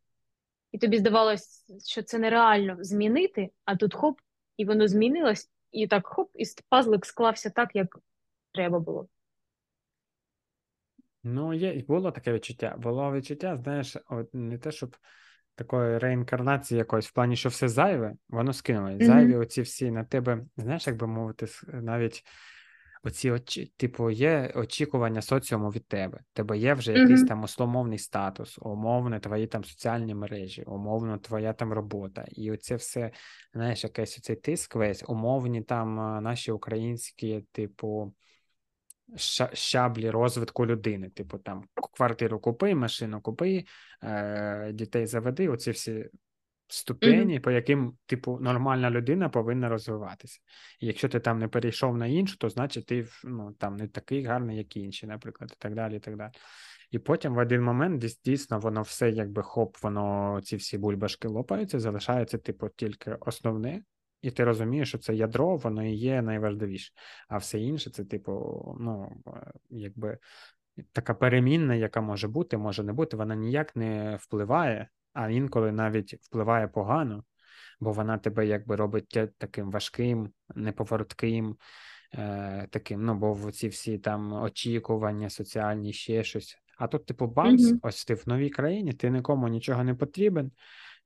і 0.72 0.78
тобі 0.78 0.98
здавалось, 0.98 1.66
що 1.86 2.02
це 2.02 2.18
нереально 2.18 2.76
змінити, 2.80 3.50
а 3.64 3.76
тут 3.76 3.94
хоп, 3.94 4.20
і 4.56 4.64
воно 4.64 4.88
змінилось, 4.88 5.50
і 5.72 5.86
так 5.86 6.06
хоп, 6.06 6.30
і 6.34 6.44
пазлик 6.68 7.06
склався 7.06 7.50
так, 7.50 7.70
як 7.74 7.98
треба 8.52 8.78
було. 8.78 9.08
Ну, 11.22 11.54
є, 11.54 11.84
було 11.88 12.10
таке 12.10 12.32
відчуття. 12.32 12.76
Було 12.78 13.12
відчуття, 13.12 13.60
знаєш, 13.62 13.96
от 14.10 14.34
не 14.34 14.58
те, 14.58 14.72
щоб 14.72 14.96
такої 15.55 15.98
реінкарнації 15.98 16.78
якоїсь 16.78 17.06
в 17.06 17.12
плані, 17.12 17.36
що 17.36 17.48
все 17.48 17.68
зайве, 17.68 18.14
воно 18.28 18.52
скинулось. 18.52 18.94
Mm-hmm. 18.94 19.06
Зайві 19.06 19.36
оці 19.36 19.62
всі 19.62 19.90
на 19.90 20.05
тебе, 20.05 20.44
знаєш, 20.56 20.86
як 20.86 20.97
би 20.97 21.06
мовити, 21.06 21.47
навіть 21.72 22.24
оці 23.02 23.31
очі, 23.31 23.72
типу, 23.76 24.10
є 24.10 24.52
очікування 24.55 25.22
соціуму 25.22 25.68
від 25.68 25.89
тебе. 25.89 26.20
Тебе 26.32 26.59
є 26.59 26.74
вже 26.74 26.93
якийсь 26.93 27.20
mm-hmm. 27.20 27.28
там 27.28 27.43
условний 27.43 27.98
статус, 27.98 28.59
умовно, 28.59 29.20
твої 29.20 29.47
там 29.47 29.64
соціальні 29.64 30.14
мережі, 30.14 30.62
умовно, 30.62 31.18
твоя 31.18 31.52
там 31.52 31.72
робота. 31.72 32.24
І 32.28 32.52
оце 32.52 32.76
все, 32.76 33.10
знаєш, 33.55 33.85
якийсь 33.85 34.18
оцей 34.18 34.36
тиск 34.36 34.74
весь, 34.74 35.05
умовні 35.06 35.62
там 35.62 35.94
наші 36.22 36.52
українські, 36.52 37.47
типу. 37.52 38.14
Щаблі 39.52 40.10
розвитку 40.10 40.66
людини, 40.66 41.10
типу 41.10 41.39
там 41.39 41.64
квартиру 41.74 42.40
купи, 42.40 42.74
машину 42.74 43.20
купи, 43.20 43.64
е, 44.02 44.70
дітей 44.72 45.06
заведи. 45.06 45.48
Оці 45.48 45.70
всі 45.70 46.10
ступені, 46.68 47.35
mm-hmm. 47.35 47.43
по 47.43 47.51
яким, 47.51 47.97
типу, 48.06 48.39
нормальна 48.40 48.90
людина 48.90 49.28
повинна 49.28 49.68
розвиватися. 49.68 50.40
І 50.81 50.86
якщо 50.86 51.09
ти 51.09 51.20
там 51.20 51.39
не 51.39 51.48
перейшов 51.48 51.97
на 51.97 52.06
іншу, 52.06 52.36
то 52.36 52.48
значить 52.48 52.86
ти 52.86 53.06
ну, 53.24 53.52
там 53.52 53.76
не 53.76 53.89
такий 53.89 54.24
гарний, 54.24 54.56
як 54.56 54.76
інші, 54.76 55.06
наприклад, 55.06 55.51
і 55.52 55.56
так 55.59 55.74
далі. 55.74 55.97
І 55.97 56.01
так 56.01 56.16
далі. 56.16 56.32
І 56.90 56.98
потім 56.98 57.35
в 57.35 57.39
один 57.39 57.62
момент 57.62 58.05
дійсно 58.24 58.59
воно 58.59 58.82
все, 58.82 59.10
якби 59.10 59.43
хоп, 59.43 59.76
воно 59.82 60.40
ці 60.44 60.56
всі 60.56 60.78
бульбашки 60.78 61.28
лопаються, 61.28 61.81
залишається, 61.81 62.39
типу, 62.39 62.68
тільки 62.76 63.16
основне. 63.20 63.82
І 64.24 64.30
ти 64.30 64.44
розумієш, 64.44 64.88
що 64.88 64.98
це 64.98 65.14
ядро, 65.14 65.56
воно 65.56 65.84
і 65.84 65.94
є 65.94 66.22
найважливіше. 66.22 66.92
А 67.28 67.36
все 67.36 67.60
інше, 67.60 67.90
це, 67.90 68.05
типу, 68.05 68.32
ну, 68.80 69.22
якби 69.70 70.18
така 70.92 71.14
перемінна, 71.14 71.74
яка 71.74 72.01
може 72.01 72.28
бути, 72.28 72.56
може 72.56 72.82
не 72.82 72.92
бути, 72.92 73.16
вона 73.16 73.34
ніяк 73.34 73.76
не 73.76 74.18
впливає 74.20 74.88
а 75.14 75.30
інколи 75.30 75.72
навіть 75.72 76.14
впливає 76.14 76.68
погано, 76.68 77.24
бо 77.80 77.92
вона 77.92 78.18
тебе 78.18 78.46
якби 78.46 78.76
робить 78.76 79.18
таким 79.38 79.70
важким, 79.70 80.30
неповоротким, 80.55 81.56
е, 82.14 82.68
таким, 82.70 83.05
ну, 83.05 83.14
бо 83.14 83.52
ці 83.52 83.68
всі 83.68 83.98
там 83.98 84.32
очікування, 84.32 85.30
соціальні 85.30 85.92
ще 85.92 86.24
щось. 86.24 86.59
А 86.78 86.86
тут, 86.88 87.06
типу, 87.06 87.26
бамс, 87.26 87.62
mm-hmm. 87.62 87.78
ось 87.82 88.05
ти 88.05 88.14
в 88.14 88.22
новій 88.26 88.51
країні, 88.51 88.92
ти 88.92 89.10
нікому 89.10 89.48
нічого 89.48 89.84
не 89.84 89.94
потрібен. 89.94 90.52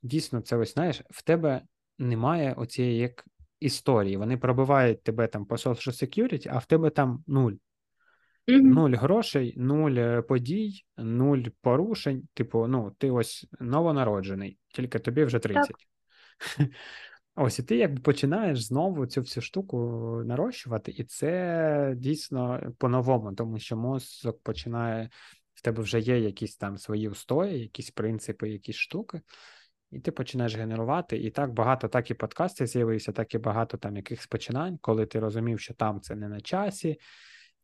Дійсно, 0.03 0.40
це 0.40 0.57
ось 0.57 0.74
знаєш, 0.74 1.03
в 1.11 1.23
тебе 1.23 1.62
немає 1.99 2.55
оцієї 2.55 2.99
як 2.99 3.25
історії. 3.61 4.16
Вони 4.16 4.37
пробивають 4.37 5.03
тебе 5.03 5.27
там 5.27 5.47
по 5.47 5.55
social 5.55 6.05
security, 6.05 6.49
а 6.51 6.59
в 6.59 6.66
тебе 6.66 6.91
там 6.91 7.25
нуль. 7.27 7.53
Нуль 8.49 8.91
грошей, 8.91 9.55
нуль 9.57 9.91
е, 9.91 10.23
подій, 10.23 10.85
нуль 10.97 11.43
порушень. 11.61 12.29
Типу, 12.35 12.66
ну, 12.66 12.95
ти 12.99 13.11
ось 13.11 13.47
новонароджений, 13.61 14.59
тільки 14.69 14.99
тобі 14.99 15.25
вже 15.25 15.39
30. 15.39 15.75
Ось, 17.41 17.59
і 17.59 17.62
ти 17.62 17.77
якби 17.77 18.01
починаєш 18.01 18.65
знову 18.65 19.07
цю 19.07 19.20
всю 19.20 19.45
штуку 19.45 19.79
нарощувати, 20.27 20.91
і 20.91 21.05
це 21.05 21.95
дійсно 21.97 22.73
по-новому, 22.79 23.35
тому 23.35 23.59
що 23.59 23.77
мозок 23.77 24.43
починає, 24.43 25.11
в 25.55 25.62
тебе 25.62 25.83
вже 25.83 26.01
є 26.01 26.19
якісь 26.19 26.57
там 26.57 26.79
свої 26.79 27.09
устої, 27.09 27.61
якісь 27.61 27.91
принципи, 27.91 28.49
якісь 28.51 28.77
штуки, 28.77 29.20
і 29.90 30.01
ти 30.01 30.12
починаєш 30.12 30.56
генерувати. 30.56 31.16
І 31.16 31.31
так 31.31 31.52
багато 31.52 31.89
так 31.89 32.10
і 32.10 32.15
подкастів 32.15 32.66
з'явився, 32.66 33.12
так 33.12 33.35
і 33.35 33.39
багато 33.39 33.77
там 33.77 33.97
якихось 33.97 34.27
починань, 34.27 34.78
коли 34.81 35.06
ти 35.06 35.20
розумів, 35.20 35.60
що 35.60 35.74
там 35.74 36.01
це 36.01 36.16
не 36.16 36.28
на 36.28 36.40
часі 36.40 36.98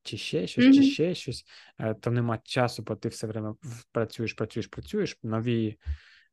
чи 0.04 0.16
ще 0.16 0.46
щось, 0.46 0.64
mm-hmm. 0.64 0.74
чи 0.74 0.82
ще 0.82 1.14
щось, 1.14 1.44
е, 1.80 1.94
то 1.94 2.10
нема 2.10 2.38
часу, 2.38 2.82
бо 2.82 2.96
ти 2.96 3.08
все 3.08 3.26
время 3.26 3.56
працюєш, 3.92 4.32
працюєш, 4.32 4.66
працюєш. 4.66 5.18
Нові 5.22 5.78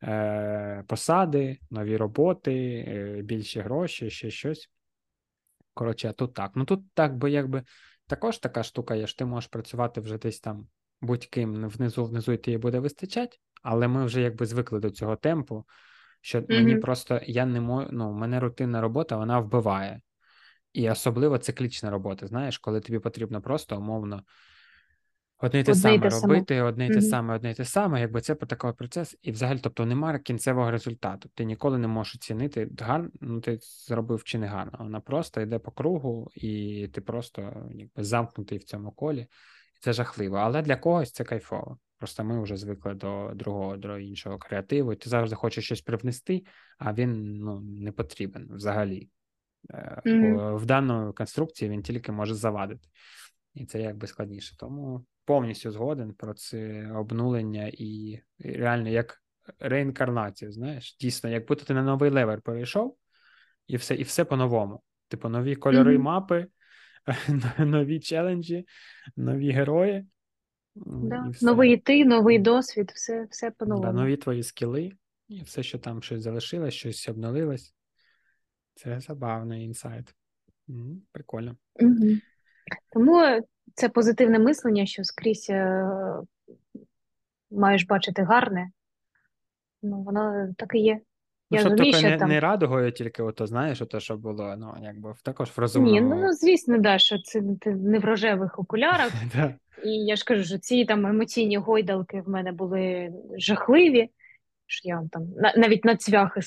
е, 0.03 0.83
посади, 0.87 1.59
нові 1.69 1.97
роботи, 1.97 2.85
е, 2.87 3.21
більші 3.21 3.59
гроші, 3.59 4.09
ще 4.09 4.31
щось. 4.31 4.69
Коротше, 5.73 6.09
а 6.09 6.13
тут 6.13 6.33
так. 6.33 6.51
Ну 6.55 6.65
тут 6.65 6.91
так 6.93 7.17
би 7.17 7.31
якби 7.31 7.63
також 8.07 8.37
така 8.37 8.63
штука 8.63 8.95
є, 8.95 9.07
що 9.07 9.17
ти 9.17 9.25
можеш 9.25 9.47
працювати 9.47 10.01
вже 10.01 10.17
десь 10.17 10.39
там 10.39 10.67
будь-ким 11.01 11.69
внизу, 11.69 12.05
внизу 12.05 12.31
і 12.31 12.37
тобі 12.37 12.57
буде 12.57 12.79
вистачати, 12.79 13.37
але 13.61 13.87
ми 13.87 14.05
вже 14.05 14.21
якби 14.21 14.45
звикли 14.45 14.79
до 14.79 14.89
цього 14.89 15.15
темпу, 15.15 15.65
що 16.21 16.39
mm-hmm. 16.39 16.49
мені 16.49 16.75
просто 16.75 17.21
я 17.23 17.45
не 17.45 17.61
можу, 17.61 17.87
ну, 17.91 18.11
мене 18.11 18.39
рутинна 18.39 18.81
робота, 18.81 19.17
вона 19.17 19.39
вбиває. 19.39 20.01
І 20.73 20.89
особливо 20.89 21.37
циклічна 21.37 21.89
робота, 21.89 22.27
знаєш, 22.27 22.57
коли 22.57 22.79
тобі 22.81 22.99
потрібно 22.99 23.41
просто 23.41 23.77
умовно 23.77 24.23
одне 25.41 25.59
й 25.59 25.63
те 25.63 25.75
саме 25.75 26.09
робити, 26.09 26.61
одне 26.61 26.87
й 26.87 26.89
те 26.89 27.01
саме, 27.01 27.35
одне 27.35 27.51
й 27.51 27.53
те 27.53 27.65
саме, 27.65 28.01
якби 28.01 28.21
це 28.21 28.35
такий 28.35 28.71
процес, 28.73 29.17
і 29.21 29.31
взагалі, 29.31 29.59
тобто 29.63 29.85
немає 29.85 30.19
кінцевого 30.19 30.71
результату. 30.71 31.29
Ти 31.33 31.45
ніколи 31.45 31.77
не 31.77 31.87
можеш 31.87 32.15
оцінити 32.15 32.69
гарно, 32.79 33.09
ну 33.21 33.41
ти 33.41 33.57
зробив 33.61 34.23
чи 34.23 34.37
не 34.37 34.47
гарно. 34.47 34.77
Вона 34.79 34.99
просто 34.99 35.41
йде 35.41 35.59
по 35.59 35.71
кругу, 35.71 36.29
і 36.35 36.87
ти 36.93 37.01
просто 37.01 37.67
якби 37.71 38.03
замкнутий 38.03 38.57
в 38.57 38.63
цьому 38.63 38.91
колі. 38.91 39.27
Це 39.79 39.93
жахливо. 39.93 40.35
Але 40.35 40.61
для 40.61 40.75
когось 40.75 41.11
це 41.11 41.23
кайфово. 41.23 41.77
Просто 42.01 42.23
ми 42.23 42.43
вже 42.43 42.57
звикли 42.57 42.93
до 42.93 43.31
другого, 43.35 43.77
до 43.77 43.99
іншого 43.99 44.37
креативу, 44.37 44.93
і 44.93 44.95
ти 44.95 45.09
завжди 45.09 45.35
хочеш 45.35 45.65
щось 45.65 45.81
привнести, 45.81 46.43
а 46.77 46.93
він 46.93 47.37
ну, 47.37 47.61
не 47.61 47.91
потрібен 47.91 48.47
взагалі. 48.51 49.09
Mm-hmm. 50.05 50.55
В 50.55 50.65
даної 50.65 51.13
конструкції 51.13 51.71
він 51.71 51.83
тільки 51.83 52.11
може 52.11 52.33
завадити, 52.33 52.87
і 53.53 53.65
це 53.65 53.81
якби 53.81 54.07
складніше. 54.07 54.57
Тому 54.57 55.05
повністю 55.25 55.71
згоден 55.71 56.13
про 56.13 56.33
це 56.33 56.91
обнулення 56.95 57.71
і 57.73 58.19
реально 58.39 58.89
як 58.89 59.23
реінкарнацію. 59.59 60.51
Знаєш, 60.51 60.97
дійсно, 60.99 61.29
як 61.29 61.47
будто 61.47 61.65
ти 61.65 61.73
на 61.73 61.83
новий 61.83 62.09
level 62.09 62.41
перейшов, 62.41 62.97
і 63.67 63.77
все 63.77 63.95
і 63.95 64.03
все 64.03 64.25
по-новому. 64.25 64.81
Типу, 65.07 65.29
нові 65.29 65.55
кольори 65.55 65.97
mm-hmm. 65.97 66.01
мапи, 66.01 66.47
нові 67.59 67.99
челенджі, 67.99 68.65
нові 69.15 69.51
герої. 69.51 70.05
Да. 70.75 71.31
Новий 71.41 71.77
ти, 71.77 72.05
новий 72.05 72.39
досвід, 72.39 72.91
все 72.95 73.27
все 73.29 73.51
по-новому. 73.51 73.87
Да, 73.87 73.93
Нові 73.93 74.17
твої 74.17 74.43
скіли, 74.43 74.91
і 75.27 75.41
все, 75.41 75.63
що 75.63 75.79
там 75.79 76.01
щось 76.01 76.23
залишилось, 76.23 76.73
щось 76.73 77.09
обновилось. 77.09 77.73
Це 78.75 78.99
забавний 78.99 79.63
інсайт. 79.63 80.15
Прикольно. 81.11 81.57
Угу. 81.79 82.07
Тому 82.93 83.41
це 83.73 83.89
позитивне 83.89 84.39
мислення, 84.39 84.85
що 84.85 85.03
скрізь 85.03 85.47
е, 85.49 85.87
маєш 87.51 87.85
бачити 87.85 88.23
гарне. 88.23 88.71
Ну, 89.81 90.03
воно 90.03 90.53
так 90.57 90.75
і 90.75 90.79
є. 90.79 91.01
Ну, 91.51 91.57
Я 91.57 91.59
щоб 91.59 91.71
розумію, 91.71 91.93
що 91.93 92.09
не, 92.09 92.17
там... 92.17 92.29
не 92.29 92.39
радугою, 92.39 92.91
тільки 92.91 93.23
ото, 93.23 93.47
знаєш, 93.47 93.81
ото, 93.81 93.99
що 93.99 94.17
було, 94.17 94.55
ну, 94.57 94.73
якби 94.83 95.13
також 95.23 95.49
в 95.49 95.59
розумному... 95.59 95.93
Ні, 95.93 96.01
ну, 96.01 96.15
ну 96.15 96.33
звісно, 96.33 96.77
да, 96.77 96.97
що 96.97 97.17
це 97.19 97.41
ти 97.61 97.75
не 97.75 97.99
в 97.99 98.05
рожевих 98.05 98.59
окулярах. 98.59 99.11
І 99.85 99.89
я 99.89 100.15
ж 100.15 100.25
кажу, 100.25 100.43
що 100.43 100.57
ці 100.57 100.85
там 100.85 101.05
емоційні 101.05 101.57
гойдалки 101.57 102.21
в 102.21 102.29
мене 102.29 102.51
були 102.51 103.13
жахливі, 103.37 104.09
що 104.67 104.89
я 104.89 105.03
там 105.11 105.27
навіть 105.55 105.85
на 105.85 105.95
цвяхи 105.95 106.41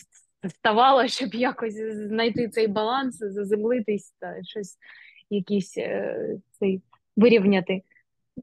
ставала, 0.48 1.08
щоб 1.08 1.34
якось 1.34 1.76
знайти 1.92 2.48
цей 2.48 2.68
баланс, 2.68 3.18
заземлитись 3.18 4.14
та 4.20 4.36
щось 4.42 4.78
якийсь 5.30 5.78
е, 5.78 6.16
цей 6.50 6.82
вирівняти. 7.16 7.82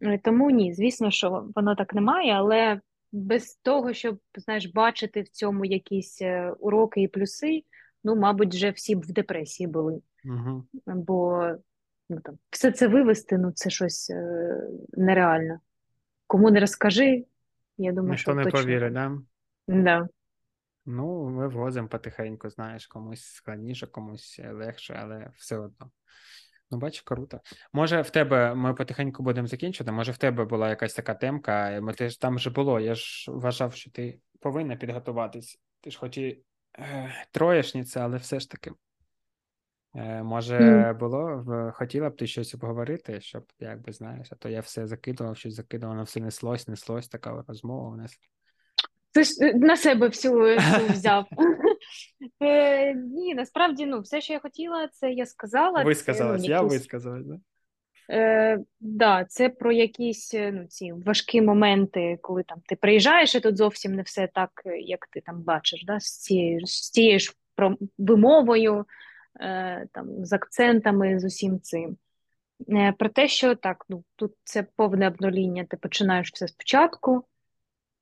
Е, 0.01 0.19
тому 0.23 0.49
ні, 0.49 0.73
звісно, 0.73 1.11
що 1.11 1.45
воно 1.55 1.75
так 1.75 1.93
немає, 1.93 2.33
але 2.33 2.81
без 3.11 3.55
того, 3.55 3.93
щоб 3.93 4.19
знаєш, 4.35 4.65
бачити 4.65 5.21
в 5.21 5.27
цьому 5.27 5.65
якісь 5.65 6.21
е, 6.21 6.51
уроки 6.59 7.01
і 7.01 7.07
плюси, 7.07 7.63
ну, 8.03 8.15
мабуть, 8.15 8.53
вже 8.53 8.71
всі 8.71 8.95
б 8.95 9.01
в 9.01 9.11
депресії 9.11 9.67
були. 9.67 10.01
Угу. 10.25 10.65
Бо 10.85 11.49
ну, 12.09 12.19
там, 12.19 12.37
все 12.49 12.71
це 12.71 12.87
вивести, 12.87 13.37
ну 13.37 13.51
це 13.51 13.69
щось 13.69 14.09
е, 14.09 14.57
нереально. 14.93 15.59
Кому 16.27 16.51
не 16.51 16.59
розкажи, 16.59 17.25
я 17.77 17.91
думаю, 17.91 18.11
Ніхто 18.11 18.31
що 18.31 18.33
не 18.33 18.43
точно. 18.43 18.59
повірить, 18.59 18.93
да? 18.93 19.17
Да. 19.67 20.07
Ну, 20.85 21.29
ми 21.29 21.47
ввозимо 21.47 21.87
потихеньку, 21.87 22.49
знаєш, 22.49 22.87
комусь 22.87 23.23
складніше, 23.23 23.87
комусь 23.87 24.39
легше, 24.53 24.99
але 25.01 25.31
все 25.37 25.57
одно. 25.57 25.91
Ну, 26.71 26.77
бач, 26.77 27.01
круто. 27.01 27.39
Може, 27.73 28.01
в 28.01 28.09
тебе 28.09 28.55
ми 28.55 28.73
потихеньку 28.73 29.23
будемо 29.23 29.47
закінчувати. 29.47 29.91
Може, 29.91 30.11
в 30.11 30.17
тебе 30.17 30.45
була 30.45 30.69
якась 30.69 30.93
така 30.93 31.13
темка, 31.13 31.79
ми 31.81 31.93
ти 31.93 32.09
ж 32.09 32.21
там 32.21 32.35
вже 32.35 32.49
було. 32.49 32.79
Я 32.79 32.95
ж 32.95 33.31
вважав, 33.31 33.73
що 33.73 33.91
ти 33.91 34.19
повинна 34.39 34.75
підготуватись. 34.75 35.59
Ти 35.81 35.91
ж 35.91 35.99
хоч 35.99 36.17
і 36.17 36.43
е, 36.79 37.11
троєшниця, 37.31 37.99
але 37.99 38.17
все 38.17 38.39
ж 38.39 38.49
таки. 38.49 38.71
Е, 39.95 40.23
Може, 40.23 40.59
mm. 40.59 40.97
було 40.97 41.43
хотіла 41.75 42.09
б 42.09 42.15
ти 42.15 42.27
щось 42.27 42.55
обговорити, 42.55 43.21
щоб 43.21 43.43
якби 43.59 43.91
знаєш, 43.91 44.31
а 44.31 44.35
то 44.35 44.49
я 44.49 44.59
все 44.59 44.87
закидував, 44.87 45.37
щось 45.37 45.53
закидував, 45.53 45.95
воно 45.95 46.03
все 46.03 46.19
неслось, 46.19 46.67
неслось, 46.67 47.07
така 47.07 47.43
розмова 47.47 47.89
у 47.89 47.95
нас. 47.95 48.19
Ти 49.13 49.23
ж 49.23 49.31
е, 49.41 49.53
на 49.53 49.77
себе 49.77 50.07
всю, 50.07 50.33
всю 50.57 50.87
взяв. 50.87 51.25
Е, 52.41 52.93
Ні, 52.93 53.35
насправді 53.35 53.85
ну, 53.85 53.99
все, 53.99 54.21
що 54.21 54.33
я 54.33 54.39
хотіла, 54.39 54.87
це 54.87 55.11
я 55.11 55.25
сказала. 55.25 55.83
Висказалась, 55.83 56.41
ну, 56.41 56.47
я 56.47 56.61
висказалась, 56.61 57.25
да? 57.25 57.39
Е, 58.09 58.59
да, 58.79 59.25
це 59.25 59.49
про 59.49 59.71
якісь 59.71 60.33
е, 60.33 60.51
ну, 60.51 60.65
ці 60.67 60.91
важкі 60.91 61.41
моменти, 61.41 62.17
коли 62.21 62.43
там 62.43 62.61
ти 62.65 62.75
приїжджаєш, 62.75 63.35
і 63.35 63.39
тут 63.39 63.57
зовсім 63.57 63.95
не 63.95 64.01
все 64.01 64.29
так, 64.33 64.51
як 64.79 65.07
ти 65.07 65.21
там 65.21 65.43
бачиш, 65.43 65.85
да, 65.85 65.99
з 65.99 66.19
цією 66.19 66.67
з 66.67 66.91
цією 66.91 67.19
ж 67.19 67.33
вимовою, 67.97 68.85
е, 69.39 69.87
там, 69.91 70.25
з 70.25 70.33
акцентами, 70.33 71.19
з 71.19 71.23
усім 71.25 71.59
цим. 71.59 71.97
Е, 72.69 72.93
Про 72.99 73.09
те, 73.09 73.27
що 73.27 73.55
так, 73.55 73.85
ну 73.89 74.03
тут 74.15 74.33
це 74.43 74.63
повне 74.75 75.07
обнуління, 75.07 75.65
ти 75.69 75.77
починаєш 75.77 76.31
все 76.33 76.47
спочатку. 76.47 77.25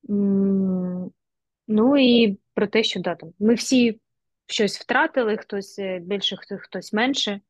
Ну 0.02 1.96
і 1.98 2.38
про 2.54 2.66
те, 2.66 2.82
що 2.82 3.00
да, 3.00 3.14
там, 3.14 3.32
ми 3.38 3.54
всі 3.54 4.00
щось 4.46 4.80
втратили, 4.80 5.36
хтось 5.36 5.78
е, 5.78 5.98
більше, 5.98 6.36
хтось 6.60 6.92
менше, 6.92 7.40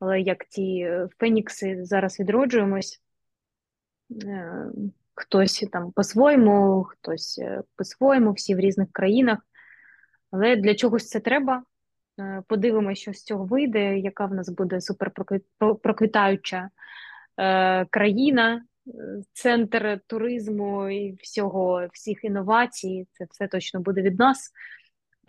але 0.00 0.20
як 0.20 0.44
ті 0.44 0.80
е, 0.80 1.08
фенікси 1.18 1.84
зараз 1.84 2.20
відроджуємось, 2.20 3.02
е, 4.24 4.66
хтось 5.14 5.68
там 5.72 5.92
по-своєму, 5.92 6.84
хтось 6.84 7.40
по-своєму, 7.76 8.32
всі 8.32 8.54
в 8.54 8.60
різних 8.60 8.92
країнах. 8.92 9.38
Але 10.30 10.56
для 10.56 10.74
чогось 10.74 11.08
це 11.08 11.20
треба. 11.20 11.62
Подивимося, 12.46 13.02
що 13.02 13.12
з 13.12 13.22
цього 13.22 13.44
вийде, 13.44 13.98
яка 13.98 14.26
в 14.26 14.34
нас 14.34 14.48
буде 14.48 14.80
суперпроквітаюча 14.80 16.70
країна, 17.90 18.64
центр 19.32 20.00
туризму 20.06 20.88
і 20.88 21.12
всього, 21.12 21.86
всіх 21.92 22.24
інновацій, 22.24 23.06
це 23.12 23.26
все 23.30 23.48
точно 23.48 23.80
буде 23.80 24.02
від 24.02 24.18
нас 24.18 24.52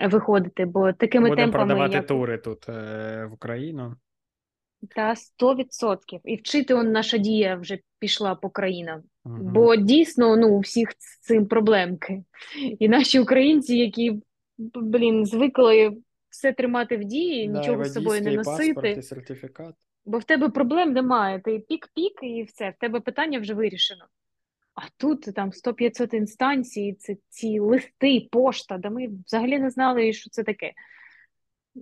виходити, 0.07 0.65
бо 0.65 0.93
такими 0.93 1.29
Будемо 1.29 1.45
темпами... 1.45 1.65
продавати 1.65 1.95
як... 1.95 2.07
тури 2.07 2.37
тут 2.37 2.69
е, 2.69 3.25
в 3.29 3.33
Україну. 3.33 3.95
Та 4.95 5.13
100%. 5.41 6.19
І 6.23 6.35
вчити 6.35 6.73
он 6.73 6.91
наша 6.91 7.17
дія 7.17 7.55
вже 7.55 7.79
пішла 7.99 8.35
по 8.35 8.49
країнам. 8.49 9.03
Угу. 9.25 9.37
Бо 9.41 9.75
дійсно 9.75 10.37
ну, 10.37 10.49
у 10.49 10.59
всіх 10.59 10.89
з 10.97 11.19
цим 11.19 11.47
проблемки. 11.47 12.23
І 12.79 12.89
наші 12.89 13.19
українці, 13.19 13.77
які 13.77 14.21
блін, 14.75 15.25
звикли 15.25 15.97
все 16.29 16.53
тримати 16.53 16.97
в 16.97 17.03
дії, 17.03 17.47
да, 17.47 17.59
нічого 17.59 17.85
з 17.85 17.93
собою 17.93 18.21
не 18.21 18.31
носити. 18.31 18.73
Паспорт 18.73 18.97
і 18.97 19.01
сертифікат. 19.01 19.75
Бо 20.05 20.17
в 20.17 20.23
тебе 20.23 20.49
проблем 20.49 20.93
немає. 20.93 21.39
Ти 21.39 21.59
пік-пік 21.59 22.19
і 22.21 22.43
все, 22.43 22.69
в 22.69 22.79
тебе 22.79 22.99
питання 22.99 23.39
вже 23.39 23.53
вирішено. 23.53 24.05
А 24.75 24.81
тут 24.97 25.21
там 25.35 25.49
100-500 25.49 26.15
інстанцій, 26.15 26.95
це 26.99 27.15
ці 27.29 27.59
листи, 27.59 28.27
пошта, 28.31 28.77
да 28.77 28.89
ми 28.89 29.09
взагалі 29.25 29.59
не 29.59 29.69
знали, 29.69 30.13
що 30.13 30.29
це 30.29 30.43
таке. 30.43 30.73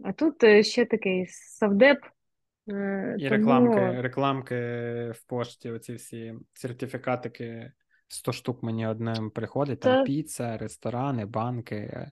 А 0.03 0.11
тут 0.11 0.44
е, 0.44 0.64
ще 0.64 0.85
такий 0.85 1.27
савдеп. 1.27 1.99
Е, 2.69 3.15
і 3.19 3.30
тому... 3.30 3.38
рекламки 3.38 4.02
рекламки 4.02 4.56
в 5.11 5.23
пошті, 5.27 5.72
оці 5.72 5.94
всі 5.94 6.34
сертифікатики 6.53 7.72
100 8.07 8.31
штук 8.31 8.64
мені 8.64 8.88
одним 8.88 9.30
приходить, 9.31 9.80
там 9.80 10.06
піца, 10.06 10.57
ресторани, 10.57 11.26
банки, 11.26 11.76
е, 11.76 12.11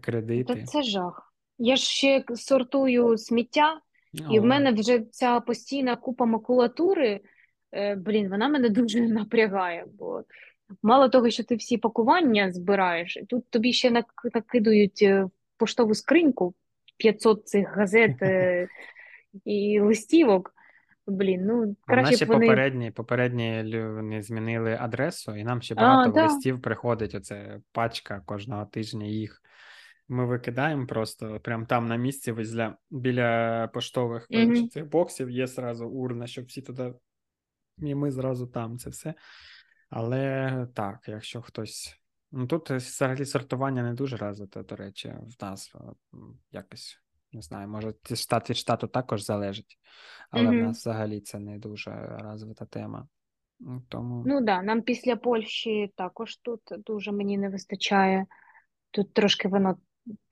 кредити. 0.00 0.54
Та 0.54 0.64
Це 0.64 0.82
жах. 0.82 1.34
Я 1.58 1.76
ж 1.76 1.82
ще 1.82 2.24
сортую 2.34 3.18
сміття. 3.18 3.80
І 4.12 4.40
в 4.40 4.44
мене 4.44 4.72
вже 4.72 5.00
ця 5.10 5.40
постійна 5.40 5.96
купа 5.96 6.24
макулатури, 6.24 7.20
е, 7.72 7.94
блін, 7.94 8.28
вона 8.28 8.48
мене 8.48 8.68
дуже 8.68 9.00
напрягає. 9.08 9.86
Бо 9.98 10.22
мало 10.82 11.08
того, 11.08 11.30
що 11.30 11.44
ти 11.44 11.56
всі 11.56 11.78
пакування 11.78 12.52
збираєш, 12.52 13.18
тут 13.28 13.50
тобі 13.50 13.72
ще 13.72 14.04
накидують 14.34 15.02
е, 15.02 15.24
в 15.24 15.30
поштову 15.56 15.94
скриньку 15.94 16.54
500 16.96 17.48
цих 17.48 17.76
газет 17.76 18.22
е, 18.22 18.68
і 19.44 19.80
листівок. 19.80 20.54
Блін, 21.06 21.46
ну 21.46 21.76
краще 21.86 22.10
наші 22.10 22.24
вони. 22.24 22.46
попередні, 22.46 22.90
попередні 22.90 23.76
вони 23.94 24.22
змінили 24.22 24.78
адресу, 24.80 25.36
і 25.36 25.44
нам 25.44 25.62
ще 25.62 25.74
А, 25.74 25.80
багато 25.80 26.12
да. 26.12 26.26
листів 26.26 26.62
приходить. 26.62 27.14
Оце 27.14 27.60
пачка 27.72 28.22
кожного 28.26 28.64
тижня 28.64 29.06
їх. 29.06 29.42
Ми 30.10 30.26
викидаємо 30.26 30.86
просто 30.86 31.40
прямо 31.40 31.66
там 31.66 31.86
на 31.86 31.96
місці, 31.96 32.32
возле, 32.32 32.76
біля 32.90 33.68
поштових 33.74 34.26
Угу. 34.30 34.68
цих 34.68 34.88
боксів 34.88 35.30
є 35.30 35.46
зразу 35.46 35.88
урна, 35.88 36.26
щоб 36.26 36.44
всі 36.44 36.62
туди. 36.62 36.94
І 37.78 37.94
ми 37.94 38.10
зразу 38.10 38.46
там 38.46 38.78
це 38.78 38.90
все. 38.90 39.14
Але 39.90 40.66
так, 40.74 40.98
якщо 41.06 41.42
хтось. 41.42 41.96
Ну 42.32 42.46
тут 42.46 42.70
взагалі 42.70 43.24
сортування 43.24 43.82
не 43.82 43.94
дуже 43.94 44.16
развите, 44.16 44.62
до 44.62 44.76
речі, 44.76 45.08
в 45.08 45.44
нас 45.44 45.74
якось 46.52 47.00
не 47.32 47.42
знаю, 47.42 47.68
може, 47.68 47.94
штат 48.14 48.50
від 48.50 48.56
штату 48.56 48.86
також 48.86 49.24
залежить, 49.24 49.78
але 50.30 50.44
в 50.44 50.54
Угу. 50.54 50.62
нас 50.62 50.78
взагалі 50.78 51.20
це 51.20 51.38
не 51.38 51.58
дуже 51.58 52.18
розвита 52.22 52.64
тема. 52.64 53.08
Ну, 53.60 53.82
Тому 53.88 54.22
Ну 54.26 54.40
да, 54.40 54.62
нам 54.62 54.82
після 54.82 55.16
Польщі 55.16 55.92
також 55.96 56.36
тут 56.36 56.60
дуже 56.78 57.12
мені 57.12 57.38
не 57.38 57.48
вистачає. 57.48 58.26
Тут 58.90 59.14
трошки 59.14 59.48
воно 59.48 59.76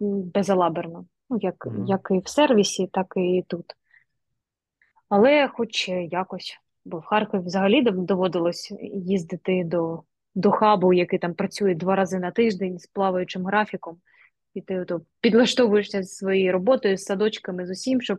безалаберно. 0.00 1.06
Ну, 1.30 1.38
як, 1.40 1.66
Мгм. 1.66 1.86
як 1.86 2.08
і 2.10 2.18
в 2.18 2.28
сервісі, 2.28 2.86
так 2.86 3.12
і 3.16 3.44
тут. 3.48 3.64
Але 5.08 5.48
хоч 5.48 5.88
якось, 5.88 6.58
бо 6.84 6.98
в 6.98 7.04
Харкові 7.04 7.42
взагалі 7.42 7.82
доводилось 7.82 8.72
їздити 8.94 9.64
до, 9.64 10.02
до 10.34 10.50
хабу, 10.50 10.92
який 10.92 11.18
там 11.18 11.34
працює 11.34 11.74
два 11.74 11.96
рази 11.96 12.18
на 12.18 12.30
тиждень 12.30 12.78
з 12.78 12.86
плаваючим 12.86 13.46
графіком, 13.46 13.98
і 14.54 14.60
ти 14.60 14.80
ото 14.80 15.00
підлаштовуєшся 15.20 16.02
зі 16.02 16.14
своєю 16.14 16.52
роботою, 16.52 16.96
з 16.96 17.04
садочками, 17.04 17.66
з 17.66 17.70
усім, 17.70 18.00
щоб 18.00 18.18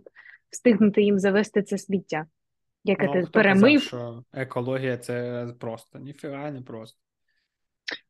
встигнути 0.49 1.01
їм 1.01 1.19
завести 1.19 1.63
це 1.63 1.77
сміття, 1.77 2.25
яке 2.83 3.05
ну, 3.05 3.13
ти 3.13 3.23
хто 3.23 3.43
казав, 3.43 3.81
що 3.81 4.23
екологія 4.33 4.97
це 4.97 5.47
просто, 5.59 5.99
ніфіга 5.99 6.51
не 6.51 6.61
просто. 6.61 6.99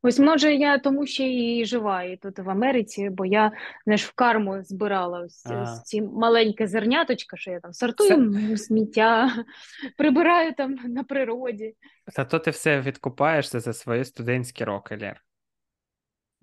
Ось 0.02 0.18
може 0.18 0.54
я 0.54 0.78
тому 0.78 1.06
ще 1.06 1.28
і 1.28 1.64
жива 1.64 2.02
і 2.02 2.16
тут 2.16 2.38
в 2.38 2.50
Америці, 2.50 3.10
бо 3.10 3.24
я 3.24 3.52
знаєш, 3.84 4.06
в 4.06 4.12
карму 4.12 4.62
збирала 4.62 5.20
ось, 5.20 5.46
ось 5.46 5.82
ці 5.82 6.02
маленьке 6.02 6.66
зерняточка, 6.66 7.36
що 7.36 7.50
я 7.50 7.60
там 7.60 7.72
сортую 7.72 8.32
Це- 8.32 8.56
сміття, 8.56 9.30
прибираю 9.96 10.54
там 10.54 10.74
на 10.84 11.04
природі. 11.04 11.74
Зато 12.16 12.38
ти 12.38 12.50
все 12.50 12.80
відкупаєшся 12.80 13.60
за 13.60 13.72
свої 13.72 14.04
студентські 14.04 14.64
роки, 14.64 14.98
Лєр. 15.02 15.20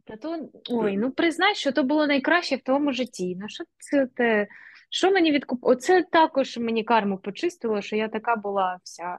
Та 0.05 0.17
то 0.17 0.49
ой, 0.69 0.97
ну 0.97 1.11
признай, 1.11 1.55
що 1.55 1.71
то 1.71 1.83
було 1.83 2.07
найкраще 2.07 2.55
в 2.55 2.61
твоєму 2.61 2.93
житті. 2.93 3.37
Ну 3.39 3.49
що 3.49 3.63
це 3.77 4.07
те? 4.15 4.47
Що 4.89 5.11
мені 5.11 5.31
відкуп... 5.31 5.59
Оце 5.61 6.03
також 6.03 6.57
мені 6.57 6.83
карму 6.83 7.17
почистило, 7.17 7.81
що 7.81 7.95
я 7.95 8.07
така 8.07 8.35
була 8.35 8.79
вся. 8.83 9.17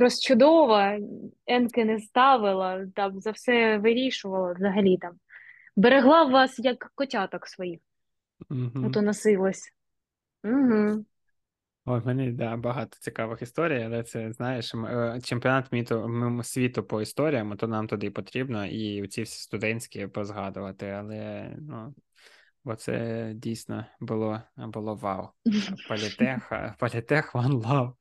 Розчудова, 0.00 0.98
енки 1.46 1.84
не 1.84 2.00
ставила, 2.00 2.86
там 2.94 3.20
за 3.20 3.30
все 3.30 3.78
вирішувала 3.78 4.52
взагалі 4.52 4.96
там. 4.96 5.12
Берегла 5.76 6.24
вас 6.24 6.58
як 6.58 6.92
котяток 6.94 7.46
своїх, 7.46 7.80
Мгм. 8.48 8.84
ото 8.84 9.02
носилась. 9.02 9.72
Угу. 10.44 11.04
Ой, 11.84 12.00
в 12.00 12.06
мене 12.06 12.32
да, 12.32 12.56
багато 12.56 12.96
цікавих 13.00 13.42
історій, 13.42 13.82
але 13.82 14.02
це 14.02 14.32
знаєш, 14.32 14.74
е, 14.74 15.20
чемпіонат 15.24 15.72
міту, 15.72 16.40
світу 16.42 16.82
по 16.82 17.02
історіям, 17.02 17.56
то 17.56 17.68
нам 17.68 17.86
туди 17.86 18.10
потрібно, 18.10 18.66
і 18.66 19.08
ці 19.08 19.22
всі 19.22 19.42
студентські 19.42 20.06
позгадувати. 20.06 20.86
Але 20.86 21.50
ну, 21.58 21.94
бо 22.64 22.74
це 22.74 23.32
дійсно 23.34 23.86
було, 24.00 24.42
було 24.56 24.94
вау. 24.94 25.28
Політех, 25.88 26.52
політех 26.78 27.34
one 27.34 27.62
love. 27.62 27.92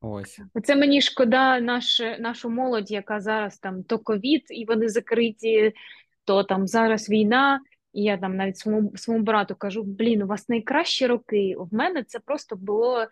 Ось. 0.00 0.40
Оце 0.54 0.76
мені 0.76 1.00
шкода 1.00 1.60
наш, 1.60 2.02
нашу 2.18 2.50
молодь, 2.50 2.90
яка 2.90 3.20
зараз 3.20 3.58
там 3.58 3.82
то 3.82 3.98
ковід, 3.98 4.42
і 4.50 4.64
вони 4.64 4.88
закриті, 4.88 5.72
то 6.24 6.44
там 6.44 6.66
зараз 6.66 7.10
війна. 7.10 7.60
І 7.92 8.02
я 8.02 8.16
там 8.16 8.36
навіть 8.36 8.58
своєму, 8.58 8.96
своєму 8.96 9.24
брату 9.24 9.54
кажу: 9.54 9.82
блін, 9.82 10.22
у 10.22 10.26
вас 10.26 10.48
найкращі 10.48 11.06
роки. 11.06 11.54
В 11.58 11.74
мене 11.74 12.02
це 12.02 12.18
просто 12.18 12.56
було 12.56 13.06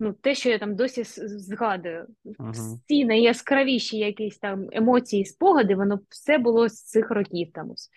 ну, 0.00 0.12
те, 0.12 0.34
що 0.34 0.50
я 0.50 0.58
там 0.58 0.76
досі 0.76 1.02
згадую. 1.04 2.06
Угу. 2.24 2.50
Всі 2.50 3.04
найяскравіші 3.04 3.98
якісь 3.98 4.38
там 4.38 4.68
емоції, 4.72 5.24
спогади, 5.24 5.74
воно 5.74 6.00
все 6.08 6.38
було 6.38 6.68
з 6.68 6.82
цих 6.82 7.10
років 7.10 7.48
там 7.54 7.70
ось 7.70 7.90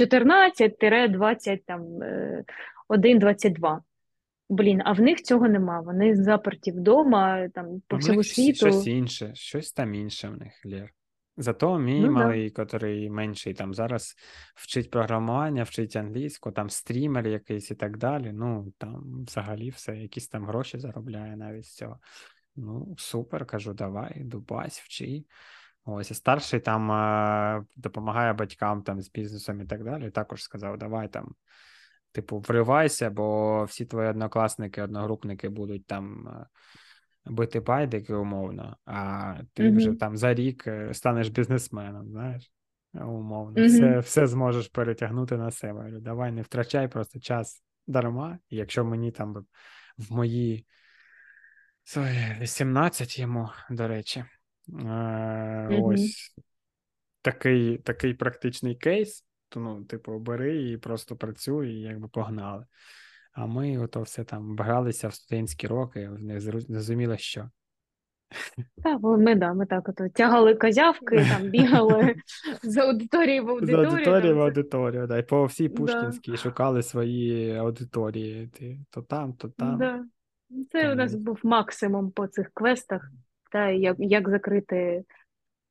14-20 0.00 1.58
там 1.66 2.02
е, 2.02 2.44
1-22. 2.88 3.78
Блін, 4.48 4.82
а 4.84 4.92
в 4.92 5.00
них 5.00 5.22
цього 5.22 5.48
нема. 5.48 5.80
Вони 5.80 6.16
заперті 6.16 6.72
вдома, 6.72 7.48
там 7.48 7.82
по 7.88 7.96
У 7.96 7.98
всьому 7.98 8.16
них 8.18 8.26
щ- 8.26 8.34
світу. 8.34 8.56
щось 8.56 8.86
інше, 8.86 9.30
щось 9.34 9.72
там 9.72 9.94
інше 9.94 10.28
в 10.28 10.36
них, 10.38 10.52
Лєр. 10.66 10.90
Зато 11.36 11.78
мій 11.78 12.00
Ну 12.00 12.06
да. 12.06 12.12
малий, 12.12 12.50
котрий 12.50 13.10
менший, 13.10 13.54
там 13.54 13.74
зараз 13.74 14.14
вчить 14.54 14.90
програмування, 14.90 15.62
вчить 15.62 15.96
англійську, 15.96 16.50
там 16.52 16.70
стрімер 16.70 17.26
якийсь 17.28 17.70
і 17.70 17.74
так 17.74 17.98
далі. 17.98 18.32
Ну, 18.32 18.72
там 18.78 19.24
взагалі 19.26 19.70
все, 19.70 19.96
якісь 19.96 20.28
там 20.28 20.46
гроші 20.46 20.78
заробляє 20.78 21.36
навіть 21.36 21.64
з 21.64 21.74
цього. 21.74 21.98
Ну, 22.56 22.94
супер, 22.98 23.46
кажу, 23.46 23.72
давай, 23.74 24.20
дубась, 24.24 24.80
вчи. 24.80 25.24
Ось, 25.84 26.10
і 26.10 26.14
старший 26.14 26.60
там 26.60 26.92
е, 26.92 27.64
допомагає 27.76 28.32
батькам 28.32 28.82
там 28.82 29.02
з 29.02 29.10
бізнесом 29.10 29.60
і 29.60 29.64
так 29.66 29.84
далі. 29.84 30.10
Також 30.10 30.42
сказав, 30.42 30.78
давай 30.78 31.08
там, 31.08 31.34
типу, 32.14 32.38
вривайся, 32.38 33.10
бо 33.10 33.64
всі 33.64 33.84
твої 33.84 34.08
однокласники, 34.08 34.82
одногрупники 34.82 35.48
будуть 35.48 35.86
там 35.86 36.28
е, 36.28 36.46
бити 37.26 37.60
байдики 37.60 38.14
умовно, 38.14 38.76
а 38.84 39.34
ти 39.52 39.70
вже 39.70 39.92
там 39.92 40.16
за 40.16 40.34
рік 40.34 40.66
е, 40.66 40.94
станеш 40.94 41.28
бізнесменом, 41.28 42.08
знаєш, 42.10 42.52
умовно. 42.94 43.52
Мгм. 43.60 43.66
Все, 43.66 43.98
все 43.98 44.26
зможеш 44.26 44.68
перетягнути 44.68 45.36
на 45.36 45.50
себе. 45.50 45.78
Я 45.78 45.84
говорю, 45.84 46.00
Давай, 46.00 46.32
не 46.32 46.42
втрачай 46.42 46.88
просто 46.88 47.20
час 47.20 47.64
дарма. 47.86 48.38
Якщо 48.50 48.84
мені 48.84 49.10
там 49.10 49.46
в 49.98 50.12
мої 50.12 50.66
18 52.40 53.18
йому, 53.18 53.50
до 53.70 53.88
речі. 53.88 54.24
Мгм. 54.66 55.82
Ось 55.84 56.34
такий, 57.22 57.78
такий 57.78 58.14
практичний 58.14 58.74
кейс. 58.74 59.24
То, 59.54 59.60
ну, 59.60 59.84
типу, 59.84 60.18
бери 60.18 60.70
і 60.70 60.76
просто 60.76 61.16
працюй, 61.16 61.70
і 61.70 61.80
якби 61.80 62.08
погнали. 62.08 62.66
А 63.32 63.46
ми 63.46 63.78
ото 63.78 64.02
все 64.02 64.24
там 64.24 64.56
гралися 64.56 65.08
в 65.08 65.14
студентські 65.14 65.66
роки, 65.66 66.08
не 66.18 66.40
зрозуміло 66.40 67.16
що. 67.16 67.50
Та, 68.82 68.98
бо 68.98 69.16
ми, 69.16 69.34
да, 69.34 69.54
ми 69.54 69.66
так 69.66 69.88
ото 69.88 70.08
тягали 70.08 70.54
козявки, 70.54 71.16
там 71.16 71.42
бігали 71.50 72.14
з 72.62 72.76
аудиторії 72.76 73.40
в 73.40 73.50
аудиторію. 73.50 73.90
З 73.90 73.94
аудиторії 73.94 74.32
в 74.32 74.36
там, 74.36 74.38
це- 74.38 74.44
аудиторію, 74.44 75.06
да, 75.06 75.18
і 75.18 75.22
по 75.22 75.44
всій 75.44 75.68
Да. 75.68 75.74
Пушкінській 75.74 76.36
шукали 76.36 76.82
свої 76.82 77.56
аудиторії. 77.56 78.50
То 78.90 79.02
там, 79.02 79.32
то 79.32 79.48
там. 79.48 79.78
Да. 79.78 80.04
Це 80.72 80.92
у 80.92 80.94
нас 80.94 81.14
був 81.14 81.40
максимум 81.42 82.10
по 82.10 82.26
цих 82.26 82.50
квестах, 82.54 83.10
та 83.52 83.68
як, 83.70 83.96
як 83.98 84.28
закрити 84.28 85.04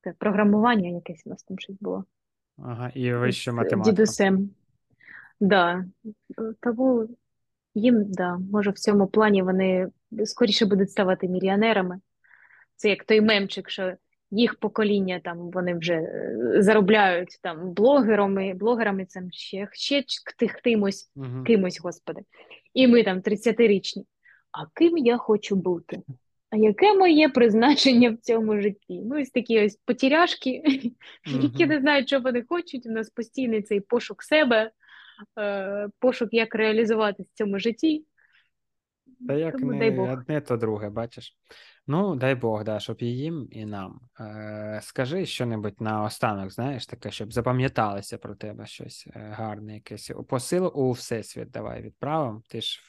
те 0.02 0.14
програмування, 0.18 0.90
якесь 0.90 1.24
у 1.26 1.30
нас 1.30 1.44
там 1.44 1.60
щось 1.60 1.78
було. 1.80 2.06
Ага, 2.58 2.92
і 2.96 3.14
вищу 3.14 3.52
з 3.52 3.54
математику. 3.54 3.96
дідусем. 3.96 4.50
Да. 5.40 5.86
Тому 6.60 7.08
їм, 7.76 8.04
да, 8.08 8.38
може, 8.52 8.70
в 8.70 8.80
цьому 8.80 9.08
плані 9.08 9.42
вони 9.44 9.88
скоріше 10.26 10.66
будуть 10.66 10.92
ставати 10.92 11.28
мільйонерами. 11.28 12.00
Це 12.76 12.90
як 12.90 13.04
той 13.04 13.22
мемчик, 13.22 13.70
що 13.70 13.94
їх 14.32 14.56
покоління 14.60 15.22
там 15.24 15.38
вони 15.38 15.76
вже 15.78 15.94
е, 15.94 16.36
заробляють 16.58 17.40
там 17.42 17.74
блогерами, 17.74 18.54
блогерами 18.54 19.06
цим 19.06 19.32
ще, 19.32 19.68
ще 19.72 19.96
хти- 20.02 20.48
хтимось, 20.54 21.12
Угу. 21.16 21.44
кимось, 21.46 21.80
господи. 21.84 22.22
І 22.74 22.88
ми 22.88 23.04
там 23.04 23.20
30-річні. 23.22 24.04
А 24.52 24.66
ким 24.80 24.98
я 24.98 25.18
хочу 25.18 25.56
бути? 25.56 26.02
А 26.54 26.56
яке 26.56 26.94
моє 26.94 27.30
призначення 27.30 28.12
в 28.12 28.18
цьому 28.18 28.62
житті? 28.62 29.02
Ну, 29.06 29.22
ось 29.22 29.30
такі 29.30 29.66
ось 29.66 29.76
потіряшки, 29.86 30.62
які 31.42 31.66
не 31.66 31.80
знають, 31.80 32.08
що 32.08 32.20
вони 32.20 32.44
хочуть. 32.50 32.86
У 32.86 32.92
нас 32.92 33.10
постійний 33.10 33.62
цей 33.62 33.80
пошук 33.80 34.24
себе, 34.24 34.72
е, 35.40 35.90
пошук, 36.00 36.30
як 36.32 36.56
реалізуватися 36.56 37.30
в 37.34 37.38
цьому 37.38 37.60
житті. 37.60 38.06
Та 39.28 39.34
як 39.34 39.58
Тому 39.58 39.72
не 39.72 39.80
дай 39.80 39.92
Бог. 39.92 40.12
одне, 40.12 40.42
то 40.42 40.58
друге, 40.58 40.90
бачиш. 40.90 41.38
Ну, 41.88 42.16
дай 42.16 42.36
Бог, 42.36 42.64
да, 42.64 42.80
щоб 42.80 42.98
і 43.00 43.06
їм, 43.06 43.48
і 43.52 43.66
нам. 43.66 44.00
Е, 44.20 44.80
скажи 44.84 45.26
що-небудь 45.26 45.82
на 45.82 46.04
останок, 46.04 46.52
знаєш, 46.52 46.86
таке, 46.86 47.12
щоб 47.12 47.34
запам'яталося 47.34 48.18
про 48.18 48.36
тебе 48.36 48.66
щось 48.66 49.08
е, 49.16 49.34
гарне, 49.38 49.74
якесь. 49.74 50.12
Посил 50.30 50.72
у 50.76 50.92
Всесвіт 50.92 51.52
давай 51.52 51.82
відправимо. 51.82 52.42
Ти 52.50 52.62
ж 52.62 52.80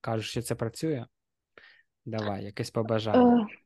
кажеш, 0.00 0.30
що 0.30 0.42
це 0.42 0.54
працює. 0.54 1.04
Давай, 2.06 2.44
якесь 2.44 2.70
побажання. 2.70 3.48
Е, 3.50 3.56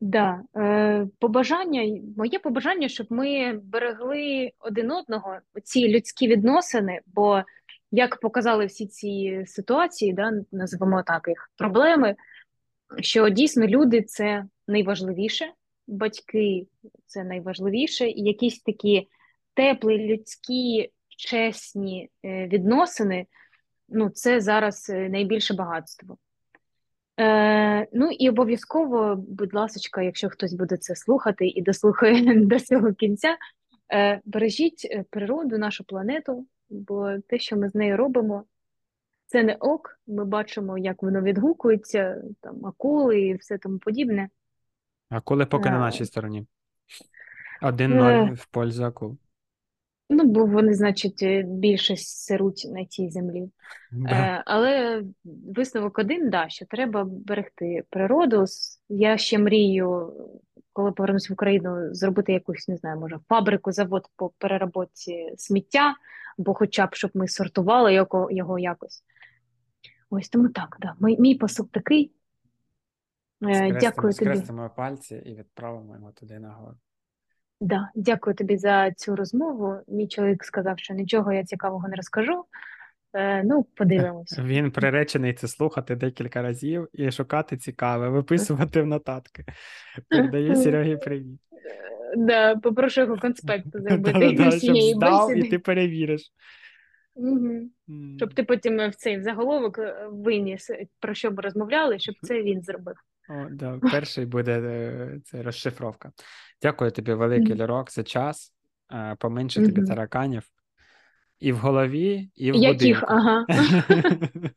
да, 0.00 0.42
е, 0.56 1.08
побажання, 1.18 2.02
моє 2.16 2.38
побажання, 2.38 2.88
щоб 2.88 3.06
ми 3.10 3.52
берегли 3.52 4.50
один 4.58 4.90
одного, 4.90 5.38
ці 5.64 5.88
людські 5.88 6.28
відносини, 6.28 7.00
бо 7.06 7.42
як 7.90 8.20
показали 8.20 8.66
всі 8.66 8.86
ці 8.86 9.42
ситуації, 9.46 10.12
да, 10.12 10.32
називаємо 10.52 11.02
так 11.02 11.28
їх 11.28 11.50
проблеми, 11.56 12.16
що 13.00 13.28
дійсно 13.28 13.66
люди 13.66 14.02
це 14.02 14.44
найважливіше, 14.68 15.52
батьки 15.86 16.66
це 17.06 17.24
найважливіше, 17.24 18.08
і 18.08 18.22
якісь 18.22 18.62
такі 18.62 19.08
теплі, 19.54 19.98
людські, 19.98 20.90
чесні 21.08 22.08
е, 22.24 22.48
відносини 22.48 23.26
ну, 23.90 24.10
це 24.10 24.40
зараз 24.40 24.88
найбільше 24.88 25.54
багатство. 25.54 26.16
Е, 27.20 27.86
Ну 27.92 28.10
і 28.10 28.28
обов'язково, 28.28 29.16
будь 29.28 29.54
ласка, 29.54 30.02
якщо 30.02 30.28
хтось 30.28 30.54
буде 30.54 30.76
це 30.76 30.94
слухати 30.96 31.46
і 31.48 31.62
дослухає 31.62 32.34
до 32.46 32.60
цього 32.60 32.92
кінця, 32.92 33.36
е, 33.92 34.20
бережіть 34.24 34.88
е, 34.90 35.04
природу, 35.10 35.58
нашу 35.58 35.84
планету, 35.84 36.46
бо 36.70 37.18
те, 37.28 37.38
що 37.38 37.56
ми 37.56 37.68
з 37.68 37.74
нею 37.74 37.96
робимо, 37.96 38.44
це 39.26 39.42
не 39.42 39.54
ок. 39.54 40.00
Ми 40.06 40.24
бачимо, 40.24 40.78
як 40.78 41.02
воно 41.02 41.20
відгукується, 41.20 42.22
там 42.40 42.66
акули 42.66 43.20
і 43.20 43.34
все 43.34 43.58
тому 43.58 43.78
подібне. 43.78 44.28
Акули 45.08 45.46
поки 45.46 45.70
на 45.70 45.76
Е, 45.76 45.80
нашій 45.80 46.04
стороні. 46.04 46.46
е, 47.62 47.66
1-0 47.66 48.34
в 48.34 48.46
пользу 48.46 48.84
акул. 48.84 49.16
Ну, 50.12 50.24
бо 50.24 50.46
вони, 50.46 50.74
значить, 50.74 51.22
е, 51.22 51.42
більше 51.42 51.96
сируть 51.96 52.66
на 52.70 52.84
цій 52.84 53.10
землі. 53.10 53.50
Да. 53.92 54.10
Е, 54.10 54.42
але 54.46 55.02
висновок 55.24 55.98
один, 55.98 56.30
да, 56.30 56.48
що 56.48 56.66
треба 56.66 57.04
берегти 57.04 57.84
природу. 57.90 58.44
Я 58.88 59.18
ще 59.18 59.38
мрію, 59.38 60.12
коли 60.72 60.92
повернусь 60.92 61.30
в 61.30 61.32
Україну, 61.32 61.94
зробити 61.94 62.32
якусь, 62.32 62.68
не 62.68 62.76
знаю, 62.76 63.00
може, 63.00 63.18
фабрику, 63.28 63.72
завод 63.72 64.06
по 64.16 64.28
переробці 64.38 65.34
сміття, 65.36 65.94
або 66.38 66.54
хоча 66.54 66.86
б, 66.86 66.94
щоб 66.94 67.10
ми 67.14 67.28
сортували 67.28 67.94
його, 67.94 68.30
його 68.30 68.58
якось. 68.58 69.04
Ось 70.10 70.28
тому 70.28 70.48
так, 70.48 70.76
да. 70.80 70.94
Мій, 71.00 71.16
мій 71.20 71.34
посил 71.34 71.68
такий. 71.70 72.12
Е, 73.42 73.54
Скрестимо, 73.54 73.78
Дякую 73.80 74.12
тобі. 74.12 74.30
скрестимо 74.30 74.70
пальці 74.76 75.22
і 75.26 75.34
відправимо 75.34 75.94
його 75.94 76.12
туди 76.12 76.38
нагору. 76.38 76.76
Да, 77.60 77.90
дякую 77.94 78.36
тобі 78.36 78.56
за 78.56 78.92
цю 78.92 79.16
розмову. 79.16 79.74
Мій 79.88 80.08
чоловік 80.08 80.44
сказав, 80.44 80.78
що 80.78 80.94
нічого 80.94 81.32
я 81.32 81.44
цікавого 81.44 81.88
не 81.88 81.96
розкажу. 81.96 82.44
Е, 83.14 83.42
ну, 83.44 83.66
подивимось. 83.76 84.38
Він 84.44 84.70
приречений 84.70 85.34
це 85.34 85.48
слухати 85.48 85.96
декілька 85.96 86.42
разів 86.42 86.88
і 86.92 87.10
шукати 87.10 87.56
цікаве, 87.56 88.08
виписувати 88.08 88.82
в 88.82 88.86
нотатки. 88.86 89.44
Передаю 90.08 90.56
Серегі 90.56 90.96
привіт. 90.96 91.40
Е, 91.52 92.14
Да, 92.16 92.56
попрошу 92.56 93.00
його 93.00 93.16
конспект 93.16 93.66
зробити 93.72 94.12
Да-да-да, 94.12 94.50
Щоб 94.50 94.76
здав 94.76 95.36
і 95.36 95.42
ти 95.42 95.58
перевіриш. 95.58 96.22
М. 97.18 97.70
Щоб 98.16 98.34
ти 98.34 98.42
потім 98.42 98.90
в 98.90 98.94
цей 98.94 99.22
заголовок 99.22 99.78
е, 99.78 100.06
виніс, 100.10 100.70
про 101.00 101.14
що 101.14 101.30
ми 101.30 101.42
розмовляли, 101.42 101.98
щоб 101.98 102.14
це 102.22 102.42
він 102.42 102.62
зробив. 102.62 102.94
О, 103.30 103.46
да, 103.50 103.78
перший 103.92 104.26
буде 104.26 104.60
е, 104.60 105.20
це 105.24 105.42
розшифровка. 105.42 106.12
Дякую 106.62 106.90
тобі, 106.90 107.12
великий 107.12 107.48
Мгм. 107.48 107.58
Лірок, 107.58 107.90
за 107.90 108.02
час. 108.02 108.54
Е, 108.92 109.16
Поменше 109.18 109.62
тобі 109.62 109.80
Мгм. 109.80 109.88
тараканів. 109.88 110.42
І 111.38 111.52
в 111.52 111.56
голові, 111.56 112.30
і 112.34 112.52
в 112.52 112.54
Яких, 112.54 113.04
ага. 113.08 113.46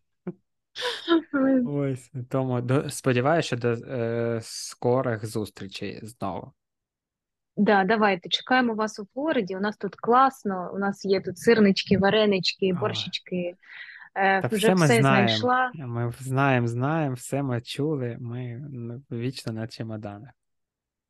Ось 1.66 2.12
тому 2.30 2.62
до, 2.62 2.90
сподіваюся, 2.90 3.48
що 3.48 3.58
до 3.58 3.72
е, 3.72 4.40
скорих 4.42 5.26
зустрічей 5.26 6.00
знову. 6.04 6.52
Да, 7.58 7.84
давайте 7.84 8.30
чекаємо 8.30 8.74
вас 8.74 9.00
у 9.00 9.08
Флориді. 9.14 9.56
У 9.56 9.60
нас 9.60 9.78
тут 9.78 9.96
класно. 9.96 10.72
У 10.74 10.78
нас 10.78 11.06
є 11.06 11.22
тут 11.22 11.38
сирнички, 11.38 11.98
варенички, 11.98 12.74
борщички. 12.74 13.56
Е, 14.16 14.42
Та 14.42 14.48
вже 14.48 14.58
все 14.58 14.76
ми 14.76 14.86
все 14.86 15.00
знаємо. 15.00 15.28
знайшла. 15.28 15.72
Ми 15.76 16.12
знаємо, 16.20 16.68
знаємо, 16.68 17.16
все 17.16 17.44
ми 17.44 17.62
чули. 17.62 18.18
Ми 18.20 18.62
ну, 18.72 19.02
вічно 19.12 19.54
на 19.54 19.68
чемоданах. 19.68 20.30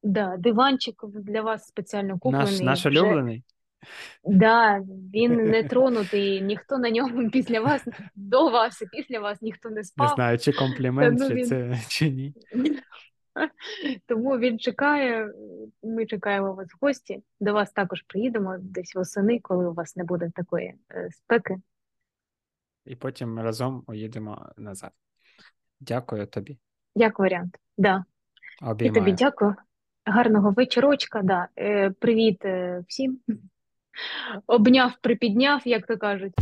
Да, 0.04 0.38
диванчик 0.38 0.96
для 1.08 1.42
вас 1.42 1.68
спеціально 1.68 2.20
куплений. 2.20 2.62
наш 2.64 2.86
Вже 2.86 3.02
улюблений. 3.02 3.44
Да, 4.24 4.82
він 5.14 5.36
не 5.36 5.64
тронутий, 5.70 6.42
ніхто 6.42 6.78
на 6.78 6.90
ньому 6.90 7.30
після 7.30 7.62
вас, 7.62 7.88
до 8.16 8.50
вас 8.50 8.82
і 8.82 8.86
після 8.86 9.20
вас 9.20 9.42
ніхто 9.42 9.70
не 9.70 9.82
Не 9.98 10.08
знаю, 10.16 10.38
чи 10.38 10.52
комплімент, 10.52 11.18
Та 11.18 11.24
ну 11.24 11.30
чи 11.30 11.36
він- 11.36 11.46
це 11.46 11.80
чи 11.88 12.10
ні. 12.10 12.34
Тому 14.08 14.38
він 14.38 14.60
чекає, 14.60 15.30
ми 15.84 16.06
чекаємо 16.06 16.54
вас 16.54 16.68
в 16.68 16.86
гості. 16.86 17.24
До 17.40 17.54
вас 17.54 17.72
також 17.72 18.02
приїдемо 18.02 18.56
десь 18.62 18.96
восени, 18.96 19.40
коли 19.40 19.66
у 19.66 19.74
вас 19.74 19.96
не 19.96 20.04
буде 20.04 20.32
такої 20.36 20.74
е, 20.92 21.10
спеки. 21.12 21.58
І 22.86 22.96
потім 22.96 23.40
разом 23.40 23.84
уїдемо 23.88 24.50
назад. 24.58 24.92
Дякую 25.80 26.28
тобі. 26.28 26.58
Як 26.96 27.20
варіант. 27.20 27.58
Да. 27.78 28.04
І 28.80 28.90
тобі 28.90 29.12
дякую. 29.12 29.56
Гарного 30.06 30.52
вечорочка. 30.52 31.22
Да. 31.24 31.48
Е, 31.60 31.90
привіт 31.90 32.46
е, 32.46 32.84
всім. 32.88 33.20
Обняв, 34.48 34.92
припідняв, 35.02 35.62
як 35.66 35.88
то 35.88 35.98
кажуть. 35.98 36.34